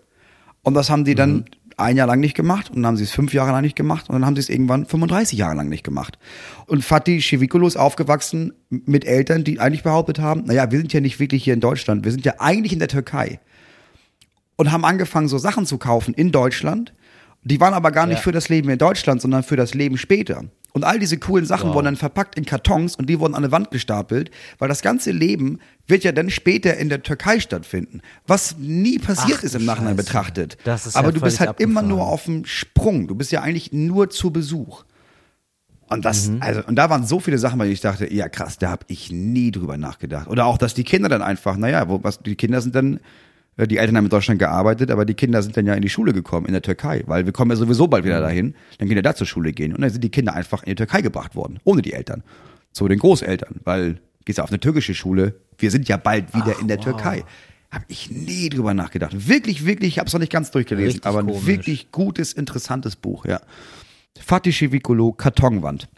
Und 0.63 0.75
das 0.75 0.91
haben 0.91 1.07
die 1.07 1.15
dann 1.15 1.47
ein 1.79 1.97
Jahr 1.97 2.07
lang 2.07 2.21
nicht 2.21 2.35
gemacht 2.35 2.69
und 2.69 2.77
dann 2.77 2.87
haben 2.87 2.97
sie 2.99 3.05
es 3.05 3.13
fünf 3.13 3.33
Jahre 3.33 3.51
lang 3.51 3.63
nicht 3.63 3.77
gemacht 3.77 4.11
und 4.11 4.13
dann 4.13 4.27
haben 4.27 4.37
sie 4.37 4.41
es 4.41 4.51
irgendwann 4.51 4.85
35 4.85 5.39
Jahre 5.39 5.55
lang 5.57 5.71
nicht 5.71 5.85
gemacht. 5.85 6.19
Und 6.67 6.85
Fatih 6.85 7.23
Shevikulo 7.23 7.67
ist 7.67 7.79
aufgewachsen 7.79 8.53
mit 8.69 9.07
Eltern, 9.07 9.43
die 9.43 9.59
eigentlich 9.59 9.85
behauptet 9.85 10.19
haben, 10.19 10.45
naja, 10.45 10.71
wir 10.71 10.79
sind 10.79 10.93
ja 10.93 11.01
nicht 11.01 11.19
wirklich 11.19 11.43
hier 11.45 11.55
in 11.55 11.61
Deutschland, 11.61 12.05
wir 12.05 12.13
sind 12.13 12.27
ja 12.27 12.35
eigentlich 12.41 12.75
in 12.75 12.81
der 12.81 12.89
Türkei. 12.89 13.41
Und 14.57 14.71
haben 14.71 14.85
angefangen, 14.85 15.29
so 15.29 15.39
Sachen 15.39 15.65
zu 15.65 15.79
kaufen 15.79 16.13
in 16.13 16.31
Deutschland. 16.31 16.93
Die 17.43 17.59
waren 17.59 17.73
aber 17.73 17.91
gar 17.91 18.07
nicht 18.07 18.19
Ja. 18.19 18.23
für 18.23 18.33
das 18.33 18.51
Leben 18.51 18.69
in 18.69 18.77
Deutschland, 18.77 19.23
sondern 19.23 19.45
für 19.45 19.57
das 19.57 19.73
Leben 19.73 19.97
später. 19.97 20.45
Und 20.73 20.85
all 20.85 20.99
diese 20.99 21.17
coolen 21.19 21.45
Sachen 21.47 21.69
Wow. 21.71 21.77
wurden 21.77 21.87
dann 21.87 21.97
verpackt 21.97 22.37
in 22.37 22.45
Kartons 22.45 22.95
und 22.95 23.09
die 23.09 23.19
wurden 23.19 23.35
an 23.35 23.43
eine 23.43 23.51
Wand 23.53 23.71
gestapelt, 23.71 24.31
weil 24.59 24.69
das 24.69 24.83
ganze 24.83 25.11
Leben 25.11 25.59
wird 25.87 26.05
ja 26.05 26.13
dann 26.13 26.29
später 26.31 26.77
in 26.77 26.89
der 26.89 27.03
Türkei 27.03 27.41
stattfinden. 27.41 28.01
Was 28.27 28.57
nie 28.59 28.99
passiert 28.99 29.39
Ach, 29.41 29.45
ist 29.45 29.55
im 29.55 29.65
Nachhinein 29.65 29.95
Scheiße. 29.97 30.05
betrachtet. 30.07 30.59
Das 30.65 30.87
ist 30.87 30.95
Aber 30.97 31.09
ja 31.09 31.13
du 31.13 31.21
bist 31.23 31.41
halt 31.41 31.59
immer 31.61 31.81
abgefahren. 31.81 31.89
nur 31.89 32.07
auf 32.07 32.25
dem 32.27 32.45
Sprung. 32.45 33.09
Du 33.09 33.15
bist 33.15 33.33
ja 33.33 33.41
eigentlich 33.43 33.73
nur 33.73 34.11
zu 34.11 34.31
Besuch. 34.31 34.85
Und 35.89 36.05
das, 36.05 36.29
Mhm. 36.29 36.43
also, 36.43 36.61
und 36.67 36.77
da 36.77 36.91
waren 36.91 37.07
so 37.07 37.19
viele 37.19 37.39
Sachen, 37.39 37.59
weil 37.59 37.71
ich 37.71 37.81
dachte, 37.81 38.13
ja 38.13 38.29
krass, 38.29 38.59
da 38.59 38.69
habe 38.71 38.85
ich 38.89 39.11
nie 39.11 39.51
drüber 39.51 39.79
nachgedacht. 39.79 40.29
Oder 40.29 40.45
auch, 40.45 40.59
dass 40.59 40.75
die 40.75 40.85
Kinder 40.85 41.09
dann 41.09 41.23
einfach, 41.23 41.57
naja, 41.57 41.89
wo, 41.89 42.05
was, 42.05 42.19
die 42.19 42.37
Kinder 42.37 42.61
sind 42.61 42.75
dann, 42.75 43.01
die 43.67 43.79
Eltern 43.79 43.97
haben 43.97 44.05
in 44.05 44.11
Deutschland 44.11 44.39
gearbeitet, 44.39 44.91
aber 44.91 45.05
die 45.05 45.15
Kinder 45.15 45.43
sind 45.43 45.57
dann 45.57 45.67
ja 45.67 45.75
in 45.75 45.83
die 45.83 45.89
Schule 45.89 46.13
gekommen, 46.13 46.47
in 46.47 46.53
der 46.53 46.63
Türkei, 46.63 47.03
weil 47.07 47.27
wir 47.27 47.33
kommen 47.33 47.51
ja 47.51 47.57
sowieso 47.57 47.89
bald 47.89 48.05
Mhm. 48.05 48.09
wieder 48.09 48.21
dahin, 48.21 48.55
dann 48.79 48.87
können 48.89 48.97
wir 48.97 49.03
da 49.03 49.15
zur 49.15 49.27
Schule 49.27 49.53
gehen. 49.53 49.75
Und 49.75 49.81
dann 49.81 49.91
sind 49.91 50.03
die 50.05 50.11
Kinder 50.11 50.35
einfach 50.35 50.63
in 50.63 50.71
die 50.71 50.75
Türkei 50.77 51.03
gebracht 51.03 51.35
worden, 51.35 51.59
ohne 51.65 51.83
die 51.83 51.93
Eltern. 51.93 52.23
Zu 52.73 52.87
den 52.89 52.99
Großeltern, 52.99 53.57
weil 53.65 53.99
gehst 54.25 54.39
ja 54.39 54.45
auf 54.45 54.51
eine 54.51 54.61
türkische 54.61 54.95
Schule, 54.95 55.35
wir 55.59 55.71
sind 55.71 55.89
ja 55.89 55.97
bald 55.97 56.35
wieder 56.35 56.61
in 56.61 56.69
der 56.69 56.79
Türkei. 56.81 57.25
Habe 57.71 57.85
ich 57.89 58.11
nie 58.11 58.49
drüber 58.49 58.73
nachgedacht. 58.75 59.29
Wirklich, 59.29 59.67
wirklich, 59.67 59.89
ich 59.95 59.99
habe 59.99 60.07
es 60.07 60.13
noch 60.13 60.21
nicht 60.21 60.33
ganz 60.33 60.51
durchgelesen, 60.51 60.87
Richtig 60.87 61.07
aber 61.07 61.19
ein 61.21 61.27
komisch. 61.27 61.47
wirklich 61.47 61.91
gutes, 61.93 62.33
interessantes 62.33 62.95
Buch, 62.97 63.25
ja. 63.27 63.41
Fatih 64.21 64.53
Shevikulo, 64.53 65.13
Kartonwand. 65.13 65.89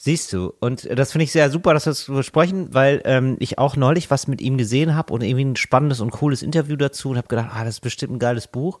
Siehst 0.00 0.32
du, 0.32 0.54
und 0.60 0.88
das 0.96 1.10
finde 1.10 1.24
ich 1.24 1.32
sehr 1.32 1.50
super, 1.50 1.74
dass 1.74 1.84
wir 1.86 1.90
das 1.90 2.04
besprechen, 2.06 2.72
weil 2.72 3.02
ähm, 3.04 3.36
ich 3.40 3.58
auch 3.58 3.74
neulich 3.74 4.12
was 4.12 4.28
mit 4.28 4.40
ihm 4.40 4.56
gesehen 4.56 4.94
habe 4.94 5.12
und 5.12 5.24
irgendwie 5.24 5.44
ein 5.44 5.56
spannendes 5.56 5.98
und 5.98 6.12
cooles 6.12 6.42
Interview 6.42 6.76
dazu 6.76 7.10
und 7.10 7.16
habe 7.16 7.26
gedacht, 7.26 7.50
ah, 7.52 7.64
das 7.64 7.74
ist 7.74 7.80
bestimmt 7.80 8.12
ein 8.12 8.18
geiles 8.20 8.46
Buch. 8.46 8.76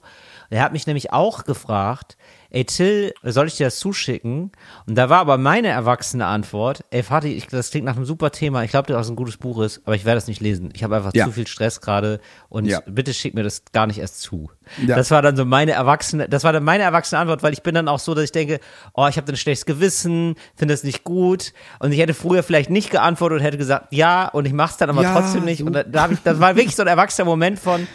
Und 0.48 0.56
er 0.56 0.62
hat 0.62 0.72
mich 0.72 0.86
nämlich 0.86 1.12
auch 1.12 1.42
gefragt, 1.42 2.16
ey 2.50 2.64
Till, 2.64 3.12
soll 3.22 3.46
ich 3.48 3.56
dir 3.56 3.66
das 3.66 3.78
zuschicken? 3.78 4.52
Und 4.86 4.94
da 4.96 5.10
war 5.10 5.18
aber 5.20 5.36
meine 5.38 5.68
erwachsene 5.68 6.24
Antwort, 6.26 6.82
ey 6.90 7.02
Fatih, 7.02 7.34
ich, 7.34 7.46
das 7.46 7.70
klingt 7.70 7.84
nach 7.86 7.96
einem 7.96 8.04
super 8.06 8.30
Thema, 8.32 8.62
ich 8.64 8.70
glaube, 8.70 8.90
dass 8.92 9.06
es 9.06 9.10
ein 9.10 9.16
gutes 9.16 9.36
Buch 9.36 9.60
ist, 9.60 9.82
aber 9.84 9.94
ich 9.96 10.04
werde 10.04 10.18
es 10.18 10.26
nicht 10.28 10.40
lesen. 10.40 10.70
Ich 10.74 10.82
habe 10.82 10.96
einfach 10.96 11.12
Ja. 11.14 11.26
zu 11.26 11.32
viel 11.32 11.46
Stress 11.46 11.80
gerade 11.80 12.20
und 12.48 12.64
Ja. 12.66 12.80
bitte 12.86 13.12
schick 13.12 13.34
mir 13.34 13.42
das 13.42 13.62
gar 13.72 13.86
nicht 13.86 13.98
erst 13.98 14.20
zu. 14.22 14.50
Ja. 14.86 14.96
Das 14.96 15.10
war 15.10 15.20
dann 15.22 15.36
so 15.36 15.44
meine 15.44 15.72
erwachsene, 15.72 16.28
das 16.28 16.44
war 16.44 16.52
dann 16.52 16.64
meine 16.64 16.82
erwachsene 16.84 17.20
Antwort, 17.20 17.42
weil 17.42 17.52
ich 17.52 17.62
bin 17.62 17.74
dann 17.74 17.88
auch 17.88 17.98
so, 17.98 18.14
dass 18.14 18.24
ich 18.24 18.32
denke, 18.32 18.60
oh, 18.94 19.06
ich 19.08 19.16
habe 19.16 19.26
dann 19.26 19.34
ein 19.34 19.38
schlechtes 19.38 19.66
Gewissen, 19.66 20.34
finde 20.56 20.74
das 20.74 20.84
nicht 20.84 21.04
gut 21.04 21.52
und 21.80 21.92
ich 21.92 21.98
hätte 22.00 22.14
früher 22.14 22.42
vielleicht 22.42 22.70
nicht 22.70 22.90
geantwortet 22.90 23.38
und 23.40 23.44
hätte 23.44 23.58
gesagt, 23.58 23.88
ja 23.92 24.28
und 24.28 24.46
ich 24.46 24.52
mach's 24.52 24.76
dann 24.76 24.90
aber 24.90 25.02
trotzdem 25.04 25.44
nicht 25.44 25.62
und 25.62 25.72
da, 25.72 25.82
da 25.84 26.02
habe 26.02 26.14
ich, 26.14 26.20
das 26.22 26.40
war 26.40 26.56
wirklich 26.56 26.76
so 26.76 26.82
ein 26.82 26.88
erwachsener 26.88 27.26
Moment 27.26 27.58
von, 27.58 27.86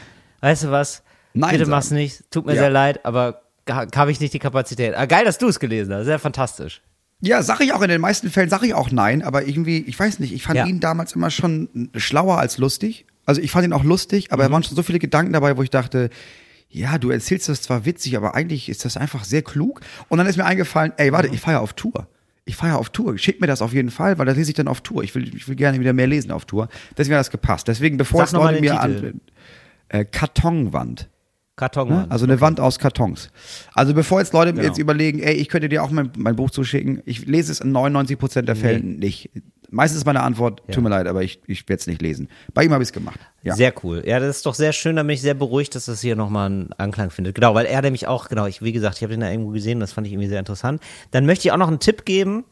weißt 0.41 0.64
du 0.66 0.72
was, 0.72 1.04
Nein 1.36 1.51
bitte 1.51 1.66
sagen. 1.66 1.72
mach's 1.72 1.91
nicht, 1.91 2.30
tut 2.32 2.45
mir 2.45 2.54
Ja. 2.54 2.62
sehr 2.62 2.70
leid, 2.70 3.06
aber 3.06 3.43
habe 3.70 4.11
ich 4.11 4.20
nicht 4.20 4.34
die 4.34 4.39
Kapazität. 4.39 4.93
Ah, 4.95 5.05
geil, 5.05 5.26
dass 5.26 5.38
du 5.38 5.47
es 5.47 5.59
gelesen 5.59 5.93
hast, 5.93 6.05
sehr 6.05 6.20
fantastisch. 6.20 6.82
Ja, 7.22 7.41
sag 7.41 7.61
ich 7.61 7.72
auch 7.74 7.82
in 7.82 7.89
den 7.89 8.01
meisten 8.01 8.30
Fällen, 8.30 8.49
sage 8.49 8.66
ich 8.68 8.74
auch 8.74 8.91
nein, 8.91 9.22
aber 9.22 9.47
irgendwie, 9.47 9.78
ich 9.80 9.97
weiß 9.97 10.20
nicht, 10.20 10.34
ich 10.34 10.43
fand 10.43 10.57
Ja. 10.57 10.66
ihn 10.66 10.82
damals 10.82 11.14
immer 11.14 11.30
schon 11.30 11.89
schlauer 11.95 12.38
als 12.38 12.57
lustig. 12.57 13.05
Also 13.26 13.39
ich 13.41 13.51
fand 13.51 13.66
ihn 13.66 13.72
auch 13.72 13.86
lustig, 13.86 14.34
aber 14.34 14.43
Mhm. 14.43 14.47
da 14.47 14.53
waren 14.53 14.64
schon 14.64 14.76
so 14.76 14.84
viele 14.84 14.99
Gedanken 14.99 15.32
dabei, 15.32 15.55
wo 15.55 15.64
ich 15.64 15.70
dachte, 15.70 16.09
ja, 16.70 16.97
du 16.97 17.11
erzählst 17.11 17.47
das 17.47 17.61
zwar 17.61 17.86
witzig, 17.86 18.18
aber 18.18 18.36
eigentlich 18.36 18.68
ist 18.68 18.84
das 18.84 18.97
einfach 18.97 19.24
sehr 19.24 19.41
klug. 19.43 19.80
Und 20.09 20.18
dann 20.18 20.28
ist 20.28 20.36
mir 20.36 20.43
eingefallen, 20.45 20.91
ey, 20.97 21.14
warte, 21.14 21.30
Mhm. 21.30 21.36
ich 21.36 21.39
fahre 21.39 21.57
ja 21.57 21.59
auf 21.61 21.72
Tour. 21.74 22.07
Ich 22.43 22.57
fahre 22.57 22.74
ja 22.74 22.78
auf 22.78 22.89
Tour. 22.89 23.18
Schick 23.18 23.39
mir 23.39 23.47
das 23.47 23.61
auf 23.61 23.72
jeden 23.72 23.91
Fall, 23.91 24.18
weil 24.18 24.26
das 24.26 24.36
lese 24.36 24.49
ich 24.51 24.55
dann 24.55 24.68
auf 24.68 24.82
Tour. 24.82 25.01
Ich 25.03 25.16
will, 25.16 25.34
ich 25.34 25.47
will 25.47 25.55
gerne 25.55 25.80
wieder 25.80 25.93
mehr 25.93 26.07
lesen 26.07 26.32
auf 26.32 26.43
Tour. 26.43 26.68
Deswegen 26.97 27.16
hat 27.16 27.22
das 27.22 27.32
gepasst. 27.32 27.70
Deswegen, 27.70 27.95
bevor 27.95 28.22
Sag 28.22 28.28
es 28.28 28.34
Leute 28.34 28.59
mir 28.59 28.72
Titel. 28.72 29.07
an, 29.14 29.22
äh, 29.88 30.03
Kartonwand. 30.03 31.07
Karton. 31.56 31.89
Ne? 31.89 32.08
Also 32.10 32.26
eine 32.26 32.41
Wand 32.41 32.60
aus 32.60 32.80
Kartons. 32.80 33.30
Also 33.74 33.93
bevor 33.93 34.20
jetzt 34.20 34.34
Leute 34.34 34.54
Genau. 34.54 34.66
jetzt 34.66 34.80
überlegen, 34.80 35.20
ey, 35.20 35.34
ich 35.36 35.49
könnte 35.49 35.70
dir 35.70 35.84
auch 35.84 35.91
mein, 35.91 36.12
mein 36.18 36.36
Buch 36.36 36.49
zuschicken, 36.49 37.01
ich 37.06 37.26
lese 37.26 37.51
es 37.51 37.60
in 37.60 37.72
99 37.72 38.18
Prozent 38.18 38.47
der 38.47 38.56
Fällen 38.56 38.97
nicht. 38.97 39.30
Meistens 39.70 39.99
ist 39.99 40.06
meine 40.06 40.22
Antwort, 40.22 40.62
tut 40.72 40.84
mir 40.84 40.89
leid, 40.89 41.08
aber 41.08 41.24
ich, 41.24 41.41
ich 41.47 41.68
werde 41.68 41.80
es 41.80 41.88
nicht 41.88 41.99
lesen. 42.01 42.28
Bei 42.54 42.64
ihm 42.64 42.72
habe 42.74 42.84
ich 42.84 42.89
es 42.89 42.93
gemacht. 42.93 43.20
Ja. 43.41 43.56
Sehr 43.56 43.74
cool. 43.84 44.04
Ja, 44.06 44.20
das 44.20 44.38
ist 44.38 44.45
doch 44.45 44.54
sehr 44.54 44.72
schön, 44.72 44.95
da 44.97 45.01
bin 45.04 45.12
ich 45.12 45.22
sehr 45.22 45.34
beruhigt, 45.34 45.74
dass 45.74 45.86
das 45.86 45.99
hier 46.01 46.16
nochmal 46.16 46.45
einen 46.47 46.74
Anklang 46.78 47.10
findet. 47.10 47.34
Genau, 47.36 47.56
weil 47.56 47.66
er 47.66 47.82
nämlich 47.82 48.06
auch, 48.08 48.30
genau, 48.30 48.45
ich, 48.45 48.62
wie 48.62 48.72
gesagt, 48.72 48.97
ich 48.97 49.04
habe 49.04 49.14
den 49.14 49.22
da 49.22 49.32
irgendwo 49.32 49.49
gesehen, 49.49 49.80
das 49.80 49.91
fand 49.91 50.06
ich 50.06 50.14
irgendwie 50.14 50.30
sehr 50.30 50.38
interessant. 50.39 50.80
Dann 51.10 51.26
möchte 51.26 51.47
ich 51.47 51.51
auch 51.51 51.58
noch 51.58 51.70
einen 51.70 51.80
Tipp 51.80 52.06
geben. 52.06 52.43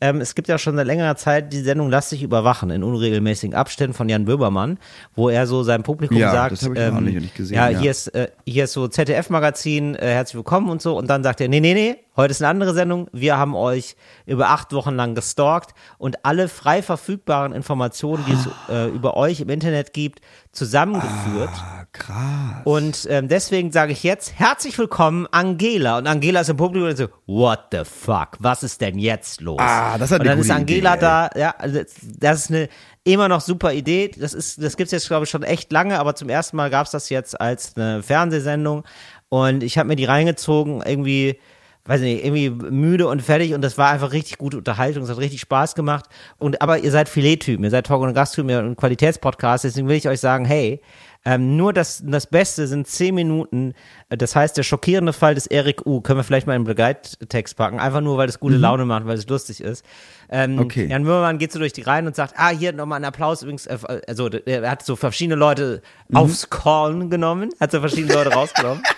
Ähm, 0.00 0.20
es 0.20 0.34
gibt 0.34 0.48
ja 0.48 0.56
schon 0.58 0.76
seit 0.76 0.86
längerer 0.86 1.16
Zeit 1.16 1.52
die 1.52 1.60
Sendung 1.60 1.90
Lass 1.90 2.08
dich 2.10 2.22
überwachen 2.22 2.70
in 2.70 2.82
unregelmäßigen 2.82 3.54
Abständen 3.54 3.94
von 3.94 4.08
Jan 4.08 4.24
Böhmermann, 4.24 4.78
wo 5.14 5.28
er 5.28 5.46
so 5.46 5.62
seinem 5.62 5.82
Publikum 5.82 6.16
Ja, 6.16 6.30
sagt, 6.32 6.52
das 6.52 6.62
ich 6.62 6.68
noch 6.68 6.76
ähm, 6.76 7.04
nicht- 7.04 7.20
nicht 7.20 7.34
gesehen, 7.34 7.56
ja, 7.56 7.68
ja. 7.68 7.78
hier 7.78 7.90
ist 7.90 8.08
äh, 8.08 8.28
hier 8.46 8.64
ist 8.64 8.72
so 8.72 8.88
ZDF-Magazin, 8.88 9.94
äh, 9.94 10.06
herzlich 10.12 10.36
willkommen 10.36 10.70
und 10.70 10.80
so 10.82 10.96
und 10.96 11.08
dann 11.10 11.22
sagt 11.22 11.40
er, 11.40 11.48
nee, 11.48 11.60
nee, 11.60 11.74
nee, 11.74 11.96
heute 12.16 12.30
ist 12.32 12.40
eine 12.42 12.48
andere 12.48 12.72
Sendung, 12.74 13.08
wir 13.12 13.36
haben 13.36 13.54
euch 13.54 13.96
über 14.26 14.48
acht 14.50 14.72
Wochen 14.72 14.94
lang 14.96 15.14
gestalkt 15.14 15.72
und 15.98 16.24
alle 16.24 16.48
frei 16.48 16.82
verfügbaren 16.82 17.52
Informationen, 17.52 18.24
die 18.26 18.32
es 18.32 18.48
äh, 18.70 18.88
über 18.88 19.16
euch 19.16 19.40
im 19.40 19.48
Internet 19.50 19.92
gibt, 19.92 20.20
zusammengeführt. 20.52 21.50
Ah, 21.52 21.79
krass. 21.92 22.62
Und 22.64 23.06
ähm, 23.10 23.28
deswegen 23.28 23.72
sage 23.72 23.92
ich 23.92 24.02
jetzt 24.02 24.38
herzlich 24.38 24.78
willkommen 24.78 25.26
Angela. 25.30 25.98
Und 25.98 26.06
Angela 26.06 26.40
ist 26.40 26.48
im 26.48 26.56
Publikum 26.56 26.88
und 26.88 26.96
so, 26.96 27.08
what 27.26 27.66
the 27.72 27.82
fuck, 27.84 28.36
was 28.38 28.62
ist 28.62 28.80
denn 28.80 28.98
jetzt 28.98 29.40
los? 29.40 29.58
Ah, 29.60 29.98
das 29.98 30.10
ist 30.10 30.18
Und 30.18 30.26
dann 30.26 30.38
ist 30.38 30.50
Angela 30.50 30.94
Idee, 30.94 31.00
da, 31.00 31.30
ja, 31.36 31.54
also 31.58 31.80
das 32.18 32.38
ist 32.38 32.50
eine 32.50 32.68
immer 33.04 33.28
noch 33.28 33.40
super 33.40 33.72
Idee. 33.72 34.10
Das 34.16 34.34
ist, 34.34 34.62
das 34.62 34.76
gibt's 34.76 34.92
jetzt 34.92 35.08
glaube 35.08 35.24
ich 35.24 35.30
schon 35.30 35.42
echt 35.42 35.72
lange, 35.72 35.98
aber 35.98 36.14
zum 36.14 36.28
ersten 36.28 36.56
Mal 36.56 36.70
gab's 36.70 36.90
das 36.90 37.08
jetzt 37.08 37.40
als 37.40 37.76
eine 37.76 38.02
Fernsehsendung. 38.02 38.84
Und 39.28 39.62
ich 39.62 39.78
habe 39.78 39.88
mir 39.88 39.96
die 39.96 40.04
reingezogen, 40.04 40.82
irgendwie 40.84 41.38
weiß 41.86 42.02
nicht, 42.02 42.24
irgendwie 42.24 42.50
müde 42.50 43.08
und 43.08 43.22
fertig 43.22 43.54
und 43.54 43.62
das 43.62 43.78
war 43.78 43.90
einfach 43.90 44.12
richtig 44.12 44.38
gute 44.38 44.58
Unterhaltung, 44.58 45.02
es 45.02 45.10
hat 45.10 45.18
richtig 45.18 45.40
Spaß 45.40 45.74
gemacht 45.74 46.06
und 46.38 46.60
aber 46.62 46.78
ihr 46.78 46.90
seid 46.90 47.08
Filettypen, 47.08 47.64
ihr 47.64 47.70
seid 47.70 47.86
Talk- 47.86 48.02
und 48.02 48.14
Gasttypen, 48.14 48.50
ihr 48.50 48.56
seid 48.56 48.64
ein 48.64 48.76
Qualitätspodcast, 48.76 49.64
deswegen 49.64 49.88
will 49.88 49.96
ich 49.96 50.06
euch 50.06 50.20
sagen, 50.20 50.44
hey, 50.44 50.80
ähm, 51.24 51.56
nur 51.56 51.72
das, 51.74 52.02
das 52.04 52.26
Beste 52.26 52.66
sind 52.66 52.86
zehn 52.86 53.14
Minuten, 53.14 53.74
äh, 54.08 54.16
das 54.16 54.34
heißt, 54.34 54.56
der 54.56 54.62
schockierende 54.62 55.12
Fall 55.12 55.34
des 55.34 55.46
Erik 55.46 55.84
U, 55.86 56.00
können 56.00 56.18
wir 56.18 56.24
vielleicht 56.24 56.46
mal 56.46 56.56
im 56.56 56.64
Begleittext 56.64 57.56
packen, 57.56 57.78
einfach 57.78 58.00
nur, 58.00 58.16
weil 58.16 58.28
es 58.28 58.40
gute 58.40 58.56
Laune 58.56 58.84
macht, 58.86 59.06
weil 59.06 59.18
es 59.18 59.28
lustig 59.28 59.60
ist. 59.60 59.84
Ähm, 60.30 60.58
Okay. 60.58 60.86
Jan 60.86 61.04
Böhmermann 61.04 61.38
geht 61.38 61.52
so 61.52 61.58
durch 61.58 61.72
die 61.74 61.82
Reihen 61.82 62.06
und 62.06 62.16
sagt, 62.16 62.34
ah, 62.36 62.48
hier 62.50 62.72
nochmal 62.72 62.96
einen 62.96 63.04
Applaus 63.04 63.42
übrigens, 63.42 63.66
äh, 63.66 63.78
also 64.08 64.28
er 64.28 64.70
hat 64.70 64.84
so 64.84 64.96
verschiedene 64.96 65.34
Leute 65.36 65.82
aufs 66.14 66.48
Korn 66.48 67.10
genommen, 67.10 67.50
hat 67.60 67.70
so 67.72 67.80
verschiedene 67.80 68.14
Leute 68.14 68.30
rausgenommen. 68.32 68.82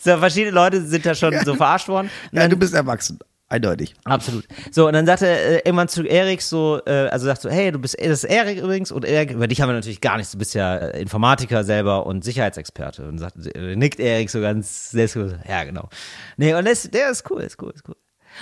So, 0.00 0.16
verschiedene 0.16 0.52
Leute 0.52 0.80
sind 0.86 1.04
da 1.04 1.12
schon 1.14 1.34
so 1.44 1.56
verarscht 1.56 1.88
worden. 1.88 2.08
Und 2.30 2.36
Ja, 2.36 2.42
dann- 2.42 2.50
du 2.50 2.56
bist 2.56 2.72
erwachsen. 2.72 3.18
Eindeutig. 3.50 3.94
Absolut. 4.04 4.46
So, 4.70 4.86
und 4.86 4.92
dann 4.92 5.06
sagt 5.06 5.22
er 5.22 5.30
äh, 5.30 5.54
irgendwann 5.64 5.88
zu 5.88 6.02
Erik 6.02 6.42
so, 6.42 6.80
äh, 6.84 7.08
also 7.08 7.24
sagt 7.24 7.40
so, 7.40 7.48
hey, 7.48 7.72
du 7.72 7.78
bist, 7.78 7.96
das 7.98 8.24
ist 8.24 8.24
Erik 8.24 8.58
übrigens, 8.58 8.92
und 8.92 9.06
Erik, 9.06 9.30
über 9.30 9.48
dich 9.48 9.62
haben 9.62 9.70
wir 9.70 9.74
natürlich 9.74 10.02
gar 10.02 10.18
nichts, 10.18 10.32
du 10.32 10.38
bist 10.38 10.54
ja 10.54 10.76
äh, 10.76 11.00
Informatiker 11.00 11.64
selber 11.64 12.04
und 12.04 12.24
Sicherheitsexperte. 12.24 13.08
Und 13.08 13.18
sagt, 13.18 13.36
äh, 13.56 13.74
nickt 13.74 14.00
Erik 14.00 14.28
so 14.28 14.42
ganz 14.42 14.90
selbstbewusst, 14.90 15.36
ja, 15.48 15.64
genau. 15.64 15.88
Nee, 16.36 16.52
und 16.54 16.66
das, 16.66 16.90
der 16.90 17.10
ist 17.10 17.30
cool, 17.30 17.40
ist 17.40 17.62
cool, 17.62 17.72
ist 17.74 17.88
cool. 17.88 17.96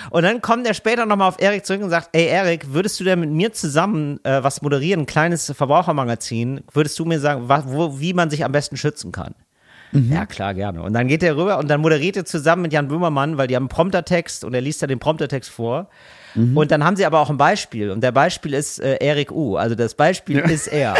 Und 0.09 0.23
dann 0.23 0.41
kommt 0.41 0.67
er 0.67 0.73
später 0.73 1.05
nochmal 1.05 1.29
auf 1.29 1.39
Erik 1.39 1.65
zurück 1.65 1.81
und 1.81 1.89
sagt, 1.89 2.09
ey 2.11 2.27
Erik, 2.27 2.73
würdest 2.73 2.99
du 2.99 3.05
denn 3.05 3.21
mit 3.21 3.31
mir 3.31 3.53
zusammen 3.53 4.19
äh, 4.25 4.43
was 4.43 4.61
moderieren, 4.61 5.01
ein 5.01 5.05
kleines 5.05 5.51
Verbrauchermagazin, 5.55 6.65
würdest 6.73 6.99
du 6.99 7.05
mir 7.05 7.19
sagen, 7.19 7.47
wa, 7.47 7.63
wo, 7.65 7.99
wie 7.99 8.13
man 8.13 8.29
sich 8.29 8.43
am 8.43 8.51
besten 8.51 8.75
schützen 8.75 9.11
kann? 9.11 9.33
Ja, 10.11 10.25
klar, 10.25 10.53
gerne. 10.53 10.81
Und 10.81 10.93
dann 10.93 11.07
geht 11.07 11.23
er 11.23 11.35
rüber 11.37 11.57
und 11.57 11.67
dann 11.69 11.81
moderiert 11.81 12.17
er 12.17 12.25
zusammen 12.25 12.63
mit 12.63 12.73
Jan 12.73 12.87
Böhmermann, 12.87 13.37
weil 13.37 13.47
die 13.47 13.55
haben 13.55 13.63
einen 13.63 13.69
Promptertext 13.69 14.43
und 14.43 14.53
er 14.53 14.61
liest 14.61 14.81
dann 14.81 14.89
den 14.89 14.99
Promptertext 14.99 15.49
vor. 15.49 15.89
Und 16.35 16.69
dann 16.69 16.83
haben 16.83 16.95
sie 16.95 17.05
aber 17.05 17.19
auch 17.19 17.31
ein 17.31 17.37
Beispiel 17.37 17.89
und 17.89 18.01
der 18.01 18.11
Beispiel 18.11 18.53
ist 18.53 18.79
äh, 18.79 18.97
Erik 19.03 19.31
U. 19.31 19.57
Also 19.57 19.73
das 19.73 19.95
Beispiel 19.95 20.37
ist 20.39 20.67
er. 20.67 20.93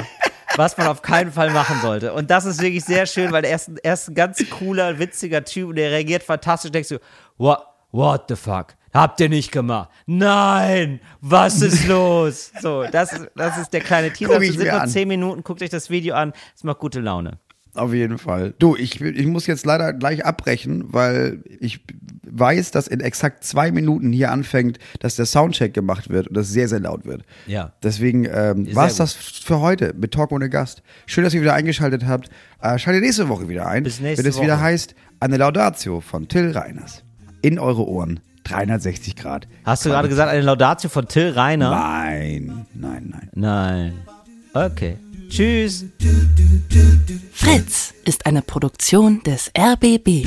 Was 0.56 0.76
man 0.78 0.88
auf 0.88 1.04
keinen 1.04 1.32
Fall 1.32 1.52
machen 1.52 1.76
sollte. 1.84 2.14
Und 2.14 2.32
das 2.32 2.46
ist 2.46 2.60
wirklich 2.62 2.84
sehr 2.84 3.06
schön, 3.06 3.32
weil 3.32 3.46
er 3.46 3.56
ist, 3.58 3.68
ein- 3.68 3.78
er 3.84 3.94
ist 3.94 4.08
ein 4.10 4.16
ganz 4.16 4.44
cooler, 4.50 4.98
witziger 4.98 5.44
Typ 5.44 5.70
und 5.70 5.76
der 5.76 5.92
reagiert 5.92 6.24
fantastisch. 6.24 6.72
Denkst 6.72 6.90
du, 6.90 6.98
what, 7.38 7.60
what 7.92 8.24
the 8.30 8.36
fuck? 8.36 8.70
Habt 8.94 9.20
ihr 9.20 9.30
nicht 9.30 9.52
gemacht? 9.52 9.90
Nein! 10.08 11.02
Was 11.22 11.62
ist 11.62 11.86
los? 11.88 12.52
So, 12.62 12.86
das, 12.92 13.12
das 13.36 13.58
ist 13.60 13.72
der 13.74 13.82
kleine 13.82 14.12
Teaser. 14.12 14.32
Es 14.50 14.54
sind 14.54 14.62
nur 14.72 14.82
zehn 14.88 15.08
Minuten. 15.08 15.44
Guckt 15.44 15.62
euch 15.62 15.70
das 15.70 15.92
Video 15.92 16.16
an. 16.16 16.34
Es 16.56 16.64
macht 16.64 16.80
gute 16.80 17.00
Laune. 17.00 17.38
Auf 17.78 17.94
jeden 17.94 18.18
Fall. 18.18 18.54
Du, 18.60 18.76
ich, 18.76 19.00
ich 19.02 19.26
muss 19.28 19.48
jetzt 19.48 19.66
leider 19.66 19.94
gleich 19.94 20.26
abbrechen, 20.26 20.86
weil 20.88 21.44
ich 21.60 21.82
weiß, 22.30 22.72
dass 22.72 22.88
in 22.88 23.00
exakt 23.00 23.44
zwei 23.44 23.72
Minuten 23.72 24.12
hier 24.12 24.32
anfängt, 24.32 24.80
dass 25.00 25.16
der 25.16 25.26
Soundcheck 25.26 25.74
gemacht 25.74 26.10
wird 26.10 26.28
und 26.28 26.36
das 26.36 26.50
sehr, 26.50 26.68
sehr 26.68 26.80
laut 26.80 27.06
wird. 27.06 27.24
Ja. 27.46 27.74
Deswegen 27.84 28.26
ähm, 28.26 28.74
war 28.76 28.88
es 28.88 28.98
das 28.98 29.14
für 29.14 29.60
heute 29.60 29.94
mit 29.96 30.14
Talk 30.14 30.32
ohne 30.32 30.50
Gast. 30.50 30.82
Schön, 31.06 31.24
dass 31.24 31.34
ihr 31.34 31.42
wieder 31.42 31.54
eingeschaltet 31.54 32.06
habt. 32.06 32.30
Äh, 32.62 32.78
schaltet 32.80 33.04
nächste 33.04 33.30
Woche 33.30 33.48
wieder 33.48 33.68
ein, 33.68 33.84
Bis 33.84 34.00
nächste 34.00 34.24
wenn 34.24 34.32
es 34.32 34.42
wieder 34.42 34.60
heißt, 34.60 34.96
eine 35.20 35.38
Laudatio 35.38 36.02
von 36.02 36.28
Till 36.28 36.52
Reiners. 36.52 37.04
In 37.42 37.60
eure 37.60 37.88
Ohren. 37.88 38.20
360 38.44 39.16
Grad. 39.16 39.48
Hast 39.66 39.86
du 39.86 39.90
gerade 39.90 40.08
gesagt, 40.08 40.32
eine 40.32 40.42
Laudatio 40.42 40.90
von 40.90 41.08
Till 41.08 41.32
Reiner? 41.32 41.70
Nein, 41.70 42.66
nein, 42.74 43.10
nein. 43.12 43.30
Nein. 43.34 43.94
Okay. 44.54 44.98
Tschüss. 45.30 45.86
Fritz 47.34 47.94
ist 48.06 48.26
eine 48.26 48.42
Produktion 48.42 49.22
des 49.24 49.52
RBB. 49.58 50.26